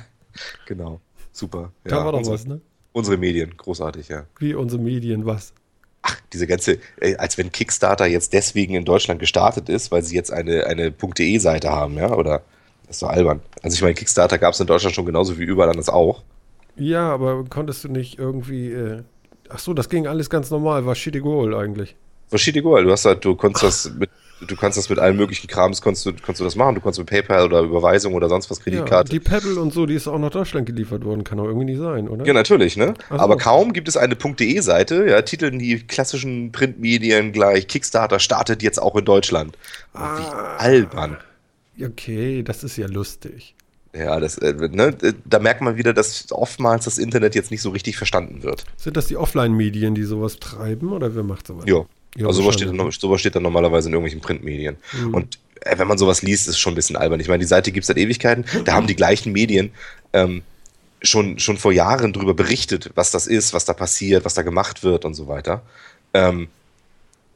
genau. 0.65 0.99
Super. 1.31 1.71
Da 1.83 1.97
ja, 1.97 2.05
war 2.05 2.11
doch 2.11 2.19
unsere, 2.19 2.35
was, 2.35 2.45
ne? 2.45 2.61
unsere 2.91 3.17
Medien, 3.17 3.55
großartig, 3.55 4.09
ja. 4.09 4.25
Wie 4.39 4.53
unsere 4.53 4.81
Medien, 4.81 5.25
was? 5.25 5.53
Ach, 6.01 6.19
diese 6.33 6.47
ganze, 6.47 6.79
als 7.17 7.37
wenn 7.37 7.51
Kickstarter 7.51 8.05
jetzt 8.05 8.33
deswegen 8.33 8.75
in 8.75 8.85
Deutschland 8.85 9.19
gestartet 9.19 9.69
ist, 9.69 9.91
weil 9.91 10.03
sie 10.03 10.15
jetzt 10.15 10.31
eine, 10.31 10.65
eine 10.67 10.91
.de-Seite 10.91 11.71
haben, 11.71 11.97
ja, 11.97 12.13
oder? 12.13 12.43
Das 12.85 12.97
ist 12.97 13.01
doch 13.01 13.09
albern. 13.09 13.41
Also 13.63 13.75
ich 13.75 13.81
meine, 13.81 13.95
Kickstarter 13.95 14.37
gab 14.37 14.53
es 14.53 14.59
in 14.59 14.67
Deutschland 14.67 14.93
schon 14.93 15.05
genauso 15.05 15.39
wie 15.39 15.43
überall 15.43 15.69
anders 15.69 15.89
auch. 15.89 16.21
Ja, 16.77 17.11
aber 17.13 17.43
konntest 17.49 17.83
du 17.83 17.89
nicht 17.89 18.19
irgendwie. 18.19 18.71
Äh, 18.71 19.03
ach 19.49 19.59
so, 19.59 19.73
das 19.73 19.89
ging 19.89 20.07
alles 20.07 20.29
ganz 20.29 20.49
normal. 20.51 20.85
War 20.85 20.95
shitty 20.95 21.19
goal 21.19 21.55
eigentlich. 21.55 21.95
Verschiedene 22.27 22.63
Goal. 22.63 22.83
Du 22.83 22.91
hast 22.91 23.05
halt, 23.05 23.23
du 23.23 23.35
konntest 23.35 23.63
das 23.63 23.91
mit, 23.99 24.09
du 24.47 24.55
kannst 24.55 24.79
das 24.79 24.89
mit 24.89 24.97
allen 24.97 25.15
möglichen 25.15 25.47
Krams, 25.47 25.79
konntest 25.79 26.07
du, 26.07 26.11
konntest 26.11 26.39
du 26.39 26.43
das 26.43 26.55
machen. 26.55 26.73
Du 26.73 26.81
konntest 26.81 26.97
mit 26.99 27.07
PayPal 27.07 27.45
oder 27.45 27.61
Überweisung 27.61 28.15
oder 28.15 28.27
sonst 28.29 28.49
was 28.49 28.57
Ja, 28.57 28.63
Kreditkarte. 28.63 29.11
die 29.11 29.19
Pebble 29.19 29.59
und 29.61 29.71
so, 29.71 29.85
die 29.85 29.93
ist 29.93 30.07
auch 30.07 30.17
nach 30.17 30.31
Deutschland 30.31 30.65
geliefert 30.65 31.05
worden. 31.05 31.23
Kann 31.23 31.37
doch 31.37 31.45
irgendwie 31.45 31.65
nicht 31.67 31.77
sein, 31.79 32.09
oder? 32.09 32.25
Ja, 32.25 32.33
natürlich, 32.33 32.77
ne? 32.77 32.95
So. 33.09 33.15
Aber 33.15 33.37
kaum 33.37 33.73
gibt 33.73 33.87
es 33.87 33.95
eine 33.95 34.15
.de-Seite, 34.15 35.05
ja, 35.07 35.21
titeln 35.21 35.59
die 35.59 35.77
klassischen 35.85 36.51
Printmedien 36.51 37.31
gleich, 37.31 37.67
Kickstarter 37.67 38.17
startet 38.19 38.63
jetzt 38.63 38.81
auch 38.81 38.95
in 38.95 39.05
Deutschland. 39.05 39.55
Wie 39.93 39.99
Ah. 39.99 40.55
albern. 40.57 41.17
Okay, 41.79 42.41
das 42.41 42.63
ist 42.63 42.75
ja 42.77 42.87
lustig. 42.87 43.53
Ja, 43.97 44.19
das, 44.19 44.37
äh, 44.37 44.53
ne, 44.53 44.95
äh, 45.01 45.13
da 45.23 45.39
merkt 45.39 45.61
man 45.61 45.77
wieder, 45.77 45.93
dass 45.93 46.31
oftmals 46.31 46.85
das 46.85 46.97
Internet 46.97 47.35
jetzt 47.35 47.51
nicht 47.51 47.61
so 47.61 47.69
richtig 47.69 47.97
verstanden 47.97 48.43
wird. 48.43 48.65
Sind 48.77 48.97
das 48.97 49.07
die 49.07 49.17
Offline-Medien, 49.17 49.95
die 49.95 50.03
sowas 50.03 50.37
treiben 50.37 50.91
oder 50.91 51.15
wer 51.15 51.23
macht 51.23 51.47
sowas? 51.47 51.65
Ja. 51.67 51.85
Ja, 52.17 52.27
also 52.27 52.41
sowas 52.41 52.55
steht, 52.55 52.69
dann, 52.69 52.91
sowas 52.91 53.19
steht 53.19 53.35
dann 53.35 53.43
normalerweise 53.43 53.89
in 53.89 53.93
irgendwelchen 53.93 54.21
Printmedien. 54.21 54.77
Mhm. 54.93 55.13
Und 55.13 55.37
äh, 55.61 55.77
wenn 55.77 55.87
man 55.87 55.97
sowas 55.97 56.21
liest, 56.21 56.47
ist 56.47 56.53
es 56.53 56.59
schon 56.59 56.71
ein 56.71 56.75
bisschen 56.75 56.95
albern. 56.95 57.19
Ich 57.19 57.27
meine, 57.27 57.41
die 57.41 57.47
Seite 57.47 57.73
gibt 57.73 57.83
es 57.83 57.87
seit 57.87 57.97
Ewigkeiten. 57.97 58.45
Da 58.63 58.73
haben 58.73 58.87
die 58.87 58.95
gleichen 58.95 59.33
Medien 59.33 59.71
ähm, 60.13 60.41
schon, 61.01 61.39
schon 61.39 61.57
vor 61.57 61.73
Jahren 61.73 62.13
darüber 62.13 62.33
berichtet, 62.33 62.91
was 62.95 63.11
das 63.11 63.27
ist, 63.27 63.53
was 63.53 63.65
da 63.65 63.73
passiert, 63.73 64.23
was 64.23 64.33
da 64.33 64.43
gemacht 64.43 64.83
wird 64.83 65.03
und 65.03 65.13
so 65.13 65.27
weiter. 65.27 65.61
Ähm, 66.13 66.47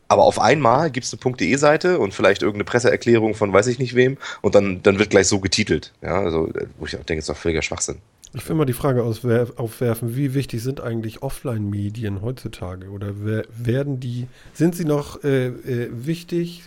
aber 0.09 0.23
auf 0.23 0.41
einmal 0.41 0.89
gibt 0.89 1.05
es 1.05 1.13
eine 1.13 1.35
.de-Seite 1.35 1.99
und 1.99 2.13
vielleicht 2.13 2.41
irgendeine 2.41 2.65
Presseerklärung 2.65 3.35
von 3.35 3.53
weiß 3.53 3.67
ich 3.67 3.77
nicht 3.77 3.95
wem 3.95 4.17
und 4.41 4.55
dann, 4.55 4.81
dann 4.81 4.97
wird 4.97 5.11
gleich 5.11 5.27
so 5.27 5.39
getitelt. 5.39 5.93
Ja, 6.01 6.19
also, 6.19 6.47
äh, 6.47 6.65
wo 6.79 6.87
ich 6.87 6.97
auch 6.97 7.03
denke, 7.03 7.19
ist 7.19 7.29
doch 7.29 7.37
völliger 7.37 7.61
Schwachsinn. 7.61 7.99
Ich 8.33 8.47
will 8.49 8.55
mal 8.55 8.65
die 8.65 8.73
Frage 8.73 9.03
aufwerfen, 9.03 10.15
wie 10.15 10.33
wichtig 10.33 10.61
sind 10.61 10.81
eigentlich 10.81 11.23
Offline-Medien 11.23 12.21
heutzutage? 12.21 12.89
Oder 12.89 13.23
wer, 13.23 13.45
werden 13.55 13.99
die, 13.99 14.27
sind 14.53 14.75
sie 14.75 14.85
noch 14.85 15.23
äh, 15.23 15.47
äh, 15.47 15.89
wichtig 15.91 16.63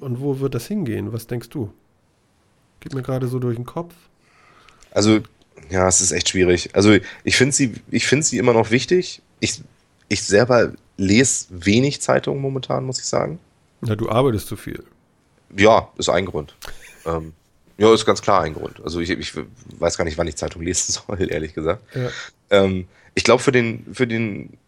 und 0.00 0.20
wo 0.20 0.38
wird 0.38 0.54
das 0.54 0.66
hingehen? 0.66 1.12
Was 1.12 1.26
denkst 1.26 1.48
du? 1.50 1.72
Geht 2.80 2.94
mir 2.94 3.02
gerade 3.02 3.26
so 3.26 3.40
durch 3.40 3.56
den 3.56 3.66
Kopf. 3.66 3.94
Also, 4.92 5.20
ja, 5.70 5.88
es 5.88 6.00
ist 6.00 6.12
echt 6.12 6.28
schwierig. 6.28 6.70
Also, 6.74 6.96
ich 7.24 7.36
finde 7.36 7.54
sie, 7.54 7.74
ich 7.90 8.06
finde 8.06 8.24
sie 8.24 8.38
immer 8.38 8.52
noch 8.52 8.70
wichtig. 8.70 9.22
Ich, 9.40 9.62
ich 10.08 10.22
selber 10.22 10.72
lese 10.98 11.46
wenig 11.50 12.02
Zeitungen 12.02 12.42
momentan, 12.42 12.84
muss 12.84 12.98
ich 12.98 13.06
sagen. 13.06 13.38
Na, 13.80 13.96
du 13.96 14.10
arbeitest 14.10 14.48
zu 14.48 14.56
viel. 14.56 14.84
Ja, 15.56 15.88
ist 15.96 16.10
ein 16.10 16.26
Grund. 16.26 16.54
Ähm, 17.06 17.32
Ja, 17.78 17.94
ist 17.94 18.04
ganz 18.04 18.20
klar 18.20 18.42
ein 18.42 18.54
Grund. 18.54 18.80
Also 18.82 19.00
ich, 19.00 19.08
ich 19.10 19.32
weiß 19.78 19.96
gar 19.96 20.04
nicht, 20.04 20.18
wann 20.18 20.26
ich 20.26 20.36
Zeitung 20.36 20.62
lesen 20.62 20.92
soll, 21.06 21.30
ehrlich 21.30 21.54
gesagt. 21.54 21.82
Ja. 21.94 22.10
Ähm, 22.50 22.88
ich 23.14 23.24
glaube, 23.24 23.42
für 23.42 23.52
den, 23.52 23.86
für 23.94 24.06
den, 24.06 24.58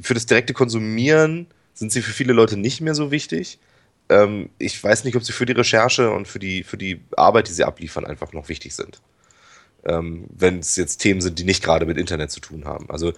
für 0.00 0.14
das 0.14 0.26
direkte 0.26 0.54
Konsumieren 0.54 1.46
sind 1.74 1.92
sie 1.92 2.02
für 2.02 2.12
viele 2.12 2.32
Leute 2.32 2.56
nicht 2.56 2.80
mehr 2.80 2.94
so 2.94 3.10
wichtig. 3.10 3.58
Ähm, 4.08 4.50
ich 4.58 4.82
weiß 4.82 5.02
nicht, 5.04 5.16
ob 5.16 5.24
sie 5.24 5.32
für 5.32 5.46
die 5.46 5.52
Recherche 5.52 6.10
und 6.10 6.28
für 6.28 6.38
die, 6.38 6.62
für 6.62 6.76
die 6.78 7.00
Arbeit, 7.16 7.48
die 7.48 7.52
sie 7.52 7.64
abliefern, 7.64 8.06
einfach 8.06 8.32
noch 8.32 8.48
wichtig 8.48 8.74
sind. 8.74 9.00
Ähm, 9.84 10.26
Wenn 10.30 10.60
es 10.60 10.76
jetzt 10.76 10.98
Themen 10.98 11.20
sind, 11.20 11.38
die 11.40 11.44
nicht 11.44 11.62
gerade 11.62 11.86
mit 11.86 11.98
Internet 11.98 12.30
zu 12.30 12.40
tun 12.40 12.64
haben. 12.64 12.88
Also 12.88 13.12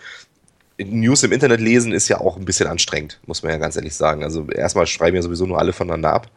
News 0.79 1.23
im 1.25 1.33
Internet 1.33 1.61
lesen 1.61 1.93
ist 1.93 2.09
ja 2.09 2.21
auch 2.21 2.37
ein 2.37 2.45
bisschen 2.45 2.69
anstrengend, 2.69 3.21
muss 3.27 3.43
man 3.43 3.53
ja 3.53 3.59
ganz 3.59 3.77
ehrlich 3.77 3.95
sagen. 3.95 4.23
Also 4.23 4.49
erstmal 4.49 4.87
schreiben 4.87 5.17
ja 5.17 5.23
sowieso 5.23 5.47
nur 5.47 5.59
alle 5.59 5.73
voneinander 5.73 6.13
ab. 6.13 6.31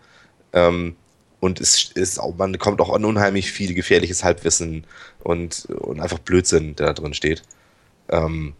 Ähm, 0.53 0.95
und 1.39 1.59
es 1.59 1.91
ist 1.91 2.19
auch, 2.19 2.35
man 2.35 2.57
kommt 2.59 2.81
auch 2.81 2.93
an 2.93 3.05
unheimlich 3.05 3.51
viel 3.51 3.73
gefährliches 3.73 4.23
Halbwissen 4.23 4.85
und, 5.23 5.65
und 5.65 5.99
einfach 5.99 6.19
Blödsinn, 6.19 6.75
der 6.75 6.87
da 6.87 6.93
drin 6.93 7.13
steht. 7.13 7.43
Ähm, 8.09 8.53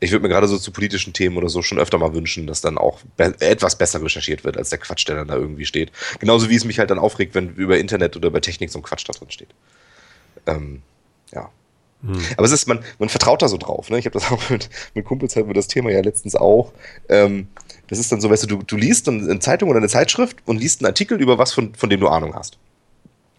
ich 0.00 0.10
würde 0.12 0.22
mir 0.22 0.30
gerade 0.30 0.48
so 0.48 0.58
zu 0.58 0.72
politischen 0.72 1.12
Themen 1.12 1.36
oder 1.36 1.48
so 1.48 1.62
schon 1.62 1.78
öfter 1.78 1.98
mal 1.98 2.14
wünschen, 2.14 2.46
dass 2.46 2.62
dann 2.62 2.78
auch 2.78 3.00
be 3.16 3.34
etwas 3.40 3.76
besser 3.76 4.02
recherchiert 4.02 4.44
wird, 4.44 4.56
als 4.56 4.70
der 4.70 4.78
Quatsch, 4.78 5.06
der 5.06 5.16
dann 5.16 5.28
da 5.28 5.36
irgendwie 5.36 5.66
steht. 5.66 5.92
Genauso 6.18 6.48
wie 6.48 6.56
es 6.56 6.64
mich 6.64 6.78
halt 6.78 6.90
dann 6.90 6.98
aufregt, 6.98 7.34
wenn 7.34 7.50
über 7.50 7.78
Internet 7.78 8.16
oder 8.16 8.28
über 8.28 8.40
Technik 8.40 8.70
so 8.70 8.78
ein 8.78 8.82
Quatsch 8.82 9.06
da 9.06 9.12
drin 9.12 9.30
steht. 9.30 9.50
Ähm, 10.46 10.82
ja. 11.32 11.50
Hm. 12.02 12.18
Aber 12.36 12.46
es 12.46 12.52
ist, 12.52 12.66
man, 12.66 12.80
man 12.98 13.08
vertraut 13.08 13.42
da 13.42 13.48
so 13.48 13.56
drauf. 13.56 13.90
Ne? 13.90 13.98
Ich 13.98 14.06
habe 14.06 14.18
das 14.18 14.30
auch 14.30 14.50
mit, 14.50 14.70
mit 14.94 15.04
Kumpels 15.04 15.36
hatten 15.36 15.48
wir 15.48 15.54
das 15.54 15.68
Thema 15.68 15.90
ja 15.90 16.00
letztens 16.00 16.34
auch. 16.34 16.72
Ähm, 17.08 17.48
das 17.88 17.98
ist 17.98 18.10
dann 18.12 18.20
so, 18.20 18.30
weißt 18.30 18.44
du, 18.44 18.46
du, 18.46 18.62
du 18.62 18.76
liest 18.76 19.08
eine 19.08 19.40
Zeitung 19.40 19.68
oder 19.68 19.78
eine 19.78 19.88
Zeitschrift 19.88 20.38
und 20.46 20.58
liest 20.58 20.80
einen 20.80 20.86
Artikel 20.86 21.20
über 21.20 21.38
was, 21.38 21.52
von, 21.52 21.74
von 21.74 21.90
dem 21.90 22.00
du 22.00 22.08
Ahnung 22.08 22.34
hast. 22.34 22.58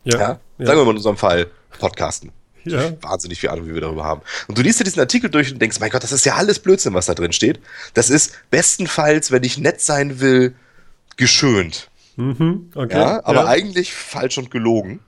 Ja. 0.03 0.20
ja? 0.20 0.39
ja. 0.57 0.66
Sagen 0.66 0.80
wir 0.80 0.86
mal 0.86 0.91
in 0.91 0.97
unserem 0.97 1.18
Fall 1.18 1.47
Podcasten. 1.80 2.32
Ja. 2.64 2.91
Wahnsinnig 3.01 3.39
viel 3.39 3.49
Ahnung, 3.49 3.68
wie 3.68 3.74
wir 3.74 3.82
darüber 3.82 4.03
haben. 4.03 4.22
Und 4.47 4.57
du 4.57 4.62
liest 4.62 4.80
dir 4.80 4.84
diesen 4.84 4.99
Artikel 4.99 5.30
durch 5.30 5.51
und 5.51 5.59
denkst, 5.59 5.80
mein 5.80 5.89
Gott, 5.89 6.03
das 6.03 6.12
ist 6.12 6.26
ja 6.26 6.36
alles 6.36 6.59
Blödsinn, 6.59 6.93
was 6.93 7.07
da 7.07 7.16
drin 7.16 7.34
steht. 7.34 7.59
Das 7.93 8.09
ist 8.09 8.34
bestenfalls, 8.51 9.32
wenn 9.32 9.43
ich 9.43 9.57
nett 9.57 9.82
sein 9.82 10.20
will, 10.20 10.53
geschönt. 11.18 11.89
Mhm, 12.18 12.72
okay. 12.76 12.97
Ja, 12.97 13.26
aber 13.26 13.41
ja. 13.41 13.47
eigentlich 13.47 13.93
falsch 13.93 14.38
und 14.38 14.51
gelogen. 14.51 14.99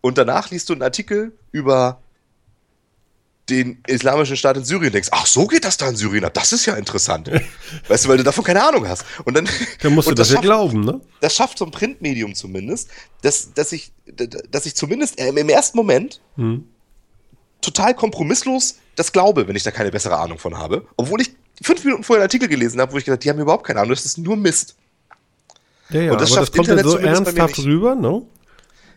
Und 0.00 0.18
danach 0.18 0.50
liest 0.50 0.68
du 0.68 0.72
einen 0.72 0.82
Artikel 0.82 1.32
über 1.52 2.00
den 3.50 3.82
islamischen 3.86 4.36
Staat 4.36 4.56
in 4.56 4.64
Syrien 4.64 4.92
denkst, 4.92 5.08
ach, 5.12 5.26
so 5.26 5.46
geht 5.46 5.64
das 5.64 5.76
da 5.76 5.88
in 5.88 5.96
Syrien 5.96 6.24
ab, 6.24 6.34
das 6.34 6.52
ist 6.52 6.66
ja 6.66 6.74
interessant. 6.74 7.30
weißt 7.88 8.04
du, 8.04 8.08
weil 8.08 8.18
du 8.18 8.24
davon 8.24 8.44
keine 8.44 8.62
Ahnung 8.62 8.86
hast. 8.86 9.04
Und 9.24 9.34
dann, 9.34 9.48
dann 9.82 9.94
musst 9.94 10.08
du 10.08 10.14
das, 10.14 10.28
das 10.28 10.34
schafft, 10.34 10.44
ja 10.44 10.48
glauben, 10.50 10.80
ne? 10.80 11.00
Das 11.20 11.34
schafft 11.34 11.58
so 11.58 11.64
ein 11.64 11.70
Printmedium 11.70 12.34
zumindest, 12.34 12.90
dass, 13.22 13.52
dass, 13.54 13.72
ich, 13.72 13.92
dass 14.50 14.66
ich 14.66 14.74
zumindest 14.74 15.18
im 15.18 15.48
ersten 15.48 15.76
Moment 15.76 16.20
hm. 16.36 16.64
total 17.60 17.94
kompromisslos 17.94 18.76
das 18.98 19.12
glaube, 19.12 19.46
wenn 19.46 19.54
ich 19.54 19.62
da 19.62 19.70
keine 19.70 19.90
bessere 19.90 20.18
Ahnung 20.18 20.38
von 20.38 20.58
habe. 20.58 20.84
Obwohl 20.96 21.20
ich 21.20 21.30
fünf 21.62 21.84
Minuten 21.84 22.02
vorher 22.02 22.22
einen 22.22 22.26
Artikel 22.26 22.48
gelesen 22.48 22.80
habe, 22.80 22.92
wo 22.92 22.98
ich 22.98 23.04
gesagt 23.04 23.24
die 23.24 23.30
haben 23.30 23.38
überhaupt 23.38 23.64
keine 23.64 23.80
Ahnung, 23.80 23.90
das 23.90 24.04
ist 24.04 24.18
nur 24.18 24.36
Mist. 24.36 24.76
Ja, 25.90 26.02
ja, 26.02 26.12
und 26.12 26.20
das 26.20 26.32
aber 26.32 26.40
schafft 26.40 26.52
das 26.52 26.56
kommt 26.56 26.68
Internet 26.68 26.84
ja 26.84 26.90
so 26.90 26.98
ernsthaft 26.98 27.58
rüber, 27.60 27.94
ne? 27.94 28.22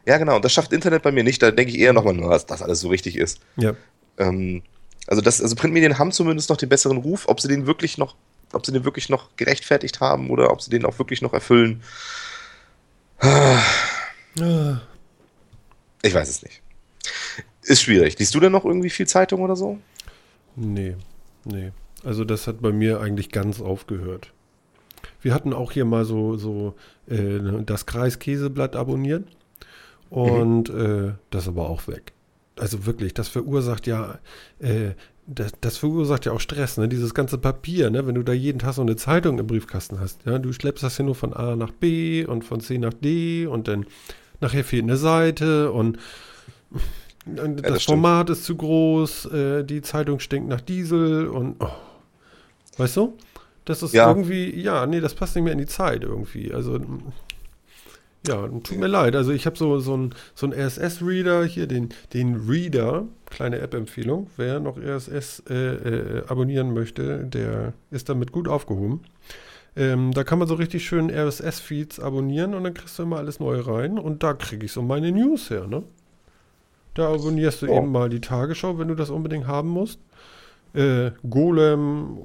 Ja, 0.05 0.17
genau, 0.17 0.37
und 0.37 0.43
das 0.43 0.51
schafft 0.51 0.73
Internet 0.73 1.03
bei 1.03 1.11
mir 1.11 1.23
nicht. 1.23 1.41
Da 1.41 1.51
denke 1.51 1.71
ich 1.71 1.79
eher 1.79 1.93
nochmal, 1.93 2.17
dass 2.17 2.47
das 2.47 2.63
alles 2.63 2.79
so 2.79 2.89
richtig 2.89 3.15
ist. 3.15 3.39
Ja. 3.57 3.75
Ähm, 4.21 4.63
also, 5.07 5.21
das, 5.21 5.41
also 5.41 5.55
Printmedien 5.55 5.97
haben 5.97 6.11
zumindest 6.11 6.49
noch 6.49 6.57
den 6.57 6.69
besseren 6.69 6.97
Ruf. 6.97 7.27
Ob 7.27 7.41
sie 7.41 7.47
den 7.47 7.65
wirklich 7.65 7.97
noch, 7.97 8.15
ob 8.53 8.65
sie 8.65 8.71
den 8.71 8.85
wirklich 8.85 9.09
noch 9.09 9.35
gerechtfertigt 9.35 9.99
haben 9.99 10.29
oder 10.29 10.51
ob 10.51 10.61
sie 10.61 10.69
den 10.69 10.85
auch 10.85 10.99
wirklich 10.99 11.21
noch 11.21 11.33
erfüllen. 11.33 11.81
Ich 16.03 16.13
weiß 16.13 16.29
es 16.29 16.43
nicht. 16.43 16.61
Ist 17.63 17.81
schwierig. 17.81 18.17
Liest 18.19 18.33
du 18.33 18.39
denn 18.39 18.51
noch 18.51 18.65
irgendwie 18.65 18.89
viel 18.89 19.07
Zeitung 19.07 19.41
oder 19.41 19.55
so? 19.55 19.79
Nee, 20.55 20.95
nee. 21.45 21.71
Also 22.03 22.25
das 22.25 22.47
hat 22.47 22.61
bei 22.61 22.71
mir 22.71 22.99
eigentlich 22.99 23.29
ganz 23.29 23.61
aufgehört. 23.61 24.31
Wir 25.21 25.33
hatten 25.33 25.53
auch 25.53 25.71
hier 25.71 25.85
mal 25.85 26.05
so, 26.05 26.37
so 26.37 26.75
äh, 27.07 27.39
das 27.63 27.85
Kreiskäseblatt 27.85 28.75
abonniert 28.75 29.27
und 30.09 30.73
mhm. 30.73 31.09
äh, 31.09 31.13
das 31.29 31.47
aber 31.47 31.69
auch 31.69 31.87
weg 31.87 32.13
also 32.57 32.85
wirklich, 32.85 33.13
das 33.13 33.27
verursacht 33.27 33.87
ja, 33.87 34.19
äh, 34.59 34.91
das, 35.27 35.53
das, 35.61 35.77
verursacht 35.77 36.25
ja 36.25 36.31
auch 36.31 36.39
Stress, 36.39 36.77
ne? 36.77 36.89
Dieses 36.89 37.13
ganze 37.13 37.37
Papier, 37.37 37.89
ne? 37.89 38.05
Wenn 38.05 38.15
du 38.15 38.23
da 38.23 38.33
jeden 38.33 38.59
Tag 38.59 38.73
so 38.73 38.81
eine 38.81 38.95
Zeitung 38.95 39.39
im 39.39 39.47
Briefkasten 39.47 39.99
hast, 39.99 40.25
ja, 40.25 40.39
du 40.39 40.51
schleppst 40.51 40.83
das 40.83 40.97
ja 40.97 41.05
nur 41.05 41.15
von 41.15 41.33
A 41.33 41.55
nach 41.55 41.71
B 41.71 42.25
und 42.25 42.43
von 42.43 42.59
C 42.59 42.77
nach 42.77 42.93
D 42.93 43.45
und 43.45 43.67
dann 43.67 43.85
nachher 44.41 44.63
fehlt 44.63 44.83
eine 44.83 44.97
Seite 44.97 45.71
und 45.71 45.97
das, 47.25 47.45
ja, 47.45 47.47
das 47.47 47.83
Format 47.83 48.29
ist 48.29 48.43
zu 48.45 48.55
groß, 48.55 49.25
äh, 49.25 49.63
die 49.63 49.81
Zeitung 49.81 50.19
stinkt 50.19 50.49
nach 50.49 50.61
Diesel 50.61 51.27
und 51.27 51.55
oh. 51.59 51.69
weißt 52.77 52.97
du? 52.97 53.17
Das 53.65 53.83
ist 53.83 53.93
ja. 53.93 54.09
irgendwie, 54.09 54.59
ja, 54.59 54.87
nee, 54.87 54.99
das 54.99 55.13
passt 55.13 55.35
nicht 55.35 55.43
mehr 55.43 55.53
in 55.53 55.59
die 55.59 55.67
Zeit 55.67 56.03
irgendwie. 56.03 56.51
Also 56.51 56.79
ja, 58.27 58.47
tut 58.47 58.77
mir 58.77 58.87
leid. 58.87 59.15
Also 59.15 59.31
ich 59.31 59.45
habe 59.45 59.57
so, 59.57 59.79
so 59.79 59.93
einen 59.93 60.15
so 60.35 60.47
RSS-Reader 60.47 61.43
hier, 61.45 61.67
den, 61.67 61.89
den 62.13 62.35
Reader, 62.35 63.07
kleine 63.29 63.59
App-Empfehlung. 63.59 64.29
Wer 64.37 64.59
noch 64.59 64.77
RSS 64.77 65.43
äh, 65.49 65.53
äh, 65.53 66.23
abonnieren 66.27 66.73
möchte, 66.73 67.25
der 67.25 67.73
ist 67.89 68.09
damit 68.09 68.31
gut 68.31 68.47
aufgehoben. 68.47 69.01
Ähm, 69.75 70.11
da 70.11 70.23
kann 70.23 70.37
man 70.37 70.47
so 70.47 70.55
richtig 70.55 70.85
schön 70.85 71.09
RSS-Feeds 71.09 71.99
abonnieren 71.99 72.53
und 72.53 72.63
dann 72.63 72.73
kriegst 72.73 72.99
du 72.99 73.03
immer 73.03 73.17
alles 73.17 73.39
neu 73.39 73.59
rein 73.61 73.97
und 73.97 74.21
da 74.21 74.33
kriege 74.33 74.65
ich 74.65 74.71
so 74.71 74.81
meine 74.81 75.11
News 75.11 75.49
her, 75.49 75.65
ne? 75.65 75.83
Da 76.93 77.13
abonnierst 77.13 77.61
du 77.61 77.67
oh. 77.69 77.77
eben 77.77 77.91
mal 77.91 78.09
die 78.09 78.19
Tagesschau, 78.19 78.77
wenn 78.77 78.89
du 78.89 78.95
das 78.95 79.09
unbedingt 79.09 79.47
haben 79.47 79.69
musst. 79.69 79.99
Äh, 80.73 81.11
Golem, 81.29 82.17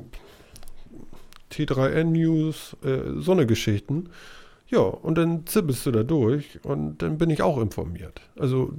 T3N 1.53 2.05
News, 2.05 2.77
äh, 2.85 3.21
so 3.21 3.31
eine 3.31 3.47
Geschichten. 3.47 4.11
Ja, 4.69 4.81
und 4.81 5.17
dann 5.17 5.47
zippelst 5.47 5.87
du 5.87 5.93
da 5.93 6.03
durch 6.03 6.59
und 6.65 7.01
dann 7.03 7.19
bin 7.19 7.31
ich 7.31 7.43
auch 7.43 7.59
informiert. 7.59 8.21
Also 8.37 8.73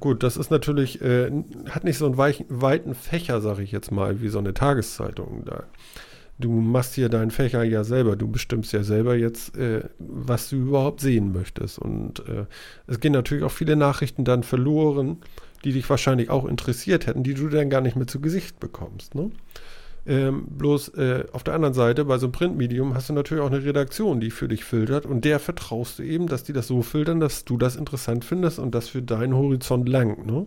gut, 0.00 0.22
das 0.22 0.36
ist 0.36 0.50
natürlich, 0.50 1.02
äh, 1.02 1.30
hat 1.68 1.84
nicht 1.84 1.98
so 1.98 2.06
einen 2.06 2.16
weichen, 2.16 2.46
weiten 2.48 2.94
Fächer, 2.94 3.40
sag 3.40 3.58
ich 3.58 3.72
jetzt 3.72 3.92
mal, 3.92 4.20
wie 4.22 4.28
so 4.28 4.38
eine 4.38 4.54
Tageszeitung. 4.54 5.44
Da. 5.44 5.64
Du 6.38 6.50
machst 6.50 6.94
hier 6.94 7.08
deinen 7.08 7.30
Fächer 7.30 7.64
ja 7.64 7.82
selber, 7.84 8.16
du 8.16 8.28
bestimmst 8.28 8.72
ja 8.72 8.82
selber 8.82 9.16
jetzt, 9.16 9.56
äh, 9.56 9.84
was 9.98 10.50
du 10.50 10.56
überhaupt 10.56 11.00
sehen 11.00 11.32
möchtest. 11.32 11.78
Und 11.78 12.20
äh, 12.28 12.46
es 12.86 13.00
gehen 13.00 13.12
natürlich 13.12 13.44
auch 13.44 13.52
viele 13.52 13.76
Nachrichten 13.76 14.24
dann 14.24 14.42
verloren, 14.42 15.18
die 15.64 15.72
dich 15.72 15.88
wahrscheinlich 15.88 16.30
auch 16.30 16.44
interessiert 16.44 17.06
hätten, 17.06 17.22
die 17.22 17.34
du 17.34 17.48
dann 17.48 17.70
gar 17.70 17.80
nicht 17.80 17.96
mehr 17.96 18.06
zu 18.06 18.20
Gesicht 18.20 18.60
bekommst. 18.60 19.14
Ne? 19.14 19.30
Ähm, 20.08 20.46
bloß 20.48 20.90
äh, 20.90 21.24
auf 21.32 21.42
der 21.42 21.54
anderen 21.54 21.74
Seite, 21.74 22.04
bei 22.04 22.18
so 22.18 22.26
einem 22.26 22.32
Printmedium 22.32 22.94
hast 22.94 23.08
du 23.08 23.12
natürlich 23.12 23.42
auch 23.42 23.50
eine 23.50 23.64
Redaktion, 23.64 24.20
die 24.20 24.30
für 24.30 24.46
dich 24.46 24.64
filtert 24.64 25.04
und 25.04 25.24
der 25.24 25.40
vertraust 25.40 25.98
du 25.98 26.04
eben, 26.04 26.28
dass 26.28 26.44
die 26.44 26.52
das 26.52 26.68
so 26.68 26.82
filtern, 26.82 27.18
dass 27.18 27.44
du 27.44 27.56
das 27.56 27.74
interessant 27.74 28.24
findest 28.24 28.60
und 28.60 28.74
das 28.74 28.88
für 28.88 29.02
deinen 29.02 29.34
Horizont 29.34 29.88
langt. 29.88 30.24
Ne? 30.24 30.46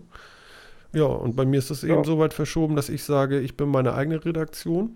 Ja, 0.93 1.05
und 1.05 1.36
bei 1.36 1.45
mir 1.45 1.57
ist 1.57 1.72
es 1.72 1.82
ja. 1.82 1.93
eben 1.93 2.05
so 2.05 2.20
weit 2.20 2.34
verschoben, 2.34 2.78
dass 2.78 2.88
ich 2.88 3.03
sage, 3.03 3.39
ich 3.41 3.57
bin 3.57 3.70
meine 3.70 3.93
eigene 3.95 4.24
Redaktion 4.24 4.95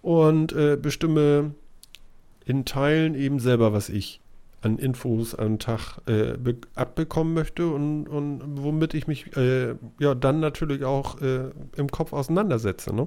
und 0.00 0.54
äh, 0.54 0.78
bestimme 0.80 1.52
in 2.46 2.64
Teilen 2.64 3.14
eben 3.14 3.40
selber, 3.40 3.74
was 3.74 3.90
ich 3.90 4.20
an 4.62 4.78
Infos 4.78 5.34
am 5.34 5.58
Tag 5.58 5.98
äh, 6.06 6.34
abbekommen 6.74 7.34
möchte 7.34 7.68
und, 7.68 8.08
und 8.08 8.42
womit 8.62 8.94
ich 8.94 9.06
mich 9.06 9.36
äh, 9.36 9.74
ja 10.00 10.14
dann 10.14 10.40
natürlich 10.40 10.82
auch 10.84 11.20
äh, 11.20 11.50
im 11.76 11.88
Kopf 11.88 12.14
auseinandersetze. 12.14 12.94
Ne? 12.94 13.06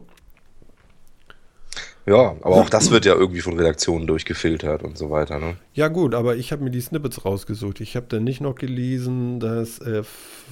Ja, 2.09 2.35
aber 2.41 2.55
auch 2.55 2.71
das 2.71 2.89
wird 2.89 3.05
ja 3.05 3.13
irgendwie 3.13 3.41
von 3.41 3.55
Redaktionen 3.55 4.07
durchgefiltert 4.07 4.81
und 4.81 4.97
so 4.97 5.11
weiter, 5.11 5.39
ne? 5.39 5.57
Ja, 5.73 5.89
gut, 5.89 6.15
aber 6.15 6.37
ich 6.37 6.51
habe 6.51 6.63
mir 6.63 6.71
die 6.71 6.81
Snippets 6.81 7.23
rausgesucht. 7.23 7.81
Ich 7.81 7.95
habe 7.95 8.07
dann 8.09 8.23
nicht 8.23 8.41
noch 8.41 8.55
gelesen, 8.55 9.39
dass, 9.39 9.77
äh, 9.77 10.01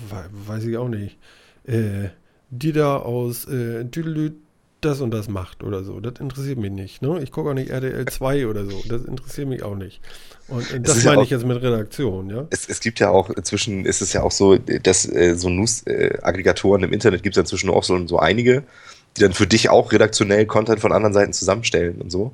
weiß 0.09 0.65
ich 0.65 0.77
auch 0.77 0.87
nicht, 0.87 1.17
äh, 1.65 2.09
die 2.51 2.73
da 2.73 2.97
aus 2.97 3.45
äh, 3.45 3.85
das 4.81 5.01
und 5.01 5.09
das 5.09 5.29
macht 5.29 5.63
oder 5.63 5.83
so. 5.83 5.99
Das 5.99 6.19
interessiert 6.19 6.59
mich 6.59 6.69
nicht. 6.69 7.01
Ne? 7.01 7.19
Ich 7.23 7.31
gucke 7.31 7.49
auch 7.49 7.55
nicht 7.55 7.71
RDL 7.71 8.05
2 8.05 8.45
oder 8.45 8.63
so. 8.65 8.83
Das 8.87 9.05
interessiert 9.05 9.47
mich 9.47 9.63
auch 9.63 9.75
nicht. 9.75 9.99
Und 10.47 10.71
äh, 10.71 10.79
das 10.79 11.03
meine 11.05 11.17
ja 11.17 11.23
ich 11.23 11.31
jetzt 11.31 11.43
mit 11.43 11.59
Redaktion, 11.59 12.29
ja. 12.29 12.45
Es, 12.51 12.69
es, 12.69 12.79
gibt 12.81 12.99
ja 12.99 13.09
auch, 13.09 13.31
inzwischen 13.31 13.85
ist 13.85 14.01
es 14.01 14.13
ja 14.13 14.21
auch 14.21 14.31
so, 14.31 14.57
dass 14.57 15.11
äh, 15.11 15.33
so 15.35 15.49
News-Aggregatoren 15.49 16.83
im 16.83 16.93
Internet 16.93 17.23
gibt 17.23 17.35
es 17.35 17.41
inzwischen 17.41 17.71
auch 17.71 17.83
so, 17.83 18.05
so 18.05 18.19
einige 18.19 18.63
die 19.18 19.22
dann 19.22 19.34
für 19.34 19.47
dich 19.47 19.70
auch 19.70 19.91
redaktionell 19.91 20.45
Content 20.45 20.80
von 20.80 20.91
anderen 20.91 21.13
Seiten 21.13 21.34
zusammenstellen 21.34 22.01
und 22.01 22.11
so, 22.11 22.34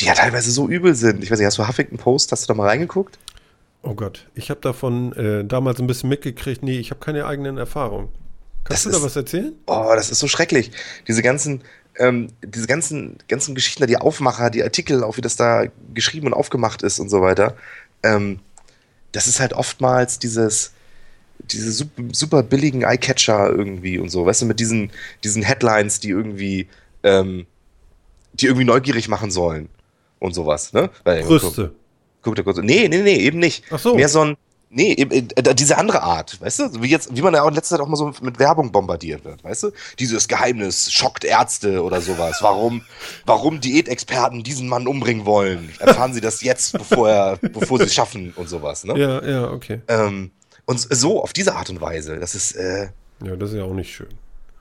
die 0.00 0.06
ja 0.06 0.14
teilweise 0.14 0.50
so 0.50 0.68
übel 0.68 0.94
sind. 0.94 1.22
Ich 1.22 1.30
weiß 1.30 1.38
nicht, 1.38 1.46
hast 1.46 1.58
du 1.58 1.66
Huffington 1.66 1.98
Post, 1.98 2.32
hast 2.32 2.44
du 2.44 2.48
da 2.48 2.54
mal 2.54 2.68
reingeguckt? 2.68 3.18
Oh 3.82 3.94
Gott, 3.94 4.26
ich 4.34 4.50
habe 4.50 4.60
davon 4.60 5.12
äh, 5.12 5.44
damals 5.44 5.78
ein 5.78 5.86
bisschen 5.86 6.08
mitgekriegt. 6.08 6.62
Nee, 6.62 6.78
ich 6.78 6.90
habe 6.90 7.00
keine 7.00 7.26
eigenen 7.26 7.56
Erfahrungen. 7.56 8.08
Kannst 8.64 8.84
das 8.84 8.92
du 8.92 8.98
da 8.98 9.04
was 9.04 9.14
erzählen? 9.14 9.52
Oh, 9.66 9.92
das 9.94 10.10
ist 10.10 10.18
so 10.18 10.26
schrecklich. 10.26 10.72
Diese 11.06 11.22
ganzen, 11.22 11.62
ähm, 11.98 12.28
diese 12.44 12.66
ganzen, 12.66 13.18
ganzen 13.28 13.54
Geschichten 13.54 13.86
die 13.86 13.96
Aufmacher, 13.96 14.50
die 14.50 14.64
Artikel, 14.64 15.04
auch 15.04 15.16
wie 15.16 15.20
das 15.20 15.36
da 15.36 15.66
geschrieben 15.94 16.26
und 16.26 16.34
aufgemacht 16.34 16.82
ist 16.82 16.98
und 16.98 17.08
so 17.08 17.22
weiter. 17.22 17.56
Ähm, 18.02 18.40
das 19.12 19.28
ist 19.28 19.38
halt 19.38 19.52
oftmals 19.52 20.18
dieses, 20.18 20.72
diese 21.50 21.72
super, 21.72 22.02
super 22.12 22.42
billigen 22.42 22.82
Eyecatcher 22.82 23.50
irgendwie 23.50 23.98
und 23.98 24.10
so, 24.10 24.26
weißt 24.26 24.42
du, 24.42 24.46
mit 24.46 24.60
diesen, 24.60 24.90
diesen 25.24 25.42
Headlines, 25.42 26.00
die 26.00 26.10
irgendwie, 26.10 26.68
ähm, 27.02 27.46
die 28.34 28.46
irgendwie 28.46 28.66
neugierig 28.66 29.08
machen 29.08 29.30
sollen 29.30 29.68
und 30.18 30.34
sowas, 30.34 30.72
ne? 30.72 30.90
Weil, 31.04 31.22
Brüste. 31.22 31.72
Guck, 32.22 32.36
guck, 32.36 32.44
guck, 32.44 32.64
nee, 32.64 32.88
nee, 32.88 33.02
nee, 33.02 33.16
eben 33.16 33.38
nicht. 33.38 33.64
Ach 33.70 33.78
so. 33.78 33.94
Mehr 33.94 34.08
so 34.08 34.22
ein, 34.22 34.36
Nee, 34.68 34.92
äh, 34.94 35.54
diese 35.54 35.78
andere 35.78 36.02
Art, 36.02 36.40
weißt 36.40 36.58
du? 36.58 36.82
Wie, 36.82 36.88
jetzt, 36.88 37.14
wie 37.16 37.22
man 37.22 37.32
ja 37.32 37.42
auch 37.42 37.48
in 37.48 37.54
letzter 37.54 37.76
Zeit 37.76 37.80
auch 37.80 37.88
mal 37.88 37.96
so 37.96 38.12
mit 38.20 38.38
Werbung 38.40 38.72
bombardiert 38.72 39.24
wird, 39.24 39.44
weißt 39.44 39.62
du? 39.62 39.70
Dieses 39.98 40.26
Geheimnis 40.26 40.92
schockt 40.92 41.24
Ärzte 41.24 41.82
oder 41.82 42.00
sowas. 42.00 42.38
Warum, 42.40 42.82
warum 43.24 43.60
Diätexperten 43.60 44.42
diesen 44.42 44.68
Mann 44.68 44.88
umbringen 44.88 45.24
wollen? 45.24 45.72
Erfahren 45.78 46.12
sie 46.14 46.20
das 46.20 46.42
jetzt, 46.42 46.72
bevor, 46.72 47.08
er, 47.08 47.36
bevor 47.36 47.78
sie 47.78 47.84
es 47.84 47.94
schaffen 47.94 48.32
und 48.34 48.48
sowas, 48.48 48.82
ne? 48.84 48.98
Ja, 48.98 49.24
ja, 49.24 49.50
okay. 49.50 49.82
Ähm, 49.86 50.32
und 50.66 50.78
so, 50.78 51.22
auf 51.22 51.32
diese 51.32 51.54
Art 51.54 51.70
und 51.70 51.80
Weise, 51.80 52.18
das 52.18 52.34
ist. 52.34 52.52
Äh, 52.52 52.88
ja, 53.24 53.36
das 53.36 53.50
ist 53.50 53.56
ja 53.56 53.64
auch 53.64 53.74
nicht 53.74 53.94
schön. 53.94 54.08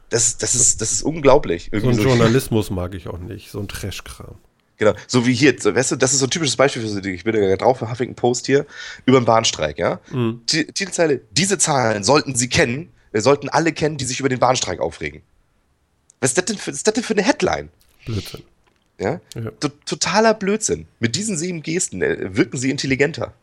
Das, 0.09 0.37
das, 0.37 0.55
ist, 0.55 0.81
das 0.81 0.91
ist 0.91 1.01
unglaublich. 1.01 1.69
Irgendwie 1.73 1.95
so 1.95 2.01
ein 2.01 2.07
Journalismus 2.07 2.69
mag 2.69 2.93
ich 2.93 3.07
auch 3.07 3.17
nicht, 3.17 3.51
so 3.51 3.59
ein 3.59 3.67
Trashkram. 3.67 4.35
Genau, 4.77 4.93
so 5.07 5.25
wie 5.25 5.33
hier, 5.33 5.53
weißt 5.53 5.91
du, 5.91 5.95
das 5.95 6.13
ist 6.13 6.19
so 6.19 6.25
ein 6.25 6.29
typisches 6.29 6.57
Beispiel 6.57 6.81
für 6.81 6.87
so, 6.89 6.99
ich 6.99 7.23
bin 7.23 7.35
ja 7.35 7.55
drauf 7.55 7.79
für 7.79 7.89
Huffington 7.89 8.15
Post 8.15 8.45
hier, 8.45 8.65
über 9.05 9.19
den 9.19 9.25
Bahnstreik, 9.25 9.77
ja. 9.77 9.99
Mhm. 10.11 10.41
Titelzeile, 10.45 11.21
diese 11.31 11.57
Zahlen 11.57 12.03
sollten 12.03 12.35
Sie 12.35 12.49
kennen, 12.49 12.91
wir 13.11 13.21
sollten 13.21 13.47
alle 13.49 13.71
kennen, 13.71 13.97
die 13.97 14.05
sich 14.05 14.19
über 14.19 14.27
den 14.27 14.39
Bahnstreik 14.39 14.79
aufregen. 14.81 15.21
Was 16.19 16.31
ist 16.31 16.37
das 16.37 16.45
denn 16.45 16.57
für, 16.57 16.71
ist 16.71 16.85
das 16.85 16.93
denn 16.93 17.03
für 17.03 17.13
eine 17.13 17.23
Headline? 17.23 17.69
Blödsinn. 18.05 18.43
Ja? 18.99 19.21
ja. 19.35 19.51
Totaler 19.85 20.33
Blödsinn. 20.33 20.87
Mit 20.99 21.15
diesen 21.15 21.37
sieben 21.37 21.61
Gesten 21.63 22.01
äh, 22.01 22.35
wirken 22.35 22.57
sie 22.57 22.69
intelligenter. 22.69 23.33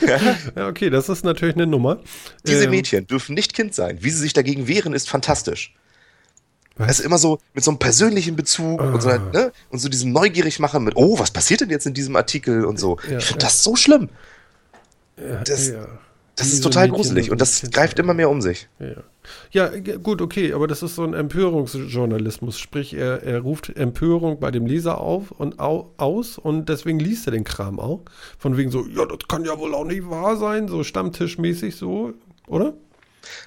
ja, 0.56 0.68
okay, 0.68 0.90
das 0.90 1.08
ist 1.08 1.24
natürlich 1.24 1.54
eine 1.54 1.66
Nummer. 1.66 2.00
Diese 2.46 2.64
ähm, 2.64 2.70
Mädchen 2.70 3.06
dürfen 3.06 3.34
nicht 3.34 3.54
Kind 3.54 3.74
sein. 3.74 3.98
Wie 4.00 4.10
sie 4.10 4.18
sich 4.18 4.32
dagegen 4.32 4.68
wehren, 4.68 4.92
ist 4.92 5.08
fantastisch. 5.08 5.74
Was? 6.76 6.88
Also 6.88 7.02
immer 7.04 7.18
so 7.18 7.38
mit 7.54 7.64
so 7.64 7.70
einem 7.70 7.78
persönlichen 7.78 8.36
Bezug 8.36 8.80
ah. 8.80 8.92
und, 8.92 9.02
so, 9.02 9.10
ah. 9.10 9.18
ne? 9.18 9.52
und 9.70 9.78
so 9.78 9.88
diesem 9.88 10.12
neugierig 10.12 10.58
machen 10.58 10.84
mit, 10.84 10.96
oh, 10.96 11.18
was 11.18 11.30
passiert 11.30 11.60
denn 11.60 11.70
jetzt 11.70 11.86
in 11.86 11.94
diesem 11.94 12.16
Artikel 12.16 12.64
und 12.64 12.78
so. 12.78 12.98
Ja, 13.08 13.18
ich 13.18 13.24
finde 13.24 13.42
ja. 13.42 13.48
das 13.48 13.62
so 13.62 13.76
schlimm. 13.76 14.08
Ja, 15.16 15.42
das, 15.44 15.72
das 16.36 16.52
ist 16.52 16.62
total 16.62 16.88
Mädchen 16.88 16.96
gruselig 16.96 17.30
und 17.30 17.40
das 17.40 17.70
greift 17.70 17.98
immer 17.98 18.14
mehr 18.14 18.30
um 18.30 18.40
sich. 18.40 18.68
Ja. 19.52 19.68
gut, 19.98 20.22
okay, 20.22 20.52
aber 20.52 20.66
das 20.66 20.82
ist 20.82 20.94
so 20.94 21.04
ein 21.04 21.14
Empörungsjournalismus. 21.14 22.58
Sprich, 22.58 22.94
er, 22.94 23.22
er 23.22 23.40
ruft 23.40 23.76
Empörung 23.76 24.40
bei 24.40 24.50
dem 24.50 24.66
Leser 24.66 24.98
auf 24.98 25.30
und 25.30 25.60
au, 25.60 25.92
aus 25.98 26.38
und 26.38 26.68
deswegen 26.68 26.98
liest 26.98 27.26
er 27.26 27.32
den 27.32 27.44
Kram 27.44 27.78
auch. 27.78 28.00
Von 28.38 28.56
wegen 28.56 28.70
so, 28.70 28.86
ja, 28.86 29.04
das 29.04 29.28
kann 29.28 29.44
ja 29.44 29.58
wohl 29.58 29.74
auch 29.74 29.84
nicht 29.84 30.08
wahr 30.08 30.36
sein, 30.36 30.68
so 30.68 30.82
stammtischmäßig 30.84 31.76
so, 31.76 32.14
oder? 32.46 32.74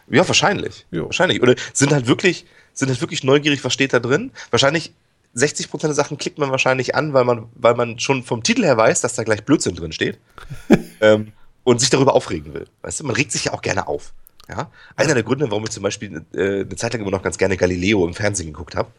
Ja, 0.09 0.25
wahrscheinlich. 0.27 0.85
Jo. 0.91 1.05
Wahrscheinlich. 1.05 1.41
Oder 1.41 1.55
sind 1.73 1.91
halt 1.91 2.07
wirklich 2.07 2.45
sind 2.75 2.89
halt 2.89 3.01
wirklich 3.01 3.23
neugierig, 3.23 3.63
was 3.63 3.73
steht 3.73 3.93
da 3.93 3.99
drin. 3.99 4.31
Wahrscheinlich 4.51 4.93
60% 5.35 5.81
der 5.81 5.93
Sachen 5.93 6.17
klickt 6.17 6.37
man 6.37 6.51
wahrscheinlich 6.51 6.95
an, 6.95 7.13
weil 7.13 7.25
man, 7.25 7.47
weil 7.55 7.73
man 7.73 7.99
schon 7.99 8.23
vom 8.23 8.43
Titel 8.43 8.63
her 8.63 8.77
weiß, 8.77 9.01
dass 9.01 9.15
da 9.15 9.23
gleich 9.23 9.43
Blödsinn 9.43 9.75
drin 9.75 9.91
steht. 9.91 10.19
ähm, 11.01 11.33
und 11.65 11.81
sich 11.81 11.89
darüber 11.89 12.13
aufregen 12.13 12.53
will. 12.53 12.67
Weißt 12.83 13.01
du, 13.01 13.03
man 13.03 13.15
regt 13.17 13.33
sich 13.33 13.45
ja 13.45 13.53
auch 13.53 13.61
gerne 13.61 13.87
auf. 13.87 14.13
Ja? 14.47 14.71
Einer 14.95 15.15
der 15.15 15.23
Gründe, 15.23 15.49
warum 15.51 15.65
ich 15.65 15.71
zum 15.71 15.83
Beispiel 15.83 16.23
äh, 16.33 16.61
eine 16.61 16.75
Zeit 16.77 16.93
lang 16.93 17.01
immer 17.01 17.11
noch 17.11 17.23
ganz 17.23 17.37
gerne 17.37 17.57
Galileo 17.57 18.07
im 18.07 18.13
Fernsehen 18.13 18.47
geguckt 18.47 18.75
habe, 18.75 18.89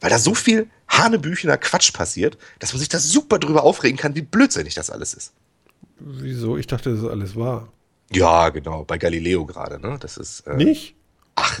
weil 0.00 0.10
da 0.10 0.18
so 0.18 0.34
viel 0.34 0.68
hanebüchener 0.88 1.58
Quatsch 1.58 1.92
passiert, 1.92 2.38
dass 2.58 2.72
man 2.72 2.80
sich 2.80 2.88
da 2.88 2.98
super 2.98 3.38
drüber 3.38 3.62
aufregen 3.62 3.98
kann, 3.98 4.16
wie 4.16 4.22
blödsinnig 4.22 4.74
das 4.74 4.90
alles 4.90 5.14
ist. 5.14 5.32
Wieso? 5.98 6.56
Ich 6.56 6.66
dachte, 6.66 6.90
das 6.90 7.00
ist 7.00 7.08
alles 7.08 7.36
wahr. 7.36 7.68
Ja, 8.10 8.48
genau, 8.48 8.84
bei 8.84 8.96
Galileo 8.96 9.44
gerade, 9.44 9.78
ne? 9.78 9.98
Das 10.00 10.16
ist. 10.16 10.40
Äh, 10.46 10.56
Nicht? 10.56 10.94
Ach, 11.34 11.60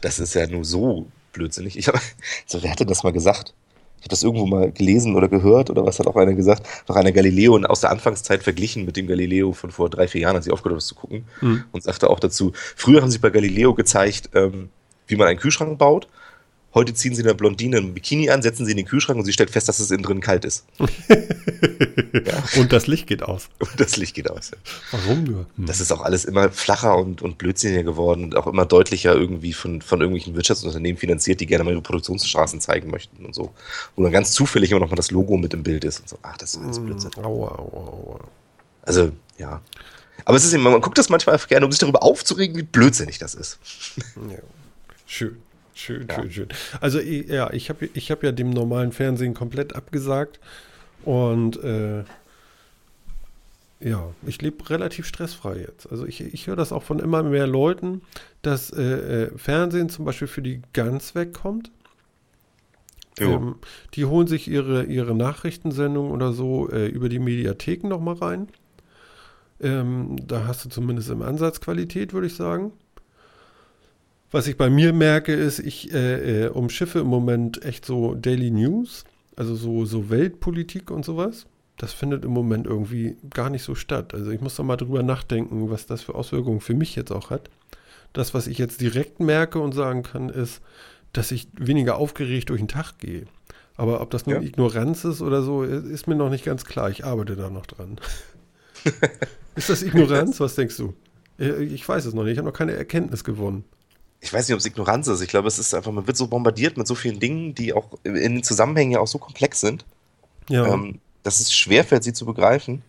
das 0.00 0.18
ist 0.18 0.34
ja 0.34 0.46
nur 0.46 0.64
so 0.64 1.06
blödsinnig. 1.32 1.78
Ich 1.78 1.86
hab, 1.88 2.00
so, 2.46 2.62
wer 2.62 2.70
hatte 2.70 2.86
das 2.86 3.04
mal 3.04 3.12
gesagt? 3.12 3.54
Ich 4.02 4.06
habe 4.06 4.10
das 4.10 4.24
irgendwo 4.24 4.46
mal 4.46 4.72
gelesen 4.72 5.14
oder 5.14 5.28
gehört 5.28 5.70
oder 5.70 5.86
was 5.86 6.00
hat 6.00 6.08
auch 6.08 6.16
einer 6.16 6.32
gesagt? 6.32 6.66
Noch 6.88 6.96
einer 6.96 7.12
Galileo 7.12 7.56
aus 7.68 7.82
der 7.82 7.90
Anfangszeit 7.90 8.42
verglichen 8.42 8.84
mit 8.84 8.96
dem 8.96 9.06
Galileo 9.06 9.52
von 9.52 9.70
vor 9.70 9.88
drei, 9.90 10.08
vier 10.08 10.22
Jahren, 10.22 10.34
als 10.34 10.44
ich 10.44 10.52
aufgehört 10.52 10.72
habe, 10.72 10.78
das 10.78 10.88
zu 10.88 10.96
gucken. 10.96 11.24
Mhm. 11.40 11.62
Und 11.70 11.84
sagte 11.84 12.10
auch 12.10 12.18
dazu, 12.18 12.50
früher 12.74 13.00
haben 13.00 13.12
sie 13.12 13.20
bei 13.20 13.30
Galileo 13.30 13.74
gezeigt, 13.74 14.30
ähm, 14.34 14.70
wie 15.06 15.14
man 15.14 15.28
einen 15.28 15.38
Kühlschrank 15.38 15.78
baut. 15.78 16.08
Heute 16.74 16.94
ziehen 16.94 17.14
sie 17.14 17.22
eine 17.22 17.34
Blondine 17.34 17.76
ein 17.76 17.92
Bikini 17.92 18.30
an, 18.30 18.40
setzen 18.40 18.64
sie 18.64 18.70
in 18.70 18.78
den 18.78 18.86
Kühlschrank 18.86 19.18
und 19.18 19.26
sie 19.26 19.32
stellt 19.32 19.50
fest, 19.50 19.68
dass 19.68 19.78
es 19.78 19.90
innen 19.90 20.02
drin 20.02 20.20
kalt 20.20 20.46
ist. 20.46 20.64
ja. 20.78 22.42
Und 22.58 22.72
das 22.72 22.86
Licht 22.86 23.06
geht 23.06 23.22
aus. 23.22 23.50
Und 23.58 23.78
das 23.78 23.98
Licht 23.98 24.14
geht 24.14 24.30
aus. 24.30 24.52
Ja. 24.52 24.58
Warum 24.92 25.24
nur? 25.24 25.46
Hm. 25.56 25.66
Das 25.66 25.80
ist 25.80 25.92
auch 25.92 26.00
alles 26.00 26.24
immer 26.24 26.50
flacher 26.50 26.96
und, 26.96 27.20
und 27.20 27.36
blödsinniger 27.36 27.82
geworden 27.82 28.24
und 28.24 28.36
auch 28.36 28.46
immer 28.46 28.64
deutlicher 28.64 29.14
irgendwie 29.14 29.52
von, 29.52 29.82
von 29.82 30.00
irgendwelchen 30.00 30.34
Wirtschaftsunternehmen 30.34 30.98
finanziert, 30.98 31.40
die 31.40 31.46
gerne 31.46 31.64
mal 31.64 31.72
ihre 31.72 31.82
Produktionsstraßen 31.82 32.60
zeigen 32.60 32.90
möchten 32.90 33.24
und 33.24 33.34
so. 33.34 33.52
Wo 33.94 34.02
dann 34.02 34.12
ganz 34.12 34.32
zufällig 34.32 34.70
immer 34.70 34.80
noch 34.80 34.90
mal 34.90 34.96
das 34.96 35.10
Logo 35.10 35.36
mit 35.36 35.52
im 35.52 35.62
Bild 35.62 35.84
ist 35.84 36.00
und 36.00 36.08
so. 36.08 36.18
Ach, 36.22 36.38
das 36.38 36.54
ist 36.54 36.62
alles 36.62 36.78
hm, 36.78 36.86
Blödsinn. 36.86 37.10
Aua, 37.18 37.58
aua, 37.58 37.88
aua. 37.88 38.20
Also, 38.80 39.12
ja. 39.36 39.60
Aber 40.24 40.36
es 40.36 40.44
ist 40.44 40.54
eben, 40.54 40.62
man 40.62 40.80
guckt 40.80 40.96
das 40.96 41.10
manchmal 41.10 41.38
gerne, 41.48 41.66
um 41.66 41.72
sich 41.72 41.80
darüber 41.80 42.02
aufzuregen, 42.02 42.56
wie 42.56 42.62
blödsinnig 42.62 43.18
das 43.18 43.34
ist. 43.34 43.58
Ja. 44.16 44.38
Schön. 45.06 45.36
Schön, 45.74 46.06
ja. 46.08 46.14
schön, 46.14 46.30
schön. 46.30 46.48
Also 46.80 47.00
ja, 47.00 47.52
ich 47.52 47.70
habe 47.70 47.88
ich 47.94 48.10
hab 48.10 48.22
ja 48.22 48.32
dem 48.32 48.50
normalen 48.50 48.92
Fernsehen 48.92 49.34
komplett 49.34 49.74
abgesagt 49.74 50.40
und 51.04 51.62
äh, 51.62 52.04
ja, 53.80 54.12
ich 54.26 54.40
lebe 54.40 54.70
relativ 54.70 55.06
stressfrei 55.06 55.58
jetzt. 55.58 55.90
Also 55.90 56.06
ich, 56.06 56.20
ich 56.20 56.46
höre 56.46 56.56
das 56.56 56.72
auch 56.72 56.84
von 56.84 57.00
immer 57.00 57.22
mehr 57.22 57.46
Leuten, 57.46 58.02
dass 58.42 58.70
äh, 58.70 58.82
äh 59.24 59.38
Fernsehen 59.38 59.88
zum 59.88 60.04
Beispiel 60.04 60.28
für 60.28 60.42
die 60.42 60.62
ganz 60.72 61.14
wegkommt. 61.14 61.70
Ähm, 63.18 63.56
die 63.94 64.04
holen 64.04 64.26
sich 64.26 64.48
ihre, 64.48 64.84
ihre 64.84 65.14
Nachrichtensendung 65.14 66.10
oder 66.10 66.32
so 66.32 66.70
äh, 66.70 66.86
über 66.86 67.08
die 67.08 67.18
Mediatheken 67.18 67.88
nochmal 67.88 68.14
rein. 68.14 68.48
Ähm, 69.60 70.16
da 70.26 70.46
hast 70.46 70.64
du 70.64 70.68
zumindest 70.68 71.10
im 71.10 71.22
Ansatz 71.22 71.60
Qualität, 71.60 72.12
würde 72.12 72.26
ich 72.28 72.34
sagen. 72.34 72.72
Was 74.32 74.46
ich 74.46 74.56
bei 74.56 74.70
mir 74.70 74.94
merke, 74.94 75.34
ist, 75.34 75.58
ich 75.58 75.92
äh, 75.92 76.46
äh, 76.46 76.48
umschiffe 76.48 77.00
im 77.00 77.06
Moment 77.06 77.62
echt 77.64 77.84
so 77.84 78.14
Daily 78.14 78.50
News, 78.50 79.04
also 79.36 79.54
so, 79.54 79.84
so 79.84 80.08
Weltpolitik 80.08 80.90
und 80.90 81.04
sowas. 81.04 81.46
Das 81.76 81.92
findet 81.92 82.24
im 82.24 82.30
Moment 82.30 82.66
irgendwie 82.66 83.16
gar 83.28 83.50
nicht 83.50 83.62
so 83.62 83.74
statt. 83.74 84.14
Also 84.14 84.30
ich 84.30 84.40
muss 84.40 84.56
da 84.56 84.62
mal 84.62 84.76
drüber 84.76 85.02
nachdenken, 85.02 85.70
was 85.70 85.86
das 85.86 86.00
für 86.00 86.14
Auswirkungen 86.14 86.60
für 86.60 86.74
mich 86.74 86.96
jetzt 86.96 87.12
auch 87.12 87.28
hat. 87.28 87.50
Das, 88.14 88.32
was 88.32 88.46
ich 88.46 88.56
jetzt 88.56 88.80
direkt 88.80 89.20
merke 89.20 89.58
und 89.58 89.72
sagen 89.72 90.02
kann, 90.02 90.30
ist, 90.30 90.62
dass 91.12 91.30
ich 91.30 91.48
weniger 91.54 91.96
aufgeregt 91.96 92.48
durch 92.48 92.60
den 92.60 92.68
Tag 92.68 92.98
gehe. 92.98 93.26
Aber 93.76 94.00
ob 94.00 94.10
das 94.10 94.26
nun 94.26 94.36
ja. 94.36 94.42
Ignoranz 94.42 95.04
ist 95.04 95.20
oder 95.20 95.42
so, 95.42 95.62
ist 95.62 96.06
mir 96.08 96.14
noch 96.14 96.30
nicht 96.30 96.44
ganz 96.44 96.64
klar. 96.64 96.88
Ich 96.88 97.04
arbeite 97.04 97.36
da 97.36 97.50
noch 97.50 97.66
dran. 97.66 97.98
ist 99.56 99.68
das 99.68 99.82
Ignoranz? 99.82 100.40
Was 100.40 100.54
denkst 100.54 100.76
du? 100.78 100.94
Äh, 101.38 101.64
ich 101.64 101.86
weiß 101.86 102.06
es 102.06 102.14
noch 102.14 102.22
nicht. 102.22 102.32
Ich 102.32 102.38
habe 102.38 102.48
noch 102.48 102.56
keine 102.56 102.72
Erkenntnis 102.72 103.24
gewonnen 103.24 103.64
ich 104.22 104.32
weiß 104.32 104.46
nicht, 104.46 104.54
ob 104.54 104.60
es 104.60 104.66
Ignoranz 104.66 105.08
ist. 105.08 105.20
Ich 105.20 105.28
glaube, 105.28 105.48
es 105.48 105.58
ist 105.58 105.74
einfach, 105.74 105.90
man 105.90 106.06
wird 106.06 106.16
so 106.16 106.28
bombardiert 106.28 106.76
mit 106.76 106.86
so 106.86 106.94
vielen 106.94 107.18
Dingen, 107.18 107.56
die 107.56 107.72
auch 107.72 107.88
in 108.04 108.14
den 108.14 108.42
Zusammenhängen 108.44 108.92
ja 108.92 109.00
auch 109.00 109.08
so 109.08 109.18
komplex 109.18 109.60
sind, 109.60 109.84
ja. 110.48 110.64
ähm, 110.72 111.00
dass 111.24 111.40
es 111.40 111.52
schwerfällt, 111.52 112.04
sie 112.04 112.12
zu 112.12 112.24
begreifen. 112.24 112.82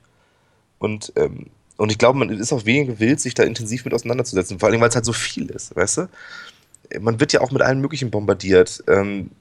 Und, 0.78 1.12
ähm, 1.16 1.48
und 1.78 1.92
ich 1.92 1.98
glaube, 1.98 2.20
man 2.20 2.30
ist 2.30 2.54
auch 2.54 2.66
weniger 2.66 2.94
gewillt, 2.94 3.20
sich 3.20 3.34
da 3.34 3.42
intensiv 3.44 3.84
mit 3.84 3.96
auseinanderzusetzen. 3.96 4.60
Vor 4.60 4.70
allem, 4.70 4.80
weil 4.80 4.90
es 4.90 4.96
halt 4.96 5.06
so 5.06 5.14
viel 5.14 5.50
ist, 5.50 5.76
weißt 5.76 5.98
du? 5.98 6.10
Man 7.02 7.20
wird 7.20 7.34
ja 7.34 7.42
auch 7.42 7.50
mit 7.50 7.64
allen 7.64 7.82
möglichen 7.82 8.12
bombardiert. 8.12 8.84
Ähm, 8.88 9.32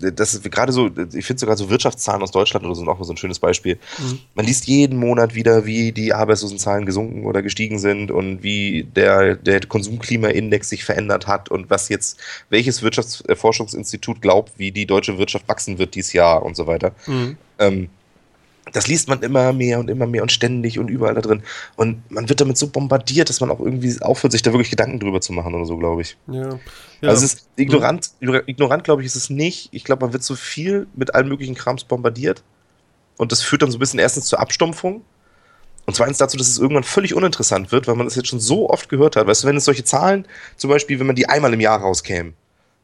das 0.00 0.34
ist 0.34 0.50
gerade 0.50 0.72
so, 0.72 0.86
ich 0.86 1.26
finde 1.26 1.40
sogar 1.40 1.56
so 1.56 1.68
Wirtschaftszahlen 1.70 2.22
aus 2.22 2.30
Deutschland 2.30 2.64
oder 2.64 2.74
so 2.74 2.86
auch 2.86 2.98
mal 2.98 3.04
so 3.04 3.12
ein 3.12 3.16
schönes 3.16 3.38
Beispiel. 3.38 3.78
Mhm. 3.98 4.18
Man 4.34 4.46
liest 4.46 4.66
jeden 4.66 4.98
Monat 4.98 5.34
wieder, 5.34 5.66
wie 5.66 5.92
die 5.92 6.12
Arbeitslosenzahlen 6.12 6.86
gesunken 6.86 7.26
oder 7.26 7.42
gestiegen 7.42 7.78
sind 7.78 8.10
und 8.10 8.42
wie 8.42 8.84
der, 8.84 9.36
der 9.36 9.60
Konsumklimaindex 9.60 10.68
sich 10.70 10.84
verändert 10.84 11.26
hat 11.26 11.50
und 11.50 11.70
was 11.70 11.88
jetzt, 11.88 12.18
welches 12.48 12.82
Wirtschaftsforschungsinstitut 12.82 14.22
glaubt, 14.22 14.52
wie 14.56 14.72
die 14.72 14.86
deutsche 14.86 15.18
Wirtschaft 15.18 15.48
wachsen 15.48 15.78
wird 15.78 15.94
dieses 15.94 16.12
Jahr 16.12 16.42
und 16.42 16.56
so 16.56 16.66
weiter. 16.66 16.92
Mhm. 17.06 17.36
Ähm, 17.58 17.88
das 18.72 18.86
liest 18.86 19.08
man 19.08 19.22
immer 19.22 19.52
mehr 19.52 19.78
und 19.78 19.90
immer 19.90 20.06
mehr 20.06 20.22
und 20.22 20.32
ständig 20.32 20.78
und 20.78 20.88
überall 20.88 21.14
da 21.14 21.20
drin. 21.20 21.42
Und 21.76 22.10
man 22.10 22.28
wird 22.28 22.40
damit 22.40 22.58
so 22.58 22.68
bombardiert, 22.68 23.28
dass 23.28 23.40
man 23.40 23.50
auch 23.50 23.60
irgendwie 23.60 24.00
aufhört, 24.00 24.32
sich 24.32 24.42
da 24.42 24.52
wirklich 24.52 24.70
Gedanken 24.70 25.00
drüber 25.00 25.20
zu 25.20 25.32
machen 25.32 25.54
oder 25.54 25.66
so, 25.66 25.76
glaube 25.76 26.02
ich. 26.02 26.16
Ja. 26.26 26.58
ja. 27.00 27.08
Also 27.08 27.24
es 27.24 27.34
ist 27.34 27.48
ignorant, 27.56 28.10
ignorant 28.20 28.84
glaube 28.84 29.02
ich, 29.02 29.06
ist 29.06 29.16
es 29.16 29.30
nicht. 29.30 29.68
Ich 29.72 29.84
glaube, 29.84 30.04
man 30.04 30.12
wird 30.12 30.22
so 30.22 30.34
viel 30.34 30.86
mit 30.94 31.14
allen 31.14 31.28
möglichen 31.28 31.54
Krams 31.54 31.84
bombardiert. 31.84 32.42
Und 33.16 33.32
das 33.32 33.42
führt 33.42 33.62
dann 33.62 33.70
so 33.70 33.76
ein 33.76 33.80
bisschen 33.80 33.98
erstens 34.00 34.26
zur 34.26 34.40
Abstumpfung. 34.40 35.02
Und 35.86 35.94
zweitens 35.94 36.18
dazu, 36.18 36.36
dass 36.36 36.48
es 36.48 36.58
irgendwann 36.58 36.84
völlig 36.84 37.14
uninteressant 37.14 37.72
wird, 37.72 37.88
weil 37.88 37.96
man 37.96 38.06
das 38.06 38.14
jetzt 38.14 38.28
schon 38.28 38.40
so 38.40 38.70
oft 38.70 38.88
gehört 38.88 39.16
hat. 39.16 39.26
Weißt 39.26 39.42
du, 39.42 39.48
wenn 39.48 39.56
es 39.56 39.64
solche 39.64 39.84
Zahlen, 39.84 40.26
zum 40.56 40.70
Beispiel, 40.70 41.00
wenn 41.00 41.06
man 41.06 41.16
die 41.16 41.28
einmal 41.28 41.52
im 41.52 41.60
Jahr 41.60 41.80
rauskäme, 41.80 42.32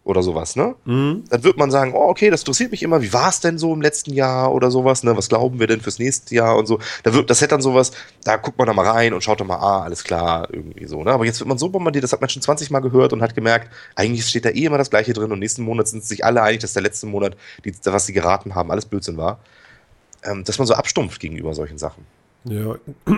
oder 0.07 0.23
sowas, 0.23 0.55
ne? 0.55 0.77
Mhm. 0.85 1.25
Dann 1.31 1.43
wird 1.43 1.57
man 1.57 1.73
sagen, 1.73 1.93
oh, 1.93 2.09
okay, 2.09 2.31
das 2.31 2.43
interessiert 2.43 2.71
mich 2.71 2.85
immer, 2.85 3.03
wie 3.03 3.13
war 3.13 3.29
es 3.29 3.41
denn 3.41 3.59
so 3.59 3.75
im 3.75 3.83
letzten 3.83 4.13
Jahr 4.13 4.55
oder 4.55 4.71
sowas, 4.71 5.03
ne? 5.03 5.17
Was 5.17 5.29
glauben 5.29 5.59
wir 5.59 5.67
denn 5.67 5.81
fürs 5.81 5.99
nächste 5.99 6.33
Jahr 6.33 6.57
und 6.57 6.67
so. 6.67 6.79
Da 7.03 7.13
wird, 7.13 7.29
das 7.29 7.41
hätte 7.41 7.51
dann 7.51 7.61
sowas, 7.61 7.91
da 8.23 8.37
guckt 8.37 8.57
man 8.57 8.69
da 8.69 8.73
mal 8.73 8.87
rein 8.87 9.15
und 9.15 9.25
schaut 9.25 9.41
dann 9.41 9.49
mal, 9.49 9.57
ah, 9.57 9.83
alles 9.83 10.05
klar, 10.05 10.47
irgendwie 10.53 10.87
so, 10.87 11.03
ne? 11.03 11.11
Aber 11.11 11.25
jetzt 11.25 11.41
wird 11.41 11.49
man 11.49 11.59
so 11.59 11.69
bombardiert, 11.71 12.05
das 12.05 12.13
hat 12.13 12.21
man 12.21 12.31
schon 12.31 12.41
20 12.41 12.71
Mal 12.71 12.79
gehört 12.79 13.13
und 13.13 13.21
hat 13.21 13.35
gemerkt, 13.35 13.69
eigentlich 13.97 14.25
steht 14.25 14.45
da 14.45 14.51
eh 14.51 14.67
immer 14.67 14.79
das 14.79 14.91
Gleiche 14.91 15.13
drin 15.13 15.33
und 15.33 15.41
nächsten 15.41 15.65
Monat 15.65 15.89
sind 15.89 16.05
sich 16.05 16.25
alle 16.25 16.41
einig, 16.41 16.61
dass 16.61 16.73
der 16.73 16.83
letzte 16.83 17.07
Monat, 17.07 17.37
die, 17.65 17.75
was 17.85 18.07
sie 18.07 18.13
geraten 18.13 18.55
haben, 18.55 18.71
alles 18.71 18.87
Blödsinn 18.87 19.17
war. 19.17 19.41
Ähm, 20.23 20.45
dass 20.45 20.59
man 20.59 20.69
so 20.69 20.75
abstumpft 20.75 21.21
gegenüber 21.21 21.53
solchen 21.53 21.79
Sachen. 21.79 22.07
Ja, 22.45 22.77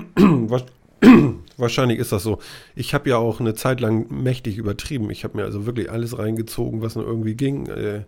Wahrscheinlich 1.57 1.99
ist 1.99 2.13
das 2.13 2.23
so. 2.23 2.39
Ich 2.75 2.95
habe 2.95 3.11
ja 3.11 3.17
auch 3.17 3.41
eine 3.41 3.55
Zeit 3.55 3.81
lang 3.81 4.07
mächtig 4.11 4.59
übertrieben. 4.59 5.11
Ich 5.11 5.25
habe 5.25 5.37
mir 5.37 5.45
also 5.45 5.67
wirklich 5.67 5.91
alles 5.91 6.19
reingezogen, 6.19 6.83
was 6.83 6.95
nur 6.95 7.07
irgendwie 7.07 7.35
ging. 7.35 7.67
Äh, 7.67 8.05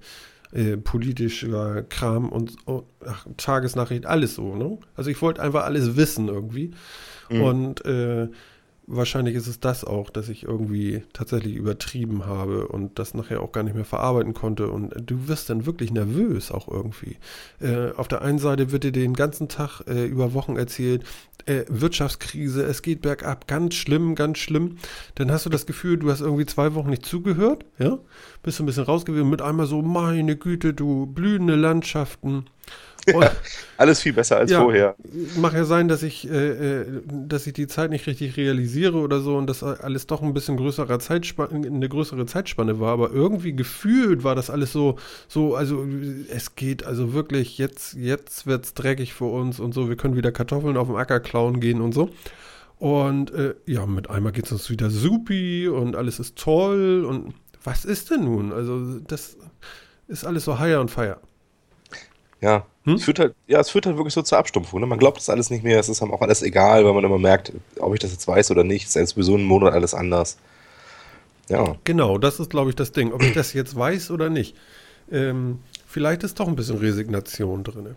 äh, 0.53 0.76
politischer 0.76 1.82
Kram 1.82 2.28
und 2.28 2.57
oh, 2.66 2.82
ach, 3.07 3.24
Tagesnachricht, 3.36 4.07
alles 4.07 4.34
so. 4.34 4.57
Ne? 4.57 4.78
Also 4.97 5.11
ich 5.11 5.22
wollte 5.22 5.41
einfach 5.43 5.64
alles 5.64 5.97
wissen 5.97 6.26
irgendwie. 6.26 6.72
Mhm. 7.30 7.43
Und 7.43 7.84
äh, 7.84 8.28
wahrscheinlich 8.91 9.34
ist 9.34 9.47
es 9.47 9.61
das 9.61 9.84
auch, 9.84 10.11
dass 10.11 10.28
ich 10.28 10.43
irgendwie 10.45 11.03
tatsächlich 11.12 11.55
übertrieben 11.55 12.26
habe 12.26 12.68
und 12.68 12.99
das 12.99 13.14
nachher 13.14 13.41
auch 13.41 13.53
gar 13.53 13.62
nicht 13.62 13.74
mehr 13.74 13.84
verarbeiten 13.84 14.34
konnte. 14.34 14.68
Und 14.68 14.95
du 15.07 15.28
wirst 15.28 15.49
dann 15.51 15.66
wirklich 15.66 15.93
nervös 15.93 16.51
auch 16.51 16.68
irgendwie. 16.68 17.16
Äh, 17.61 17.93
auf 17.93 18.09
der 18.09 18.22
einen 18.22 18.38
Seite 18.38 18.72
wird 18.72 18.84
dir 18.84 18.93
den 18.93 19.14
ganzen 19.14 19.49
Tag 19.49 19.82
äh, 19.86 20.07
über 20.07 20.34
Wochen 20.34 20.57
erzählt, 20.57 21.05
äh, 21.47 21.64
Wirtschaftskrise, 21.68 22.62
es 22.64 22.82
geht 22.82 23.03
bergab, 23.03 23.47
ganz 23.47 23.74
schlimm, 23.74 24.14
ganz 24.14 24.38
schlimm. 24.38 24.76
Dann 25.14 25.30
hast 25.30 25.47
du 25.47 25.51
das 25.51 25.66
Gefühl, 25.66 25.99
du 25.99 26.11
hast 26.11 26.20
irgendwie 26.20 26.47
zwei 26.47 26.74
Wochen 26.74 26.91
nicht 26.91 27.07
zugehört, 27.07 27.64
ja? 27.78 27.99
Bist 28.43 28.59
du 28.59 28.62
ein 28.62 28.66
bisschen 28.66 28.84
rausgewesen 28.84 29.30
mit 29.30 29.43
einmal 29.43 29.66
so, 29.66 29.82
meine 29.82 30.36
Güte, 30.36 30.74
du 30.74 31.07
blühende 31.07 31.57
Landschaften. 31.57 32.47
Ja, 33.09 33.32
alles 33.76 34.01
viel 34.01 34.12
besser 34.12 34.36
als 34.36 34.51
ja, 34.51 34.61
vorher. 34.61 34.94
Mag 35.36 35.55
ja 35.55 35.64
sein, 35.64 35.88
dass 35.88 36.03
ich, 36.03 36.28
äh, 36.30 36.80
äh, 36.80 36.86
dass 37.09 37.46
ich 37.46 37.53
die 37.53 37.66
Zeit 37.66 37.90
nicht 37.90 38.07
richtig 38.07 38.36
realisiere 38.36 38.98
oder 38.98 39.20
so 39.20 39.36
und 39.36 39.46
dass 39.46 39.62
alles 39.62 40.07
doch 40.07 40.22
ein 40.22 40.34
bisschen 40.34 40.57
größerer 40.57 40.98
Zeitspanne, 40.98 41.66
eine 41.66 41.88
größere 41.88 42.26
Zeitspanne 42.26 42.80
war, 42.80 42.92
aber 42.92 43.11
irgendwie 43.11 43.55
gefühlt 43.55 44.22
war 44.24 44.34
das 44.34 44.51
alles 44.51 44.72
so, 44.72 44.98
so, 45.28 45.55
also 45.55 45.86
es 46.28 46.57
geht 46.57 46.84
also 46.84 47.12
wirklich, 47.12 47.59
jetzt, 47.59 47.94
jetzt 47.94 48.46
wird's 48.46 48.74
dreckig 48.74 49.14
für 49.14 49.26
uns 49.26 49.61
und 49.61 49.72
so, 49.72 49.88
wir 49.88 49.96
können 49.96 50.16
wieder 50.16 50.32
Kartoffeln 50.32 50.76
auf 50.76 50.88
dem 50.88 50.96
Acker 50.96 51.20
klauen 51.20 51.61
gehen 51.61 51.80
und 51.80 51.92
so. 51.92 52.11
Und 52.78 53.32
äh, 53.32 53.55
ja, 53.66 53.84
mit 53.84 54.09
einmal 54.09 54.32
geht 54.32 54.46
es 54.46 54.53
uns 54.53 54.70
wieder 54.70 54.88
supi 54.88 55.68
und 55.68 55.96
alles 55.96 56.18
ist 56.18 56.36
toll 56.36 57.05
und 57.05 57.34
was 57.62 57.84
ist 57.84 58.11
denn 58.11 58.24
nun? 58.24 58.53
Also 58.53 59.01
das 59.01 59.36
ist 60.09 60.24
alles 60.24 60.44
so 60.44 60.59
higher 60.59 60.80
und 60.80 60.90
fire. 60.90 61.18
Ja, 62.41 62.64
hm? 62.84 62.95
es 62.95 63.05
führt 63.05 63.18
halt, 63.18 63.34
ja, 63.47 63.61
es 63.61 63.70
führt 63.70 63.86
halt 63.86 63.97
wirklich 63.97 64.14
so 64.14 64.22
zur 64.22 64.38
Abstumpfung. 64.38 64.80
Ne? 64.80 64.86
Man 64.86 64.99
glaubt 64.99 65.18
das 65.18 65.28
alles 65.28 65.51
nicht 65.51 65.62
mehr, 65.62 65.78
es 65.78 65.88
ist 65.88 66.03
einem 66.03 66.12
auch 66.12 66.22
alles 66.22 66.43
egal, 66.43 66.84
weil 66.84 66.95
man 66.95 67.05
immer 67.05 67.18
merkt, 67.18 67.53
ob 67.78 67.93
ich 67.93 68.01
das 68.01 68.12
jetzt 68.12 68.26
weiß 68.26 68.51
oder 68.51 68.64
nicht, 68.64 68.86
es 68.86 68.97
ist 68.97 69.11
sowieso 69.11 69.36
ein 69.36 69.45
Monat 69.45 69.74
alles 69.74 69.95
anders. 69.95 70.38
Ja. 71.49 71.76
Genau, 71.84 72.16
das 72.16 72.41
ist, 72.41 72.49
glaube 72.49 72.70
ich, 72.70 72.76
das 72.76 72.93
Ding. 72.93 73.12
Ob 73.12 73.22
ich 73.22 73.34
das 73.34 73.53
jetzt 73.53 73.76
weiß 73.76 74.12
oder 74.12 74.30
nicht. 74.30 74.57
Ähm, 75.11 75.59
vielleicht 75.84 76.22
ist 76.22 76.38
doch 76.38 76.47
ein 76.47 76.55
bisschen 76.55 76.78
Resignation 76.78 77.64
drin. 77.64 77.97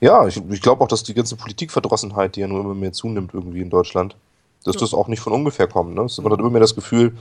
Ja, 0.00 0.26
ich, 0.26 0.40
ich 0.50 0.62
glaube 0.62 0.82
auch, 0.82 0.88
dass 0.88 1.02
die 1.02 1.14
ganze 1.14 1.36
Politikverdrossenheit, 1.36 2.36
die 2.36 2.40
ja 2.40 2.46
nur 2.46 2.60
immer 2.60 2.74
mehr 2.74 2.92
zunimmt 2.92 3.34
irgendwie 3.34 3.60
in 3.60 3.70
Deutschland, 3.70 4.16
dass 4.64 4.76
ja. 4.76 4.80
das 4.80 4.94
auch 4.94 5.08
nicht 5.08 5.20
von 5.20 5.32
ungefähr 5.32 5.66
kommt. 5.66 5.94
Ne? 5.94 6.06
Man 6.22 6.32
hat 6.32 6.38
immer 6.38 6.50
mehr 6.50 6.60
das 6.60 6.76
Gefühl, 6.76 7.16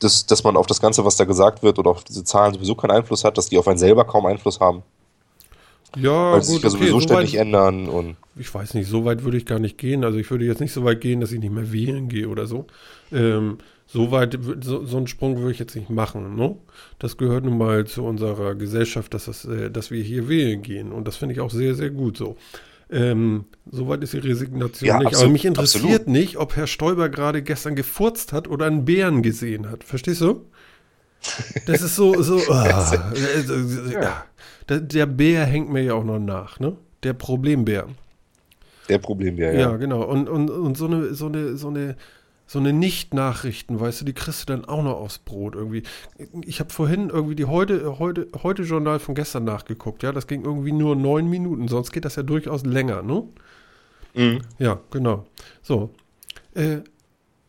dass, 0.00 0.26
dass 0.26 0.44
man 0.44 0.56
auf 0.58 0.66
das 0.66 0.80
Ganze, 0.80 1.04
was 1.06 1.16
da 1.16 1.24
gesagt 1.24 1.62
wird 1.62 1.78
oder 1.78 1.90
auf 1.90 2.04
diese 2.04 2.24
Zahlen 2.24 2.52
sowieso 2.52 2.74
keinen 2.74 2.90
Einfluss 2.90 3.24
hat, 3.24 3.38
dass 3.38 3.48
die 3.48 3.58
auf 3.58 3.66
einen 3.66 3.78
selber 3.78 4.04
kaum 4.04 4.26
Einfluss 4.26 4.60
haben. 4.60 4.82
Ja, 5.96 6.32
weil 6.32 6.42
sie 6.42 6.54
sich 6.54 6.62
ja 6.62 6.70
sowieso 6.70 6.96
okay, 6.96 7.04
ständig 7.04 7.34
weit, 7.34 7.40
ändern. 7.40 7.88
Und 7.88 8.16
ich 8.36 8.52
weiß 8.52 8.74
nicht, 8.74 8.88
so 8.88 9.04
weit 9.04 9.24
würde 9.24 9.36
ich 9.36 9.46
gar 9.46 9.58
nicht 9.58 9.78
gehen. 9.78 10.04
Also 10.04 10.18
ich 10.18 10.30
würde 10.30 10.44
jetzt 10.44 10.60
nicht 10.60 10.72
so 10.72 10.84
weit 10.84 11.00
gehen, 11.00 11.20
dass 11.20 11.32
ich 11.32 11.40
nicht 11.40 11.52
mehr 11.52 11.72
wählen 11.72 12.08
gehe 12.08 12.28
oder 12.28 12.46
so. 12.46 12.66
Ähm, 13.12 13.58
so 13.86 14.10
weit, 14.10 14.38
so, 14.62 14.84
so, 14.84 14.96
einen 14.96 15.06
Sprung 15.06 15.38
würde 15.38 15.52
ich 15.52 15.58
jetzt 15.58 15.76
nicht 15.76 15.90
machen. 15.90 16.34
Ne? 16.34 16.56
Das 16.98 17.16
gehört 17.16 17.44
nun 17.44 17.56
mal 17.56 17.86
zu 17.86 18.04
unserer 18.04 18.54
Gesellschaft, 18.54 19.14
dass, 19.14 19.26
das, 19.26 19.44
äh, 19.44 19.70
dass 19.70 19.90
wir 19.90 20.02
hier 20.02 20.28
wählen 20.28 20.62
gehen. 20.62 20.92
Und 20.92 21.06
das 21.06 21.16
finde 21.16 21.34
ich 21.34 21.40
auch 21.40 21.50
sehr, 21.50 21.74
sehr 21.74 21.90
gut 21.90 22.16
so. 22.16 22.36
Ähm, 22.90 23.46
Soweit 23.70 24.02
ist 24.04 24.12
die 24.12 24.18
Resignation 24.18 24.86
ja, 24.86 24.98
nicht. 24.98 25.06
Absolut, 25.08 25.24
Aber 25.24 25.32
mich 25.32 25.44
interessiert 25.44 25.84
absolut. 25.84 26.08
nicht, 26.08 26.36
ob 26.36 26.54
Herr 26.54 26.68
Stoiber 26.68 27.08
gerade 27.08 27.42
gestern 27.42 27.74
gefurzt 27.74 28.32
hat 28.32 28.46
oder 28.46 28.66
einen 28.66 28.84
Bären 28.84 29.22
gesehen 29.22 29.70
hat. 29.70 29.82
Verstehst 29.82 30.20
du? 30.20 30.46
Das 31.66 31.82
ist 31.82 31.96
so, 31.96 32.22
so. 32.22 32.36
Oh, 32.48 32.52
ja. 33.92 34.24
Der 34.68 35.06
Bär 35.06 35.44
hängt 35.44 35.70
mir 35.70 35.82
ja 35.82 35.94
auch 35.94 36.04
noch 36.04 36.18
nach, 36.18 36.58
ne? 36.60 36.76
Der 37.02 37.12
Problembär. 37.12 37.86
Der 38.88 38.98
Problembär, 38.98 39.52
ja. 39.54 39.60
Ja, 39.70 39.76
genau. 39.76 40.02
Und, 40.02 40.28
und, 40.28 40.50
und 40.50 40.76
so 40.76 40.86
eine, 40.86 41.14
so 41.14 41.26
eine, 41.26 41.56
so 41.56 41.68
eine, 41.68 41.96
so 42.46 42.58
eine 42.58 42.72
Nicht-Nachrichten, 42.72 43.80
weißt 43.80 44.00
du, 44.00 44.04
die 44.04 44.12
kriegst 44.12 44.42
du 44.42 44.52
dann 44.52 44.64
auch 44.64 44.82
noch 44.82 44.96
aufs 44.96 45.18
Brot 45.18 45.54
irgendwie. 45.54 45.82
Ich 46.44 46.60
habe 46.60 46.72
vorhin 46.72 47.10
irgendwie 47.10 47.34
die 47.34 47.46
heute, 47.46 47.98
heute, 47.98 48.28
heute 48.42 48.62
Journal 48.62 49.00
von 49.00 49.14
gestern 49.14 49.44
nachgeguckt, 49.44 50.02
ja, 50.02 50.12
das 50.12 50.26
ging 50.26 50.44
irgendwie 50.44 50.72
nur 50.72 50.94
neun 50.94 51.28
Minuten, 51.28 51.66
sonst 51.68 51.90
geht 51.92 52.04
das 52.04 52.16
ja 52.16 52.22
durchaus 52.22 52.64
länger, 52.64 53.02
ne? 53.02 53.24
Mhm. 54.14 54.40
Ja, 54.58 54.80
genau. 54.90 55.26
So. 55.62 55.90
Äh, 56.54 56.78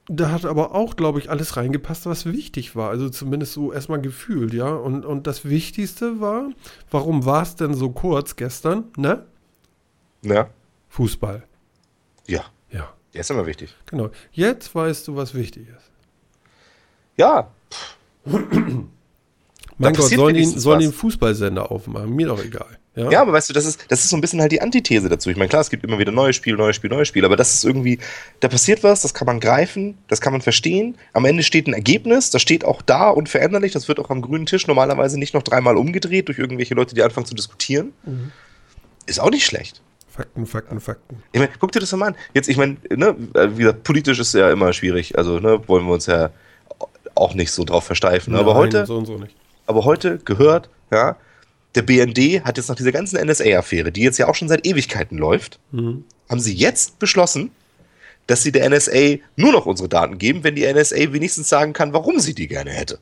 da 0.08 0.32
hat 0.32 0.46
aber 0.46 0.74
auch, 0.74 0.96
glaube 0.96 1.20
ich, 1.20 1.30
alles 1.30 1.58
reingepasst, 1.58 2.06
was 2.06 2.26
wichtig 2.26 2.76
war. 2.76 2.90
Also 2.90 3.10
zumindest 3.10 3.54
so 3.54 3.74
erstmal 3.74 4.02
gefühlt, 4.02 4.54
ja. 4.54 4.74
Und, 4.74 5.06
und 5.06 5.28
das 5.28 5.46
Wichtigste 5.46 6.22
war, 6.22 6.50
warum 6.90 7.26
war 7.26 7.44
es 7.44 7.56
denn 7.56 7.74
so 7.74 7.90
kurz 7.90 8.36
gestern, 8.36 8.86
ne? 8.96 9.26
Ja. 10.22 10.50
Fußball. 10.90 11.44
Ja. 12.26 12.46
Ja. 12.72 12.94
Der 13.14 13.22
ist 13.22 13.32
immer 13.32 13.46
wichtig. 13.46 13.76
Genau. 13.86 14.10
Jetzt 14.32 14.74
weißt 14.74 15.08
du, 15.08 15.16
was 15.16 15.34
wichtig 15.34 15.68
ist. 15.70 15.92
Ja. 17.18 17.52
mein 18.26 19.94
Gott, 19.94 20.10
sollen 20.10 20.36
die, 20.36 20.46
sollen 20.46 20.80
die 20.80 20.86
einen 20.86 20.94
Fußballsender 20.94 21.70
aufmachen? 21.70 22.16
Mir 22.16 22.28
doch 22.28 22.44
egal. 22.44 22.80
Ja. 22.98 23.12
ja, 23.12 23.22
aber 23.22 23.32
weißt 23.32 23.50
du, 23.50 23.54
das 23.54 23.66
ist, 23.66 23.86
das 23.90 24.04
ist 24.04 24.10
so 24.10 24.18
ein 24.18 24.22
bisschen 24.22 24.42
halt 24.42 24.52
die 24.52 24.60
Antithese 24.60 25.08
dazu. 25.08 25.30
Ich 25.30 25.38
meine, 25.38 25.50
klar, 25.50 25.62
es 25.62 25.70
gibt 25.70 25.84
immer 25.84 26.00
wieder 26.00 26.12
neue 26.12 26.34
Spiele, 26.34 26.58
neue 26.58 26.74
Spiele, 26.74 26.96
neue 26.96 27.06
Spiele, 27.06 27.28
aber 27.28 27.36
das 27.36 27.54
ist 27.54 27.64
irgendwie, 27.64 28.00
da 28.40 28.48
passiert 28.48 28.84
was, 28.84 29.04
das 29.04 29.14
kann 29.14 29.28
man 29.28 29.40
greifen, 29.40 30.00
das 30.08 30.20
kann 30.20 30.34
man 30.34 30.42
verstehen. 30.42 30.98
Am 31.14 31.24
Ende 31.26 31.44
steht 31.44 31.68
ein 31.68 31.74
Ergebnis, 31.74 32.32
das 32.32 32.42
steht 32.42 32.66
auch 32.66 32.82
da 32.82 33.10
unveränderlich, 33.10 33.72
das 33.72 33.88
wird 33.88 34.00
auch 34.00 34.10
am 34.10 34.24
grünen 34.24 34.48
Tisch 34.48 34.66
normalerweise 34.66 35.20
nicht 35.20 35.36
noch 35.36 35.44
dreimal 35.44 35.78
umgedreht 35.78 36.28
durch 36.28 36.40
irgendwelche 36.40 36.74
Leute, 36.74 36.96
die 36.96 37.04
anfangen 37.04 37.28
zu 37.28 37.36
diskutieren. 37.36 37.94
Mhm. 38.04 38.32
Ist 39.06 39.20
auch 39.20 39.30
nicht 39.30 39.46
schlecht. 39.46 39.84
Fakten, 40.10 40.48
Fakten, 40.48 40.80
Fakten. 40.80 41.24
Ich 41.32 41.40
meine, 41.40 41.52
guck 41.60 41.72
dir 41.72 41.80
das 41.80 41.92
mal 41.92 42.08
an. 42.08 42.16
Jetzt, 42.34 42.50
ich 42.50 42.58
meine, 42.58 42.78
ne, 42.90 43.16
wie 43.56 43.62
gesagt, 43.62 43.84
politisch 43.84 44.18
ist 44.18 44.34
ja 44.34 44.50
immer 44.50 44.74
schwierig. 44.74 45.16
Also, 45.16 45.40
ne, 45.40 45.62
wollen 45.68 45.86
wir 45.86 45.94
uns 45.94 46.08
ja 46.08 46.32
auch 47.14 47.36
nicht 47.36 47.52
so 47.52 47.64
drauf 47.64 47.84
versteifen. 47.84 48.34
Nein, 48.34 48.42
aber 48.42 48.56
heute, 48.56 48.88
so 48.88 48.98
und 48.98 49.06
so 49.06 49.20
nicht. 49.20 49.36
aber 49.68 49.86
heute 49.86 50.18
gehört, 50.18 50.70
ja, 50.92 51.16
der 51.76 51.82
BND 51.82 52.44
hat 52.44 52.58
jetzt 52.58 52.70
nach 52.70 52.76
dieser 52.76 52.92
ganzen 52.92 53.24
NSA-Affäre, 53.24 53.92
die 53.92 54.02
jetzt 54.02 54.18
ja 54.18 54.28
auch 54.28 54.36
schon 54.36 54.48
seit 54.48 54.66
Ewigkeiten 54.66 55.18
läuft, 55.18 55.60
mhm. 55.72 56.06
haben 56.30 56.40
sie 56.40 56.54
jetzt 56.54 57.00
beschlossen, 57.00 57.52
dass 58.26 58.44
sie 58.44 58.52
der 58.52 58.70
NSA 58.70 59.18
nur 59.36 59.52
noch 59.52 59.66
unsere 59.66 59.90
Daten 59.90 60.18
geben, 60.18 60.44
wenn 60.44 60.56
die 60.56 60.72
NSA 60.72 61.14
wenigstens 61.14 61.50
sagen 61.50 61.74
kann, 61.74 61.94
warum 61.94 62.20
sie 62.20 62.34
die 62.34 62.48
gerne 62.48 62.72
hätte. 62.72 63.00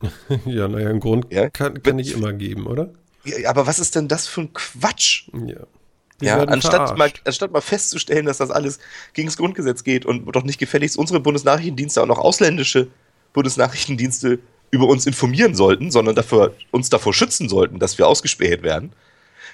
ja, 0.46 0.68
naja, 0.68 0.90
einen 0.90 1.00
Grund 1.00 1.26
ja? 1.30 1.48
kann, 1.48 1.82
kann 1.82 1.98
ich 1.98 2.12
immer 2.12 2.32
geben, 2.32 2.66
oder? 2.66 2.90
Ja, 3.24 3.50
aber 3.50 3.66
was 3.66 3.78
ist 3.78 3.96
denn 3.96 4.08
das 4.08 4.26
für 4.26 4.42
ein 4.42 4.52
Quatsch? 4.52 5.28
Ja. 5.46 5.66
ja, 6.20 6.38
anstatt 6.44 6.96
mal, 6.96 7.10
anstatt 7.24 7.52
mal 7.52 7.60
festzustellen, 7.60 8.26
dass 8.26 8.38
das 8.38 8.50
alles 8.50 8.78
gegen 9.12 9.28
das 9.28 9.36
Grundgesetz 9.36 9.84
geht 9.84 10.06
und 10.06 10.24
doch 10.34 10.44
nicht 10.44 10.58
gefälligst 10.58 10.96
unsere 10.96 11.20
Bundesnachrichtendienste 11.20 12.02
auch 12.02 12.06
noch 12.06 12.18
ausländische 12.18 12.88
Bundesnachrichtendienste 13.32 14.38
über 14.70 14.86
uns 14.86 15.06
informieren 15.06 15.54
sollten, 15.54 15.90
sondern 15.90 16.14
dafür, 16.14 16.54
uns 16.70 16.88
davor 16.88 17.14
schützen 17.14 17.48
sollten, 17.48 17.78
dass 17.78 17.98
wir 17.98 18.06
ausgespäht 18.06 18.62
werden, 18.62 18.92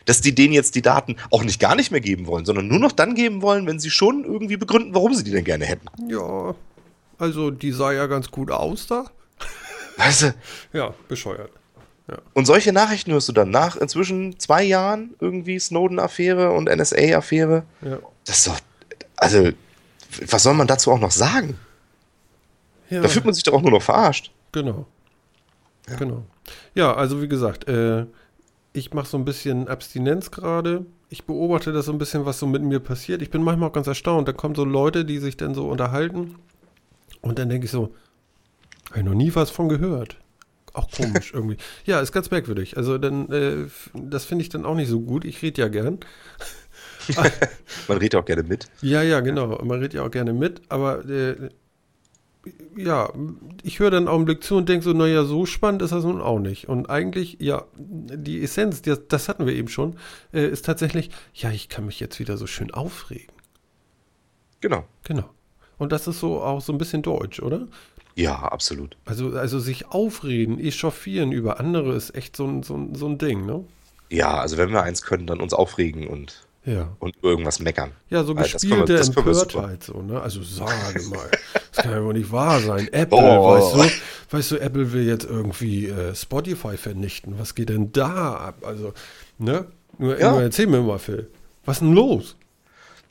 dass 0.04 0.20
die 0.20 0.34
denen 0.34 0.52
jetzt 0.52 0.74
die 0.74 0.82
Daten 0.82 1.16
auch 1.30 1.44
nicht 1.44 1.60
gar 1.60 1.74
nicht 1.76 1.90
mehr 1.90 2.00
geben 2.00 2.26
wollen, 2.26 2.44
sondern 2.44 2.68
nur 2.68 2.78
noch 2.78 2.92
dann 2.92 3.14
geben 3.14 3.42
wollen, 3.42 3.66
wenn 3.66 3.78
sie 3.78 3.90
schon 3.90 4.24
irgendwie 4.24 4.56
begründen, 4.56 4.94
warum 4.94 5.14
sie 5.14 5.24
die 5.24 5.30
denn 5.30 5.44
gerne 5.44 5.64
hätten. 5.64 5.86
Ja, 6.08 6.54
also 7.18 7.50
die 7.50 7.72
sah 7.72 7.92
ja 7.92 8.06
ganz 8.06 8.30
gut 8.30 8.50
aus 8.50 8.86
da. 8.86 9.06
Weißt 9.96 10.22
du? 10.22 10.34
Ja, 10.72 10.94
bescheuert. 11.08 11.50
Ja. 12.08 12.18
Und 12.34 12.44
solche 12.44 12.72
Nachrichten 12.72 13.12
hörst 13.12 13.28
du 13.28 13.32
dann 13.32 13.50
nach 13.50 13.76
inzwischen 13.76 14.38
zwei 14.38 14.62
Jahren 14.62 15.14
irgendwie 15.20 15.58
Snowden-Affäre 15.58 16.50
und 16.50 16.68
NSA-Affäre. 16.68 17.64
Ja. 17.80 17.98
Das 18.26 18.38
ist 18.38 18.46
doch, 18.48 18.58
also, 19.16 19.50
was 20.28 20.42
soll 20.42 20.54
man 20.54 20.66
dazu 20.66 20.92
auch 20.92 20.98
noch 20.98 21.12
sagen? 21.12 21.58
Ja. 22.90 23.00
Da 23.00 23.08
fühlt 23.08 23.24
man 23.24 23.32
sich 23.32 23.42
doch 23.42 23.54
auch 23.54 23.62
nur 23.62 23.70
noch 23.70 23.82
verarscht. 23.82 24.32
Genau. 24.52 24.86
Ja. 25.88 25.96
Genau. 25.96 26.24
Ja, 26.74 26.94
also 26.94 27.22
wie 27.22 27.28
gesagt, 27.28 27.68
äh, 27.68 28.06
ich 28.72 28.92
mache 28.92 29.06
so 29.06 29.16
ein 29.16 29.24
bisschen 29.24 29.68
Abstinenz 29.68 30.30
gerade. 30.30 30.84
Ich 31.08 31.24
beobachte 31.24 31.72
das 31.72 31.86
so 31.86 31.92
ein 31.92 31.98
bisschen, 31.98 32.26
was 32.26 32.38
so 32.38 32.46
mit 32.46 32.62
mir 32.62 32.80
passiert. 32.80 33.22
Ich 33.22 33.30
bin 33.30 33.42
manchmal 33.42 33.68
auch 33.68 33.74
ganz 33.74 33.86
erstaunt. 33.86 34.26
Da 34.26 34.32
kommen 34.32 34.54
so 34.54 34.64
Leute, 34.64 35.04
die 35.04 35.18
sich 35.18 35.36
dann 35.36 35.54
so 35.54 35.68
unterhalten. 35.68 36.34
Und 37.20 37.38
dann 37.38 37.48
denke 37.48 37.66
ich 37.66 37.70
so, 37.70 37.94
habe 38.90 39.00
ich 39.00 39.04
noch 39.04 39.14
nie 39.14 39.34
was 39.34 39.50
von 39.50 39.68
gehört. 39.68 40.18
Auch 40.72 40.90
komisch 40.90 41.32
irgendwie. 41.34 41.56
Ja, 41.84 42.00
ist 42.00 42.12
ganz 42.12 42.30
merkwürdig. 42.30 42.76
Also 42.76 42.98
dann, 42.98 43.30
äh, 43.30 43.66
das 43.94 44.24
finde 44.24 44.42
ich 44.42 44.48
dann 44.48 44.64
auch 44.64 44.74
nicht 44.74 44.88
so 44.88 45.00
gut. 45.00 45.24
Ich 45.24 45.40
rede 45.42 45.62
ja 45.62 45.68
gern. 45.68 46.00
Man 47.88 47.98
redet 47.98 48.14
ja 48.14 48.20
auch 48.20 48.24
gerne 48.24 48.42
mit. 48.42 48.66
Ja, 48.80 49.02
ja, 49.02 49.20
genau. 49.20 49.62
Man 49.62 49.78
redet 49.78 49.94
ja 49.94 50.04
auch 50.04 50.10
gerne 50.10 50.32
mit, 50.32 50.62
aber 50.68 51.08
äh, 51.08 51.50
ja, 52.76 53.12
ich 53.62 53.78
höre 53.78 53.90
dann 53.90 54.04
einen 54.04 54.14
Augenblick 54.14 54.42
zu 54.42 54.56
und 54.56 54.68
denke 54.68 54.84
so, 54.84 54.92
naja, 54.92 55.24
so 55.24 55.46
spannend 55.46 55.82
ist 55.82 55.92
das 55.92 56.04
nun 56.04 56.20
auch 56.20 56.38
nicht. 56.38 56.68
Und 56.68 56.90
eigentlich, 56.90 57.38
ja, 57.40 57.64
die 57.76 58.42
Essenz, 58.42 58.82
das, 58.82 59.00
das 59.08 59.28
hatten 59.28 59.46
wir 59.46 59.54
eben 59.54 59.68
schon, 59.68 59.96
äh, 60.32 60.46
ist 60.46 60.64
tatsächlich, 60.64 61.10
ja, 61.34 61.50
ich 61.50 61.68
kann 61.68 61.86
mich 61.86 62.00
jetzt 62.00 62.18
wieder 62.18 62.36
so 62.36 62.46
schön 62.46 62.72
aufregen. 62.72 63.32
Genau. 64.60 64.84
Genau. 65.04 65.28
Und 65.78 65.92
das 65.92 66.06
ist 66.06 66.20
so 66.20 66.40
auch 66.40 66.60
so 66.60 66.72
ein 66.72 66.78
bisschen 66.78 67.02
deutsch, 67.02 67.40
oder? 67.40 67.66
Ja, 68.14 68.36
absolut. 68.36 68.96
Also, 69.04 69.30
also 69.30 69.58
sich 69.58 69.86
aufreden, 69.86 70.58
echauffieren 70.60 71.32
über 71.32 71.58
andere 71.58 71.94
ist 71.94 72.14
echt 72.14 72.36
so 72.36 72.46
ein, 72.46 72.62
so 72.62 72.76
ein, 72.76 72.94
so 72.94 73.06
ein 73.06 73.18
Ding, 73.18 73.44
ne? 73.44 73.64
Ja, 74.10 74.38
also 74.38 74.56
wenn 74.56 74.70
wir 74.70 74.82
eins 74.82 75.02
können, 75.02 75.26
dann 75.26 75.40
uns 75.40 75.52
aufregen 75.52 76.06
und, 76.06 76.43
Ja. 76.66 76.96
und 76.98 77.14
irgendwas 77.22 77.58
meckern. 77.60 77.92
Ja, 78.08 78.24
so 78.24 78.34
Weil 78.34 78.46
wir- 78.46 78.52
gespielte 78.52 78.96
das 78.96 79.14
wir. 79.14 79.18
Empörtheit, 79.18 79.82
so, 79.84 80.00
ne? 80.00 80.20
Also 80.20 80.42
sage 80.42 81.02
mal, 81.10 81.30
das 81.72 81.84
kann 81.84 81.92
ja 81.92 82.02
wohl 82.02 82.14
nicht 82.14 82.32
wahr 82.32 82.60
sein. 82.60 82.88
Apple, 82.92 83.18
Oh. 83.18 83.50
weißt 83.52 83.74
du, 84.30 84.36
weißt 84.36 84.50
du, 84.52 84.56
Apple 84.60 84.92
will 84.92 85.06
jetzt 85.06 85.24
irgendwie 85.24 85.88
äh, 85.88 86.14
Spotify 86.14 86.76
vernichten. 86.78 87.38
Was 87.38 87.54
geht 87.54 87.68
denn 87.68 87.92
da 87.92 88.34
ab? 88.36 88.62
Also, 88.64 88.94
ne? 89.38 89.66
Nur, 89.98 90.18
Ja. 90.18 90.30
nur 90.32 90.42
erzähl 90.42 90.66
mir 90.66 90.80
mal, 90.80 90.98
Phil. 90.98 91.28
Was 91.66 91.80
denn 91.80 91.92
los? 91.92 92.36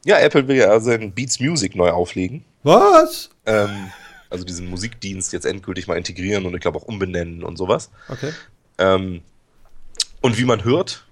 Ja, 0.06 0.18
Apple 0.20 0.48
will 0.48 0.58
ja 0.58 0.80
seinen 0.80 1.12
Beats 1.14 1.40
Music 1.40 1.76
neu 1.76 1.92
auflegen. 1.92 2.44
Was? 2.64 3.30
Ähm, 3.46 3.70
also 4.30 4.44
diesen 4.46 4.68
Musikdienst 4.70 5.32
jetzt 5.32 5.46
endgültig 5.46 5.88
mal 5.88 5.96
integrieren 5.98 6.46
und 6.46 6.56
ich 6.56 6.62
glaube 6.62 6.80
auch 6.80 6.84
umbenennen 6.84 7.44
und 7.44 7.58
sowas. 7.58 7.92
Okay. 8.10 8.32
Ähm, 8.80 9.22
und 10.22 10.38
wie 10.40 10.46
man 10.46 10.64
hört, 10.64 11.06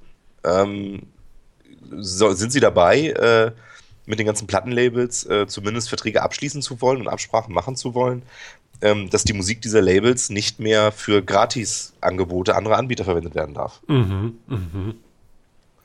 ähm, 0.44 1.04
so, 2.00 2.34
sind 2.34 2.52
sie 2.52 2.60
dabei, 2.60 3.08
äh, 3.08 3.52
mit 4.06 4.20
den 4.20 4.26
ganzen 4.26 4.48
Plattenlabels 4.48 5.26
äh, 5.26 5.48
zumindest 5.48 5.90
Verträge 5.90 6.22
abschließen 6.22 6.62
zu 6.62 6.82
wollen 6.82 7.02
und 7.02 7.08
Absprachen 7.08 7.54
machen 7.54 7.76
zu 7.76 7.94
wollen, 7.94 8.24
ähm, 8.82 9.10
dass 9.10 9.24
die 9.24 9.34
Musik 9.34 9.62
dieser 9.62 9.82
Labels 9.82 10.30
nicht 10.30 10.60
mehr 10.60 10.92
für 10.92 11.22
Gratis-Angebote 11.22 12.56
anderer 12.56 12.78
Anbieter 12.78 13.04
verwendet 13.04 13.36
werden 13.36 13.54
darf. 13.54 13.82
Mhm, 13.88 14.38
mhm. 14.48 14.96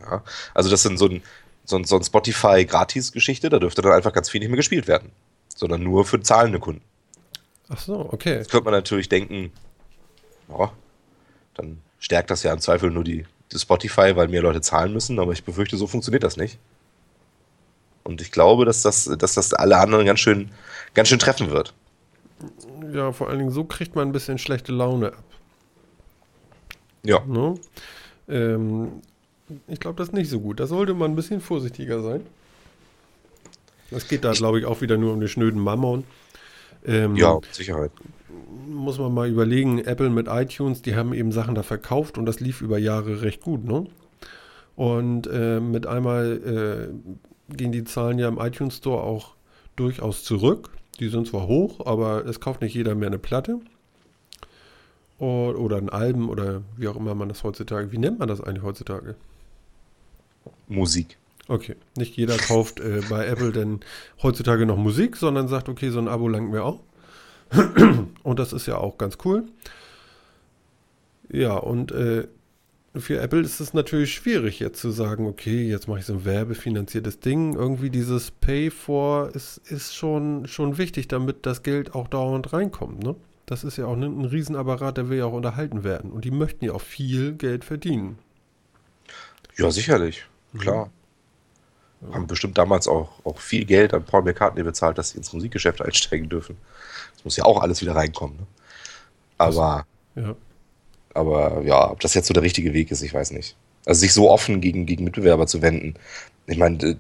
Ja? 0.01 0.23
Also 0.55 0.71
das 0.71 0.83
sind 0.83 0.99
so 0.99 1.07
ein, 1.07 1.23
so 1.65 1.77
ein, 1.77 1.85
so 1.85 1.97
ein 1.97 2.05
Spotify-Gratis-Geschichte, 2.05 3.49
da 3.49 3.59
dürfte 3.59 3.83
dann 3.83 3.93
einfach 3.93 4.13
ganz 4.13 4.31
viel 4.31 4.41
nicht 4.41 4.49
mehr 4.49 4.57
gespielt 4.57 4.89
werden, 4.89 5.13
sondern 5.55 5.83
nur 5.83 6.05
für 6.05 6.21
zahlende 6.21 6.59
Kunden. 6.59 6.83
Ach 7.69 7.79
so, 7.79 8.09
okay. 8.13 8.37
Jetzt 8.37 8.51
könnte 8.51 8.65
man 8.65 8.75
natürlich 8.75 9.09
denken, 9.09 9.53
ja, 10.49 10.73
dann 11.55 11.79
stärkt 11.99 12.31
das 12.31 12.43
ja 12.45 12.53
im 12.53 12.61
Zweifel 12.61 12.91
nur 12.91 13.05
die, 13.05 13.27
die 13.57 13.63
Spotify, 13.63 14.15
weil 14.15 14.29
mehr 14.29 14.43
Leute 14.43 14.61
zahlen 14.61 14.93
müssen, 14.93 15.19
aber 15.19 15.33
ich 15.33 15.45
befürchte, 15.45 15.77
so 15.77 15.87
funktioniert 15.87 16.23
das 16.23 16.37
nicht. 16.37 16.59
Und 18.05 18.21
ich 18.21 18.31
glaube, 18.31 18.65
dass 18.65 18.83
das, 18.83 19.05
dass 19.19 19.35
das 19.35 19.53
alle 19.53 19.79
anderen 19.79 20.07
ganz 20.07 20.21
schön, 20.21 20.51
ganz 20.95 21.09
schön 21.09 21.19
treffen 21.19 21.51
wird. 21.51 21.75
Ja, 22.93 23.13
vor 23.13 23.29
allen 23.29 23.39
Dingen 23.39 23.51
so 23.51 23.65
kriegt 23.65 23.97
man 23.97 24.09
ein 24.09 24.13
bisschen 24.13 24.39
schlechte 24.39 24.73
Laune 24.73 25.09
ab. 25.09 25.25
Ja. 27.03 27.25
Ne? 27.27 27.55
Ähm, 28.29 29.03
ich 29.69 29.81
glaube, 29.81 29.97
das 29.97 30.09
ist 30.09 30.15
nicht 30.15 30.31
so 30.31 30.41
gut. 30.41 30.61
Da 30.61 30.67
sollte 30.67 30.95
man 30.95 31.13
ein 31.13 31.17
bisschen 31.17 31.41
vorsichtiger 31.41 32.03
sein. 32.03 32.27
Es 33.91 34.09
geht 34.09 34.25
da, 34.25 34.33
glaube 34.33 34.59
ich, 34.59 34.67
auch 34.67 34.81
wieder 34.81 34.97
nur 34.97 35.13
um 35.13 35.21
den 35.21 35.29
schnöden 35.29 35.61
Mammon. 35.61 36.05
Ähm, 36.87 37.17
Ja, 37.17 37.35
mit 37.35 37.55
Sicherheit. 37.55 37.91
Muss 38.69 38.99
man 38.99 39.13
mal 39.15 39.29
überlegen, 39.29 39.79
Apple 39.79 40.11
mit 40.11 40.29
iTunes, 40.29 40.83
die 40.83 40.95
haben 40.97 41.13
eben 41.15 41.33
Sachen 41.33 41.55
da 41.55 41.63
verkauft 41.63 42.19
und 42.19 42.27
das 42.27 42.41
lief 42.41 42.63
über 42.63 42.79
Jahre 42.79 43.23
recht 43.23 43.43
gut, 43.43 43.65
ne? 43.65 43.87
Und 44.77 45.27
äh, 45.27 45.61
mit 45.61 45.87
einmal 45.87 46.91
äh, 47.51 47.55
gehen 47.57 47.73
die 47.73 47.85
Zahlen 47.85 48.19
ja 48.19 48.29
im 48.29 48.39
iTunes 48.39 48.77
Store 48.79 49.03
auch 49.03 49.35
durchaus 49.77 50.23
zurück. 50.25 50.71
Die 51.01 51.09
sind 51.09 51.27
zwar 51.29 51.47
hoch, 51.47 51.87
aber 51.87 52.27
es 52.27 52.41
kauft 52.41 52.61
nicht 52.61 52.75
jeder 52.75 52.95
mehr 52.95 53.09
eine 53.09 53.19
Platte. 53.19 53.61
O- 55.19 55.53
Oder 55.57 55.77
ein 55.79 55.89
Album 55.91 56.29
oder 56.31 56.63
wie 56.77 56.89
auch 56.89 56.97
immer 56.97 57.15
man 57.15 57.29
das 57.29 57.43
heutzutage. 57.45 57.93
Wie 57.93 57.99
nennt 57.99 58.19
man 58.19 58.29
das 58.29 58.41
eigentlich 58.41 58.63
heutzutage? 58.65 59.15
Musik. 60.69 61.17
Okay, 61.49 61.77
nicht 61.97 62.17
jeder 62.17 62.37
kauft 62.37 62.81
äh, 62.81 63.03
bei 63.09 63.27
Apple 63.27 63.53
denn 63.53 63.81
heutzutage 64.23 64.67
noch 64.67 64.77
Musik, 64.77 65.17
sondern 65.17 65.47
sagt, 65.47 65.69
okay, 65.69 65.91
so 65.91 65.99
ein 65.99 66.09
Abo 66.09 66.29
langt 66.29 66.51
mir 66.51 66.65
auch. 66.65 66.81
und 68.23 68.39
das 68.39 68.53
ist 68.53 68.67
ja 68.67 68.79
auch 68.79 68.99
ganz 68.99 69.19
cool. 69.25 69.45
Ja, 71.31 71.55
und 71.55 71.93
äh, 71.93 72.27
für 72.97 73.21
Apple 73.21 73.41
ist 73.41 73.61
es 73.61 73.75
natürlich 73.75 74.15
schwierig 74.15 74.59
jetzt 74.59 74.81
zu 74.81 74.91
sagen, 74.91 75.27
okay, 75.27 75.69
jetzt 75.69 75.87
mache 75.87 76.01
ich 76.01 76.07
so 76.07 76.15
ein 76.15 76.25
werbefinanziertes 76.25 77.21
Ding. 77.21 77.55
Irgendwie 77.55 77.91
dieses 77.91 78.31
Pay 78.31 78.71
for 78.71 79.31
ist, 79.35 79.59
ist 79.69 79.95
schon, 79.95 80.47
schon 80.49 80.79
wichtig, 80.79 81.07
damit 81.09 81.47
das 81.47 81.63
Geld 81.63 81.95
auch 81.95 82.09
dauernd 82.09 82.53
reinkommt. 82.53 83.03
Ne? 83.03 83.15
Das 83.45 83.65
ist 83.65 83.77
ja 83.77 83.87
auch 83.87 83.97
ein, 83.97 84.03
ein 84.03 84.25
Riesenapparat, 84.25 84.97
der 84.97 85.09
will 85.09 85.19
ja 85.19 85.27
auch 85.27 85.33
unterhalten 85.33 85.85
werden. 85.85 86.11
Und 86.11 86.25
die 86.25 86.31
möchten 86.31 86.65
ja 86.65 86.73
auch 86.73 86.81
viel 86.81 87.35
Geld 87.35 87.65
verdienen. 87.65 88.19
Ja, 89.57 89.71
sicherlich. 89.71 90.27
Klar. 90.59 90.91
Haben 92.13 92.27
bestimmt 92.27 92.59
damals 92.59 92.87
auch, 92.89 93.25
auch 93.25 93.39
viel 93.39 93.65
Geld 93.65 93.95
an 93.95 94.05
Paul 94.05 94.23
McCartney 94.23 94.63
bezahlt, 94.63 94.99
dass 94.99 95.11
sie 95.11 95.19
ins 95.19 95.33
Musikgeschäft 95.33 95.81
einsteigen 95.85 96.29
dürfen. 96.29 96.57
Das 97.15 97.25
muss 97.25 97.37
ja 97.37 97.45
auch 97.45 97.61
alles 97.61 97.81
wieder 97.81 97.95
reinkommen. 97.97 98.37
Ne? 98.37 98.47
Aber, 99.39 99.87
Ja. 100.15 100.35
aber 101.15 101.63
ja, 101.63 101.91
ob 101.91 102.01
das 102.01 102.15
jetzt 102.15 102.27
so 102.29 102.35
der 102.35 102.43
richtige 102.43 102.73
Weg 102.75 102.91
ist, 102.91 103.03
ich 103.03 103.15
weiß 103.15 103.31
nicht. 103.33 103.57
Also 103.87 104.01
sich 104.01 104.13
so 104.13 104.31
offen 104.31 104.61
gegen, 104.61 104.87
gegen 104.87 105.05
Mitbewerber 105.05 105.47
zu 105.47 105.63
wenden. 105.63 105.95
Ich 106.47 106.59
meine, 106.59 106.77
äh, 106.85 106.97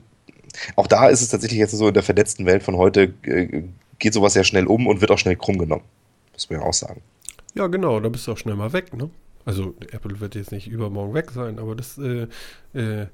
auch 0.76 0.86
da 0.86 1.08
ist 1.08 1.20
es 1.20 1.28
tatsächlich 1.28 1.58
jetzt 1.58 1.72
so 1.72 1.88
in 1.88 1.94
der 1.94 2.02
vernetzten 2.02 2.46
Welt 2.46 2.62
von 2.62 2.76
heute, 2.76 3.12
äh, 3.24 3.64
geht 3.98 4.14
sowas 4.14 4.32
sehr 4.34 4.44
schnell 4.44 4.66
um 4.66 4.86
und 4.86 5.00
wird 5.00 5.10
auch 5.10 5.18
schnell 5.18 5.36
krumm 5.36 5.58
genommen. 5.58 5.84
Muss 6.32 6.48
man 6.50 6.60
ja 6.60 6.66
auch 6.66 6.74
sagen. 6.74 7.02
Ja, 7.54 7.66
genau, 7.66 8.00
da 8.00 8.08
bist 8.08 8.26
du 8.26 8.32
auch 8.32 8.38
schnell 8.38 8.56
mal 8.56 8.72
weg, 8.72 8.92
ne? 8.94 9.10
Also 9.44 9.74
Apple 9.92 10.20
wird 10.20 10.34
jetzt 10.34 10.52
nicht 10.52 10.66
übermorgen 10.66 11.14
weg 11.14 11.30
sein, 11.30 11.58
aber 11.58 11.74
das, 11.76 11.98
äh, 11.98 12.26
äh, 12.74 13.06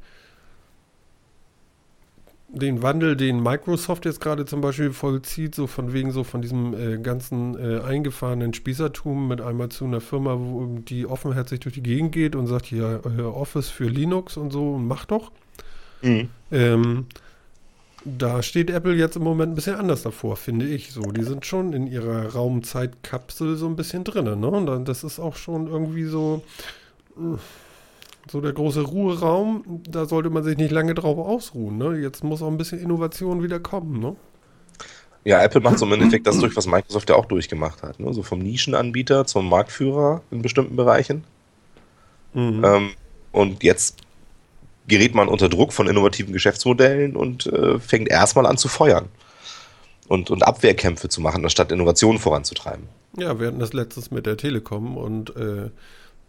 den 2.53 2.83
Wandel, 2.83 3.17
den 3.17 3.43
Microsoft 3.43 4.05
jetzt 4.05 4.21
gerade 4.21 4.45
zum 4.45 4.61
Beispiel 4.61 4.93
vollzieht, 4.93 5.55
so 5.55 5.67
von 5.67 5.93
wegen 5.93 6.13
so 6.13 6.23
von 6.23 6.43
diesem 6.43 6.75
äh, 6.75 6.99
ganzen 6.99 7.59
äh, 7.59 7.81
eingefahrenen 7.81 8.53
Spießertum 8.53 9.27
mit 9.27 9.41
einmal 9.41 9.71
zu 9.71 9.87
einer 9.87 10.01
Firma, 10.01 10.37
wo 10.39 10.79
die 10.79 11.07
offenherzig 11.07 11.61
durch 11.61 11.75
die 11.75 11.83
Gegend 11.83 12.13
geht 12.13 12.37
und 12.37 12.47
sagt, 12.47 12.71
ja, 12.71 12.97
äh, 12.97 13.23
Office 13.23 13.71
für 13.71 13.89
Linux 13.89 14.37
und 14.37 14.53
so, 14.53 14.77
mach 14.77 15.07
doch. 15.07 15.33
Ähm, 16.51 17.07
da 18.05 18.43
steht 18.43 18.69
Apple 18.71 18.95
jetzt 18.95 19.17
im 19.17 19.23
Moment 19.23 19.53
ein 19.53 19.55
bisschen 19.55 19.77
anders 19.77 20.03
davor, 20.03 20.37
finde 20.37 20.67
ich. 20.67 20.93
So, 20.93 21.03
die 21.13 21.23
sind 21.23 21.47
schon 21.47 21.73
in 21.73 21.87
ihrer 21.87 22.35
Raumzeitkapsel 22.35 23.57
so 23.57 23.67
ein 23.67 23.77
bisschen 23.77 24.05
drin, 24.05 24.25
ne? 24.25 24.49
Und 24.49 24.67
dann, 24.67 24.85
das 24.85 25.05
ist 25.05 25.21
auch 25.21 25.37
schon 25.37 25.69
irgendwie 25.69 26.05
so, 26.05 26.43
äh, 27.17 27.39
so 28.31 28.41
der 28.41 28.53
große 28.53 28.83
Ruheraum. 28.83 29.83
Da 29.89 30.07
sollte 30.07 30.31
man 30.31 30.45
sich 30.45 30.57
nicht 30.57 30.71
lange 30.71 30.95
drauf 30.95 31.19
ausruhen, 31.19 31.79
ne? 31.79 31.99
Jetzt 31.99 32.25
muss 32.25 32.43
auch 32.43 32.49
ein 32.49 32.59
bisschen 32.59 32.81
Innovation 32.81 33.43
wieder 33.43 33.61
kommen, 33.61 34.01
ne? 34.01 34.17
Ja, 35.25 35.43
Apple 35.43 35.61
macht 35.61 35.79
so 35.79 35.87
im 35.87 35.93
Endeffekt 35.93 36.27
das 36.27 36.39
durch, 36.39 36.57
was 36.57 36.67
Microsoft 36.67 37.09
ja 37.09 37.15
auch 37.15 37.27
durchgemacht 37.27 37.83
hat. 37.83 38.01
Ne? 38.01 38.13
So 38.13 38.23
vom 38.25 38.41
Nischenanbieter 38.41 39.25
zum 39.25 39.49
Marktführer 39.49 40.23
in 40.33 40.43
bestimmten 40.43 40.75
Bereichen. 40.75 41.23
Mhm. 42.35 42.65
Ähm, 42.65 42.91
und 43.31 43.63
jetzt 43.63 43.99
gerät 44.89 45.15
man 45.15 45.29
unter 45.29 45.49
Druck 45.49 45.73
von 45.73 45.87
innovativen 45.87 46.33
Geschäftsmodellen 46.33 47.15
und 47.15 47.47
äh, 47.47 47.79
fängt 47.79 48.09
erstmal 48.09 48.47
an 48.47 48.57
zu 48.57 48.69
feuern. 48.69 49.09
Und, 50.09 50.31
und 50.31 50.43
Abwehrkämpfe 50.43 51.09
zu 51.09 51.21
machen, 51.21 51.45
anstatt 51.45 51.71
Innovationen 51.71 52.19
voranzutreiben. 52.19 52.89
Ja, 53.17 53.39
wir 53.39 53.47
hatten 53.47 53.61
das 53.61 53.73
letztes 53.73 54.11
mit 54.11 54.27
der 54.27 54.37
Telekom 54.37 54.97
und 54.97 55.35
äh, 55.37 55.71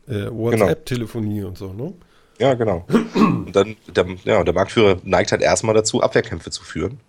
äh, 0.07 0.29
WhatsApp-Telefonie 0.29 1.43
und 1.43 1.57
so, 1.57 1.73
ne? 1.73 1.93
Ja, 2.39 2.55
genau. 2.55 2.85
Und 3.13 3.55
dann, 3.55 3.77
der, 3.87 4.05
ja, 4.23 4.43
der 4.43 4.53
Marktführer 4.53 4.97
neigt 5.03 5.31
halt 5.31 5.41
erstmal 5.41 5.75
dazu, 5.75 6.01
Abwehrkämpfe 6.01 6.49
zu 6.51 6.63
führen. 6.63 6.99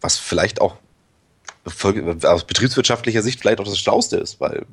Was 0.00 0.18
vielleicht 0.18 0.60
auch 0.60 0.76
aus 1.64 2.44
betriebswirtschaftlicher 2.44 3.22
Sicht 3.22 3.40
vielleicht 3.40 3.58
auch 3.58 3.64
das 3.64 3.78
Schlauste 3.78 4.18
ist, 4.18 4.40
weil 4.40 4.66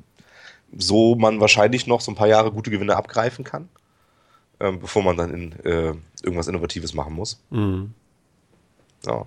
so 0.77 1.15
man 1.15 1.39
wahrscheinlich 1.39 1.87
noch 1.87 2.01
so 2.01 2.11
ein 2.11 2.15
paar 2.15 2.27
Jahre 2.27 2.51
gute 2.51 2.69
Gewinne 2.69 2.95
abgreifen 2.95 3.43
kann, 3.43 3.69
ähm, 4.59 4.79
bevor 4.79 5.03
man 5.03 5.17
dann 5.17 5.33
in, 5.33 5.51
äh, 5.63 5.93
irgendwas 6.21 6.47
Innovatives 6.47 6.93
machen 6.93 7.13
muss. 7.13 7.41
Mhm. 7.49 7.93
Ja. 9.05 9.25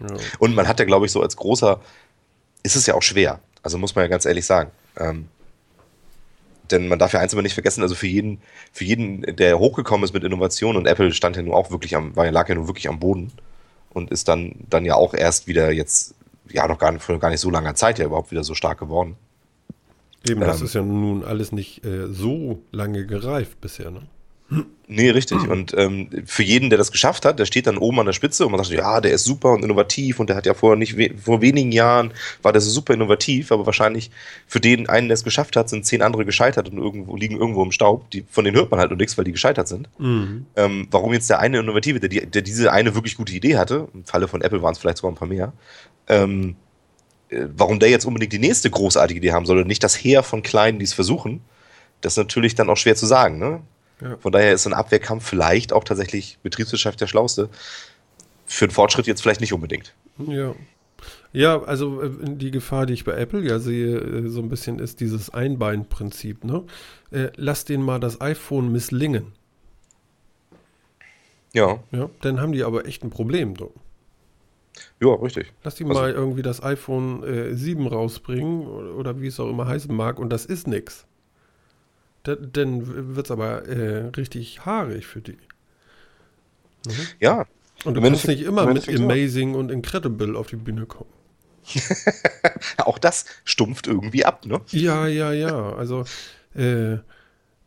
Ja. 0.00 0.16
Und 0.38 0.54
man 0.54 0.68
hat 0.68 0.78
ja, 0.78 0.84
glaube 0.84 1.06
ich, 1.06 1.12
so 1.12 1.20
als 1.20 1.36
großer, 1.36 1.80
ist 2.62 2.76
es 2.76 2.86
ja 2.86 2.94
auch 2.94 3.02
schwer. 3.02 3.40
Also 3.62 3.78
muss 3.78 3.94
man 3.94 4.04
ja 4.04 4.08
ganz 4.08 4.24
ehrlich 4.24 4.46
sagen. 4.46 4.70
Ähm, 4.96 5.28
denn 6.70 6.88
man 6.88 6.98
darf 6.98 7.12
ja 7.12 7.20
eins 7.20 7.32
immer 7.32 7.42
nicht 7.42 7.54
vergessen, 7.54 7.82
also 7.82 7.94
für 7.94 8.06
jeden, 8.06 8.40
für 8.72 8.84
jeden, 8.84 9.22
der 9.36 9.58
hochgekommen 9.58 10.04
ist 10.04 10.12
mit 10.12 10.24
Innovation 10.24 10.76
und 10.76 10.86
Apple 10.86 11.12
stand 11.12 11.36
ja 11.36 11.42
nur 11.42 11.56
auch 11.56 11.70
wirklich 11.70 11.96
am, 11.96 12.14
war 12.16 12.24
ja, 12.24 12.30
lag 12.30 12.48
ja 12.48 12.54
nur 12.54 12.66
wirklich 12.66 12.88
am 12.88 12.98
Boden 12.98 13.32
und 13.90 14.10
ist 14.10 14.28
dann, 14.28 14.54
dann 14.68 14.84
ja 14.84 14.94
auch 14.94 15.14
erst 15.14 15.46
wieder 15.46 15.72
jetzt, 15.72 16.14
ja, 16.50 16.66
noch 16.66 16.78
gar 16.78 16.92
nicht, 16.92 17.02
vor 17.02 17.18
gar 17.18 17.30
nicht 17.30 17.40
so 17.40 17.50
langer 17.50 17.74
Zeit 17.74 17.98
ja 17.98 18.06
überhaupt 18.06 18.30
wieder 18.30 18.44
so 18.44 18.54
stark 18.54 18.78
geworden. 18.78 19.16
Eben, 20.28 20.40
das 20.40 20.60
Ähm. 20.60 20.66
ist 20.66 20.74
ja 20.74 20.82
nun 20.82 21.24
alles 21.24 21.52
nicht 21.52 21.84
äh, 21.84 22.08
so 22.08 22.62
lange 22.72 23.06
gereift 23.06 23.60
bisher, 23.60 23.90
ne? 23.90 24.02
Nee, 24.92 25.10
richtig. 25.10 25.48
Und 25.48 25.72
ähm, 25.78 26.08
für 26.26 26.42
jeden, 26.42 26.68
der 26.70 26.76
das 26.76 26.90
geschafft 26.90 27.24
hat, 27.24 27.38
der 27.38 27.44
steht 27.46 27.68
dann 27.68 27.78
oben 27.78 28.00
an 28.00 28.06
der 28.06 28.12
Spitze 28.12 28.44
und 28.44 28.50
man 28.50 28.60
sagt, 28.64 28.76
ja, 28.76 29.00
der 29.00 29.12
ist 29.12 29.22
super 29.22 29.52
und 29.52 29.62
innovativ 29.64 30.18
und 30.18 30.28
der 30.28 30.34
hat 30.34 30.46
ja 30.46 30.54
vor 30.54 30.74
nicht 30.74 30.96
we 30.98 31.10
vor 31.16 31.40
wenigen 31.40 31.70
Jahren 31.70 32.12
war 32.42 32.52
der 32.52 32.60
so 32.60 32.70
super 32.70 32.94
innovativ, 32.94 33.52
aber 33.52 33.66
wahrscheinlich 33.66 34.10
für 34.48 34.58
den 34.58 34.88
einen, 34.88 35.06
der 35.06 35.14
es 35.14 35.22
geschafft 35.22 35.54
hat, 35.54 35.68
sind 35.68 35.86
zehn 35.86 36.02
andere 36.02 36.24
gescheitert 36.24 36.68
und 36.70 36.78
irgendwo 36.78 37.14
liegen 37.14 37.36
irgendwo 37.36 37.62
im 37.62 37.70
Staub. 37.70 38.10
Die, 38.10 38.24
von 38.28 38.44
denen 38.44 38.56
hört 38.56 38.72
man 38.72 38.80
halt 38.80 38.90
nur 38.90 38.96
nichts, 38.96 39.16
weil 39.16 39.24
die 39.24 39.30
gescheitert 39.30 39.68
sind. 39.68 39.88
Mhm. 39.98 40.46
Ähm, 40.56 40.88
warum 40.90 41.12
jetzt 41.12 41.30
der 41.30 41.38
eine 41.38 41.60
Innovative, 41.60 42.00
der, 42.00 42.08
die- 42.08 42.26
der 42.26 42.42
diese 42.42 42.72
eine 42.72 42.96
wirklich 42.96 43.16
gute 43.16 43.32
Idee 43.32 43.56
hatte, 43.56 43.86
im 43.94 44.04
Falle 44.04 44.26
von 44.26 44.42
Apple 44.42 44.60
waren 44.62 44.72
es 44.72 44.78
vielleicht 44.80 44.96
sogar 44.98 45.12
ein 45.12 45.16
paar 45.16 45.28
mehr, 45.28 45.52
ähm, 46.08 46.56
äh, 47.28 47.44
warum 47.56 47.78
der 47.78 47.90
jetzt 47.90 48.06
unbedingt 48.06 48.32
die 48.32 48.40
nächste 48.40 48.68
großartige 48.70 49.18
Idee 49.18 49.30
haben 49.32 49.46
soll 49.46 49.58
und 49.60 49.68
nicht 49.68 49.84
das 49.84 49.94
Heer 49.94 50.24
von 50.24 50.42
Kleinen, 50.42 50.80
die 50.80 50.84
es 50.84 50.92
versuchen, 50.94 51.42
das 52.00 52.14
ist 52.14 52.16
natürlich 52.16 52.56
dann 52.56 52.68
auch 52.70 52.76
schwer 52.76 52.96
zu 52.96 53.06
sagen. 53.06 53.38
Ne? 53.38 53.60
Ja. 54.00 54.16
Von 54.18 54.32
daher 54.32 54.52
ist 54.54 54.62
so 54.62 54.70
ein 54.70 54.74
Abwehrkampf 54.74 55.26
vielleicht 55.26 55.72
auch 55.72 55.84
tatsächlich 55.84 56.38
Betriebswirtschaft 56.42 57.00
der 57.00 57.06
schlauste. 57.06 57.48
Für 58.46 58.66
den 58.66 58.72
Fortschritt 58.72 59.06
jetzt 59.06 59.22
vielleicht 59.22 59.40
nicht 59.40 59.52
unbedingt. 59.52 59.94
Ja. 60.18 60.54
Ja, 61.32 61.62
also 61.62 62.02
äh, 62.02 62.10
die 62.36 62.50
Gefahr, 62.50 62.84
die 62.86 62.92
ich 62.94 63.04
bei 63.04 63.12
Apple 63.12 63.40
ja 63.42 63.58
sehe, 63.58 63.96
äh, 63.98 64.28
so 64.28 64.40
ein 64.40 64.48
bisschen 64.48 64.78
ist 64.80 65.00
dieses 65.00 65.30
Einbein-Prinzip, 65.30 66.44
ne? 66.44 66.64
Äh, 67.10 67.28
lass 67.36 67.64
denen 67.64 67.84
mal 67.84 68.00
das 68.00 68.20
iPhone 68.20 68.70
misslingen. 68.72 69.32
Ja, 71.52 71.80
Ja, 71.90 72.10
dann 72.20 72.40
haben 72.40 72.52
die 72.52 72.62
aber 72.64 72.86
echt 72.86 73.02
ein 73.02 73.10
Problem. 73.10 73.54
Du. 73.56 73.72
ja, 75.00 75.08
richtig. 75.14 75.52
Lass 75.64 75.74
die 75.76 75.84
Also- 75.84 75.94
mal 75.94 76.12
irgendwie 76.12 76.42
das 76.42 76.62
iPhone 76.62 77.22
äh, 77.24 77.54
7 77.54 77.86
rausbringen 77.86 78.66
oder, 78.66 78.94
oder 78.94 79.20
wie 79.20 79.26
es 79.26 79.40
auch 79.40 79.48
immer 79.48 79.66
heißen 79.66 79.94
mag 79.94 80.18
und 80.18 80.30
das 80.30 80.46
ist 80.46 80.66
nix. 80.68 81.06
Da, 82.22 82.34
dann 82.36 83.14
wird 83.16 83.26
es 83.26 83.30
aber 83.30 83.66
äh, 83.66 84.06
richtig 84.16 84.64
haarig 84.66 85.06
für 85.06 85.20
die. 85.22 85.38
Mhm. 86.86 86.92
Ja, 87.20 87.46
Und 87.84 87.94
du 87.94 88.00
kannst 88.00 88.24
Endeffekt- 88.24 88.38
nicht 88.40 88.46
immer 88.46 88.62
im 88.68 88.74
mit. 88.74 88.88
Amazing 89.00 89.54
und 89.54 89.70
Incredible 89.70 90.36
auf 90.36 90.46
die 90.48 90.56
Bühne 90.56 90.86
kommen. 90.86 91.10
auch 92.78 92.98
das 92.98 93.26
stumpft 93.44 93.86
irgendwie 93.86 94.24
ab, 94.24 94.44
ne? 94.46 94.60
Ja, 94.70 95.06
ja, 95.06 95.32
ja. 95.32 95.72
Also 95.74 96.04
äh, 96.54 96.96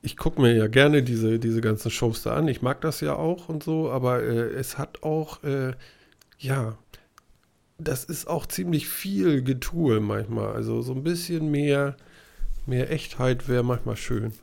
ich 0.01 0.18
gucke 0.18 0.41
mir 0.41 0.54
ja 0.56 0.68
gerne 0.68 1.04
diese, 1.04 1.39
diese 1.39 1.62
ganzen 1.62 1.89
Shows 1.91 2.24
da 2.24 2.36
an. 2.36 2.47
Ich 2.47 2.62
mag 2.62 2.82
das 2.82 3.01
ja 3.01 3.16
auch 3.16 3.49
und 3.49 3.64
so, 3.64 3.89
aber 3.91 4.22
äh, 4.24 4.49
es 4.54 4.78
hat 4.78 5.04
auch, 5.04 5.43
äh, 5.43 5.74
ja, 6.39 6.78
das 7.78 8.04
ist 8.04 8.28
auch 8.28 8.45
ziemlich 8.45 8.88
viel 8.88 9.41
Getue 9.43 9.99
manchmal. 9.99 10.54
Also 10.54 10.82
so 10.82 10.93
ein 10.93 11.04
bisschen 11.04 11.49
mehr, 11.51 11.95
mehr 12.66 12.91
Echtheit 12.91 13.47
wäre 13.47 13.64
manchmal 13.64 13.95
schön. 13.95 14.34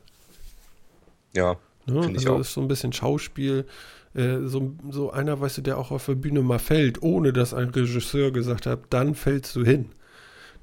Ja, 1.33 1.57
Ne? 1.85 2.03
Finde 2.03 2.19
ich 2.19 2.27
also 2.27 2.35
auch. 2.35 2.39
ist 2.39 2.53
so 2.53 2.61
ein 2.61 2.67
bisschen 2.67 2.93
Schauspiel. 2.93 3.65
Äh, 4.13 4.39
so, 4.45 4.73
so 4.89 5.11
einer, 5.11 5.39
weißt 5.39 5.59
du, 5.59 5.61
der 5.61 5.77
auch 5.77 5.91
auf 5.91 6.05
der 6.05 6.15
Bühne 6.15 6.41
mal 6.41 6.59
fällt, 6.59 7.01
ohne 7.01 7.33
dass 7.33 7.53
ein 7.53 7.69
Regisseur 7.69 8.31
gesagt 8.31 8.65
hat, 8.65 8.81
dann 8.89 9.15
fällst 9.15 9.55
du 9.55 9.63
hin. 9.63 9.89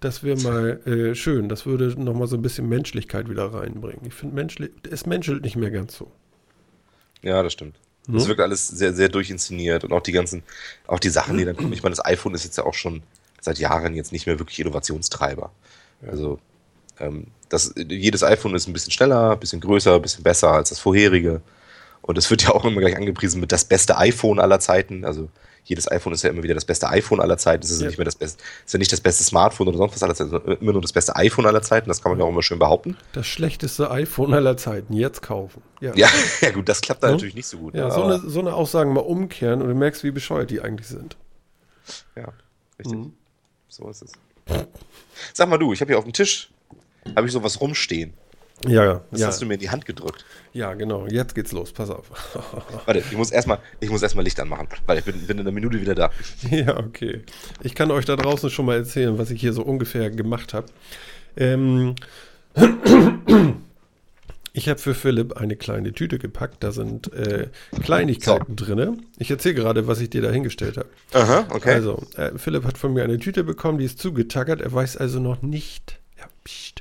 Das 0.00 0.22
wäre 0.22 0.40
mal 0.40 0.86
äh, 0.86 1.14
schön. 1.14 1.48
Das 1.48 1.66
würde 1.66 2.00
nochmal 2.00 2.28
so 2.28 2.36
ein 2.36 2.42
bisschen 2.42 2.68
Menschlichkeit 2.68 3.28
wieder 3.28 3.52
reinbringen. 3.52 4.06
Ich 4.06 4.14
finde, 4.14 4.36
menschlich, 4.36 4.70
es 4.88 5.06
menschelt 5.06 5.42
nicht 5.42 5.56
mehr 5.56 5.70
ganz 5.70 5.96
so. 5.96 6.10
ja, 7.22 7.42
das 7.42 7.52
stimmt. 7.52 7.76
Ne? 8.06 8.18
Es 8.18 8.28
wirkt 8.28 8.40
alles 8.40 8.68
sehr, 8.68 8.94
sehr 8.94 9.08
durchinszeniert 9.08 9.84
und 9.84 9.92
auch 9.92 10.02
die 10.02 10.12
ganzen, 10.12 10.42
auch 10.86 11.00
die 11.00 11.10
Sachen, 11.10 11.36
die 11.36 11.44
dann 11.44 11.56
kommen. 11.56 11.72
Ich 11.72 11.82
meine, 11.82 11.94
das 11.94 12.04
iPhone 12.04 12.34
ist 12.34 12.44
jetzt 12.44 12.56
ja 12.56 12.64
auch 12.64 12.74
schon 12.74 13.02
seit 13.40 13.58
Jahren 13.58 13.94
jetzt 13.94 14.12
nicht 14.12 14.26
mehr 14.26 14.38
wirklich 14.38 14.60
Innovationstreiber. 14.60 15.50
Also 16.06 16.38
ähm, 17.00 17.26
das, 17.49 17.74
jedes 17.76 18.22
iPhone 18.22 18.55
ist 18.55 18.68
ein 18.68 18.72
bisschen 18.72 18.92
schneller, 18.92 19.32
ein 19.32 19.40
bisschen 19.40 19.61
größer, 19.61 19.94
ein 19.96 20.03
bisschen 20.03 20.24
besser 20.24 20.53
als 20.53 20.68
das 20.70 20.78
vorherige. 20.78 21.40
Und 22.03 22.16
es 22.18 22.30
wird 22.30 22.42
ja 22.44 22.51
auch 22.51 22.64
immer 22.64 22.80
gleich 22.80 22.96
angepriesen 22.96 23.40
mit 23.40 23.53
das 23.53 23.64
beste 23.64 23.99
iPhone 23.99 24.38
aller 24.38 24.61
Zeiten. 24.61 25.05
Also 25.05 25.28
jedes 25.64 25.90
iPhone 25.90 26.14
ist 26.14 26.22
ja 26.22 26.30
immer 26.30 26.42
wieder 26.42 26.55
das 26.55 26.64
beste 26.64 26.88
iPhone 26.88 27.20
aller 27.20 27.36
Zeiten. 27.36 27.62
Es 27.62 27.70
ist 27.70 27.80
ja. 27.80 27.84
Ja. 27.84 27.88
nicht 27.90 27.99
mehr 27.99 28.07
das 28.07 28.14
beste, 28.16 28.42
ist 28.64 28.72
ja 28.72 28.78
nicht 28.78 28.92
das 28.92 29.01
beste 29.01 29.22
Smartphone 29.24 29.68
oder 29.68 29.76
sonst 29.76 29.94
was 29.94 30.03
aller 30.03 30.14
Zeiten, 30.14 30.30
sondern 30.30 30.57
immer 30.59 30.72
nur 30.72 30.80
das 30.80 30.92
beste 30.92 31.14
iPhone 31.16 31.44
aller 31.44 31.61
Zeiten. 31.61 31.88
Das 31.88 32.03
kann 32.03 32.12
man 32.12 32.18
ja 32.18 32.24
auch 32.24 32.30
immer 32.30 32.42
schön 32.42 32.59
behaupten. 32.59 32.96
Das 33.12 33.26
schlechteste 33.26 33.90
iPhone 33.90 34.32
aller 34.32 34.57
Zeiten. 34.57 34.94
Jetzt 34.94 35.20
kaufen. 35.20 35.62
Ja, 35.80 35.92
Ja, 35.94 36.09
ja 36.40 36.51
gut, 36.51 36.68
das 36.68 36.80
klappt 36.80 37.03
da 37.03 37.09
Ne? 37.09 37.12
natürlich 37.14 37.34
nicht 37.34 37.46
so 37.46 37.59
gut. 37.59 37.74
Ja, 37.74 37.90
so, 37.90 38.03
eine, 38.03 38.18
so 38.18 38.40
eine 38.40 38.55
Aussagen 38.55 38.92
mal 38.94 39.01
umkehren 39.01 39.61
und 39.61 39.68
du 39.68 39.74
merkst, 39.74 40.03
wie 40.05 40.11
bescheuert 40.11 40.51
die 40.51 40.62
eigentlich 40.62 40.88
sind. 40.88 41.16
Ja, 42.16 42.32
richtig. 42.78 42.96
Mhm. 42.99 43.12
So 43.68 43.88
ist 43.90 44.03
es. 44.03 44.12
Sag 45.34 45.49
mal 45.51 45.59
du, 45.59 45.74
ich 45.74 45.80
habe 45.82 45.90
hier 45.92 45.99
auf 45.99 46.05
dem 46.05 46.14
Tisch, 46.14 46.51
habe 47.16 47.26
ich 47.26 47.32
sowas 47.32 47.61
rumstehen. 47.61 48.12
Ja, 48.66 48.84
ja. 48.84 49.05
Das 49.12 49.20
Ja, 49.20 49.26
hast 49.28 49.40
du 49.40 49.46
mir 49.46 49.55
in 49.55 49.61
die 49.61 49.70
Hand 49.70 49.86
gedrückt. 49.86 50.24
ja, 50.53 50.74
genau. 50.74 51.07
Jetzt 51.07 51.34
geht's 51.36 51.53
los. 51.53 51.72
Pass 51.72 51.90
auf. 51.90 52.11
Warte, 52.86 52.99
ich 53.01 53.16
muss 53.16 53.30
erstmal, 53.30 53.61
erstmal 53.80 54.24
Licht 54.24 54.40
anmachen, 54.40 54.66
weil 54.86 54.99
ich 54.99 55.05
bin, 55.05 55.14
bin 55.26 55.36
in 55.38 55.42
einer 55.42 55.53
Minute 55.53 55.80
wieder 55.80 55.94
da. 55.94 56.11
Ja, 56.51 56.76
okay. 56.76 57.22
Ich 57.62 57.74
kann 57.76 57.90
euch 57.92 58.05
da 58.05 58.16
draußen 58.16 58.51
schon 58.51 58.66
mal 58.66 58.76
erzählen, 58.76 59.16
was 59.16 59.30
ich 59.30 59.40
hier 59.40 59.53
so 59.53 59.62
ungefähr 59.62 60.11
gemacht 60.11 60.55
habe. 60.55 60.66
Ähm, 61.36 61.94
ich 64.53 64.68
habe 64.68 64.80
für 64.80 64.94
Philipp 64.94 65.34
eine 65.36 65.55
kleine 65.55 65.92
Tüte 65.92 66.18
gepackt. 66.18 66.64
Da 66.64 66.72
sind 66.72 67.12
äh, 67.12 67.46
Kleinigkeiten 67.80 68.57
drin. 68.57 69.07
Ich 69.18 69.30
erzähle 69.30 69.55
gerade, 69.55 69.86
was 69.86 70.01
ich 70.01 70.11
dir 70.11 70.22
da 70.22 70.30
hingestellt 70.30 70.78
habe. 70.78 70.88
Aha, 71.12 71.46
okay. 71.51 71.74
Also, 71.74 72.03
äh, 72.16 72.32
Philipp 72.36 72.64
hat 72.64 72.76
von 72.76 72.92
mir 72.92 73.05
eine 73.05 73.18
Tüte 73.20 73.44
bekommen, 73.44 73.78
die 73.78 73.84
ist 73.84 74.01
zugetackert. 74.01 74.61
Er 74.61 74.72
weiß 74.72 74.96
also 74.96 75.20
noch 75.20 75.42
nicht, 75.42 76.01
ja, 76.18 76.24
pst, 76.44 76.80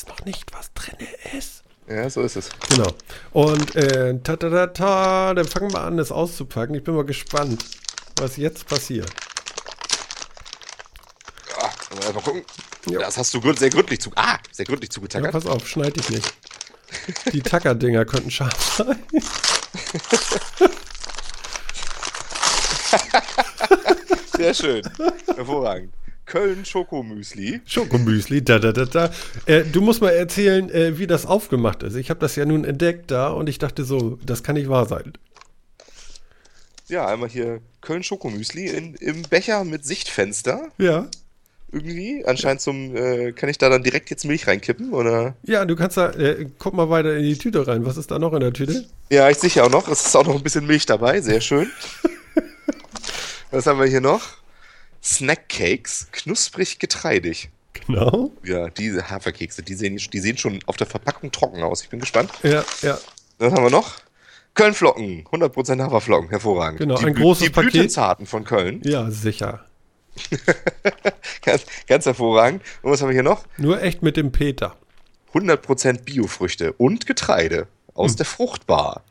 weiß 0.00 0.08
noch 0.08 0.24
nicht, 0.24 0.52
was 0.52 0.72
drin 0.72 0.96
ist. 1.36 1.62
ja, 1.88 2.08
so 2.08 2.22
ist 2.22 2.36
es. 2.36 2.48
Genau. 2.68 2.92
Und 3.32 3.74
äh, 3.76 4.18
ta, 4.22 4.36
ta, 4.36 4.48
ta, 4.50 4.66
ta, 4.68 5.34
dann 5.34 5.46
fangen 5.46 5.72
wir 5.72 5.80
an, 5.82 5.96
das 5.96 6.12
auszupacken. 6.12 6.74
Ich 6.74 6.84
bin 6.84 6.94
mal 6.94 7.04
gespannt, 7.04 7.64
was 8.16 8.36
jetzt 8.36 8.66
passiert. 8.66 9.10
Ah, 11.58 11.70
mal 12.12 12.22
gucken. 12.22 12.44
Ja. 12.88 13.00
Das 13.00 13.18
hast 13.18 13.34
du 13.34 13.52
sehr 13.54 13.70
gründlich 13.70 14.00
zu, 14.00 14.10
ah, 14.16 14.38
sehr 14.52 14.64
gründlich 14.64 14.88
Ja, 14.90 14.94
zugetackert. 14.94 15.32
pass 15.32 15.46
auf, 15.46 15.68
schneid 15.68 15.96
dich 15.96 16.08
nicht. 16.08 16.32
Die 17.32 17.42
Tackerdinger 17.42 18.04
könnten 18.04 18.30
scharf 18.30 18.76
sein. 18.76 18.98
sehr 24.36 24.54
schön. 24.54 24.82
Hervorragend. 25.34 25.92
Köln 26.30 26.64
Schokomüsli. 26.64 27.60
Schokomüsli, 27.66 28.44
da, 28.44 28.60
da, 28.60 28.70
da, 28.70 28.84
da. 28.84 29.10
Äh, 29.46 29.64
du 29.64 29.80
musst 29.80 30.00
mal 30.00 30.10
erzählen, 30.10 30.70
äh, 30.70 30.96
wie 30.96 31.08
das 31.08 31.26
aufgemacht 31.26 31.82
ist. 31.82 31.96
Ich 31.96 32.08
habe 32.08 32.20
das 32.20 32.36
ja 32.36 32.44
nun 32.44 32.64
entdeckt 32.64 33.10
da 33.10 33.30
und 33.30 33.48
ich 33.48 33.58
dachte 33.58 33.82
so, 33.82 34.16
das 34.24 34.44
kann 34.44 34.54
nicht 34.54 34.68
wahr 34.68 34.86
sein. 34.86 35.14
Ja, 36.86 37.08
einmal 37.08 37.28
hier 37.28 37.60
Köln 37.80 38.04
Schokomüsli 38.04 38.66
in, 38.68 38.94
im 38.94 39.22
Becher 39.22 39.64
mit 39.64 39.84
Sichtfenster. 39.84 40.68
Ja. 40.78 41.08
Irgendwie. 41.72 42.24
Anscheinend 42.24 42.60
zum, 42.60 42.94
äh, 42.94 43.32
kann 43.32 43.48
ich 43.48 43.58
da 43.58 43.68
dann 43.68 43.82
direkt 43.82 44.08
jetzt 44.10 44.24
Milch 44.24 44.46
reinkippen, 44.46 44.92
oder? 44.92 45.34
Ja, 45.42 45.64
du 45.64 45.74
kannst 45.74 45.96
da, 45.96 46.10
äh, 46.12 46.46
guck 46.60 46.74
mal 46.74 46.90
weiter 46.90 47.16
in 47.16 47.24
die 47.24 47.38
Tüte 47.38 47.66
rein. 47.66 47.84
Was 47.84 47.96
ist 47.96 48.12
da 48.12 48.20
noch 48.20 48.34
in 48.34 48.40
der 48.40 48.52
Tüte? 48.52 48.86
Ja, 49.10 49.28
ich 49.30 49.38
sicher 49.38 49.64
auch 49.64 49.70
noch. 49.70 49.88
Es 49.88 50.06
ist 50.06 50.14
auch 50.14 50.24
noch 50.24 50.36
ein 50.36 50.44
bisschen 50.44 50.68
Milch 50.68 50.86
dabei. 50.86 51.20
Sehr 51.22 51.40
schön. 51.40 51.68
Was 53.50 53.66
haben 53.66 53.80
wir 53.80 53.86
hier 53.86 54.00
noch? 54.00 54.39
Snackcakes, 55.02 56.08
knusprig 56.12 56.78
getreidig. 56.78 57.50
Genau. 57.72 58.32
Ja, 58.44 58.68
diese 58.68 59.08
Haferkekse, 59.10 59.62
die 59.62 59.74
sehen, 59.74 59.96
die 59.96 60.18
sehen 60.18 60.36
schon 60.36 60.60
auf 60.66 60.76
der 60.76 60.86
Verpackung 60.86 61.30
trocken 61.32 61.62
aus. 61.62 61.82
Ich 61.82 61.88
bin 61.88 62.00
gespannt. 62.00 62.30
Ja, 62.42 62.64
ja. 62.82 62.98
Was 63.38 63.52
haben 63.52 63.62
wir 63.64 63.70
noch? 63.70 63.94
Kölnflocken, 64.54 65.24
100% 65.26 65.80
Haferflocken, 65.80 66.28
hervorragend. 66.30 66.80
Genau, 66.80 66.98
die, 66.98 67.06
ein 67.06 67.14
großes 67.14 67.44
Die 67.44 67.50
Paket. 67.50 67.70
Blütenzarten 67.72 68.26
von 68.26 68.44
Köln, 68.44 68.80
Ja, 68.84 69.10
sicher. 69.10 69.64
ganz, 71.42 71.64
ganz 71.86 72.04
hervorragend. 72.04 72.62
Und 72.82 72.90
was 72.90 73.00
haben 73.00 73.08
wir 73.08 73.14
hier 73.14 73.22
noch? 73.22 73.44
Nur 73.56 73.80
echt 73.82 74.02
mit 74.02 74.16
dem 74.16 74.32
Peter. 74.32 74.76
100% 75.32 76.02
Biofrüchte 76.02 76.72
und 76.74 77.06
Getreide 77.06 77.60
Hm. 77.60 77.66
aus 77.94 78.16
der 78.16 78.26
Fruchtbar. 78.26 79.04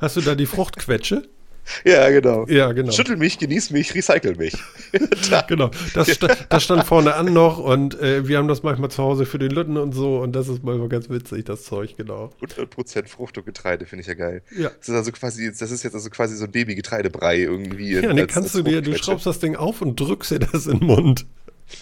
Hast 0.00 0.16
du 0.16 0.20
da 0.20 0.34
die 0.34 0.46
Fruchtquetsche? 0.46 1.28
Ja, 1.84 2.08
genau. 2.10 2.46
Ja, 2.46 2.72
genau. 2.72 2.92
Schüttel 2.92 3.16
mich, 3.16 3.38
genieß 3.38 3.70
mich, 3.70 3.94
recycle 3.94 4.34
mich. 4.36 4.54
Genau, 5.48 5.70
das, 5.94 6.10
sta 6.10 6.28
das 6.48 6.62
stand 6.64 6.84
vorne 6.84 7.14
an 7.14 7.32
noch 7.32 7.58
und 7.58 7.98
äh, 8.00 8.26
wir 8.28 8.38
haben 8.38 8.48
das 8.48 8.62
manchmal 8.62 8.90
zu 8.90 9.02
Hause 9.02 9.26
für 9.26 9.38
den 9.38 9.50
Lütten 9.50 9.76
und 9.76 9.92
so 9.92 10.18
und 10.20 10.32
das 10.32 10.48
ist 10.48 10.62
manchmal 10.62 10.88
ganz 10.88 11.10
witzig, 11.10 11.44
das 11.44 11.64
Zeug, 11.64 11.96
genau. 11.96 12.32
100% 12.40 13.08
Frucht 13.08 13.36
und 13.38 13.44
Getreide, 13.46 13.86
finde 13.86 14.02
ich 14.02 14.06
ja 14.08 14.14
geil. 14.14 14.42
Ja. 14.56 14.70
Das 14.78 14.88
ist 14.88 14.94
also 14.94 15.12
quasi, 15.12 15.50
das 15.58 15.70
ist 15.70 15.82
jetzt 15.82 15.94
also 15.94 16.08
quasi 16.10 16.36
so 16.36 16.44
ein 16.44 16.52
Baby-Getreidebrei 16.52 17.38
irgendwie. 17.40 17.92
Ja, 17.92 17.98
als- 18.00 18.08
dann 18.08 18.18
als 18.18 18.32
kannst 18.32 18.54
du 18.54 18.62
dir, 18.62 18.80
du 18.82 18.96
schraubst 18.96 19.26
das 19.26 19.38
Ding 19.40 19.56
auf 19.56 19.82
und 19.82 19.98
drückst 19.98 20.30
dir 20.32 20.38
das 20.40 20.66
in 20.66 20.78
den 20.78 20.86
Mund. 20.86 21.26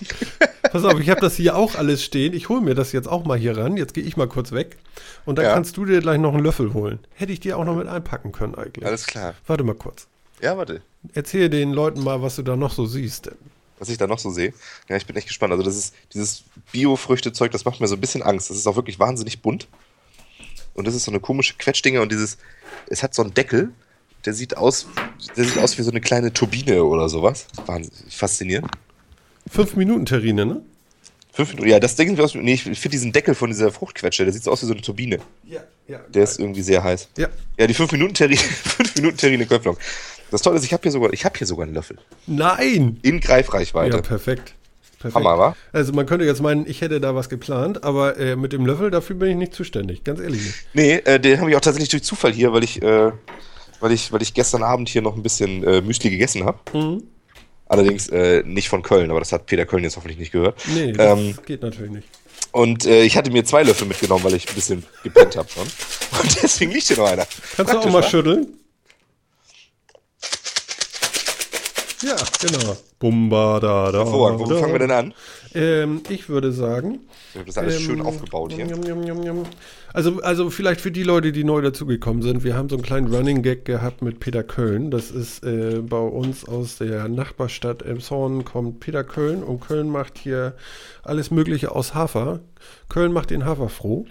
Pass 0.73 0.85
auf, 0.85 0.99
ich 1.01 1.11
habe 1.11 1.21
das 1.21 1.37
hier 1.37 1.57
auch 1.57 1.75
alles 1.75 2.03
stehen. 2.03 2.33
Ich 2.33 2.49
hole 2.49 2.61
mir 2.61 2.75
das 2.75 2.93
jetzt 2.93 3.09
auch 3.09 3.25
mal 3.25 3.39
hier 3.39 3.57
ran. 3.57 3.77
Jetzt 3.77 3.95
gehe 3.95 4.03
ich 4.05 4.17
mal 4.17 4.29
kurz 4.29 4.53
weg. 4.53 4.77
Und 5.27 5.37
dann 5.37 5.45
Ja. 5.47 5.55
kannst 5.55 5.77
du 5.77 5.85
dir 5.85 6.01
gleich 6.01 6.19
noch 6.19 6.33
einen 6.35 6.43
Löffel 6.43 6.73
holen. 6.73 6.99
Hätte 7.15 7.33
ich 7.33 7.41
dir 7.41 7.59
auch 7.59 7.65
noch 7.65 7.77
mit 7.77 7.87
einpacken 7.89 8.33
können 8.33 8.55
eigentlich. 8.55 8.85
Alles 8.87 9.07
klar. 9.07 9.35
Warte 9.47 9.65
mal 9.65 9.75
kurz. 9.75 10.07
Ja, 10.41 10.57
warte. 10.57 10.83
Erzähl 11.15 11.49
den 11.51 11.73
Leuten 11.73 12.03
mal, 12.03 12.23
was 12.23 12.37
du 12.37 12.43
da 12.43 12.57
noch 12.57 12.73
so 12.73 12.87
siehst. 12.87 13.31
was 13.79 13.89
ich 13.89 13.99
da 13.99 14.07
noch 14.07 14.19
so 14.21 14.31
sehe. 14.31 14.55
Ja, 14.89 14.97
ich 14.97 15.07
bin 15.07 15.17
echt 15.17 15.27
gespannt. 15.27 15.53
Also 15.53 15.65
das 15.65 15.77
ist 15.77 15.95
dieses 16.15 16.45
Bio-Früchte-Zeug, 16.71 17.51
das 17.51 17.65
macht 17.65 17.81
mir 17.81 17.89
so 17.89 17.97
ein 17.97 18.01
bisschen 18.01 18.23
Angst. 18.23 18.49
Das 18.49 18.57
ist 18.57 18.67
auch 18.69 18.77
wirklich 18.77 18.99
wahnsinnig 19.01 19.43
bunt. 19.43 19.67
Und 20.75 20.87
das 20.87 20.95
ist 20.95 21.05
so 21.05 21.11
eine 21.11 21.21
komische 21.21 21.55
Quetschdinge 21.59 22.01
und 22.01 22.11
dieses, 22.13 22.39
es 22.89 23.03
hat 23.03 23.13
so 23.15 23.23
einen 23.23 23.35
Deckel, 23.35 23.71
der 24.25 24.35
sieht 24.35 24.57
aus, 24.57 24.87
der 25.37 25.45
sieht 25.45 25.59
aus 25.59 25.77
wie 25.79 25.83
so 25.83 25.91
eine 25.91 26.01
kleine 26.01 26.33
Turbine 26.33 26.85
oder 26.85 27.09
sowas. 27.09 27.47
Wahnsinnig 27.67 28.17
faszinierend. 28.17 28.71
Fünf 29.51 29.77
Minuten 29.77 30.07
Terrine, 30.07 30.47
ne? 30.47 30.63
Fünf 31.33 31.51
Minuten, 31.51 31.71
ja, 31.71 31.81
das 31.81 31.97
Ding 31.97 32.11
sieht 32.11 32.21
aus, 32.21 32.35
nee, 32.35 32.53
ich 32.53 32.63
finde 32.63 32.91
diesen 32.91 33.13
Deckel 33.13 33.35
von 33.35 33.49
dieser 33.49 33.73
Fruchtquetsche, 33.73 34.25
der 34.25 34.35
sieht 34.35 34.45
so 34.45 34.51
aus 34.51 34.63
wie 34.63 34.67
so 34.67 34.73
eine 34.73 34.83
Turbine. 34.83 35.19
Ja, 35.45 35.61
ja. 35.89 35.99
Der 36.13 36.25
ist 36.25 36.39
irgendwie 36.39 36.61
sehr 36.61 36.85
heiß. 36.85 37.09
Ja. 37.17 37.29
Ja, 37.59 37.67
die 37.67 37.75
5-Minuten-Terrine, 37.75 38.37
5 38.37 38.97
Minuten 38.97 39.17
Terrine 39.17 39.47
Köpflung. 39.47 39.79
Das 40.31 40.43
Tolle 40.43 40.57
ist, 40.57 40.65
ich 40.65 40.73
habe 40.75 40.83
hier 40.83 40.93
sogar, 40.93 41.13
ich 41.13 41.25
habe 41.25 41.37
hier 41.39 41.47
sogar 41.47 41.65
einen 41.65 41.75
Löffel. 41.75 41.99
Nein! 42.27 42.99
In 43.03 43.21
Greifreichweite. 43.21 43.97
Ja, 43.97 44.03
perfekt. 44.03 44.55
perfekt. 44.99 45.15
Hammer, 45.15 45.39
wa? 45.39 45.57
Also 45.73 45.95
man 45.95 46.05
könnte 46.05 46.27
jetzt 46.27 46.43
meinen, 46.43 46.67
ich 46.67 46.83
hätte 46.83 47.01
da 47.01 47.15
was 47.15 47.31
geplant, 47.31 47.83
aber 47.83 48.19
äh, 48.19 48.37
mit 48.37 48.53
dem 48.53 48.67
Löffel, 48.67 48.91
dafür 48.91 49.17
bin 49.17 49.31
ich 49.31 49.37
nicht 49.37 49.55
zuständig, 49.55 50.05
ganz 50.05 50.21
ehrlich 50.21 50.43
nicht. 50.43 50.67
Nee, 50.75 50.95
äh, 50.97 51.19
den 51.19 51.41
habe 51.41 51.49
ich 51.49 51.57
auch 51.57 51.61
tatsächlich 51.63 51.89
durch 51.89 52.03
Zufall 52.03 52.33
hier, 52.33 52.53
weil 52.53 52.63
ich, 52.63 52.83
äh, 52.83 53.11
weil 53.81 53.93
ich, 53.93 54.13
weil 54.13 54.21
ich 54.21 54.35
gestern 54.35 54.63
Abend 54.63 54.91
hier 54.91 55.01
noch 55.01 55.17
ein 55.17 55.23
bisschen 55.23 55.65
äh, 55.65 55.81
Müsli 55.81 56.11
gegessen 56.11 56.45
habe. 56.45 56.59
Mhm. 56.75 57.05
Allerdings 57.73 58.09
äh, 58.09 58.43
nicht 58.45 58.69
von 58.69 58.83
Köln, 58.83 59.11
aber 59.11 59.21
das 59.21 59.33
hat 59.33 59.47
Peter 59.47 59.67
Köln 59.67 59.83
jetzt 59.85 59.97
hoffentlich 59.97 60.19
nicht 60.19 60.33
gehört. 60.33 60.61
Nee, 60.75 60.93
das 60.93 61.19
Ähm, 61.19 61.37
geht 61.47 61.63
natürlich 61.63 61.91
nicht. 61.93 62.09
und 62.53 62.85
äh, 62.87 63.03
ich 63.03 63.17
hatte 63.17 63.31
mir 63.31 63.45
zwei 63.45 63.63
Löffel 63.63 63.87
mitgenommen, 63.89 64.25
weil 64.25 64.35
ich 64.35 64.49
ein 64.49 64.55
bisschen 64.55 64.85
gepennt 65.03 65.37
habe 65.37 65.49
schon. 65.49 65.67
Und 66.23 66.43
deswegen 66.43 66.73
liegt 66.73 66.87
hier 66.87 66.99
noch 66.99 67.11
einer. 67.11 67.27
Kannst 67.57 67.73
du 67.73 67.79
auch 67.79 67.87
mal 67.87 68.03
wa? 68.03 68.09
schütteln? 68.09 68.47
Ja, 72.03 72.17
genau. 72.41 72.77
Bumba 72.99 73.61
da 73.61 73.93
da. 73.93 73.99
Hervorragend. 73.99 74.41
Wo 74.41 74.59
fangen 74.59 74.73
wir 74.73 74.79
denn 74.81 74.91
an? 74.91 75.15
Ähm, 75.55 76.03
ich 76.09 76.29
würde 76.29 76.53
sagen. 76.53 77.01
Das 77.47 77.59
alles 77.59 77.81
schön 77.81 78.01
ähm, 78.01 78.07
aufgebaut 78.07 78.53
hier. 78.53 78.67
jum, 78.67 78.83
jum, 78.85 79.23
jum. 79.23 79.43
Also, 79.93 80.21
also 80.23 80.51
vielleicht 80.51 80.81
für 80.81 80.91
die 80.91 81.03
Leute, 81.03 81.33
die 81.33 81.45
neu 81.45 81.61
dazugekommen 81.61 82.23
sind, 82.23 82.45
wir 82.45 82.57
haben 82.57 82.69
so 82.69 82.77
einen 82.77 82.85
kleinen 82.85 83.15
Running 83.15 83.43
Gag 83.43 83.65
gehabt 83.65 84.03
mit 84.03 84.21
Peter 84.21 84.43
Köln. 84.43 84.91
Das 84.91 85.11
ist 85.11 85.45
äh, 85.45 85.81
bei 85.83 85.99
uns 85.99 86.47
aus 86.47 86.79
der 86.79 87.09
Nachbarstadt 87.09 87.83
Emshorn 87.83 88.45
kommt 88.45 88.81
Peter 88.81 89.05
Köln 89.05 89.43
und 89.43 89.61
Köln 89.61 89.89
macht 89.89 90.19
hier 90.19 90.55
alles 91.03 91.31
Mögliche 91.31 91.73
aus 91.73 91.95
Hafer. 91.95 92.41
Köln 92.89 93.13
macht 93.13 93.31
den 93.31 93.45
Hafer 93.45 93.69
froh. 93.69 94.07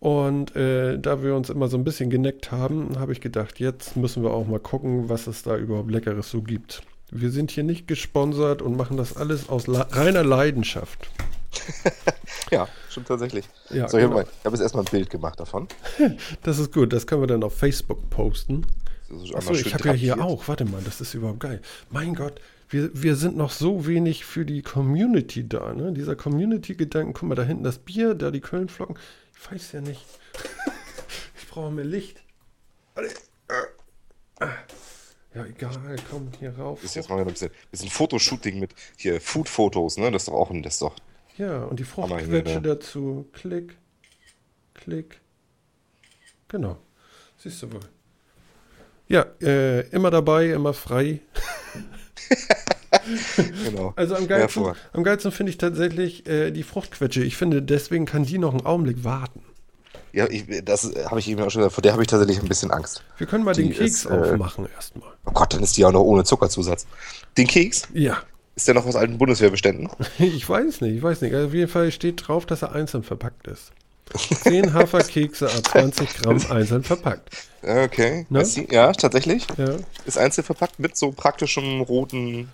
Und 0.00 0.56
äh, 0.56 0.98
da 0.98 1.22
wir 1.22 1.34
uns 1.34 1.50
immer 1.50 1.68
so 1.68 1.76
ein 1.76 1.84
bisschen 1.84 2.08
geneckt 2.08 2.50
haben, 2.50 2.98
habe 2.98 3.12
ich 3.12 3.20
gedacht, 3.20 3.60
jetzt 3.60 3.96
müssen 3.96 4.22
wir 4.22 4.30
auch 4.30 4.46
mal 4.46 4.58
gucken, 4.58 5.10
was 5.10 5.26
es 5.26 5.42
da 5.42 5.56
überhaupt 5.58 5.90
Leckeres 5.90 6.30
so 6.30 6.40
gibt. 6.40 6.82
Wir 7.10 7.30
sind 7.30 7.50
hier 7.50 7.64
nicht 7.64 7.88
gesponsert 7.88 8.62
und 8.62 8.76
machen 8.76 8.96
das 8.96 9.16
alles 9.16 9.48
aus 9.48 9.66
la 9.66 9.82
reiner 9.90 10.24
Leidenschaft. 10.24 11.08
Ja, 12.50 12.66
stimmt 12.88 13.06
tatsächlich. 13.06 13.44
Ja, 13.70 13.88
so, 13.88 13.96
ich 13.96 14.04
habe 14.04 14.14
genau. 14.14 14.28
hab 14.44 14.52
jetzt 14.52 14.60
erstmal 14.60 14.84
ein 14.84 14.90
Bild 14.90 15.08
gemacht 15.08 15.38
davon. 15.38 15.68
Das 16.42 16.58
ist 16.58 16.72
gut, 16.72 16.92
das 16.92 17.06
können 17.06 17.22
wir 17.22 17.28
dann 17.28 17.44
auf 17.44 17.56
Facebook 17.56 18.10
posten. 18.10 18.66
Das 19.08 19.22
ist 19.22 19.34
Achso, 19.34 19.52
ich 19.54 19.72
habe 19.72 19.88
ja 19.88 19.92
hier 19.92 20.24
auch, 20.24 20.48
warte 20.48 20.64
mal, 20.64 20.80
das 20.84 21.00
ist 21.00 21.14
überhaupt 21.14 21.40
geil. 21.40 21.60
Mein 21.90 22.14
Gott, 22.14 22.40
wir, 22.68 22.90
wir 22.92 23.16
sind 23.16 23.36
noch 23.36 23.50
so 23.50 23.86
wenig 23.86 24.24
für 24.24 24.44
die 24.44 24.62
Community 24.62 25.48
da, 25.48 25.74
ne? 25.74 25.92
Dieser 25.92 26.16
Community-Gedanken, 26.16 27.12
guck 27.12 27.28
mal, 27.28 27.34
da 27.34 27.42
hinten 27.42 27.64
das 27.64 27.78
Bier, 27.78 28.14
da 28.14 28.30
die 28.30 28.40
Kölnflocken. 28.40 28.96
Ich 29.34 29.52
weiß 29.52 29.72
ja 29.72 29.80
nicht. 29.80 30.04
ich 31.40 31.48
brauche 31.48 31.70
mehr 31.70 31.84
Licht. 31.84 32.22
Warte. 32.94 33.10
Ja, 35.34 35.44
egal, 35.44 35.96
komm 36.10 36.28
hier 36.38 36.56
rauf. 36.58 36.82
Ist 36.82 36.96
jetzt 36.96 37.08
mal 37.08 37.20
ein 37.20 37.26
bisschen, 37.26 37.50
bisschen 37.70 37.90
Fotoshooting 37.90 38.58
mit 38.58 38.74
hier 38.96 39.20
Food-Fotos, 39.20 39.96
ne? 39.98 40.10
Das 40.10 40.22
ist 40.22 40.28
doch 40.28 40.34
auch 40.34 40.50
ein, 40.50 40.62
das 40.62 40.74
ist 40.74 40.82
doch. 40.82 40.96
Ja, 41.38 41.64
und 41.64 41.78
die 41.78 41.84
Fruchtquetsche 41.84 42.56
ne? 42.56 42.62
dazu. 42.62 43.28
Klick, 43.32 43.76
klick. 44.74 45.20
Genau. 46.48 46.78
Siehst 47.38 47.62
du 47.62 47.72
wohl. 47.72 47.80
Ja, 49.08 49.26
äh, 49.40 49.88
immer 49.90 50.10
dabei, 50.10 50.50
immer 50.50 50.74
frei. 50.74 51.20
Genau. 53.64 53.92
Also 53.96 54.14
am 54.16 54.22
Ja, 54.22 54.28
geilsten, 54.28 54.72
am 54.92 55.04
geilsten 55.04 55.32
finde 55.32 55.50
ich 55.50 55.58
tatsächlich 55.58 56.26
äh, 56.26 56.50
die 56.50 56.62
Fruchtquetsche. 56.62 57.22
Ich 57.22 57.36
finde, 57.36 57.62
deswegen 57.62 58.04
kann 58.04 58.24
die 58.24 58.38
noch 58.38 58.52
einen 58.52 58.66
Augenblick 58.66 59.04
warten. 59.04 59.42
Ja, 60.12 60.26
ich, 60.28 60.44
das 60.64 60.92
äh, 60.92 61.04
habe 61.04 61.20
ich 61.20 61.28
eben 61.28 61.40
auch 61.42 61.50
schon 61.50 61.60
gesagt, 61.60 61.74
vor 61.74 61.82
der 61.82 61.92
habe 61.92 62.02
ich 62.02 62.08
tatsächlich 62.08 62.40
ein 62.40 62.48
bisschen 62.48 62.70
Angst. 62.70 63.02
Wir 63.18 63.26
können 63.26 63.44
mal 63.44 63.54
Die 63.54 63.62
den 63.64 63.72
Keks 63.72 64.04
ist, 64.04 64.06
äh, 64.06 64.08
aufmachen 64.10 64.68
erstmal. 64.74 65.10
Oh 65.24 65.30
Gott, 65.32 65.54
dann 65.54 65.62
ist 65.62 65.76
die 65.76 65.84
auch 65.84 65.92
noch 65.92 66.02
ohne 66.02 66.24
Zuckerzusatz. 66.24 66.86
Den 67.36 67.46
Keks, 67.46 67.88
Ja, 67.92 68.22
ist 68.56 68.68
der 68.68 68.74
noch 68.74 68.86
aus 68.86 68.96
alten 68.96 69.16
Bundeswehrbeständen? 69.18 69.88
ich 70.18 70.48
weiß 70.48 70.80
nicht, 70.82 70.96
ich 70.96 71.02
weiß 71.02 71.20
nicht. 71.22 71.34
Also 71.34 71.46
auf 71.48 71.54
jeden 71.54 71.70
Fall 71.70 71.90
steht 71.92 72.28
drauf, 72.28 72.44
dass 72.46 72.62
er 72.62 72.72
einzeln 72.72 73.02
verpackt 73.02 73.46
ist. 73.46 73.72
10 74.42 74.74
Haferkekse 74.74 75.46
a 75.46 75.62
20 75.62 76.14
Gramm 76.16 76.40
einzeln 76.50 76.82
verpackt. 76.82 77.30
Okay. 77.62 78.26
Ne? 78.28 78.44
Ja, 78.70 78.92
tatsächlich. 78.92 79.46
Ja, 79.56 79.76
Ist 80.04 80.18
einzeln 80.18 80.44
verpackt 80.44 80.78
mit 80.80 80.96
so 80.96 81.12
praktischem 81.12 81.80
roten 81.80 82.50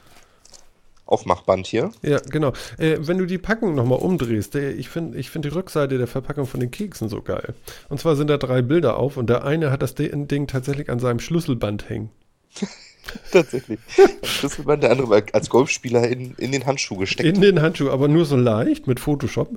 Aufmachband 1.07 1.66
hier. 1.68 1.92
ja 2.02 2.18
genau. 2.18 2.52
Äh, 2.78 2.96
wenn 3.00 3.16
du 3.18 3.26
die 3.26 3.38
Packung 3.38 3.74
nochmal 3.76 4.00
umdrehst, 4.00 4.54
der, 4.54 4.76
ich 4.76 4.88
finde 4.88 5.16
ich 5.18 5.30
find 5.30 5.44
die 5.44 5.50
Rückseite 5.50 5.98
der 5.98 6.09
Verpackung 6.09 6.46
von 6.46 6.59
den 6.61 6.70
Keksen 6.72 7.09
so 7.09 7.22
geil. 7.22 7.54
Und 7.88 8.00
zwar 8.00 8.16
sind 8.16 8.28
da 8.28 8.36
drei 8.38 8.61
Bilder 8.61 8.96
auf 8.98 9.16
und 9.16 9.28
der 9.30 9.44
eine 9.44 9.70
hat 9.70 9.82
das 9.82 9.94
Di- 9.94 10.11
Ding 10.26 10.46
tatsächlich 10.48 10.90
an 10.90 10.98
seinem 10.98 11.20
Schlüsselband 11.20 11.88
hängen. 11.88 12.11
Tatsächlich. 13.30 13.78
Das 14.20 14.30
Schlüsselband, 14.30 14.82
der 14.82 14.90
andere 14.90 15.09
war 15.09 15.22
als 15.32 15.48
Golfspieler 15.48 16.09
in, 16.09 16.34
in 16.38 16.50
den 16.50 16.66
Handschuh 16.66 16.96
gesteckt. 16.96 17.28
In 17.36 17.40
den 17.40 17.62
Handschuh, 17.62 17.90
aber 17.90 18.09
nur 18.09 18.24
so 18.24 18.34
leicht 18.36 18.88
mit 18.88 18.98
Photoshop. 18.98 19.50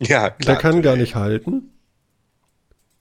ja, 0.00 0.30
Der 0.30 0.30
klar. 0.30 0.56
kann 0.58 0.82
gar 0.82 0.96
nicht 0.96 1.14
halten. 1.14 1.70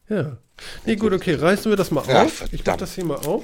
Ja. 0.08 0.38
Nee, 0.86 0.98
gut, 0.98 1.14
okay, 1.14 1.34
reißen 1.34 1.72
wir 1.72 1.78
das 1.78 1.90
mal 1.90 2.04
Ja, 2.08 2.24
auf. 2.24 2.44
Ich 2.44 2.52
mach 2.52 2.58
verdammt. 2.60 2.82
das 2.82 2.94
hier 2.94 3.06
mal 3.06 3.16
auf. 3.26 3.44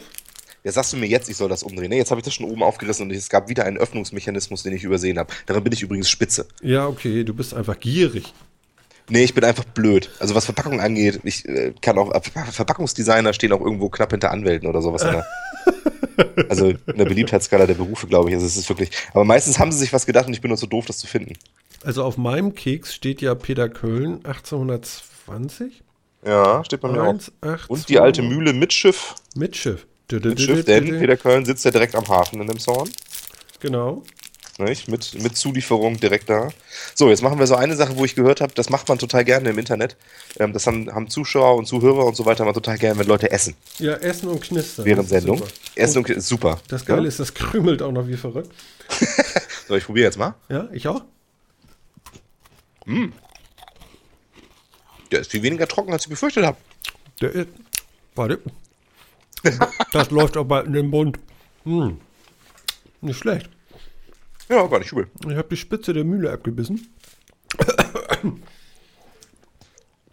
Ja, 0.64 0.72
sagst 0.72 0.92
du 0.94 0.98
mir 0.98 1.06
jetzt, 1.08 1.30
ich 1.30 1.38
soll 1.38 1.48
das 1.50 1.64
umdrehen. 1.64 1.90
Ne, 1.90 1.98
jetzt 1.98 2.12
habe 2.12 2.20
ich 2.20 2.26
das 2.26 2.34
schon 2.34 2.46
oben 2.46 2.64
aufgerissen 2.64 3.08
und 3.08 3.12
es 3.16 3.30
gab 3.30 3.48
wieder 3.50 3.64
einen 3.66 3.78
Öffnungsmechanismus, 3.78 4.64
den 4.64 4.74
ich 4.74 4.84
übersehen 4.84 5.18
habe. 5.18 5.32
Daran 5.46 5.64
bin 5.64 5.72
ich 5.74 5.82
übrigens 5.82 6.10
spitze. 6.10 6.48
Ja, 6.62 6.88
okay, 6.88 7.24
du 7.24 7.34
bist 7.34 7.54
einfach 7.54 7.80
gierig. 7.80 8.34
Nee, 9.12 9.24
ich 9.24 9.34
bin 9.34 9.44
einfach 9.44 9.64
blöd. 9.64 10.10
Also 10.20 10.36
was 10.36 10.46
Verpackung 10.46 10.80
angeht, 10.82 11.22
ich 11.24 11.48
äh, 11.48 11.74
kann 11.82 11.98
auch, 11.98 12.12
Ver- 12.24 12.46
Verpackungsdesigner 12.52 13.34
stehen 13.34 13.52
auch 13.54 13.62
irgendwo 13.62 13.90
knapp 13.90 14.12
hinter 14.12 14.30
Anwälten 14.32 14.68
oder 14.70 14.82
sowas. 14.84 15.02
In 15.04 15.12
der, 15.14 15.26
also 16.50 16.68
in 16.70 16.78
der 16.98 17.06
Beliebtheitsskala 17.06 17.66
der 17.66 17.74
Berufe, 17.76 18.06
glaube 18.08 18.30
ich. 18.30 18.36
Also 18.36 18.46
es 18.46 18.56
ist 18.58 18.70
wirklich, 18.70 18.92
aber 19.14 19.24
meistens 19.24 19.58
haben 19.58 19.72
sie 19.72 19.80
sich 19.80 19.94
was 19.94 20.06
gedacht 20.06 20.28
und 20.28 20.34
ich 20.34 20.42
bin 20.42 20.50
nur 20.50 20.58
zu 20.58 20.68
doof, 20.68 20.86
das 20.86 20.98
zu 21.00 21.08
finden. 21.08 21.34
Also 21.84 22.04
auf 22.04 22.18
meinem 22.18 22.54
Keks 22.54 22.94
steht 22.94 23.22
ja 23.22 23.34
Peter 23.34 23.68
Köln 23.70 24.20
1820. 24.26 25.82
Ja, 26.26 26.64
steht 26.66 26.82
bei 26.82 26.90
mir 26.90 27.02
auch. 27.02 27.08
1, 27.08 27.32
8, 27.42 27.70
Und 27.70 27.90
die 27.90 28.00
alte 28.00 28.22
Mühle 28.22 28.54
mit 28.54 28.74
Schiff. 28.74 29.16
Mit 29.36 29.56
Schiff. 29.56 29.88
Mit 30.12 30.42
Schiff, 30.42 30.66
denn 30.66 31.00
Peter 31.00 31.18
Köln 31.18 31.46
sitzt 31.46 31.66
ja 31.66 31.72
direkt 31.72 31.96
am 31.96 32.08
Hafen 32.08 32.42
in 32.42 32.48
dem 32.48 32.60
Zorn. 32.60 32.90
Genau. 33.60 34.04
Nicht? 34.58 34.90
Mit, 34.90 35.22
mit 35.22 35.38
Zulieferung 35.38 36.00
direkt 36.02 36.30
da. 36.30 36.50
So, 36.94 37.10
jetzt 37.10 37.22
machen 37.22 37.40
wir 37.40 37.48
so 37.48 37.56
eine 37.56 37.76
Sache, 37.78 37.96
wo 37.96 38.04
ich 38.04 38.16
gehört 38.16 38.42
habe, 38.42 38.54
das 38.54 38.70
macht 38.70 38.90
man 38.90 39.00
total 39.00 39.24
gerne 39.24 39.50
im 39.52 39.58
Internet. 39.58 39.96
Ähm, 40.38 40.52
das 40.52 40.68
haben, 40.68 40.94
haben 40.94 41.10
Zuschauer 41.10 41.56
und 41.56 41.66
Zuhörer 41.66 42.06
und 42.06 42.18
so 42.18 42.26
weiter 42.26 42.44
mal 42.44 42.52
total 42.52 42.78
gerne, 42.78 43.00
wenn 43.00 43.08
Leute 43.08 43.32
essen 43.32 43.56
Ja, 43.78 43.94
Essen 43.94 44.28
und 44.28 44.42
Knistern. 44.42 44.84
während 44.86 45.04
ist 45.06 45.10
Sendung. 45.12 45.38
super. 45.38 45.52
Essen 45.76 45.98
und 46.00 46.10
ist 46.10 46.28
super. 46.28 46.60
Das 46.68 46.86
Geile 46.86 47.04
ja? 47.04 47.08
ist, 47.08 47.20
das 47.22 47.34
krümelt 47.34 47.82
auch 47.82 47.92
noch 47.92 48.08
wie 48.08 48.18
verrückt. 48.18 48.52
So, 49.70 49.76
ich 49.76 49.86
probiere 49.86 50.06
jetzt 50.08 50.18
mal. 50.18 50.34
Ja, 50.50 50.68
ich 50.74 50.88
auch? 50.88 51.04
Der 55.12 55.20
ist 55.20 55.30
viel 55.30 55.44
weniger 55.44 55.68
trocken, 55.68 55.94
als 55.94 56.06
ich 56.06 56.10
befürchtet 56.10 56.44
habe. 56.44 56.58
Der 57.22 57.32
ist, 57.32 57.48
warte. 58.16 58.40
Das 59.92 60.12
läuft 60.12 60.38
auch 60.38 60.44
bald 60.46 60.68
in 60.68 60.74
den 60.74 60.88
Mund. 60.90 61.20
Hm. 61.64 62.00
Nicht 63.02 63.18
schlecht. 63.20 63.50
Ja, 64.50 64.66
gar 64.68 64.80
nicht 64.80 64.92
übel. 64.92 65.08
Ich 65.28 65.36
habe 65.36 65.48
die 65.50 65.58
Spitze 65.58 65.94
der 65.94 66.04
Mühle 66.04 66.32
abgebissen. 66.32 66.88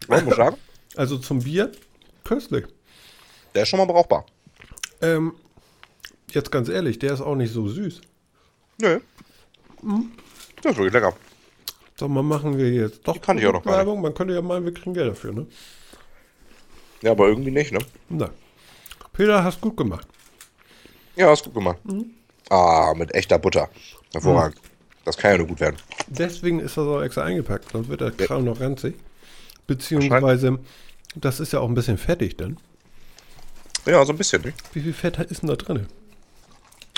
Ja, 0.09 0.21
muss 0.21 0.37
sagen, 0.37 0.57
Also 0.97 1.19
zum 1.19 1.41
Bier. 1.43 1.73
Köstlich. 2.25 2.67
der 3.55 3.63
ist 3.63 3.69
schon 3.69 3.79
mal 3.79 3.87
brauchbar. 3.87 4.27
Ähm, 5.01 5.35
jetzt 6.31 6.51
ganz 6.51 6.69
ehrlich, 6.69 6.99
der 6.99 7.13
ist 7.13 7.21
auch 7.21 7.35
nicht 7.37 7.53
so 7.53 7.69
süß. 7.69 8.01
Nö. 8.81 9.01
Hm? 9.81 10.13
Das 10.63 10.73
ist 10.73 10.79
wirklich 10.79 10.95
lecker. 10.95 11.15
Sag 11.99 12.09
mal, 12.11 12.23
machen 12.23 12.59
wir 12.59 12.71
jetzt 12.71 13.01
doch 13.07 13.15
Die 13.15 13.21
kann 13.21 13.39
ich 13.39 13.47
auch 13.47 13.53
noch. 13.55 13.65
Werbung? 13.65 14.01
Man 14.03 14.13
könnte 14.15 14.35
ja 14.35 14.43
meinen, 14.43 14.65
wir 14.65 14.75
kriegen 14.75 14.93
Geld 14.95 15.11
dafür, 15.11 15.33
ne? 15.33 15.47
Ja, 17.03 17.13
aber 17.13 17.29
irgendwie 17.29 17.51
nicht, 17.51 17.73
ne? 17.73 17.79
Na. 18.09 18.31
Peter, 19.17 19.43
hast 19.45 19.61
gut 19.61 19.77
gemacht. 19.77 20.07
Ja, 21.17 21.33
ist 21.33 21.45
gut 21.45 21.55
gemacht. 21.55 21.79
Mhm. 21.85 22.11
Ah, 22.51 22.93
mit 22.97 23.15
echter 23.15 23.39
Butter. 23.39 23.69
Hervorragend. 24.13 24.61
Das 25.05 25.17
kann 25.17 25.33
ja 25.33 25.39
nur 25.39 25.47
gut 25.47 25.61
werden. 25.61 25.77
Deswegen 26.09 26.61
ist 26.61 26.77
das 26.77 26.87
auch 26.87 27.01
extra 27.03 27.23
eingepackt, 27.25 27.71
sonst 27.73 27.89
wird 27.89 28.01
der 28.01 28.11
Kram 28.11 28.45
noch 28.45 28.61
ranzig. 28.61 28.95
Beziehungsweise, 29.67 30.59
das 31.15 31.41
ist 31.41 31.53
ja 31.53 31.61
auch 31.61 31.69
ein 31.69 31.75
bisschen 31.75 31.99
fettig 31.99 32.37
dann. 32.37 32.59
Ja, 33.87 34.05
so 34.05 34.13
ein 34.13 34.19
bisschen, 34.19 34.43
nicht? 34.43 34.57
Wie 34.75 34.81
viel 34.81 34.93
Fett 34.93 35.19
ist 35.19 35.43
denn 35.43 35.49
da 35.49 35.57
drin? 35.57 35.87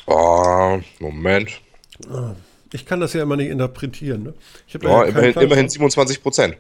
Oh, 0.07 0.81
Moment. 0.99 1.61
Ich 2.73 2.87
kann 2.87 3.01
das 3.01 3.12
ja 3.12 3.23
immer 3.23 3.37
nicht 3.37 3.51
interpretieren. 3.51 4.23
Ne? 4.23 4.35
Ich 4.66 4.75
habe 4.75 4.87
Ja, 4.89 5.05
immerhin, 5.05 5.35
immerhin 5.35 5.69
27 5.69 6.23
Prozent. 6.23 6.57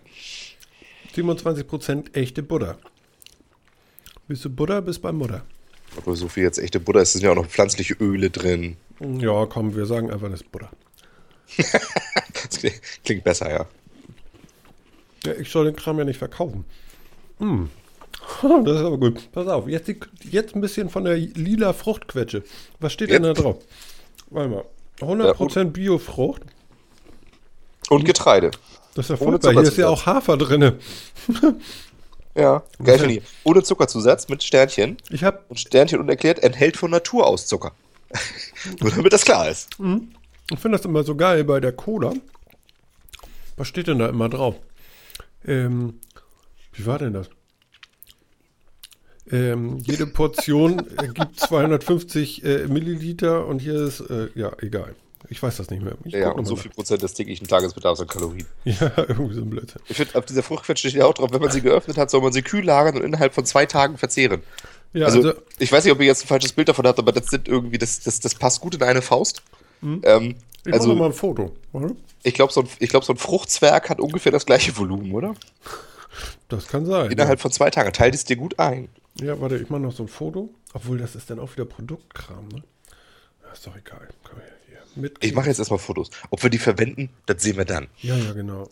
27% 1.16 2.14
echte 2.14 2.42
Butter. 2.42 2.78
Bist 4.28 4.44
du 4.44 4.50
Butter, 4.50 4.82
bist 4.82 5.02
bei 5.02 5.10
Mutter. 5.12 5.42
Aber 5.96 6.14
so 6.14 6.28
viel 6.28 6.42
jetzt 6.42 6.58
echte 6.58 6.78
Butter 6.80 7.00
ist, 7.00 7.12
sind 7.14 7.22
ja 7.22 7.30
auch 7.30 7.34
noch 7.36 7.46
pflanzliche 7.46 7.94
Öle 7.94 8.30
drin. 8.30 8.76
Ja, 9.00 9.46
komm, 9.46 9.74
wir 9.74 9.86
sagen 9.86 10.10
einfach, 10.10 10.30
das 10.30 10.42
ist 10.42 10.52
Butter. 10.52 10.70
Das 12.50 12.60
klingt- 13.04 13.24
besser, 13.24 13.50
ja. 13.50 13.66
Ja, 15.24 15.32
ich 15.34 15.50
soll 15.50 15.64
den 15.66 15.76
Kram 15.76 15.98
ja 15.98 16.04
nicht 16.04 16.18
verkaufen. 16.18 16.64
Hm. 17.38 17.70
Das 18.64 18.76
ist 18.76 18.82
aber 18.84 18.98
gut. 18.98 19.32
Pass 19.32 19.48
auf, 19.48 19.66
jetzt, 19.68 19.88
die, 19.88 19.98
jetzt 20.30 20.54
ein 20.54 20.60
bisschen 20.60 20.90
von 20.90 21.04
der 21.04 21.16
lila 21.16 21.72
Fruchtquetsche. 21.72 22.42
Was 22.78 22.92
steht 22.92 23.10
denn 23.10 23.22
da 23.22 23.30
Jetzt. 23.30 23.42
drauf? 23.42 23.56
Warte 24.30 24.48
mal. 24.50 24.64
100% 25.00 25.64
Biofrucht. 25.70 26.42
Und 27.88 28.04
Getreide. 28.04 28.50
Das 28.94 29.06
ist 29.06 29.10
ja 29.10 29.16
furchtbar. 29.16 29.52
Hier 29.52 29.62
ist 29.62 29.76
ja 29.76 29.88
auch 29.88 30.04
Hafer 30.06 30.36
drin. 30.36 30.74
Ja, 32.38 32.62
geil 32.84 33.00
finde 33.00 33.14
ich. 33.16 33.22
Ohne 33.42 33.64
Zuckerzusatz 33.64 34.28
mit 34.28 34.44
Sternchen. 34.44 34.96
Ich 35.10 35.24
habe 35.24 35.40
Und 35.48 35.58
Sternchen 35.58 35.98
unerklärt 35.98 36.38
enthält 36.38 36.76
von 36.76 36.88
Natur 36.88 37.26
aus 37.26 37.48
Zucker. 37.48 37.72
Nur 38.80 38.92
damit 38.92 39.12
das 39.12 39.24
klar 39.24 39.48
ist. 39.48 39.70
Ich 40.52 40.58
finde 40.60 40.78
das 40.78 40.84
immer 40.86 41.02
so 41.02 41.16
geil 41.16 41.42
bei 41.42 41.58
der 41.58 41.72
Cola. 41.72 42.12
Was 43.56 43.66
steht 43.66 43.88
denn 43.88 43.98
da 43.98 44.08
immer 44.08 44.28
drauf? 44.28 44.54
Ähm, 45.44 45.98
wie 46.74 46.86
war 46.86 47.00
denn 47.00 47.12
das? 47.12 47.28
Ähm, 49.30 49.78
jede 49.78 50.06
Portion 50.06 50.78
äh, 50.96 51.08
gibt 51.08 51.40
250 51.40 52.44
äh, 52.44 52.68
Milliliter 52.68 53.46
und 53.46 53.58
hier 53.58 53.74
ist, 53.82 53.98
äh, 54.00 54.28
ja, 54.36 54.52
egal. 54.60 54.94
Ich 55.30 55.42
weiß 55.42 55.58
das 55.58 55.68
nicht 55.70 55.82
mehr. 55.82 55.94
Ich 56.04 56.14
Ja, 56.14 56.30
und 56.30 56.46
so 56.46 56.56
viel 56.56 56.70
Prozent 56.70 57.02
des 57.02 57.12
täglichen 57.14 57.46
Tagesbedarfs 57.46 58.00
an 58.00 58.06
Kalorien. 58.06 58.46
Ja, 58.64 58.90
irgendwie 58.96 59.34
so 59.34 59.42
ein 59.42 59.50
Blödsinn. 59.50 59.80
Ich 59.88 59.96
finde, 59.96 60.14
auf 60.16 60.24
dieser 60.24 60.42
Fruchtquetsche 60.42 60.88
steht 60.88 61.00
ja 61.00 61.06
auch 61.06 61.14
drauf, 61.14 61.30
wenn 61.32 61.40
man 61.40 61.50
sie 61.50 61.60
geöffnet 61.60 61.98
hat, 61.98 62.10
soll 62.10 62.22
man 62.22 62.32
sie 62.32 62.42
kühl 62.42 62.64
lagern 62.64 62.96
und 62.96 63.02
innerhalb 63.04 63.34
von 63.34 63.44
zwei 63.44 63.66
Tagen 63.66 63.98
verzehren. 63.98 64.42
Ja, 64.94 65.06
also, 65.06 65.18
also, 65.18 65.34
ich 65.58 65.70
weiß 65.70 65.84
nicht, 65.84 65.92
ob 65.92 66.00
ihr 66.00 66.06
jetzt 66.06 66.24
ein 66.24 66.28
falsches 66.28 66.52
Bild 66.52 66.68
davon 66.68 66.86
habt, 66.86 66.98
aber 66.98 67.12
das 67.12 67.26
sind 67.26 67.46
irgendwie, 67.46 67.76
das, 67.76 68.00
das, 68.00 68.20
das 68.20 68.34
passt 68.34 68.60
gut 68.62 68.74
in 68.74 68.82
eine 68.82 69.02
Faust. 69.02 69.42
Ähm, 69.82 70.36
ich 70.64 70.72
also, 70.72 70.94
mal 70.94 71.06
ein 71.06 71.12
Foto. 71.12 71.52
Warte. 71.72 71.94
ich 72.22 72.34
glaube, 72.34 72.52
so, 72.52 72.62
ein- 72.62 72.68
ich 72.78 72.88
glaub, 72.88 73.04
so 73.04 73.12
ein 73.12 73.18
Fruchtzwerg 73.18 73.90
hat 73.90 74.00
ungefähr 74.00 74.32
das 74.32 74.46
gleiche 74.46 74.76
Volumen, 74.76 75.12
oder? 75.12 75.34
Das 76.48 76.66
kann 76.66 76.86
sein. 76.86 77.10
Innerhalb 77.10 77.40
von 77.40 77.52
zwei 77.52 77.70
Tagen. 77.70 77.92
Teilt 77.92 78.14
es 78.14 78.24
dir 78.24 78.36
gut 78.36 78.58
ein. 78.58 78.88
Ja, 79.20 79.38
warte, 79.40 79.56
ich 79.58 79.68
mache 79.68 79.82
noch 79.82 79.92
so 79.92 80.04
ein 80.04 80.08
Foto. 80.08 80.48
Obwohl, 80.72 80.98
das 80.98 81.14
ist 81.14 81.28
dann 81.30 81.38
auch 81.38 81.52
wieder 81.52 81.64
Produktkram, 81.66 82.48
ne? 82.48 82.62
Ja, 83.44 83.52
ist 83.52 83.66
doch 83.66 83.76
egal. 83.76 84.08
Komm 84.24 84.38
her. 84.40 84.48
Mit 84.94 85.16
Ich 85.24 85.34
mache 85.34 85.48
jetzt 85.48 85.58
erstmal 85.58 85.78
Fotos. 85.78 86.10
Ob 86.30 86.42
wir 86.42 86.50
die 86.50 86.58
verwenden, 86.58 87.10
das 87.26 87.42
sehen 87.42 87.56
wir 87.56 87.64
dann. 87.64 87.88
Ja, 88.00 88.16
ja, 88.16 88.32
genau. 88.32 88.68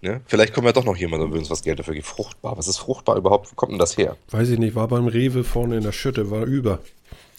Ne? 0.00 0.20
Vielleicht 0.26 0.54
kommen 0.54 0.66
ja 0.66 0.72
doch 0.72 0.84
noch 0.84 0.96
jemand 0.96 1.24
und 1.24 1.32
will 1.32 1.40
uns 1.40 1.50
was 1.50 1.62
Geld 1.62 1.78
dafür 1.78 1.94
geben. 1.94 2.06
Fruchtbar. 2.06 2.56
Was 2.56 2.68
ist 2.68 2.78
fruchtbar 2.78 3.16
überhaupt? 3.16 3.50
Wo 3.50 3.54
kommt 3.56 3.72
denn 3.72 3.78
das 3.78 3.96
her? 3.96 4.16
Weiß 4.30 4.48
ich 4.48 4.58
nicht, 4.58 4.74
war 4.74 4.88
beim 4.88 5.08
Rewe 5.08 5.42
vorne 5.42 5.76
in 5.76 5.82
der 5.82 5.92
Schütte, 5.92 6.30
war 6.30 6.44
über. 6.44 6.80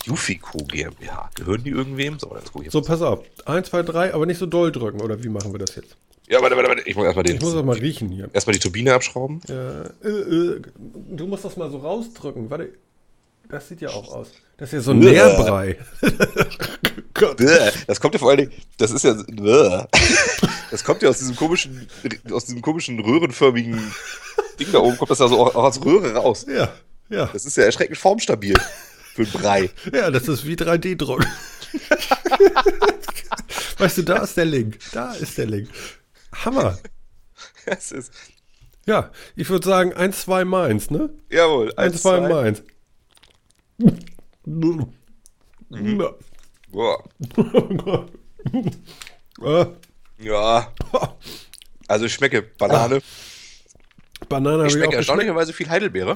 Jufico 0.05 0.57
GmbH. 0.59 1.29
Gehören 1.35 1.63
die 1.63 1.71
irgendwem? 1.71 2.19
So, 2.19 2.33
jetzt 2.35 2.51
guck 2.51 2.61
ich 2.61 2.65
jetzt. 2.65 2.73
So, 2.73 2.81
pass 2.81 3.01
auf. 3.01 3.23
Eins, 3.45 3.69
zwei, 3.69 3.81
drei, 3.83 4.13
aber 4.13 4.25
nicht 4.25 4.37
so 4.37 4.45
doll 4.45 4.71
drücken, 4.71 5.01
oder 5.01 5.23
wie 5.23 5.29
machen 5.29 5.51
wir 5.53 5.59
das 5.59 5.75
jetzt? 5.75 5.95
Ja, 6.27 6.41
warte, 6.41 6.55
warte, 6.55 6.69
warte. 6.69 6.83
Ich 6.83 6.95
muss 6.95 7.05
erstmal 7.05 7.23
den. 7.23 7.37
Ich 7.37 7.41
muss 7.41 7.53
das 7.53 7.63
mal 7.63 7.75
riechen 7.77 8.09
hier. 8.09 8.29
Erstmal 8.33 8.53
die 8.53 8.59
Turbine 8.59 8.93
abschrauben. 8.93 9.41
Äh, 9.49 10.07
äh, 10.07 10.09
äh, 10.09 10.61
du 11.09 11.27
musst 11.27 11.43
das 11.43 11.57
mal 11.57 11.71
so 11.71 11.79
rausdrücken. 11.79 12.49
Warte. 12.49 12.69
Das 13.49 13.67
sieht 13.67 13.81
ja 13.81 13.89
auch 13.89 14.13
aus. 14.13 14.31
Das 14.57 14.69
ist 14.69 14.73
ja 14.73 14.81
so 14.81 14.91
ein. 14.91 14.99
Nährbrei. 14.99 15.77
Gott. 17.19 17.39
Das 17.87 17.99
kommt 17.99 18.15
ja 18.15 18.19
vor 18.19 18.29
allen 18.29 18.39
Dingen, 18.39 18.51
das 18.77 18.91
ist 18.91 19.03
ja, 19.03 19.13
das 20.71 20.83
kommt 20.83 21.01
ja 21.01 21.09
aus 21.09 21.19
diesem 21.19 21.35
komischen, 21.35 21.87
aus 22.31 22.45
diesem 22.45 22.61
komischen 22.61 22.99
röhrenförmigen 22.99 23.93
Ding 24.59 24.71
da 24.71 24.79
oben, 24.79 24.97
kommt 24.97 25.11
das 25.11 25.19
ja 25.19 25.27
so 25.27 25.39
auch 25.39 25.63
als 25.63 25.83
Röhre 25.83 26.13
raus. 26.13 26.45
Ja, 26.47 26.71
ja. 27.09 27.29
Das 27.31 27.45
ist 27.45 27.57
ja 27.57 27.63
erschreckend 27.63 27.97
formstabil 27.97 28.55
für 29.13 29.23
einen 29.23 29.31
Brei. 29.31 29.69
Ja, 29.93 30.09
das 30.11 30.27
ist 30.27 30.45
wie 30.45 30.55
3D-Druck. 30.55 31.25
weißt 33.77 33.97
du, 33.99 34.01
da 34.03 34.17
ist 34.23 34.37
der 34.37 34.45
Link. 34.45 34.79
Da 34.91 35.13
ist 35.13 35.37
der 35.37 35.45
Link. 35.45 35.69
Hammer. 36.33 36.77
Das 37.65 37.91
ist, 37.91 38.11
Ja, 38.85 39.11
ich 39.35 39.49
würde 39.49 39.67
sagen 39.67 39.93
1, 39.93 40.21
2 40.21 40.45
Mainz, 40.45 40.89
ne? 40.89 41.09
jawohl. 41.29 41.73
1, 41.75 42.01
2 42.01 42.21
Mainz. 42.21 42.63
Ja. 45.69 46.11
Ah, 46.75 46.97
Ja. 50.21 50.73
Also 51.87 52.05
ich 52.05 52.13
schmecke 52.13 52.41
Banane. 52.41 53.01
Banane 54.27 54.63
Ich 54.63 54.67
ich 54.67 54.71
schmecke 54.73 54.87
geschmeckt. 54.87 54.93
erstaunlicherweise 54.95 55.53
viel 55.53 55.69
Heidelbeere. 55.69 56.13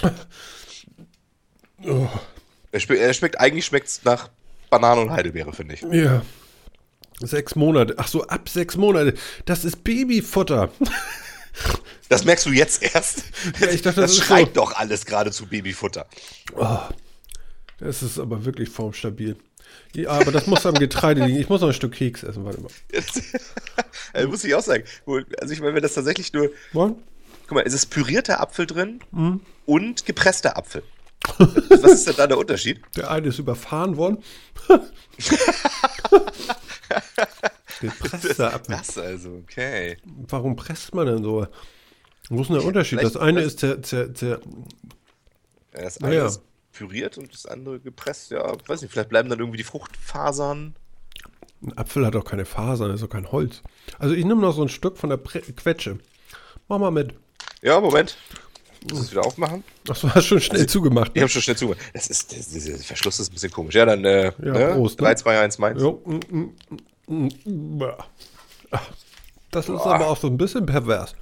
Oh, 1.86 2.08
Er 2.72 2.80
schmeckt, 2.80 3.02
er 3.02 3.14
schmeckt 3.14 3.40
eigentlich 3.40 3.66
schmeckt 3.66 3.88
es 3.88 4.04
nach 4.04 4.30
Banane 4.70 5.02
und 5.02 5.12
Heidelbeere, 5.12 5.54
finde 5.54 5.76
ich. 5.76 5.82
ja. 5.82 6.22
Sechs 7.22 7.56
Monate. 7.56 7.94
Ach 7.98 8.08
so, 8.08 8.24
ab 8.24 8.50
sechs 8.50 8.76
Monate. 8.76 9.14
Das 9.46 9.64
ist 9.66 9.84
Babyfutter. 9.84 10.70
Das 12.10 12.26
merkst 12.26 12.48
du 12.48 12.52
jetzt 12.52 12.82
erst. 12.84 13.24
Ja, 13.60 13.70
ich 13.70 13.82
dachte, 13.84 14.02
das 14.02 14.16
das 14.18 14.26
schreit 14.26 14.48
so. 14.48 14.54
doch 14.62 14.74
alles 14.76 15.06
gerade 15.06 15.32
zu 15.32 15.46
Babyfutter. 15.48 16.08
Das 17.80 18.02
ist 18.04 18.20
aber 18.20 18.44
wirklich 18.44 18.70
formstabil. 18.70 19.38
Ja, 19.96 20.10
aber 20.10 20.32
das 20.32 20.48
muss 20.48 20.66
am 20.66 20.74
Getreide 20.76 21.24
liegen. 21.26 21.40
Ich 21.40 21.50
muss 21.50 21.62
noch 21.62 21.68
ein 21.68 21.74
Stück 21.74 21.94
Keks 21.94 22.24
essen. 22.24 22.44
Warte 22.46 22.62
mal. 22.62 22.70
also 24.14 24.28
muss 24.30 24.44
ich 24.44 24.56
auch 24.56 24.62
sagen. 24.64 24.84
Also 25.40 25.54
ich 25.54 25.62
meine, 25.62 25.76
wenn 25.76 25.84
das 25.84 25.94
tatsächlich 25.94 26.34
nur, 26.34 26.50
Wollen? 26.72 26.96
guck 27.48 27.52
mal, 27.58 27.64
es 27.66 27.74
ist 27.74 27.88
pürierter 27.88 28.40
Apfel 28.42 28.66
drin 28.66 29.00
Mhm. 29.12 29.42
und 29.66 30.06
gepresster 30.06 30.58
Apfel. 30.58 30.82
Was 31.38 31.92
ist 31.94 32.08
denn 32.08 32.16
da 32.18 32.28
der 32.28 32.38
Unterschied? 32.38 32.82
Der 32.98 33.10
eine 33.12 33.28
ist 33.30 33.40
überfahren 33.40 33.96
worden. 33.98 34.18
Gepresster 37.82 38.54
Apfel. 38.54 38.76
Das 38.78 38.98
also, 38.98 39.30
okay. 39.44 39.98
Warum 40.06 40.56
presst 40.56 40.94
man 40.94 41.08
denn 41.08 41.24
so? 41.24 41.48
Wo 42.30 42.42
ist 42.42 42.48
denn 42.50 42.58
der 42.58 42.66
Unterschied? 42.66 43.00
vielleicht- 43.00 43.16
Das 43.16 43.22
eine 43.22 43.42
ist 43.42 43.62
der, 43.62 43.76
der, 43.78 44.08
der 44.08 44.40
Ja, 45.76 45.82
Das 45.82 45.98
eine 46.00 46.10
Naja. 46.10 46.26
ist 46.28 46.42
püriert 46.74 47.18
und 47.18 47.34
das 47.34 47.46
andere 47.46 47.80
gepresst. 47.80 48.32
Ja, 48.32 48.54
weiß 48.68 48.82
nicht, 48.82 48.92
vielleicht 48.92 49.10
bleiben 49.10 49.30
dann 49.30 49.40
irgendwie 49.40 49.58
die 49.58 49.64
Fruchtfasern. 49.64 50.76
Ein 51.62 51.78
Apfel 51.78 52.06
hat 52.06 52.16
auch 52.16 52.26
keine 52.26 52.46
Fasern, 52.46 52.92
ist 52.92 53.04
auch 53.04 53.10
kein 53.10 53.32
Holz. 53.32 53.62
Also 53.98 54.14
ich 54.16 54.26
nehme 54.26 54.42
noch 54.42 54.54
so 54.54 54.64
ein 54.64 54.70
Stück 54.70 54.98
von 54.98 55.10
der 55.10 55.18
Pre 55.18 55.40
Quetsche. 55.42 56.00
Mach 56.68 56.80
mal 56.80 56.92
mit. 56.92 57.14
Ja, 57.62 57.80
Moment. 57.80 58.18
Muss 58.90 59.00
ich 59.00 59.06
es 59.06 59.12
wieder 59.12 59.26
aufmachen? 59.26 59.64
Ach 59.90 60.04
hast 60.04 60.26
schon 60.26 60.42
schnell 60.42 60.68
zugemacht. 60.68 61.12
Ich 61.14 61.22
habe 61.22 61.30
schon 61.30 61.42
schnell 61.42 61.56
zugemacht. 61.56 61.82
Das 61.94 62.08
ist, 62.08 62.38
das, 62.38 62.50
dieser 62.50 62.78
Verschluss 62.78 63.20
ist 63.20 63.30
ein 63.32 63.34
bisschen 63.34 63.52
komisch. 63.52 63.76
Ja, 63.76 63.86
dann, 63.86 64.04
äh, 64.04 64.26
Ja, 64.26 64.52
ne? 64.52 64.74
Prost, 64.74 65.00
ne? 65.00 65.08
3, 65.08 65.16
2, 65.16 65.40
1, 65.40 65.58
meins. 65.60 65.82
Jo, 65.82 66.02
mm, 66.06 66.20
mm, 66.30 66.56
mm, 67.08 67.30
mm, 67.80 67.94
Das 69.52 69.70
ist 69.70 69.82
aber 69.82 70.08
auch 70.08 70.18
so 70.18 70.28
ein 70.28 70.38
bisschen 70.38 70.66
pervers. 70.66 71.16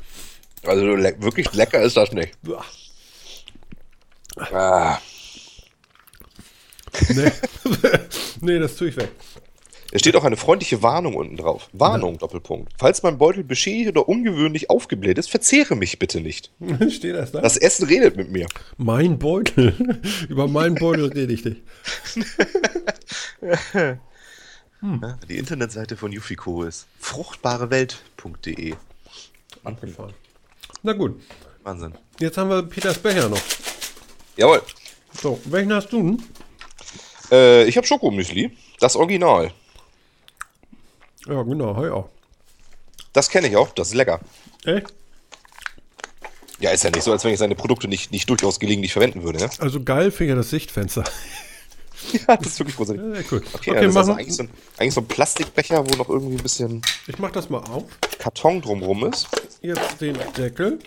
Also 0.65 0.95
le 0.95 1.15
wirklich 1.19 1.53
lecker 1.53 1.81
ist 1.81 1.97
das 1.97 2.11
nicht. 2.11 2.35
Bah. 2.41 2.63
Ah. 4.51 4.97
Nee. 7.09 7.31
nee, 8.41 8.59
das 8.59 8.75
tue 8.75 8.89
ich 8.89 8.97
weg. 8.97 9.09
Es 9.93 9.99
steht 9.99 10.15
auch 10.15 10.23
eine 10.23 10.37
freundliche 10.37 10.81
Warnung 10.81 11.15
unten 11.15 11.35
drauf. 11.35 11.69
Warnung, 11.73 12.17
Doppelpunkt. 12.17 12.71
Falls 12.79 13.03
mein 13.03 13.17
Beutel 13.17 13.43
beschädigt 13.43 13.89
oder 13.89 14.07
ungewöhnlich 14.07 14.69
aufgebläht 14.69 15.17
ist, 15.17 15.29
verzehre 15.29 15.75
mich 15.75 15.99
bitte 15.99 16.21
nicht. 16.21 16.49
Steht 16.89 17.15
das 17.15 17.33
da? 17.33 17.41
Das 17.41 17.57
Essen 17.57 17.85
redet 17.87 18.15
mit 18.15 18.31
mir. 18.31 18.47
Mein 18.77 19.19
Beutel. 19.19 19.75
Über 20.29 20.47
meinen 20.47 20.75
Beutel 20.75 21.07
rede 21.07 21.33
ich 21.33 21.43
nicht. 21.43 21.61
Ja, 23.41 25.17
Die 25.27 25.37
Internetseite 25.37 25.97
von 25.97 26.11
Yufiko 26.11 26.63
ist 26.63 26.87
fruchtbarewelt.de. 26.99 28.75
Na 30.83 30.93
gut, 30.93 31.21
Wahnsinn. 31.63 31.93
jetzt 32.19 32.37
haben 32.37 32.49
wir 32.49 32.63
Peters 32.63 32.97
Becher 32.97 33.29
noch. 33.29 33.41
Jawohl. 34.37 34.61
So, 35.21 35.39
welchen 35.45 35.73
hast 35.73 35.91
du 35.91 35.97
denn? 35.97 36.23
Äh, 37.31 37.63
ich 37.65 37.77
habe 37.77 37.87
Schokomüsli. 37.87 38.51
Das 38.79 38.95
Original. 38.95 39.51
Ja, 41.27 41.41
genau, 41.43 41.75
auch. 41.93 42.09
Das 43.13 43.29
kenne 43.29 43.47
ich 43.47 43.55
auch. 43.55 43.69
Das 43.71 43.89
ist 43.89 43.93
lecker. 43.93 44.19
Echt? 44.65 44.93
Ja, 46.59 46.69
ist 46.69 46.83
ja 46.83 46.91
nicht 46.91 47.03
so, 47.03 47.11
als 47.11 47.23
wenn 47.23 47.33
ich 47.33 47.39
seine 47.39 47.55
Produkte 47.55 47.87
nicht, 47.87 48.11
nicht 48.11 48.29
durchaus 48.29 48.59
gelegentlich 48.59 48.93
verwenden 48.93 49.23
würde. 49.23 49.39
Ne? 49.39 49.49
Also 49.59 49.83
geil 49.83 50.11
finde 50.11 50.23
ich 50.25 50.29
ja 50.29 50.35
das 50.35 50.49
Sichtfenster. 50.49 51.03
Ja, 52.27 52.35
das 52.35 52.47
ist 52.47 52.59
wirklich 52.59 52.75
großartig. 52.75 53.01
Ja, 53.03 53.21
cool. 53.31 53.43
Okay, 53.53 53.71
Okay, 53.71 53.81
das 53.81 53.91
ist 53.91 53.95
also 53.97 54.13
eigentlich 54.13 54.35
so, 54.35 54.41
ein, 54.41 54.49
eigentlich 54.79 54.93
so 54.95 55.01
ein 55.01 55.07
Plastikbecher, 55.07 55.87
wo 55.87 55.95
noch 55.97 56.09
irgendwie 56.09 56.35
ein 56.35 56.41
bisschen 56.41 56.81
ich 57.05 57.19
mach 57.19 57.31
das 57.31 57.51
mal 57.51 57.59
auf. 57.59 57.83
Karton 58.17 58.59
drumrum 58.59 59.05
ist. 59.05 59.27
Jetzt 59.61 60.01
den 60.01 60.17
Deckel. 60.35 60.79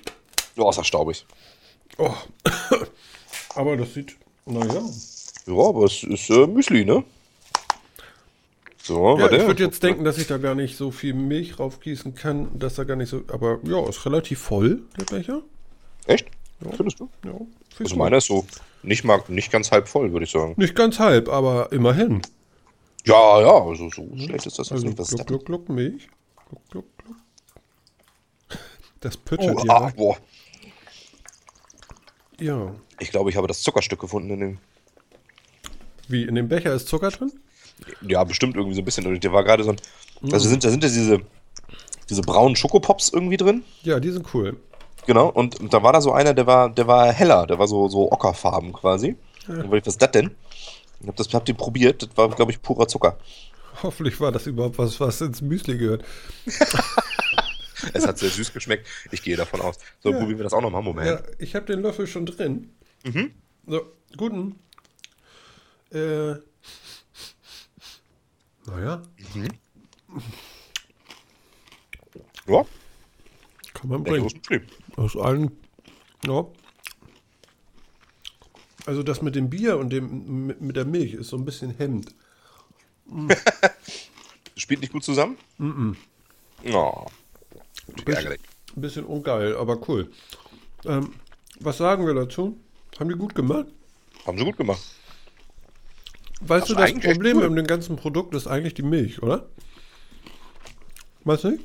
Oh, 0.56 0.68
ist 0.68 0.76
das 0.76 0.88
staubig. 0.88 1.24
Oh. 1.98 2.12
Aber 3.54 3.76
das 3.76 3.94
sieht, 3.94 4.16
naja. 4.44 4.82
Ja, 5.46 5.54
aber 5.54 5.84
es 5.84 6.02
ist 6.02 6.30
äh, 6.30 6.46
Müsli, 6.46 6.84
ne? 6.84 7.04
So, 8.82 9.18
Ja, 9.18 9.30
ich 9.30 9.46
würde 9.46 9.62
jetzt 9.62 9.82
denken, 9.82 10.04
dass 10.04 10.18
ich 10.18 10.26
da 10.26 10.36
gar 10.36 10.54
nicht 10.54 10.76
so 10.76 10.90
viel 10.90 11.14
Milch 11.14 11.58
raufgießen 11.58 12.14
kann, 12.14 12.58
dass 12.58 12.74
da 12.74 12.84
gar 12.84 12.96
nicht 12.96 13.08
so. 13.08 13.22
Aber 13.28 13.58
ja, 13.62 13.88
ist 13.88 14.04
relativ 14.04 14.40
voll, 14.40 14.82
der 14.98 15.04
Becher. 15.04 15.42
Echt? 16.06 16.28
Findest 16.76 17.00
du? 17.00 17.08
Ja, 17.24 17.32
Also 17.78 17.96
meiner 17.96 18.18
ist 18.18 18.26
so 18.26 18.46
nicht 18.82 19.04
mal 19.04 19.22
nicht 19.28 19.50
ganz 19.50 19.70
halb 19.70 19.88
voll, 19.88 20.12
würde 20.12 20.24
ich 20.24 20.30
sagen. 20.30 20.54
Nicht 20.56 20.74
ganz 20.74 20.98
halb, 20.98 21.28
aber 21.28 21.72
immerhin. 21.72 22.22
Ja, 23.06 23.40
ja, 23.40 23.64
also 23.64 23.88
so 23.90 24.08
schlecht 24.16 24.46
ist 24.46 24.58
das 24.58 24.70
Also 24.70 24.86
nicht. 24.86 24.98
Was 24.98 25.08
gluck, 25.10 25.26
gluck, 25.26 25.44
gluck, 25.46 25.68
Milch. 25.68 26.08
Gluck, 26.48 26.62
gluck, 26.70 26.84
gluck. 26.98 27.16
Das 29.00 29.16
pütschert 29.16 29.56
Oh, 29.58 29.64
ah, 29.68 29.92
boah. 29.94 30.16
Ja. 32.40 32.74
Ich 33.00 33.10
glaube, 33.10 33.28
ich 33.30 33.36
habe 33.36 33.46
das 33.46 33.62
Zuckerstück 33.62 34.00
gefunden 34.00 34.30
in 34.30 34.40
dem. 34.40 34.58
Wie, 36.08 36.22
in 36.24 36.34
dem 36.34 36.48
Becher 36.48 36.74
ist 36.74 36.88
Zucker 36.88 37.10
drin? 37.10 37.32
Ja, 38.02 38.22
bestimmt 38.24 38.56
irgendwie 38.56 38.74
so 38.76 38.82
ein 38.82 38.84
bisschen. 38.84 39.20
Der 39.20 39.32
war 39.32 39.44
gerade 39.44 39.64
so 39.64 39.70
ein. 39.70 39.76
Also 40.32 40.48
sind, 40.48 40.64
da 40.64 40.70
sind 40.70 40.82
ja 40.82 40.88
diese, 40.88 41.20
diese 42.08 42.22
braunen 42.22 42.56
Schokopops 42.56 43.10
irgendwie 43.12 43.36
drin. 43.36 43.62
Ja, 43.82 44.00
die 44.00 44.10
sind 44.10 44.26
cool. 44.34 44.56
Genau. 45.06 45.28
Und, 45.28 45.60
und 45.60 45.72
da 45.74 45.82
war 45.82 45.92
da 45.92 46.00
so 46.00 46.12
einer, 46.12 46.32
der 46.34 46.46
war, 46.46 46.70
der 46.70 46.86
war 46.86 47.12
heller. 47.12 47.46
Der 47.46 47.58
war 47.58 47.66
so, 47.66 47.88
so 47.88 48.10
ockerfarben 48.10 48.72
quasi. 48.72 49.16
Und 49.48 49.56
wollte 49.70 49.76
ich, 49.78 49.86
was 49.86 49.94
ist 49.94 50.02
das 50.02 50.10
denn? 50.12 50.30
Ich 51.00 51.08
hab, 51.08 51.16
das, 51.16 51.34
hab 51.34 51.44
den 51.44 51.56
probiert. 51.56 52.02
Das 52.02 52.16
war, 52.16 52.28
glaube 52.30 52.52
ich, 52.52 52.62
purer 52.62 52.88
Zucker. 52.88 53.18
Hoffentlich 53.82 54.18
war 54.20 54.32
das 54.32 54.46
überhaupt 54.46 54.78
was, 54.78 54.98
was 55.00 55.20
ins 55.20 55.42
Müsli 55.42 55.76
gehört. 55.78 56.04
Es 57.92 58.06
hat 58.06 58.18
sehr 58.18 58.30
süß 58.30 58.52
geschmeckt. 58.54 58.86
Ich 59.10 59.22
gehe 59.22 59.36
davon 59.36 59.60
aus. 59.60 59.76
So, 60.02 60.10
Ja. 60.10 60.16
probieren 60.18 60.38
wir 60.38 60.44
das 60.44 60.54
auch 60.54 60.62
nochmal. 60.62 60.82
Moment. 60.82 61.06
Ja, 61.06 61.20
ich 61.38 61.54
habe 61.54 61.66
den 61.66 61.80
Löffel 61.82 62.06
schon 62.06 62.24
drin. 62.24 62.70
Mhm. 63.04 63.32
So, 63.66 63.82
guten. 64.16 64.58
Äh. 65.94 66.34
Naja, 68.66 69.02
Ja, 72.46 72.66
kann 73.74 73.88
man 73.88 74.02
bringen. 74.02 74.30
Aus 74.96 75.16
allen. 75.16 75.50
Ja. 76.26 76.46
Also 78.86 79.02
das 79.02 79.22
mit 79.22 79.34
dem 79.34 79.48
Bier 79.50 79.78
und 79.78 79.90
dem 79.90 80.46
mit, 80.60 80.76
der 80.76 80.84
Milch 80.84 81.14
ist 81.14 81.28
so 81.28 81.36
ein 81.36 81.44
bisschen 81.44 81.70
hemmt. 81.76 82.14
Spielt 84.56 84.80
nicht 84.80 84.92
gut 84.92 85.04
zusammen? 85.04 85.38
Mhm. 85.58 85.96
No. 86.64 87.06
Bisschen, 88.04 88.36
bisschen 88.74 89.04
ungeil, 89.04 89.56
aber 89.56 89.88
cool. 89.88 90.10
Ähm, 90.84 91.14
was 91.60 91.78
sagen 91.78 92.06
wir 92.06 92.14
dazu? 92.14 92.58
Haben 92.98 93.08
die 93.10 93.16
gut 93.16 93.34
gemacht? 93.34 93.66
Haben 94.26 94.38
sie 94.38 94.44
gut 94.44 94.56
gemacht. 94.56 94.82
Weißt 96.46 96.68
Das 96.70 96.76
du, 96.76 96.82
das 96.82 96.92
Problem 96.92 97.38
cool. 97.38 97.48
mit 97.50 97.58
dem 97.58 97.66
ganzen 97.66 97.96
Produkt 97.96 98.34
ist 98.34 98.46
eigentlich 98.46 98.74
die 98.74 98.82
Milch, 98.82 99.22
oder? 99.22 99.46
Weißt 101.24 101.44
du 101.44 101.50
nicht? 101.52 101.64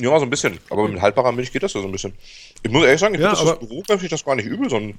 Ja, 0.00 0.18
so 0.18 0.24
ein 0.24 0.30
bisschen. 0.30 0.58
Aber 0.70 0.88
mit 0.88 1.00
haltbarer 1.00 1.32
Milch 1.32 1.52
geht 1.52 1.62
das 1.62 1.74
ja 1.74 1.80
so 1.80 1.86
ein 1.86 1.92
bisschen. 1.92 2.12
Ich 2.62 2.70
muss 2.70 2.84
ehrlich 2.84 3.00
sagen, 3.00 3.14
ich 3.14 3.20
Ja, 3.20 3.34
finde 3.34 3.50
das 3.50 3.58
Büro 3.58 3.82
ich 4.00 4.08
das 4.10 4.24
gar 4.24 4.34
nicht 4.36 4.46
übel, 4.46 4.70
sondern 4.70 4.98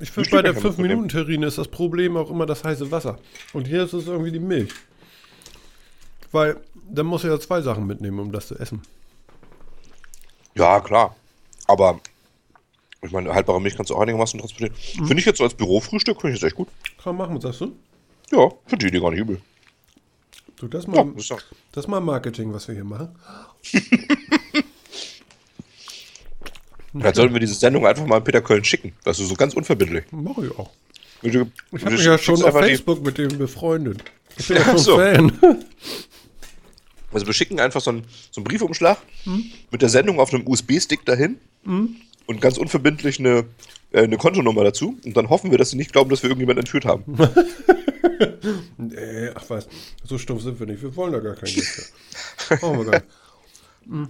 Ich 0.00 0.10
finde, 0.10 0.30
bei 0.30 0.42
der 0.42 0.52
steht 0.52 0.64
das 0.64 0.74
5-Minuten-Terrine 0.76 1.46
ist 1.46 1.58
das 1.58 1.68
Problem 1.68 2.16
auch 2.16 2.30
immer 2.30 2.46
das 2.46 2.64
heiße 2.64 2.90
Wasser. 2.90 3.18
Und 3.52 3.66
hier 3.68 3.84
ist 3.84 3.92
es 3.92 4.06
irgendwie 4.06 4.32
die 4.32 4.38
Milch. 4.40 4.72
Weil, 6.32 6.56
dann 6.90 7.06
muss 7.06 7.24
er 7.24 7.30
ja 7.30 7.40
zwei 7.40 7.60
Sachen 7.62 7.86
mitnehmen, 7.86 8.18
um 8.18 8.32
das 8.32 8.48
zu 8.48 8.58
essen. 8.58 8.82
ja, 10.54 10.80
klar. 10.80 11.14
Aber 11.66 12.00
ich 13.02 13.12
meine, 13.12 13.32
haltbare 13.32 13.60
Milch 13.60 13.76
kannst 13.76 13.90
du 13.90 13.94
auch 13.96 14.00
einigermaßen 14.00 14.38
transportieren. 14.40 14.74
Mhm. 14.98 15.06
Finde 15.06 15.20
ich 15.20 15.26
jetzt 15.26 15.38
so 15.38 15.44
als 15.44 15.54
Bürofrühstück, 15.54 16.20
finde 16.20 16.34
ich 16.34 16.40
das 16.40 16.48
echt 16.48 16.56
gut. 16.56 16.68
Kann 17.02 17.16
man 17.16 17.28
machen, 17.28 17.40
sagst 17.40 17.60
du? 17.60 17.74
Ja, 18.34 18.50
finde 18.66 18.84
die 18.84 18.88
Idee 18.88 19.00
gar 19.00 19.10
nicht 19.10 19.20
übel. 19.20 19.40
Du, 20.56 20.68
das 20.68 20.84
Ja, 20.86 21.04
mal, 21.04 21.12
ist 21.16 21.30
doch. 21.30 21.40
das 21.72 21.86
mal 21.88 22.00
Marketing, 22.00 22.52
was 22.52 22.66
wir 22.68 22.74
hier 22.74 22.84
machen. 22.84 23.14
Dann 26.92 27.14
sollten 27.14 27.32
wir 27.34 27.40
diese 27.40 27.54
Sendung 27.54 27.86
einfach 27.86 28.06
mal 28.06 28.16
an 28.18 28.24
Peter 28.24 28.40
Köln 28.40 28.64
schicken. 28.64 28.92
Das 29.02 29.18
ist 29.18 29.28
so 29.28 29.34
ganz 29.34 29.54
unverbindlich. 29.54 30.04
Mach 30.12 30.38
ich 30.38 30.50
auch. 30.56 30.70
Ich 31.22 31.34
Ich 31.34 31.40
habe 31.84 31.90
mich 31.96 32.04
ja 32.04 32.16
schon 32.18 32.40
auf 32.42 32.52
Facebook 32.52 33.02
mit 33.04 33.18
dem 33.18 33.36
befreundet. 33.36 34.04
Ich 34.36 34.46
bin 34.48 34.58
ja 34.58 34.64
schon 34.64 34.78
so. 34.78 34.96
Fan. 34.96 35.32
Also 37.12 37.26
wir 37.26 37.32
schicken 37.32 37.60
einfach 37.60 37.80
so 37.80 37.90
einen, 37.90 38.02
so 38.32 38.40
einen 38.40 38.44
Briefumschlag 38.44 38.98
Hm? 39.22 39.44
mit 39.70 39.82
der 39.82 39.88
Sendung 39.88 40.18
auf 40.18 40.34
einem 40.34 40.48
USB-Stick 40.48 41.04
dahin 41.04 41.38
und 41.64 42.40
ganz 42.40 42.58
unverbindlich 42.58 43.20
eine, 43.20 43.44
äh, 43.94 44.02
eine 44.02 44.16
Kontonummer 44.16 44.64
dazu. 44.64 44.98
Und 45.04 45.16
dann 45.16 45.30
hoffen 45.30 45.50
wir, 45.50 45.58
dass 45.58 45.70
sie 45.70 45.76
nicht 45.76 45.92
glauben, 45.92 46.10
dass 46.10 46.22
wir 46.22 46.30
irgendjemanden 46.30 46.60
entführt 46.62 46.84
haben. 46.84 47.04
Nee, 48.76 49.30
ach 49.34 49.44
was, 49.48 49.66
so 50.04 50.18
stumpf 50.18 50.42
sind 50.42 50.60
wir 50.60 50.66
nicht. 50.66 50.82
Wir 50.82 50.94
wollen 50.94 51.12
da 51.12 51.18
gar 51.20 51.34
kein 51.34 51.52
Geld 51.52 51.64
für. 51.66 52.62
Wir 52.62 52.84
gar 52.84 52.90
nicht. 52.90 53.04
Hm. 53.88 54.08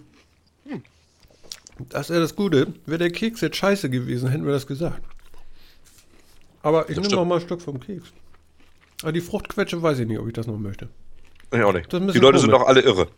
Das 1.89 2.11
ist 2.11 2.15
ja 2.15 2.21
das 2.21 2.35
Gute. 2.37 2.75
Wäre 2.87 2.99
der 2.99 3.11
Keks 3.11 3.41
jetzt 3.41 3.57
scheiße 3.57 3.89
gewesen, 3.91 4.29
hätten 4.29 4.45
wir 4.45 4.53
das 4.53 4.67
gesagt. 4.67 5.01
Aber 6.63 6.91
ich 6.91 6.97
nehme 6.99 7.15
noch 7.15 7.25
mal 7.25 7.37
ein 7.37 7.41
Stück 7.41 7.63
vom 7.63 7.81
Keks. 7.81 8.09
Aber 9.03 9.13
die 9.13 9.21
Fruchtquetsche 9.21 9.81
weiß 9.83 10.01
ich 10.01 10.07
nicht, 10.07 10.19
ob 10.19 10.27
ich 10.27 10.33
das 10.35 10.47
noch 10.47 10.59
möchte. 10.59 10.89
Ich 11.53 11.63
auch 11.63 11.73
nicht. 11.73 11.91
Die 11.93 11.97
Leute 11.99 12.39
sind 12.39 12.51
komisch. 12.51 12.63
doch 12.63 12.67
alle 12.67 12.81
irre. 12.81 13.09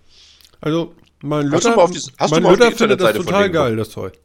Also, 0.61 0.95
mein 1.23 1.51
Hast 1.53 1.65
du 1.65 1.69
Luther, 1.71 1.77
mal 1.77 1.83
auf 1.83 1.91
die- 1.91 1.99
hast 2.19 2.31
du 2.31 2.35
mein 2.37 2.43
mal 2.43 2.49
auf 2.51 2.57
die 2.57 2.63
Luther 2.65 2.77
findet 2.77 3.01
das 3.01 3.09
Internetseite 3.11 3.25
total 3.25 3.51
geil, 3.51 3.77
das 3.77 3.91
Zeug. 3.91 4.19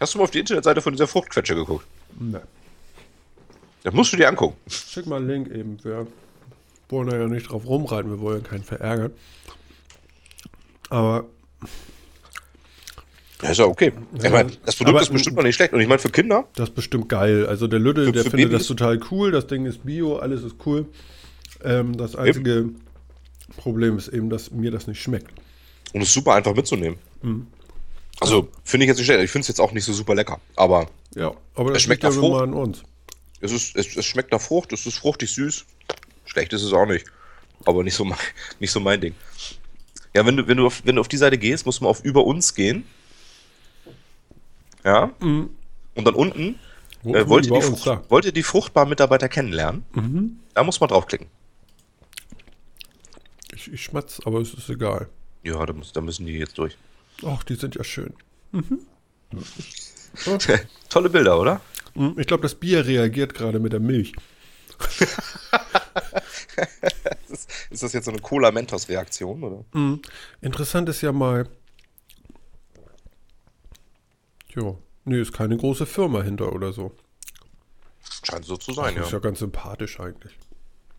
Hast 0.00 0.14
du 0.14 0.18
mal 0.18 0.24
auf 0.24 0.30
die 0.30 0.38
Internetseite 0.40 0.80
von 0.80 0.92
dieser 0.94 1.06
Fruchtquetsche 1.06 1.54
geguckt? 1.54 1.86
Ne. 2.18 2.40
Das 3.82 3.94
musst 3.94 4.12
du 4.12 4.16
dir 4.16 4.28
angucken. 4.28 4.56
Schick 4.68 5.06
mal 5.06 5.16
einen 5.16 5.28
Link 5.28 5.48
eben. 5.48 5.78
Wir 5.84 6.06
wollen 6.88 7.08
da 7.08 7.16
ja 7.18 7.26
nicht 7.26 7.50
drauf 7.50 7.66
rumreiten, 7.66 8.10
wir 8.10 8.20
wollen 8.20 8.42
ja 8.42 8.48
keinen 8.48 8.64
verärgern. 8.64 9.12
Aber 10.88 11.24
Ja, 13.42 13.50
ist 13.50 13.58
ja 13.58 13.64
okay. 13.66 13.92
ich 14.22 14.30
meine, 14.30 14.50
das 14.66 14.76
Produkt 14.76 14.96
aber- 14.96 15.02
ist 15.02 15.12
bestimmt 15.12 15.36
noch 15.36 15.42
nicht 15.44 15.54
schlecht. 15.54 15.72
Und 15.72 15.80
ich 15.80 15.88
meine, 15.88 15.98
für 15.98 16.10
Kinder, 16.10 16.46
Das 16.56 16.70
ist 16.70 16.74
bestimmt 16.74 17.08
geil. 17.08 17.46
Also 17.46 17.66
der 17.68 17.78
Lütte, 17.78 18.04
Für- 18.06 18.12
der 18.12 18.24
für 18.24 18.30
findet 18.30 18.50
Babys? 18.50 18.66
das 18.66 18.76
total 18.76 19.00
cool. 19.10 19.30
Das 19.30 19.46
Ding 19.46 19.64
ist 19.66 19.84
Bio, 19.84 20.16
alles 20.16 20.42
ist 20.42 20.56
cool. 20.66 20.86
Ähm, 21.64 21.96
das 21.96 22.16
einzige 22.16 22.70
Problem 23.56 23.96
ist 23.98 24.08
eben, 24.08 24.28
dass 24.30 24.50
mir 24.50 24.70
das 24.70 24.86
nicht 24.86 25.00
schmeckt. 25.02 25.30
und 25.92 26.02
es 26.02 26.08
ist 26.08 26.14
super 26.14 26.34
einfach 26.34 26.54
mitzunehmen. 26.54 26.98
Mhm. 27.22 27.46
Also, 28.18 28.48
finde 28.64 28.84
ich 28.84 28.88
jetzt 28.88 28.98
nicht 28.98 29.06
schlecht. 29.06 29.22
Ich 29.22 29.30
finde 29.30 29.42
es 29.42 29.48
jetzt 29.48 29.60
auch 29.60 29.72
nicht 29.72 29.84
so 29.84 29.92
super 29.92 30.14
lecker. 30.14 30.40
Aber 30.56 30.88
Ja, 31.14 31.32
aber 31.54 31.74
Es 31.74 31.82
schmeckt 31.82 32.02
ja 32.02 32.10
nach 32.10 32.16
mal 32.16 32.22
Frucht. 32.22 32.42
an 32.42 32.54
uns. 32.54 32.82
es, 33.40 33.52
ist, 33.52 33.76
es, 33.76 33.96
es 33.96 34.04
schmeckt 34.04 34.32
nach 34.32 34.40
Frucht, 34.40 34.72
es 34.72 34.84
ist 34.86 34.98
fruchtig 34.98 35.32
süß. 35.32 35.64
Schlecht 36.26 36.52
ist 36.52 36.62
es 36.62 36.72
auch 36.72 36.86
nicht. 36.86 37.06
Aber 37.64 37.82
nicht 37.82 37.94
so 37.94 38.04
mein, 38.04 38.18
nicht 38.60 38.70
so 38.72 38.80
mein 38.80 39.00
Ding. 39.00 39.14
Ja, 40.14 40.26
wenn 40.26 40.36
du, 40.36 40.46
wenn, 40.48 40.56
du 40.56 40.66
auf, 40.66 40.82
wenn 40.84 40.96
du 40.96 41.00
auf 41.00 41.08
die 41.08 41.16
Seite 41.16 41.38
gehst, 41.38 41.64
musst 41.66 41.80
du 41.80 41.84
mal 41.84 41.90
auf 41.90 42.04
Über 42.04 42.24
uns 42.24 42.54
gehen. 42.54 42.84
Ja. 44.84 45.10
Und 45.20 45.50
dann 45.94 46.14
unten 46.14 46.58
Mhm. 47.02 47.14
Äh, 47.14 47.24
wo 47.24 47.30
wollt, 47.30 47.46
ihr 47.46 47.54
die 47.54 47.62
Frucht, 47.62 47.86
da? 47.86 48.02
wollt 48.10 48.24
ihr 48.26 48.32
die 48.32 48.42
fruchtbaren 48.42 48.90
Mitarbeiter 48.90 49.30
kennenlernen? 49.30 49.86
Mhm. 49.94 50.38
Da 50.52 50.62
muss 50.62 50.80
man 50.80 50.90
draufklicken. 50.90 51.28
Ich, 53.54 53.72
ich 53.72 53.82
schmatz, 53.82 54.20
aber 54.26 54.40
es 54.40 54.52
ist 54.54 54.68
egal. 54.68 55.08
Ja, 55.42 55.64
da, 55.64 55.72
muss, 55.72 55.92
da 55.94 56.02
müssen 56.02 56.26
die 56.26 56.32
jetzt 56.34 56.58
durch. 56.58 56.76
Ach, 57.26 57.42
die 57.44 57.54
sind 57.54 57.74
ja 57.74 57.84
schön. 57.84 58.14
Tolle 60.88 61.10
Bilder, 61.10 61.38
oder? 61.40 61.60
Hm, 61.94 62.16
Ich 62.18 62.26
glaube, 62.26 62.42
das 62.42 62.54
Bier 62.54 62.84
reagiert 62.86 63.34
gerade 63.34 63.58
mit 63.60 63.72
der 63.72 63.80
Milch. 63.80 64.12
Ist, 67.28 67.50
ist 67.70 67.82
das 67.82 67.92
jetzt 67.92 68.04
so 68.06 68.10
eine 68.10 68.20
Cola-Mentos-Reaktion, 68.20 69.42
oder? 69.44 69.64
Hm, 69.72 70.00
Interessant 70.40 70.88
ist 70.88 71.00
ja 71.02 71.12
mal. 71.12 71.48
Jo, 74.48 74.78
nee, 75.04 75.20
ist 75.20 75.32
keine 75.32 75.56
große 75.56 75.86
Firma 75.86 76.22
hinter 76.22 76.52
oder 76.52 76.72
so. 76.72 76.92
Scheint 78.24 78.44
so 78.44 78.56
zu 78.56 78.72
sein, 78.72 78.96
Ist 78.96 79.06
ja. 79.12 79.12
ja 79.12 79.18
ganz 79.20 79.38
sympathisch 79.38 80.00
eigentlich. 80.00 80.36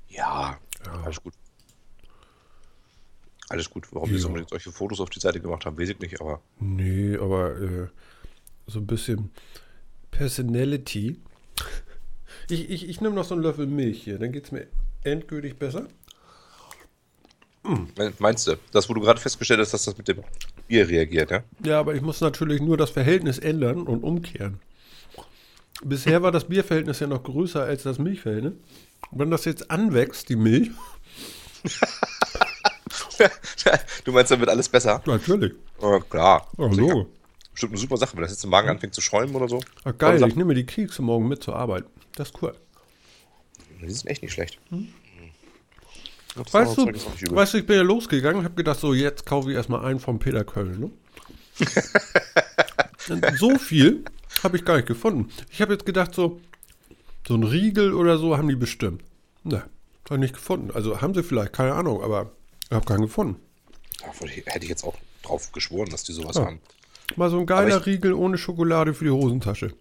Ja, 0.07 0.57
Ja. 0.85 1.01
alles 1.03 1.21
gut. 1.21 1.33
Alles 3.51 3.69
gut. 3.69 3.87
Warum 3.91 4.09
die 4.09 4.17
Ja. 4.17 4.25
unbedingt 4.27 4.49
solche 4.49 4.71
Fotos 4.71 4.99
auf 4.99 5.09
die 5.09 5.19
Seite 5.19 5.39
gemacht 5.39 5.65
haben, 5.65 5.77
weiß 5.77 5.89
ich 5.89 5.99
nicht, 5.99 6.19
aber 6.21 6.41
Nee, 6.59 7.17
aber 7.17 7.59
äh, 7.59 7.87
so 8.67 8.79
ein 8.79 8.87
bisschen 8.87 9.31
Personality. 10.11 11.19
Ich, 12.49 12.69
ich, 12.69 12.89
ich 12.89 13.01
nehme 13.01 13.15
noch 13.15 13.25
so 13.25 13.33
einen 13.35 13.43
Löffel 13.43 13.65
Milch 13.67 14.03
hier, 14.03 14.17
dann 14.19 14.31
geht 14.31 14.45
es 14.45 14.51
mir 14.51 14.67
endgültig 15.03 15.57
besser. 15.57 15.87
Me- 17.63 18.13
meinst 18.19 18.47
du, 18.47 18.55
das, 18.71 18.89
wo 18.89 18.93
du 18.93 19.01
gerade 19.01 19.19
festgestellt 19.19 19.59
hast, 19.59 19.73
dass 19.73 19.85
das 19.85 19.97
mit 19.97 20.07
dem 20.07 20.23
Bier 20.67 20.87
reagiert, 20.89 21.29
ja? 21.31 21.43
Ja, 21.63 21.79
aber 21.79 21.93
ich 21.93 22.01
muss 22.01 22.19
natürlich 22.21 22.59
nur 22.61 22.75
das 22.77 22.89
Verhältnis 22.89 23.37
ändern 23.37 23.83
und 23.83 24.03
umkehren. 24.03 24.59
Bisher 25.83 26.21
war 26.23 26.31
das 26.31 26.47
Bierverhältnis 26.47 26.99
ja 26.99 27.07
noch 27.07 27.23
größer 27.23 27.63
als 27.63 27.83
das 27.83 27.99
Milchverhältnis. 27.99 28.53
Wenn 29.11 29.29
das 29.31 29.45
jetzt 29.45 29.69
anwächst, 29.71 30.29
die 30.29 30.35
Milch, 30.35 30.69
du 34.05 34.11
meinst, 34.11 34.31
dann 34.31 34.39
wird 34.39 34.49
alles 34.49 34.69
besser? 34.69 35.01
natürlich. 35.05 35.53
Ja, 35.81 35.99
klar. 35.99 36.47
Ach 36.57 36.73
Sicher. 36.73 36.87
so. 36.87 37.07
Bestimmt 37.51 37.73
eine 37.73 37.81
super 37.81 37.97
Sache, 37.97 38.15
wenn 38.15 38.21
das 38.21 38.31
jetzt 38.31 38.43
im 38.43 38.49
Magen 38.49 38.69
anfängt 38.69 38.93
zu 38.93 39.01
schäumen 39.01 39.35
oder 39.35 39.49
so. 39.49 39.59
Ach, 39.83 39.97
geil, 39.97 40.23
ich 40.25 40.35
nehme 40.35 40.53
die 40.53 40.65
Kekse 40.65 41.01
morgen 41.01 41.27
mit 41.27 41.43
zur 41.43 41.55
Arbeit. 41.55 41.83
Das 42.15 42.29
ist 42.29 42.41
cool. 42.41 42.53
Sache. 42.53 43.87
Die 43.87 43.93
sind 43.93 44.07
echt 44.07 44.21
nicht 44.21 44.31
schlecht. 44.31 44.59
Das 46.35 46.53
Weißt 46.53 46.77
du, 46.77 46.85
weißt 46.85 47.53
du, 47.53 47.57
ich 47.57 47.65
bin 47.65 47.75
ja 47.75 47.81
losgegangen, 47.81 48.43
habe 48.43 48.55
gedacht, 48.55 48.79
so 48.79 48.93
jetzt 48.93 49.25
kaufe 49.25 49.51
ich 49.51 49.57
erstmal 49.57 49.85
einen 49.85 49.99
von 49.99 50.17
Peter 50.17 50.45
Köln. 50.45 50.79
Ne? 50.79 50.91
Und 53.09 53.37
so 53.37 53.57
viel 53.57 54.05
habe 54.43 54.55
ich 54.55 54.63
gar 54.63 54.77
nicht 54.77 54.87
gefunden. 54.87 55.29
Ich 55.49 55.61
habe 55.61 55.73
jetzt 55.73 55.85
gedacht, 55.85 56.15
so, 56.15 56.39
so 57.27 57.35
ein 57.35 57.43
Riegel 57.43 57.93
oder 57.93 58.17
so 58.17 58.37
haben 58.37 58.47
die 58.47 58.55
bestimmt. 58.55 59.03
Ne, 59.43 59.63
habe 60.05 60.15
ich 60.15 60.19
nicht 60.19 60.35
gefunden. 60.35 60.71
Also 60.71 61.01
haben 61.01 61.13
sie 61.13 61.23
vielleicht, 61.23 61.53
keine 61.53 61.73
Ahnung, 61.73 62.01
aber 62.01 62.31
ich 62.71 62.75
habe 62.75 62.85
keinen 62.85 63.01
gefunden. 63.01 63.35
Ja, 64.01 64.07
hätte 64.45 64.63
ich 64.63 64.69
jetzt 64.69 64.83
auch 64.85 64.95
drauf 65.23 65.51
geschworen, 65.51 65.89
dass 65.89 66.03
die 66.03 66.13
sowas 66.13 66.37
Ja. 66.37 66.45
haben. 66.45 66.61
Mal 67.17 67.29
so 67.29 67.39
ein 67.39 67.45
geiler 67.45 67.77
ich- 67.79 67.85
Riegel 67.85 68.13
ohne 68.13 68.37
Schokolade 68.37 68.93
für 68.93 69.03
die 69.03 69.11
Hosentasche. 69.11 69.73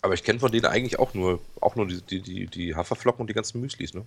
Aber 0.00 0.14
ich 0.14 0.24
kenne 0.24 0.38
von 0.40 0.50
denen 0.50 0.64
eigentlich 0.64 0.98
auch 0.98 1.12
nur, 1.12 1.40
auch 1.60 1.76
nur 1.76 1.86
die, 1.86 2.00
die, 2.00 2.20
die, 2.22 2.46
die 2.46 2.74
Haferflocken 2.74 3.20
und 3.20 3.26
die 3.28 3.34
ganzen 3.34 3.60
Müslis, 3.60 3.92
ne? 3.94 4.04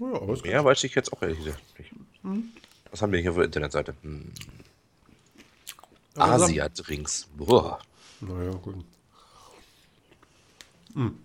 Ja, 0.00 0.06
aber 0.14 0.32
es 0.34 0.42
Mehr 0.44 0.64
weiß 0.64 0.84
ich 0.84 0.94
jetzt 0.94 1.12
auch 1.12 1.20
ehrlich 1.22 1.38
gesagt 1.38 1.60
nicht. 1.78 1.90
Was 2.90 3.02
haben 3.02 3.12
wir 3.12 3.20
hier 3.20 3.30
auf 3.30 3.36
der 3.36 3.46
Internetseite? 3.46 3.94
Hm. 4.02 4.30
Asia-Drinks. 6.14 7.28
Boah. 7.36 7.80
Naja, 8.20 8.50
gut. 8.52 8.84
Hm. 10.94 11.18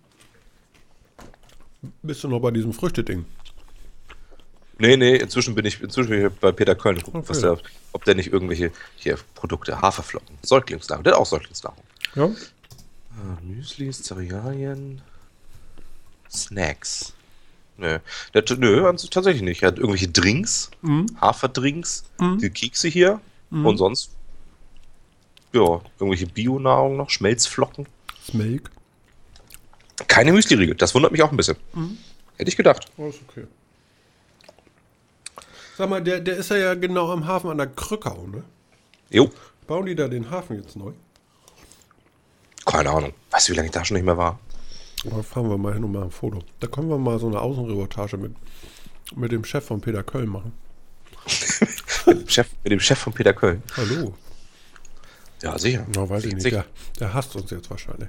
Bist 2.02 2.24
du 2.24 2.28
noch 2.28 2.40
bei 2.40 2.50
diesem 2.50 2.72
Früchteding? 2.72 3.24
Nee, 4.78 4.96
nee, 4.96 5.16
inzwischen 5.16 5.54
bin 5.54 5.64
ich, 5.64 5.80
inzwischen 5.80 6.10
bin 6.10 6.26
ich 6.26 6.32
bei 6.34 6.52
Peter 6.52 6.74
Köln 6.74 7.02
gucken, 7.02 7.22
was 7.26 7.42
Okay. 7.42 7.56
der, 7.56 7.70
ob 7.92 8.04
der 8.04 8.14
nicht 8.14 8.32
irgendwelche 8.32 8.72
hier 8.96 9.18
Produkte, 9.34 9.80
Haferflocken, 9.80 10.36
Säuglingsnahrung, 10.42 11.02
der 11.02 11.14
hat 11.14 11.20
auch 11.20 11.26
Säuglingsnahrung. 11.26 11.82
Ja. 12.14 12.24
Ah, 12.26 13.38
Müslis, 13.42 14.02
Cerealien, 14.02 15.00
Snacks. 16.30 17.14
Nö, 17.78 17.98
der, 18.34 18.44
nö, 18.58 18.92
tatsächlich 19.10 19.42
nicht. 19.42 19.62
Er 19.62 19.68
hat 19.68 19.78
irgendwelche 19.78 20.08
Drinks, 20.08 20.70
Haferdrinks, 21.20 22.04
die 22.40 22.50
Kekse 22.50 22.88
hier 22.88 23.20
und 23.50 23.78
sonst, 23.78 24.10
ja, 25.52 25.80
irgendwelche 25.98 26.26
Bionahrung 26.26 26.96
noch, 26.96 27.08
Schmelzflocken. 27.10 27.86
Smake. 28.26 28.70
Keine 30.08 30.32
Müsli-Riegel, 30.32 30.74
das 30.74 30.94
wundert 30.94 31.12
mich 31.12 31.22
auch 31.22 31.30
ein 31.30 31.36
bisschen. 31.38 31.56
Hätte 32.36 32.50
ich 32.50 32.56
gedacht. 32.56 32.86
Oh, 32.98 33.08
ist 33.08 33.20
okay. 33.28 33.46
Sag 35.76 35.90
mal, 35.90 36.02
der, 36.02 36.20
der 36.20 36.36
ist 36.36 36.50
ja, 36.50 36.56
ja 36.56 36.74
genau 36.74 37.10
am 37.12 37.26
Hafen 37.26 37.50
an 37.50 37.58
der 37.58 37.66
Krückau, 37.66 38.26
ne? 38.26 38.42
Jo, 39.10 39.30
Bauen 39.66 39.86
die 39.86 39.94
da 39.94 40.08
den 40.08 40.30
Hafen 40.30 40.56
jetzt 40.56 40.76
neu? 40.76 40.92
keine 42.64 42.90
Ahnung. 42.90 43.12
Weißt 43.30 43.48
du, 43.48 43.52
wie 43.52 43.56
lange 43.56 43.66
ich 43.66 43.72
da 43.72 43.84
schon 43.84 43.96
nicht 43.96 44.04
mehr 44.04 44.16
war? 44.16 44.38
Da 45.04 45.22
fahren 45.22 45.48
wir 45.48 45.56
mal 45.56 45.74
hin 45.74 45.84
und 45.84 45.92
machen 45.92 46.04
ein 46.04 46.10
Foto. 46.10 46.40
Da 46.60 46.66
können 46.66 46.88
wir 46.88 46.98
mal 46.98 47.18
so 47.18 47.28
eine 47.28 47.40
Außenreportage 47.40 48.16
mit, 48.16 48.34
mit 49.14 49.30
dem 49.30 49.44
Chef 49.44 49.64
von 49.64 49.80
Peter 49.80 50.02
Köln 50.02 50.28
machen. 50.28 50.52
Mit 52.06 52.20
dem 52.20 52.28
Chef, 52.28 52.48
mit 52.64 52.72
dem 52.72 52.80
Chef 52.80 52.98
von 52.98 53.12
Peter 53.12 53.32
Köln. 53.32 53.62
Hallo. 53.76 54.14
Ja, 55.42 55.58
sicher. 55.58 55.86
Na, 55.94 56.08
weiß 56.08 56.24
ich 56.24 56.34
nicht. 56.34 56.42
Sicher. 56.42 56.64
Der, 56.98 57.06
der 57.08 57.14
hasst 57.14 57.36
uns 57.36 57.50
jetzt 57.50 57.70
wahrscheinlich. 57.70 58.08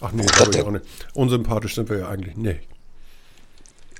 Ach 0.00 0.12
nee, 0.12 0.24
Warum 0.24 0.32
glaube 0.32 0.56
ich 0.56 0.62
auch 0.62 0.70
nicht. 0.70 0.84
Unsympathisch 1.14 1.74
sind 1.74 1.90
wir 1.90 1.98
ja 1.98 2.08
eigentlich 2.08 2.36
nicht. 2.36 2.60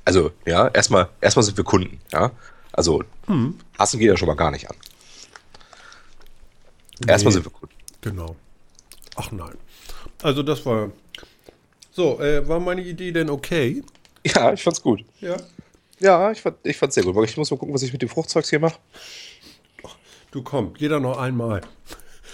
Also, 0.05 0.31
ja, 0.45 0.69
erstmal, 0.69 1.09
erstmal 1.21 1.43
sind 1.43 1.57
wir 1.57 1.63
Kunden, 1.63 1.99
ja. 2.11 2.31
Also, 2.79 3.03
Hm. 3.27 3.59
hassen 3.77 3.99
geht 3.99 4.07
ja 4.07 4.15
schon 4.15 4.29
mal 4.29 4.35
gar 4.35 4.51
nicht 4.51 4.69
an. 4.69 4.75
Erstmal 7.05 7.31
Nee. 7.31 7.33
sind 7.41 7.45
wir 7.45 7.51
Kunden. 7.51 7.75
Genau. 7.99 8.37
Ach 9.17 9.29
nein. 9.33 9.57
Also 10.23 10.43
das 10.43 10.65
war... 10.65 10.89
So, 11.91 12.21
äh, 12.21 12.47
war 12.47 12.61
meine 12.61 12.81
Idee 12.81 13.11
denn 13.11 13.29
okay? 13.29 13.83
Ja, 14.25 14.53
ich 14.53 14.63
fand's 14.63 14.81
gut. 14.81 15.03
Ja. 15.19 15.35
Ja, 15.99 16.31
ich, 16.31 16.39
fand, 16.39 16.55
ich 16.63 16.77
fand's 16.77 16.95
sehr 16.95 17.03
gut. 17.03 17.13
Aber 17.17 17.25
ich 17.25 17.35
muss 17.35 17.51
mal 17.51 17.57
gucken, 17.57 17.75
was 17.75 17.81
ich 17.81 17.91
mit 17.91 18.01
dem 18.01 18.07
Fruchtzeugs 18.07 18.49
hier 18.49 18.59
mache. 18.61 18.79
Du 20.31 20.41
komm, 20.41 20.73
jeder 20.77 21.01
noch 21.01 21.17
einmal. 21.17 21.59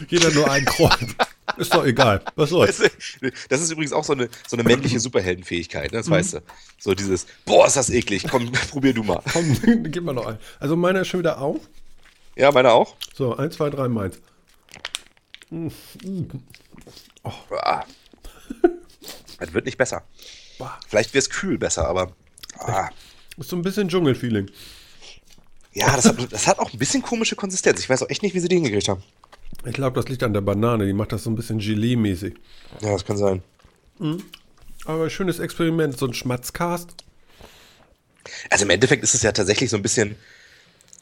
Jeder 0.09 0.29
nur 0.31 0.51
ein 0.51 0.63
Kreuz. 0.65 0.99
Ist 1.57 1.73
doch 1.73 1.85
egal. 1.85 2.21
Was 2.35 2.49
soll's? 2.49 2.81
Das 3.49 3.61
ist 3.61 3.71
übrigens 3.71 3.93
auch 3.93 4.03
so 4.03 4.13
eine, 4.13 4.29
so 4.47 4.55
eine 4.55 4.63
männliche 4.63 4.99
Superheldenfähigkeit, 4.99 5.91
ne? 5.91 5.97
das 5.97 6.09
weißt 6.09 6.33
du. 6.35 6.41
So 6.77 6.93
dieses, 6.93 7.27
boah, 7.45 7.67
ist 7.67 7.75
das 7.75 7.89
eklig, 7.89 8.25
komm, 8.29 8.51
probier 8.69 8.93
du 8.93 9.03
mal. 9.03 9.21
Komm, 9.31 9.83
gib 9.83 10.03
mal 10.03 10.13
noch 10.13 10.27
ein. 10.27 10.37
Also 10.59 10.75
meiner 10.75 11.01
ist 11.01 11.07
schon 11.07 11.19
wieder 11.21 11.39
auf. 11.39 11.61
Ja, 12.35 12.51
meiner 12.51 12.73
auch. 12.73 12.95
So, 13.13 13.35
eins, 13.35 13.55
zwei, 13.55 13.69
drei, 13.69 13.87
meins. 13.87 14.19
Ah. 17.61 17.83
Das 19.39 19.53
wird 19.53 19.65
nicht 19.65 19.77
besser. 19.77 20.03
Vielleicht 20.87 21.13
wäre 21.13 21.19
es 21.19 21.29
kühl 21.29 21.57
besser, 21.57 21.87
aber 21.87 22.13
ah. 22.59 22.89
Ist 23.37 23.49
so 23.49 23.55
ein 23.55 23.61
bisschen 23.61 23.89
Dschungelfeeling. 23.89 24.49
ja, 25.73 25.93
das 25.95 26.05
hat, 26.05 26.31
das 26.31 26.47
hat 26.47 26.59
auch 26.59 26.71
ein 26.71 26.79
bisschen 26.79 27.01
komische 27.01 27.35
Konsistenz. 27.35 27.79
Ich 27.79 27.89
weiß 27.89 28.03
auch 28.03 28.09
echt 28.09 28.23
nicht, 28.23 28.33
wie 28.33 28.39
sie 28.39 28.47
die 28.47 28.55
hingekriegt 28.55 28.87
haben. 28.87 29.03
Ich 29.65 29.73
glaube, 29.73 29.95
das 29.99 30.09
liegt 30.09 30.23
an 30.23 30.33
der 30.33 30.41
Banane. 30.41 30.85
Die 30.85 30.93
macht 30.93 31.11
das 31.11 31.23
so 31.23 31.29
ein 31.29 31.35
bisschen 31.35 31.59
Gelee-mäßig. 31.59 32.35
Ja, 32.81 32.91
das 32.91 33.05
kann 33.05 33.17
sein. 33.17 33.41
Aber 34.85 35.09
schönes 35.09 35.39
Experiment. 35.39 35.97
So 35.97 36.05
ein 36.07 36.13
Schmatzcast. 36.13 36.95
Also 38.49 38.65
im 38.65 38.69
Endeffekt 38.71 39.03
ist 39.03 39.13
es 39.15 39.21
ja 39.23 39.31
tatsächlich 39.31 39.69
so 39.69 39.77
ein 39.77 39.81
bisschen, 39.83 40.15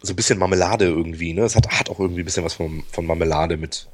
so 0.02 0.14
ein 0.14 0.16
bisschen 0.16 0.38
Marmelade 0.40 0.86
irgendwie, 0.86 1.34
ne? 1.34 1.44
Es 1.44 1.56
hat, 1.56 1.68
hat 1.70 1.90
auch 1.90 2.00
irgendwie 2.00 2.22
ein 2.22 2.26
bisschen 2.26 2.44
was 2.44 2.54
von, 2.54 2.84
von 2.92 3.06
Marmelade 3.06 3.58
mit, 3.58 3.88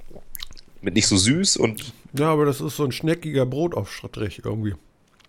mit 0.81 0.95
nicht 0.95 1.07
so 1.07 1.15
süß 1.17 1.57
und 1.57 1.93
Ja, 2.13 2.31
aber 2.31 2.45
das 2.45 2.59
ist 2.61 2.75
so 2.75 2.83
ein 2.85 2.91
schneckiger 2.91 3.45
Brotaufstrich 3.45 4.41
irgendwie. 4.43 4.75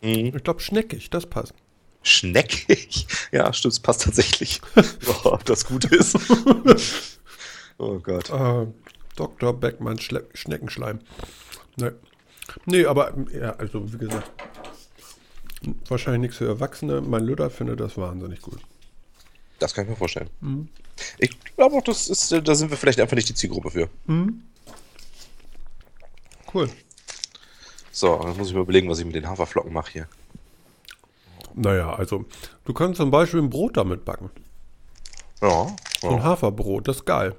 Ich 0.03 0.33
glaube, 0.45 0.61
schneckig, 0.61 1.11
das 1.11 1.27
passt. 1.27 1.53
schneckig. 2.03 3.07
Ja, 3.33 3.53
stimmt, 3.53 3.73
es 3.75 3.81
passt 3.81 4.03
tatsächlich. 4.03 4.61
oh, 4.77 4.81
ob 5.25 5.45
das 5.45 5.67
gut 5.67 5.85
ist. 5.87 6.17
oh 7.79 7.99
Gott. 8.01 8.31
Äh, 8.31 8.67
Dr. 9.17 9.53
Beckmann 9.53 9.99
Schle 9.99 10.27
Schneckenschleim. 10.35 11.01
Nee. 11.77 11.91
nee, 12.67 12.85
aber 12.85 13.15
ja, 13.33 13.53
also 13.57 13.93
wie 13.93 13.99
gesagt, 13.99 14.31
wahrscheinlich 15.89 16.21
nichts 16.23 16.37
für 16.39 16.47
Erwachsene. 16.47 17.01
Mein 17.01 17.25
Lüder 17.25 17.51
findet 17.51 17.81
das 17.81 17.97
wahnsinnig 17.97 18.41
gut. 18.41 18.61
Das 19.59 19.75
kann 19.75 19.85
ich 19.85 19.91
mir 19.91 19.97
vorstellen. 19.97 20.31
Ich 21.19 21.39
glaube 21.57 21.77
auch, 21.77 21.83
das 21.83 22.09
ist, 22.09 22.33
äh, 22.33 22.43
da 22.43 22.55
sind 22.55 22.71
wir 22.71 22.77
vielleicht 22.77 23.01
einfach 23.01 23.17
nicht 23.17 23.29
die 23.29 23.35
Zielgruppe 23.35 23.71
für. 23.71 23.89
Cool. 26.53 26.69
So, 27.93 28.19
dann 28.19 28.37
muss 28.37 28.49
ich 28.49 28.55
mir 28.55 28.61
überlegen, 28.61 28.89
was 28.89 28.99
ich 28.99 29.05
mit 29.05 29.15
den 29.15 29.29
Haferflocken 29.29 29.73
mache 29.73 29.93
hier. 29.93 30.09
Naja, 31.55 31.95
also 31.95 32.25
du 32.65 32.73
kannst 32.73 32.99
zum 32.99 33.11
Beispiel 33.11 33.41
ein 33.41 33.51
Brot 33.51 33.77
damit 33.77 34.05
backen. 34.05 34.31
Ja. 35.43 35.77
So 36.01 36.09
ein 36.09 36.23
Haferbrot, 36.23 36.89
das 36.89 36.99
ist 36.99 37.05
geil. 37.05 37.37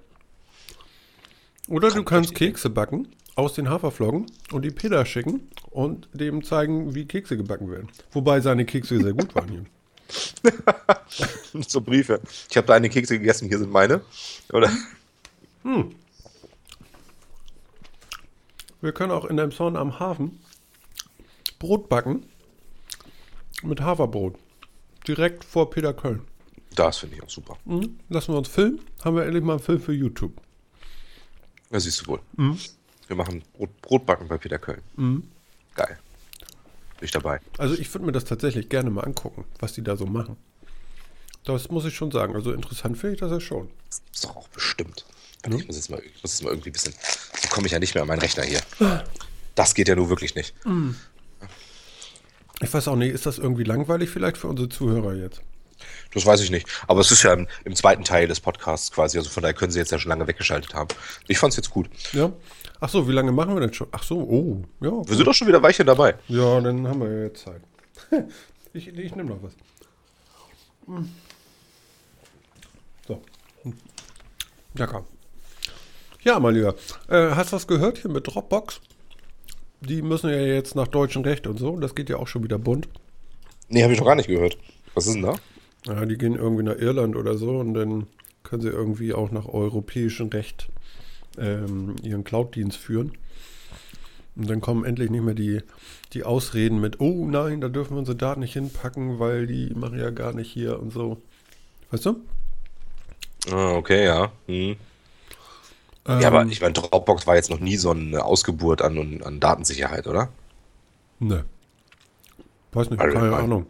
Oder 1.71 1.89
du 1.89 2.03
kannst 2.03 2.35
Kekse 2.35 2.69
backen 2.69 3.07
aus 3.35 3.53
den 3.53 3.69
Haferflocken 3.69 4.25
und 4.51 4.65
die 4.65 4.71
Peter 4.71 5.05
schicken 5.05 5.49
und 5.69 6.09
dem 6.11 6.43
zeigen, 6.43 6.95
wie 6.95 7.05
Kekse 7.05 7.37
gebacken 7.37 7.71
werden. 7.71 7.87
Wobei 8.11 8.41
seine 8.41 8.65
Kekse 8.65 9.01
sehr 9.01 9.13
gut 9.13 9.33
waren 9.33 9.47
hier. 9.47 9.65
so 11.65 11.79
Briefe. 11.79 12.19
Ich 12.49 12.57
habe 12.57 12.67
deine 12.67 12.89
Kekse 12.89 13.17
gegessen, 13.17 13.47
hier 13.47 13.57
sind 13.57 13.71
meine. 13.71 14.01
Oder? 14.51 14.69
Wir 18.81 18.91
können 18.91 19.11
auch 19.13 19.23
in 19.23 19.37
Elmshorn 19.39 19.77
am 19.77 19.97
Hafen 19.97 20.41
Brot 21.57 21.87
backen 21.87 22.25
mit 23.63 23.79
Haferbrot. 23.79 24.35
Direkt 25.07 25.45
vor 25.45 25.69
Peter 25.69 25.93
Köln. 25.93 26.23
Das 26.75 26.97
finde 26.97 27.15
ich 27.15 27.23
auch 27.23 27.29
super. 27.29 27.57
Mhm. 27.63 27.97
Lassen 28.09 28.33
wir 28.33 28.39
uns 28.39 28.49
filmen. 28.49 28.81
Haben 29.05 29.15
wir 29.15 29.23
endlich 29.23 29.43
mal 29.45 29.53
einen 29.53 29.61
Film 29.61 29.79
für 29.79 29.93
YouTube. 29.93 30.33
Das 31.71 31.83
siehst 31.83 32.01
du 32.01 32.07
wohl. 32.07 32.19
Wir 33.07 33.15
machen 33.15 33.43
Brot, 33.53 33.81
Brotbacken 33.81 34.27
bei 34.27 34.37
Peter 34.37 34.59
Köln. 34.59 34.81
Geil. 35.75 35.99
Bin 36.99 37.05
ich 37.05 37.11
dabei. 37.11 37.39
Also 37.57 37.75
ich 37.75 37.91
würde 37.93 38.05
mir 38.05 38.11
das 38.11 38.25
tatsächlich 38.25 38.69
gerne 38.69 38.89
mal 38.89 39.01
angucken, 39.03 39.45
was 39.59 39.73
die 39.73 39.81
da 39.83 39.97
so 39.97 40.05
machen. 40.05 40.37
Das 41.45 41.69
muss 41.69 41.85
ich 41.85 41.95
schon 41.95 42.11
sagen. 42.11 42.35
Also 42.35 42.51
interessant 42.51 42.97
finde 42.97 43.15
ich 43.15 43.19
das 43.19 43.31
ja 43.31 43.39
schon. 43.39 43.69
Das 43.87 44.01
ist 44.13 44.23
doch 44.25 44.35
auch 44.35 44.47
bestimmt. 44.49 45.05
Warte, 45.43 45.57
Ich 45.57 45.65
muss 45.67 45.75
jetzt 45.75 45.89
mal, 45.89 45.97
muss 46.21 46.33
jetzt 46.33 46.43
mal 46.43 46.51
irgendwie 46.51 46.69
ein 46.69 46.73
bisschen. 46.73 46.93
So 47.41 47.47
komme 47.49 47.65
ich 47.65 47.73
ja 47.73 47.79
nicht 47.79 47.95
mehr 47.95 48.03
an 48.03 48.07
meinen 48.07 48.19
Rechner 48.19 48.43
hier. 48.43 48.61
Das 49.55 49.73
geht 49.73 49.87
ja 49.87 49.95
nur 49.95 50.09
wirklich 50.09 50.35
nicht. 50.35 50.53
Ich 52.61 52.71
weiß 52.73 52.87
auch 52.89 52.95
nicht, 52.95 53.11
ist 53.11 53.25
das 53.25 53.39
irgendwie 53.39 53.63
langweilig 53.63 54.09
vielleicht 54.11 54.37
für 54.37 54.47
unsere 54.47 54.69
Zuhörer 54.69 55.15
jetzt? 55.15 55.41
Das 56.13 56.25
weiß 56.25 56.41
ich 56.41 56.51
nicht. 56.51 56.67
Aber 56.87 57.01
es 57.01 57.11
ist 57.11 57.23
ja 57.23 57.33
im, 57.33 57.47
im 57.63 57.75
zweiten 57.75 58.03
Teil 58.03 58.27
des 58.27 58.39
Podcasts 58.39 58.91
quasi. 58.91 59.17
Also 59.17 59.29
von 59.29 59.43
daher 59.43 59.53
können 59.53 59.71
sie 59.71 59.79
jetzt 59.79 59.91
ja 59.91 59.99
schon 59.99 60.09
lange 60.09 60.27
weggeschaltet 60.27 60.73
haben. 60.73 60.89
Ich 61.27 61.37
fand's 61.37 61.55
jetzt 61.55 61.69
gut. 61.69 61.89
Ja? 62.13 62.31
Ach 62.79 62.89
so, 62.89 63.07
wie 63.07 63.11
lange 63.11 63.31
machen 63.31 63.53
wir 63.53 63.61
denn 63.61 63.73
schon? 63.73 63.87
Ach 63.91 64.03
so, 64.03 64.17
oh, 64.17 64.63
ja. 64.81 64.91
Wir 65.07 65.15
sind 65.15 65.27
doch 65.27 65.33
schon 65.33 65.47
wieder 65.47 65.61
Weiche 65.61 65.85
dabei. 65.85 66.15
Ja, 66.27 66.59
dann 66.59 66.87
haben 66.87 67.01
wir 67.01 67.11
ja 67.11 67.23
jetzt 67.25 67.43
Zeit. 67.43 67.61
ich 68.73 68.87
ich 68.87 69.15
nehme 69.15 69.29
noch 69.29 69.43
was. 69.43 69.53
Hm. 70.87 71.09
So. 73.07 73.21
Hm. 73.63 73.73
Lecker. 74.73 75.05
Ja, 76.23 76.39
mein 76.39 76.55
Lieber. 76.55 76.75
Äh, 77.07 77.31
hast 77.31 77.51
du 77.51 77.55
das 77.55 77.67
gehört 77.67 77.99
hier 77.99 78.11
mit 78.11 78.27
Dropbox? 78.27 78.81
Die 79.81 80.03
müssen 80.03 80.29
ja 80.29 80.37
jetzt 80.37 80.75
nach 80.75 80.87
deutschem 80.87 81.23
Recht 81.23 81.47
und 81.47 81.57
so. 81.57 81.77
Das 81.77 81.95
geht 81.95 82.09
ja 82.09 82.17
auch 82.17 82.27
schon 82.27 82.43
wieder 82.43 82.59
bunt. 82.59 82.87
Nee, 83.69 83.83
habe 83.83 83.93
ich 83.93 83.99
noch 83.99 84.05
gar 84.05 84.15
nicht 84.15 84.27
gehört. 84.27 84.57
Was 84.93 85.07
ist 85.07 85.15
denn 85.15 85.23
da? 85.23 85.35
Ja, 85.85 86.05
die 86.05 86.17
gehen 86.17 86.35
irgendwie 86.35 86.63
nach 86.63 86.77
Irland 86.77 87.15
oder 87.15 87.37
so 87.37 87.57
und 87.57 87.73
dann 87.73 88.07
können 88.43 88.61
sie 88.61 88.69
irgendwie 88.69 89.13
auch 89.13 89.31
nach 89.31 89.47
europäischem 89.47 90.29
Recht 90.29 90.69
ähm, 91.37 91.95
ihren 92.03 92.23
Cloud-Dienst 92.23 92.77
führen. 92.77 93.13
Und 94.35 94.49
dann 94.49 94.61
kommen 94.61 94.85
endlich 94.85 95.09
nicht 95.09 95.23
mehr 95.23 95.33
die, 95.33 95.61
die 96.13 96.23
Ausreden 96.23 96.79
mit, 96.79 96.99
oh 96.99 97.25
nein, 97.27 97.61
da 97.61 97.67
dürfen 97.69 97.95
wir 97.95 97.99
unsere 97.99 98.17
Daten 98.17 98.41
nicht 98.41 98.53
hinpacken, 98.53 99.19
weil 99.19 99.47
die 99.47 99.73
machen 99.75 99.99
ja 99.99 100.09
gar 100.09 100.33
nicht 100.33 100.51
hier 100.51 100.79
und 100.79 100.91
so. 100.91 101.21
Weißt 101.91 102.05
du? 102.05 102.21
Ah, 103.51 103.73
okay, 103.75 104.05
ja. 104.05 104.31
Hm. 104.47 104.75
Ähm, 106.07 106.19
Ja, 106.21 106.27
aber 106.27 106.45
ich 106.45 106.61
meine, 106.61 106.73
Dropbox 106.73 107.27
war 107.27 107.35
jetzt 107.35 107.49
noch 107.49 107.59
nie 107.59 107.77
so 107.77 107.91
eine 107.91 108.23
Ausgeburt 108.23 108.81
an, 108.81 109.21
an 109.23 109.39
Datensicherheit, 109.39 110.07
oder? 110.07 110.29
Ne. 111.19 111.45
Weiß 112.73 112.89
nicht, 112.89 112.99
keine 112.99 113.35
Ahnung. 113.35 113.65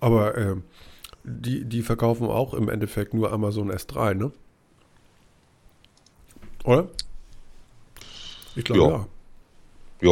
Aber 0.00 0.36
ähm, 0.36 0.64
die, 1.24 1.64
die 1.64 1.82
verkaufen 1.82 2.26
auch 2.26 2.54
im 2.54 2.68
Endeffekt 2.68 3.14
nur 3.14 3.32
Amazon 3.32 3.70
S3, 3.70 4.14
ne? 4.14 4.32
Oder? 6.64 6.88
Ich 8.56 8.64
glaube 8.64 8.80
Ja. 8.80 8.88
ja. 8.90 9.06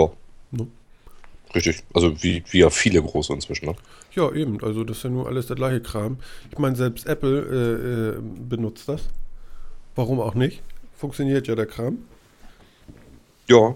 Ja. 0.00 0.10
Ne? 0.50 0.66
Richtig. 1.54 1.82
Also 1.94 2.22
wie, 2.22 2.42
wie 2.50 2.58
ja 2.58 2.70
viele 2.70 3.02
große 3.02 3.32
inzwischen, 3.32 3.66
ne? 3.66 3.76
Ja, 4.12 4.32
eben. 4.32 4.62
Also 4.62 4.84
das 4.84 4.98
ist 4.98 5.02
ja 5.04 5.10
nur 5.10 5.26
alles 5.26 5.46
der 5.46 5.56
gleiche 5.56 5.80
Kram. 5.80 6.18
Ich 6.50 6.58
meine, 6.58 6.76
selbst 6.76 7.06
Apple 7.06 7.40
äh, 7.40 8.18
äh, 8.18 8.20
benutzt 8.20 8.88
das. 8.88 9.02
Warum 9.94 10.20
auch 10.20 10.34
nicht? 10.34 10.62
Funktioniert 10.96 11.46
ja 11.48 11.54
der 11.54 11.66
Kram. 11.66 11.98
Ja, 13.48 13.74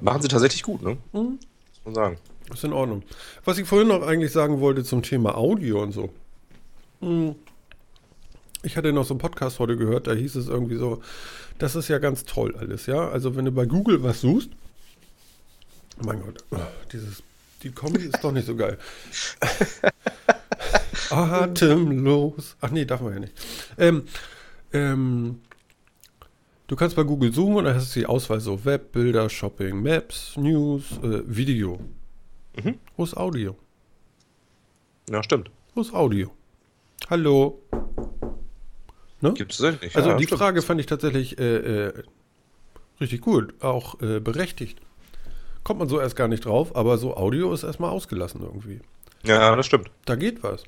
machen 0.00 0.22
sie 0.22 0.28
tatsächlich 0.28 0.62
gut, 0.62 0.82
ne? 0.82 0.96
Mhm. 1.12 1.38
Muss 1.38 1.84
man 1.84 1.94
sagen. 1.94 2.18
Ist 2.52 2.64
in 2.64 2.72
Ordnung. 2.72 3.02
Was 3.44 3.58
ich 3.58 3.66
vorhin 3.66 3.88
noch 3.88 4.02
eigentlich 4.02 4.32
sagen 4.32 4.60
wollte 4.60 4.84
zum 4.84 5.02
Thema 5.02 5.36
Audio 5.36 5.82
und 5.82 5.92
so. 5.92 6.10
Hm. 7.00 7.34
Ich 8.62 8.76
hatte 8.76 8.92
noch 8.92 9.04
so 9.04 9.14
einen 9.14 9.20
Podcast 9.20 9.58
heute 9.58 9.76
gehört, 9.76 10.06
da 10.06 10.14
hieß 10.14 10.36
es 10.36 10.48
irgendwie 10.48 10.76
so, 10.76 11.02
das 11.58 11.76
ist 11.76 11.88
ja 11.88 11.98
ganz 11.98 12.24
toll 12.24 12.56
alles, 12.56 12.86
ja. 12.86 13.08
Also 13.08 13.36
wenn 13.36 13.44
du 13.44 13.52
bei 13.52 13.66
Google 13.66 14.02
was 14.02 14.22
suchst, 14.22 14.50
mein 16.02 16.22
Gott, 16.22 16.42
oh, 16.50 16.56
dieses, 16.92 17.22
die 17.62 17.70
Kombi 17.70 18.02
ist 18.02 18.22
doch 18.22 18.32
nicht 18.32 18.46
so 18.46 18.56
geil. 18.56 18.78
Atemlos. 21.10 22.56
Ach 22.60 22.70
nee, 22.70 22.84
darf 22.84 23.00
man 23.00 23.14
ja 23.14 23.20
nicht. 23.20 23.34
Ähm, 23.78 24.04
ähm, 24.72 25.40
du 26.66 26.76
kannst 26.76 26.96
bei 26.96 27.04
Google 27.04 27.32
suchen 27.32 27.56
und 27.56 27.64
dann 27.64 27.76
hast 27.76 27.94
du 27.94 28.00
die 28.00 28.06
Auswahl 28.06 28.40
so 28.40 28.64
Web, 28.64 28.92
Bilder, 28.92 29.28
Shopping, 29.28 29.82
Maps, 29.82 30.36
News, 30.36 30.98
äh, 31.02 31.22
Video. 31.26 31.78
Mhm. 32.62 32.78
Wo 32.96 33.04
ist 33.04 33.16
Audio? 33.16 33.56
Ja, 35.08 35.22
stimmt. 35.22 35.50
Wo 35.74 35.82
ist 35.82 35.92
Audio? 35.92 36.30
Hallo? 37.10 37.60
Ne? 39.20 39.34
Gibt 39.34 39.52
es 39.52 39.60
nicht. 39.60 39.96
Also 39.96 40.10
ja, 40.10 40.16
die 40.16 40.24
stimmt. 40.24 40.38
Frage 40.38 40.62
fand 40.62 40.80
ich 40.80 40.86
tatsächlich 40.86 41.38
äh, 41.38 41.56
äh, 41.88 42.02
richtig 43.00 43.20
gut, 43.20 43.54
auch 43.62 44.00
äh, 44.00 44.20
berechtigt. 44.20 44.78
Kommt 45.62 45.78
man 45.80 45.88
so 45.88 46.00
erst 46.00 46.16
gar 46.16 46.28
nicht 46.28 46.44
drauf, 46.44 46.76
aber 46.76 46.98
so 46.98 47.16
Audio 47.16 47.52
ist 47.52 47.62
erstmal 47.62 47.90
ausgelassen 47.90 48.42
irgendwie. 48.42 48.80
Ja, 49.24 49.54
das 49.56 49.66
stimmt. 49.66 49.90
Da 50.04 50.14
geht 50.16 50.42
was. 50.42 50.64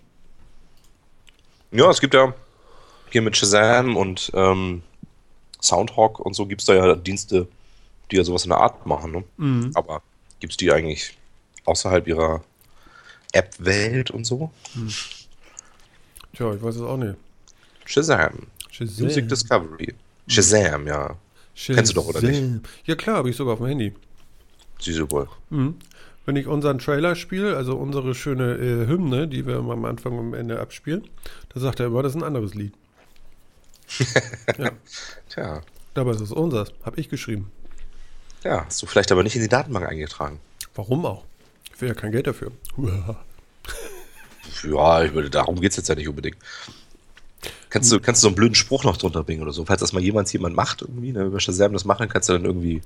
Ja, 1.70 1.90
es 1.90 2.00
gibt 2.00 2.14
ja 2.14 2.34
hier 3.10 3.22
mit 3.22 3.36
Shazam 3.36 3.96
und 3.96 4.30
ähm, 4.34 4.82
Soundhawk 5.60 6.20
und 6.20 6.34
so 6.34 6.46
gibt 6.46 6.62
es 6.62 6.66
da 6.66 6.74
ja 6.74 6.94
Dienste, 6.94 7.48
die 8.10 8.16
ja 8.16 8.24
sowas 8.24 8.44
in 8.44 8.50
der 8.50 8.58
Art 8.58 8.86
machen, 8.86 9.12
ne? 9.12 9.24
Mhm. 9.36 9.70
Aber 9.74 10.02
gibt 10.40 10.52
es 10.52 10.56
die 10.56 10.72
eigentlich 10.72 11.16
außerhalb 11.64 12.06
ihrer 12.06 12.42
App-Welt 13.32 14.10
und 14.10 14.24
so? 14.24 14.50
Tja, 16.36 16.52
ich 16.52 16.62
weiß 16.62 16.76
es 16.76 16.82
auch 16.82 16.98
nicht. 16.98 17.16
Shazam. 17.86 18.46
Shazam. 18.70 19.06
Music 19.06 19.28
Discovery. 19.28 19.94
Shazam, 20.28 20.86
ja. 20.86 21.16
Kennst 21.54 21.92
du 21.92 21.94
doch, 21.94 22.08
oder 22.08 22.20
nicht? 22.20 22.36
Shazam. 22.36 22.62
Ja 22.84 22.94
klar, 22.94 23.16
habe 23.16 23.30
ich 23.30 23.36
sogar 23.36 23.54
auf 23.54 23.60
dem 23.60 23.68
Handy. 23.68 23.94
Siehst 24.78 24.98
du 24.98 25.10
wohl. 25.10 25.28
Mhm. 25.48 25.76
Wenn 26.26 26.36
ich 26.36 26.46
unseren 26.46 26.78
Trailer 26.78 27.14
spiele, 27.14 27.56
also 27.56 27.76
unsere 27.76 28.14
schöne 28.14 28.56
äh, 28.56 28.86
Hymne, 28.86 29.28
die 29.28 29.46
wir 29.46 29.56
am 29.56 29.84
Anfang 29.86 30.18
und 30.18 30.26
am 30.26 30.34
Ende 30.34 30.60
abspielen, 30.60 31.08
da 31.54 31.60
sagt 31.60 31.80
er 31.80 31.86
immer, 31.86 32.02
das 32.02 32.12
ist 32.12 32.16
ein 32.20 32.24
anderes 32.24 32.54
Lied. 32.54 32.74
ja, 34.58 34.72
Tja. 35.30 35.62
dabei 35.94 36.10
ist 36.10 36.20
es 36.20 36.32
unseres. 36.32 36.72
Habe 36.82 37.00
ich 37.00 37.08
geschrieben. 37.08 37.50
Ja, 38.44 38.66
hast 38.66 38.82
du 38.82 38.86
vielleicht 38.86 39.10
aber 39.12 39.22
nicht 39.22 39.36
in 39.36 39.42
die 39.42 39.48
Datenbank 39.48 39.88
eingetragen. 39.88 40.40
Warum 40.74 41.06
auch? 41.06 41.24
Ich 41.72 41.80
will 41.80 41.88
ja 41.88 41.94
kein 41.94 42.12
Geld 42.12 42.26
dafür. 42.26 42.52
Ja, 44.64 45.02
ich 45.02 45.14
würde, 45.14 45.30
darum 45.30 45.60
geht 45.60 45.70
es 45.72 45.76
jetzt 45.76 45.88
ja 45.88 45.94
nicht 45.94 46.08
unbedingt. 46.08 46.36
Kannst 47.70 47.92
du, 47.92 48.00
kannst 48.00 48.22
du 48.22 48.26
so 48.26 48.28
einen 48.28 48.36
blöden 48.36 48.54
Spruch 48.54 48.84
noch 48.84 48.96
drunter 48.96 49.22
bringen 49.22 49.42
oder 49.42 49.52
so? 49.52 49.64
Falls 49.64 49.80
das 49.80 49.92
mal 49.92 50.02
jemand 50.02 50.32
jemand 50.32 50.56
macht, 50.56 50.82
irgendwie, 50.82 51.12
ne, 51.12 51.24
über 51.24 51.40
Shazam 51.40 51.72
das 51.72 51.84
machen, 51.84 52.08
kannst 52.08 52.28
du 52.28 52.32
dann 52.32 52.44
irgendwie 52.44 52.82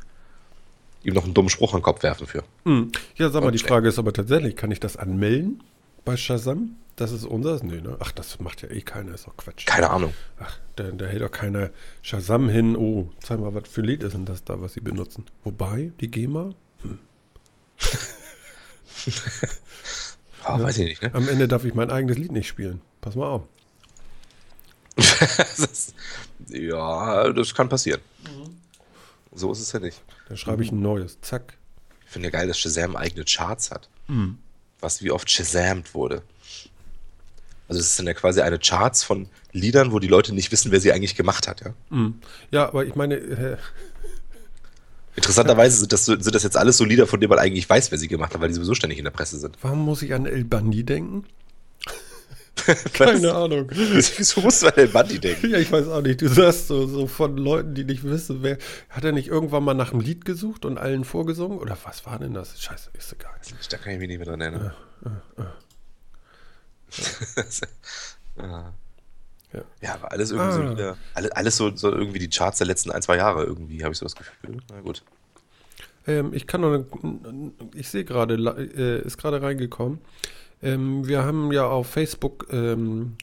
ihm 1.02 1.14
noch 1.14 1.24
einen 1.24 1.34
dummen 1.34 1.48
Spruch 1.48 1.72
an 1.72 1.80
den 1.80 1.84
Kopf 1.84 2.02
werfen 2.02 2.26
für. 2.26 2.44
Hm. 2.64 2.92
Ja, 3.16 3.30
sag 3.30 3.42
mal, 3.42 3.52
die 3.52 3.58
Okay. 3.58 3.68
Frage 3.68 3.88
ist 3.88 3.98
aber 3.98 4.12
tatsächlich, 4.12 4.56
kann 4.56 4.70
ich 4.70 4.80
das 4.80 4.96
anmelden 4.96 5.62
bei 6.04 6.16
Shazam? 6.16 6.76
Das 6.96 7.12
ist 7.12 7.24
unseres? 7.24 7.62
Nee, 7.62 7.80
ne? 7.80 7.96
Ach, 8.00 8.12
das 8.12 8.40
macht 8.40 8.60
ja 8.62 8.68
eh 8.68 8.82
keiner, 8.82 9.14
ist 9.14 9.26
doch 9.26 9.36
Quatsch. 9.36 9.64
Keine 9.64 9.88
Ahnung. 9.88 10.12
Ach, 10.38 10.58
da, 10.76 10.84
da 10.90 11.06
hält 11.06 11.22
doch 11.22 11.30
keiner 11.30 11.70
Shazam 12.02 12.50
hin. 12.50 12.76
Oh, 12.76 13.08
zeig 13.22 13.40
mal, 13.40 13.54
was 13.54 13.68
für 13.68 13.80
Lied 13.80 14.02
ist 14.02 14.12
denn 14.12 14.26
das 14.26 14.44
da, 14.44 14.60
was 14.60 14.74
sie 14.74 14.80
benutzen? 14.80 15.24
Wobei, 15.44 15.92
die 16.00 16.10
GEMA? 16.10 16.52
Ah, 20.44 20.60
Weiß 20.60 20.78
ich 20.78 20.84
nicht, 20.86 21.02
ne? 21.02 21.10
Am 21.14 21.28
Ende 21.28 21.48
darf 21.48 21.64
ich 21.64 21.74
mein 21.74 21.90
eigenes 21.90 22.16
Lied 22.18 22.32
nicht 22.32 22.48
spielen. 22.48 22.80
Pass 23.00 23.14
mal 23.14 23.26
auf. 23.26 23.42
das, 24.96 25.94
ja, 26.48 27.32
das 27.32 27.54
kann 27.54 27.68
passieren. 27.68 28.00
So 29.32 29.52
ist 29.52 29.60
es 29.60 29.72
ja 29.72 29.80
nicht. 29.80 30.02
Dann 30.28 30.36
schreibe 30.36 30.62
ich 30.62 30.72
ein 30.72 30.80
neues. 30.80 31.18
Zack. 31.20 31.54
Ich 32.04 32.10
finde 32.10 32.28
ja 32.28 32.32
geil, 32.32 32.48
dass 32.48 32.58
Shazam 32.58 32.96
eigene 32.96 33.24
Charts 33.24 33.70
hat. 33.70 33.88
Was 34.80 35.02
wie 35.02 35.10
oft 35.12 35.30
Shazamt 35.30 35.94
wurde. 35.94 36.22
Also 37.68 37.80
es 37.80 37.94
sind 37.94 38.08
ja 38.08 38.14
quasi 38.14 38.40
eine 38.40 38.58
Charts 38.58 39.04
von 39.04 39.28
Liedern, 39.52 39.92
wo 39.92 40.00
die 40.00 40.08
Leute 40.08 40.34
nicht 40.34 40.50
wissen, 40.50 40.72
wer 40.72 40.80
sie 40.80 40.92
eigentlich 40.92 41.14
gemacht 41.14 41.46
hat, 41.46 41.60
ja. 41.60 41.72
Hm. 41.90 42.20
Ja, 42.50 42.66
aber 42.66 42.84
ich 42.84 42.96
meine, 42.96 43.14
äh, 43.14 43.56
Interessanterweise 45.16 45.78
sind 45.78 45.92
das, 45.92 46.06
sind 46.06 46.34
das 46.34 46.42
jetzt 46.42 46.56
alles 46.56 46.76
so 46.76 46.84
Lieder, 46.84 47.06
von 47.06 47.20
denen 47.20 47.30
man 47.30 47.38
eigentlich 47.38 47.68
weiß, 47.68 47.90
wer 47.90 47.98
sie 47.98 48.08
gemacht 48.08 48.32
hat, 48.32 48.40
weil 48.40 48.48
die 48.48 48.54
sowieso 48.54 48.74
ständig 48.74 48.98
in 48.98 49.04
der 49.04 49.10
Presse 49.10 49.38
sind. 49.38 49.58
warum 49.62 49.84
muss 49.84 50.02
ich 50.02 50.14
an 50.14 50.26
El 50.26 50.44
Bandi 50.44 50.84
denken? 50.84 51.24
Keine 52.92 53.32
Ahnung. 53.32 53.68
Wieso 53.70 54.40
musst 54.40 54.62
du 54.62 54.66
an 54.68 54.74
den 54.76 54.92
Bundy 54.92 55.18
denken? 55.18 55.50
Ja, 55.50 55.58
ich 55.58 55.70
weiß 55.70 55.88
auch 55.88 56.02
nicht. 56.02 56.20
Du 56.20 56.28
sagst 56.28 56.68
so, 56.68 56.86
so 56.86 57.06
von 57.06 57.36
Leuten, 57.36 57.74
die 57.74 57.84
nicht 57.84 58.04
wissen, 58.04 58.42
wer. 58.42 58.58
Hat 58.88 59.04
er 59.04 59.12
nicht 59.12 59.28
irgendwann 59.28 59.64
mal 59.64 59.74
nach 59.74 59.92
einem 59.92 60.00
Lied 60.00 60.24
gesucht 60.24 60.64
und 60.64 60.78
allen 60.78 61.04
vorgesungen? 61.04 61.58
Oder 61.58 61.76
was 61.84 62.06
war 62.06 62.18
denn 62.18 62.34
das? 62.34 62.60
Scheiße, 62.60 62.90
ist 62.94 63.12
egal. 63.12 63.32
Da 63.70 63.78
kann 63.78 63.92
ich 63.92 63.98
mich 63.98 64.08
nicht 64.08 64.18
mehr 64.18 64.26
dran 64.26 64.40
erinnern. 64.40 64.72
ja. 65.04 65.22
Ja. 65.38 65.46
ja, 68.36 68.74
aber 69.94 70.12
alles 70.12 70.30
irgendwie 70.30 70.52
so 70.52 70.62
Ah. 70.62 70.68
Lieder, 70.70 70.96
alles, 71.14 71.30
alles 71.32 71.56
so, 71.56 71.74
so 71.74 71.90
irgendwie 71.92 72.18
die 72.18 72.28
Charts 72.28 72.58
der 72.58 72.66
letzten 72.66 72.90
ein, 72.90 73.02
zwei 73.02 73.16
Jahre 73.16 73.44
irgendwie, 73.44 73.82
habe 73.82 73.92
ich 73.92 73.98
so 73.98 74.06
das 74.06 74.14
Gefühl. 74.16 74.58
Na 74.72 74.80
gut. 74.80 75.02
Ähm, 76.06 76.32
ich 76.32 76.46
kann 76.46 76.60
noch, 76.62 76.72
eine- 76.72 77.52
ich 77.74 77.88
sehe 77.88 78.04
gerade, 78.04 78.34
äh, 78.34 79.06
ist 79.06 79.18
gerade 79.18 79.42
reingekommen. 79.42 79.98
Ähm, 80.62 81.06
wir 81.06 81.24
haben 81.24 81.52
ja 81.52 81.66
auf 81.66 81.88
Facebook, 81.88 82.46
ähm, 82.50 83.16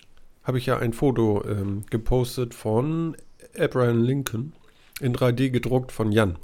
habe 0.44 0.58
ich 0.58 0.66
ja 0.66 0.78
ein 0.78 0.94
Foto 0.94 1.44
ähm, 1.48 1.84
gepostet 1.90 2.54
von 2.54 3.16
Abraham 3.58 4.04
Lincoln 4.04 4.54
in 5.02 5.14
3D 5.14 5.50
gedruckt 5.50 5.92
von 5.92 6.12
Jan. 6.12 6.38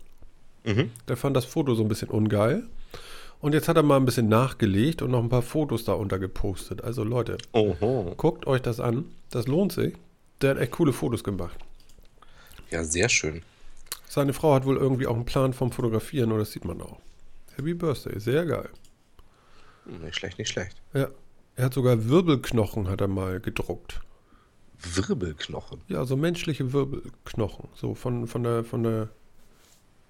Mhm. 0.65 0.91
Der 1.07 1.17
fand 1.17 1.35
das 1.35 1.45
Foto 1.45 1.75
so 1.75 1.83
ein 1.83 1.87
bisschen 1.87 2.09
ungeil. 2.09 2.63
Und 3.43 3.51
jetzt 3.51 3.67
hat 3.67 3.75
er 3.75 3.83
mal 3.83 3.97
ein 3.97 4.05
bisschen 4.05 4.29
nachgelegt 4.29 5.01
und 5.01 5.11
noch 5.11 5.21
ein 5.21 5.27
paar 5.27 5.41
Fotos 5.41 5.83
darunter 5.83 6.17
gepostet. 6.17 6.81
Also 6.81 7.03
Leute, 7.03 7.37
Oho. 7.51 8.13
guckt 8.15 8.47
euch 8.47 8.61
das 8.61 8.79
an. 8.79 9.03
Das 9.31 9.47
lohnt 9.47 9.73
sich. 9.73 9.95
Der 10.39 10.51
hat 10.51 10.59
echt 10.59 10.71
coole 10.71 10.93
Fotos 10.93 11.25
gemacht. 11.25 11.57
Ja, 12.71 12.85
sehr 12.85 13.09
schön. 13.09 13.41
Seine 14.07 14.31
Frau 14.31 14.53
hat 14.53 14.63
wohl 14.63 14.77
irgendwie 14.77 15.07
auch 15.07 15.15
einen 15.15 15.25
Plan 15.25 15.51
vom 15.51 15.73
Fotografieren 15.73 16.31
und 16.31 16.39
das 16.39 16.53
sieht 16.53 16.63
man 16.63 16.81
auch. 16.81 17.01
Happy 17.57 17.73
Birthday, 17.73 18.17
sehr 18.17 18.45
geil. 18.45 18.69
Nicht 20.01 20.15
schlecht, 20.15 20.37
nicht 20.37 20.47
schlecht. 20.49 20.81
Ja. 20.93 21.09
Er 21.57 21.65
hat 21.65 21.73
sogar 21.73 22.07
Wirbelknochen 22.07 22.87
hat 22.87 23.01
er 23.01 23.09
mal 23.09 23.41
gedruckt. 23.41 23.99
Wirbelknochen. 24.79 25.81
Ja, 25.89 26.05
so 26.05 26.15
menschliche 26.15 26.71
Wirbelknochen. 26.71 27.67
So 27.75 27.93
von, 27.93 28.25
von 28.25 28.43
der, 28.43 28.63
von 28.63 28.83
der, 28.83 29.09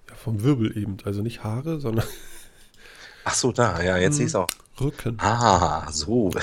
ja, 0.08 0.14
vom 0.14 0.44
Wirbel 0.44 0.78
eben. 0.78 0.98
Also 1.02 1.20
nicht 1.20 1.42
Haare, 1.42 1.80
sondern 1.80 2.06
Ach 3.24 3.34
so, 3.34 3.52
da, 3.52 3.82
ja, 3.82 3.96
jetzt 3.96 4.16
sehe 4.16 4.26
ich 4.26 4.30
es 4.32 4.34
auch. 4.34 4.48
Rücken. 4.80 5.16
Ah, 5.20 5.90
so. 5.90 6.30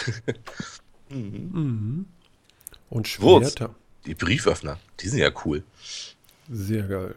Mhm. 1.09 2.05
Und 2.89 3.21
Wurz. 3.21 3.43
Schwerter. 3.53 3.75
Die 4.05 4.15
Brieföffner, 4.15 4.79
die 5.01 5.09
sind 5.09 5.19
ja 5.19 5.29
cool. 5.45 5.63
Sehr 6.49 6.83
geil. 6.83 7.15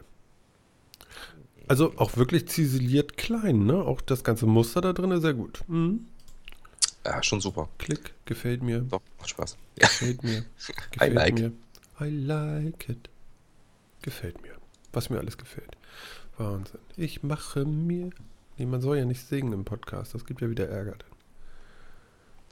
Also 1.68 1.94
auch 1.96 2.16
wirklich 2.16 2.48
ziseliert 2.48 3.16
klein, 3.16 3.64
ne? 3.66 3.76
Auch 3.76 4.00
das 4.00 4.22
ganze 4.24 4.46
Muster 4.46 4.80
da 4.80 4.92
drin 4.92 5.12
ist 5.12 5.22
sehr 5.22 5.32
gut. 5.34 5.62
Mhm. 5.68 6.06
Ja, 7.06 7.22
schon 7.22 7.40
super. 7.40 7.68
Klick, 7.78 8.14
gefällt 8.24 8.62
mir. 8.62 8.80
Doch, 8.80 9.00
macht 9.18 9.30
Spaß. 9.30 9.56
Gefällt 9.76 10.22
mir. 10.24 10.38
I 10.68 10.72
Gefällt 10.90 11.14
like. 11.14 11.34
mir. 11.34 11.52
I 12.00 12.10
like 12.10 12.88
it. 12.88 13.08
Gefällt 14.02 14.42
mir. 14.42 14.54
Was 14.92 15.08
mir 15.08 15.18
alles 15.18 15.38
gefällt. 15.38 15.76
Wahnsinn. 16.36 16.80
Ich 16.96 17.22
mache 17.22 17.64
mir. 17.64 18.10
Nee, 18.56 18.66
man 18.66 18.80
soll 18.80 18.98
ja 18.98 19.04
nicht 19.04 19.26
singen 19.26 19.52
im 19.52 19.64
Podcast. 19.64 20.14
Das 20.14 20.24
gibt 20.24 20.40
ja 20.40 20.48
wieder 20.48 20.68
Ärger. 20.68 20.94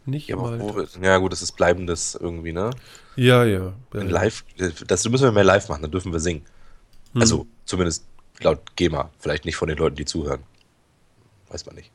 Nicht 0.05 0.29
Ja, 0.29 0.37
mal. 0.37 0.89
ja, 1.01 1.19
gut, 1.19 1.31
das 1.31 1.43
ist 1.43 1.53
bleibendes 1.53 2.17
irgendwie, 2.17 2.53
ne? 2.53 2.71
ja, 3.15 3.45
ja. 3.45 3.73
ja, 3.95 4.01
ja. 4.01 4.03
live, 4.03 4.45
das 4.87 5.09
müssen 5.09 5.25
wir 5.25 5.33
mehr 5.33 5.45
live 5.45 5.69
machen, 5.69 5.83
dann 5.83 5.93
dürfen 5.93 6.13
wir 6.13 6.19
singen. 6.19 6.45
Hm. 7.13 7.21
Also, 7.21 7.47
zumindest 7.67 8.05
laut 8.41 8.75
GEMA. 8.75 9.11
Vielleicht 9.19 9.45
nicht 9.45 9.55
von 9.57 9.69
den 9.69 9.79
Leuten, 9.79 9.95
die 9.95 10.05
zuhören. 10.05 10.43
Weiß 11.51 11.67
man 11.67 11.77
nicht. 11.77 11.93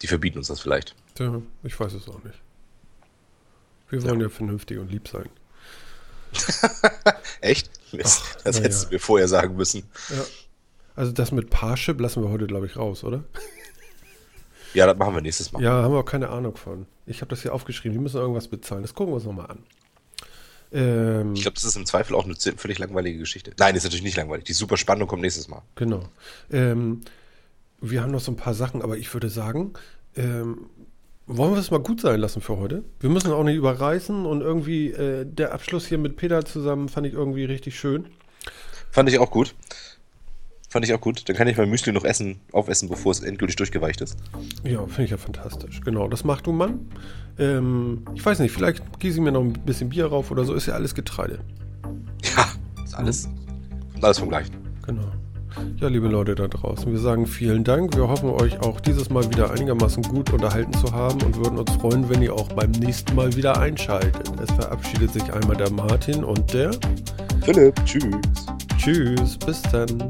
Die 0.00 0.06
verbieten 0.06 0.38
uns 0.38 0.48
das 0.48 0.60
vielleicht. 0.60 0.94
Tja, 1.14 1.42
ich 1.62 1.78
weiß 1.78 1.92
es 1.92 2.08
auch 2.08 2.22
nicht. 2.24 2.40
Wir 3.90 4.02
wollen 4.04 4.20
ja, 4.20 4.28
vernünftig 4.30 4.78
und 4.78 4.90
lieb 4.90 5.06
sein. 5.08 5.28
Echt? 7.42 7.70
Mist, 7.92 8.22
Ach, 8.24 8.42
das 8.44 8.60
hättest 8.60 8.84
ja. 8.84 8.88
du 8.88 8.94
mir 8.94 9.00
vorher 9.00 9.28
sagen 9.28 9.54
müssen. 9.56 9.82
Ja. 10.08 10.24
Also 10.94 11.12
das 11.12 11.32
mit 11.32 11.50
Parship 11.50 12.00
lassen 12.00 12.22
wir 12.22 12.30
heute, 12.30 12.46
glaube 12.46 12.66
ich, 12.66 12.76
raus, 12.76 13.04
oder? 13.04 13.24
Ja, 14.74 14.86
das 14.86 14.96
machen 14.96 15.14
wir 15.14 15.20
nächstes 15.20 15.52
Mal. 15.52 15.62
Ja, 15.62 15.82
haben 15.82 15.92
wir 15.92 16.00
auch 16.00 16.04
keine 16.06 16.30
Ahnung 16.30 16.56
von. 16.56 16.86
Ich 17.04 17.20
habe 17.20 17.28
das 17.28 17.42
hier 17.42 17.52
aufgeschrieben. 17.52 17.92
Die 17.92 18.02
müssen 18.02 18.16
irgendwas 18.16 18.48
bezahlen. 18.48 18.80
Das 18.80 18.94
gucken 18.94 19.12
wir 19.12 19.16
uns 19.16 19.24
nochmal 19.24 19.48
an. 19.50 19.58
Ähm, 20.72 21.34
Ich 21.34 21.42
glaube, 21.42 21.56
das 21.56 21.64
ist 21.64 21.76
im 21.76 21.84
Zweifel 21.84 22.14
auch 22.14 22.24
eine 22.24 22.34
völlig 22.56 22.78
langweilige 22.78 23.18
Geschichte. 23.18 23.52
Nein, 23.58 23.74
ist 23.76 23.84
natürlich 23.84 24.02
nicht 24.02 24.16
langweilig. 24.16 24.44
Die 24.44 24.54
super 24.54 24.78
spannend 24.78 25.02
und 25.02 25.08
kommt 25.08 25.20
nächstes 25.20 25.48
Mal. 25.48 25.60
Genau. 25.74 26.04
Ähm, 26.50 27.02
wir 27.82 28.02
haben 28.02 28.12
noch 28.12 28.20
so 28.20 28.32
ein 28.32 28.36
paar 28.36 28.54
Sachen, 28.54 28.80
aber 28.80 28.96
ich 28.96 29.12
würde 29.12 29.28
sagen, 29.28 29.74
ähm, 30.16 30.70
wollen 31.26 31.52
wir 31.52 31.58
es 31.60 31.70
mal 31.70 31.80
gut 31.80 32.00
sein 32.00 32.18
lassen 32.20 32.40
für 32.40 32.56
heute? 32.56 32.82
Wir 33.00 33.10
müssen 33.10 33.30
auch 33.30 33.44
nicht 33.44 33.56
überreißen 33.56 34.24
und 34.24 34.40
irgendwie 34.40 34.90
äh, 34.92 35.26
der 35.26 35.52
Abschluss 35.52 35.86
hier 35.86 35.98
mit 35.98 36.16
Peter 36.16 36.46
zusammen 36.46 36.88
fand 36.88 37.06
ich 37.06 37.12
irgendwie 37.12 37.44
richtig 37.44 37.78
schön. 37.78 38.06
Fand 38.90 39.10
ich 39.10 39.18
auch 39.18 39.30
gut. 39.30 39.54
Fand 40.72 40.86
ich 40.86 40.94
auch 40.94 41.00
gut. 41.02 41.28
Dann 41.28 41.36
kann 41.36 41.48
ich 41.48 41.58
mein 41.58 41.68
Müsli 41.68 41.92
noch 41.92 42.02
essen, 42.02 42.40
aufessen, 42.50 42.88
bevor 42.88 43.12
es 43.12 43.20
endgültig 43.20 43.56
durchgeweicht 43.56 44.00
ist. 44.00 44.16
Ja, 44.64 44.80
finde 44.86 45.04
ich 45.04 45.10
ja 45.10 45.18
fantastisch. 45.18 45.82
Genau, 45.82 46.08
das 46.08 46.24
machst 46.24 46.46
du, 46.46 46.52
Mann. 46.52 46.88
Ähm, 47.38 48.06
ich 48.14 48.24
weiß 48.24 48.38
nicht, 48.38 48.52
vielleicht 48.52 48.82
gieße 48.98 49.18
ich 49.18 49.22
mir 49.22 49.32
noch 49.32 49.42
ein 49.42 49.52
bisschen 49.52 49.90
Bier 49.90 50.06
rauf 50.06 50.30
oder 50.30 50.46
so. 50.46 50.54
Ist 50.54 50.64
ja 50.64 50.72
alles 50.72 50.94
Getreide. 50.94 51.40
Ja, 52.34 52.46
ist 52.82 52.94
alles, 52.94 53.28
alles 54.00 54.18
vom 54.18 54.30
Gleichen. 54.30 54.56
Genau. 54.86 55.12
Ja, 55.76 55.88
liebe 55.88 56.08
Leute 56.08 56.34
da 56.34 56.48
draußen, 56.48 56.90
wir 56.90 56.98
sagen 56.98 57.26
vielen 57.26 57.64
Dank. 57.64 57.94
Wir 57.94 58.08
hoffen, 58.08 58.30
euch 58.30 58.58
auch 58.60 58.80
dieses 58.80 59.10
Mal 59.10 59.28
wieder 59.28 59.50
einigermaßen 59.50 60.02
gut 60.04 60.32
unterhalten 60.32 60.72
zu 60.72 60.90
haben 60.90 61.20
und 61.20 61.36
würden 61.36 61.58
uns 61.58 61.70
freuen, 61.72 62.08
wenn 62.08 62.22
ihr 62.22 62.32
auch 62.32 62.50
beim 62.54 62.70
nächsten 62.70 63.14
Mal 63.14 63.36
wieder 63.36 63.60
einschaltet. 63.60 64.32
Es 64.42 64.50
verabschiedet 64.52 65.12
sich 65.12 65.30
einmal 65.34 65.56
der 65.56 65.70
Martin 65.70 66.24
und 66.24 66.50
der 66.54 66.70
Philipp, 67.42 67.74
tschüss. 67.84 68.46
Tschüss, 68.78 69.36
bis 69.36 69.60
dann. 69.70 70.08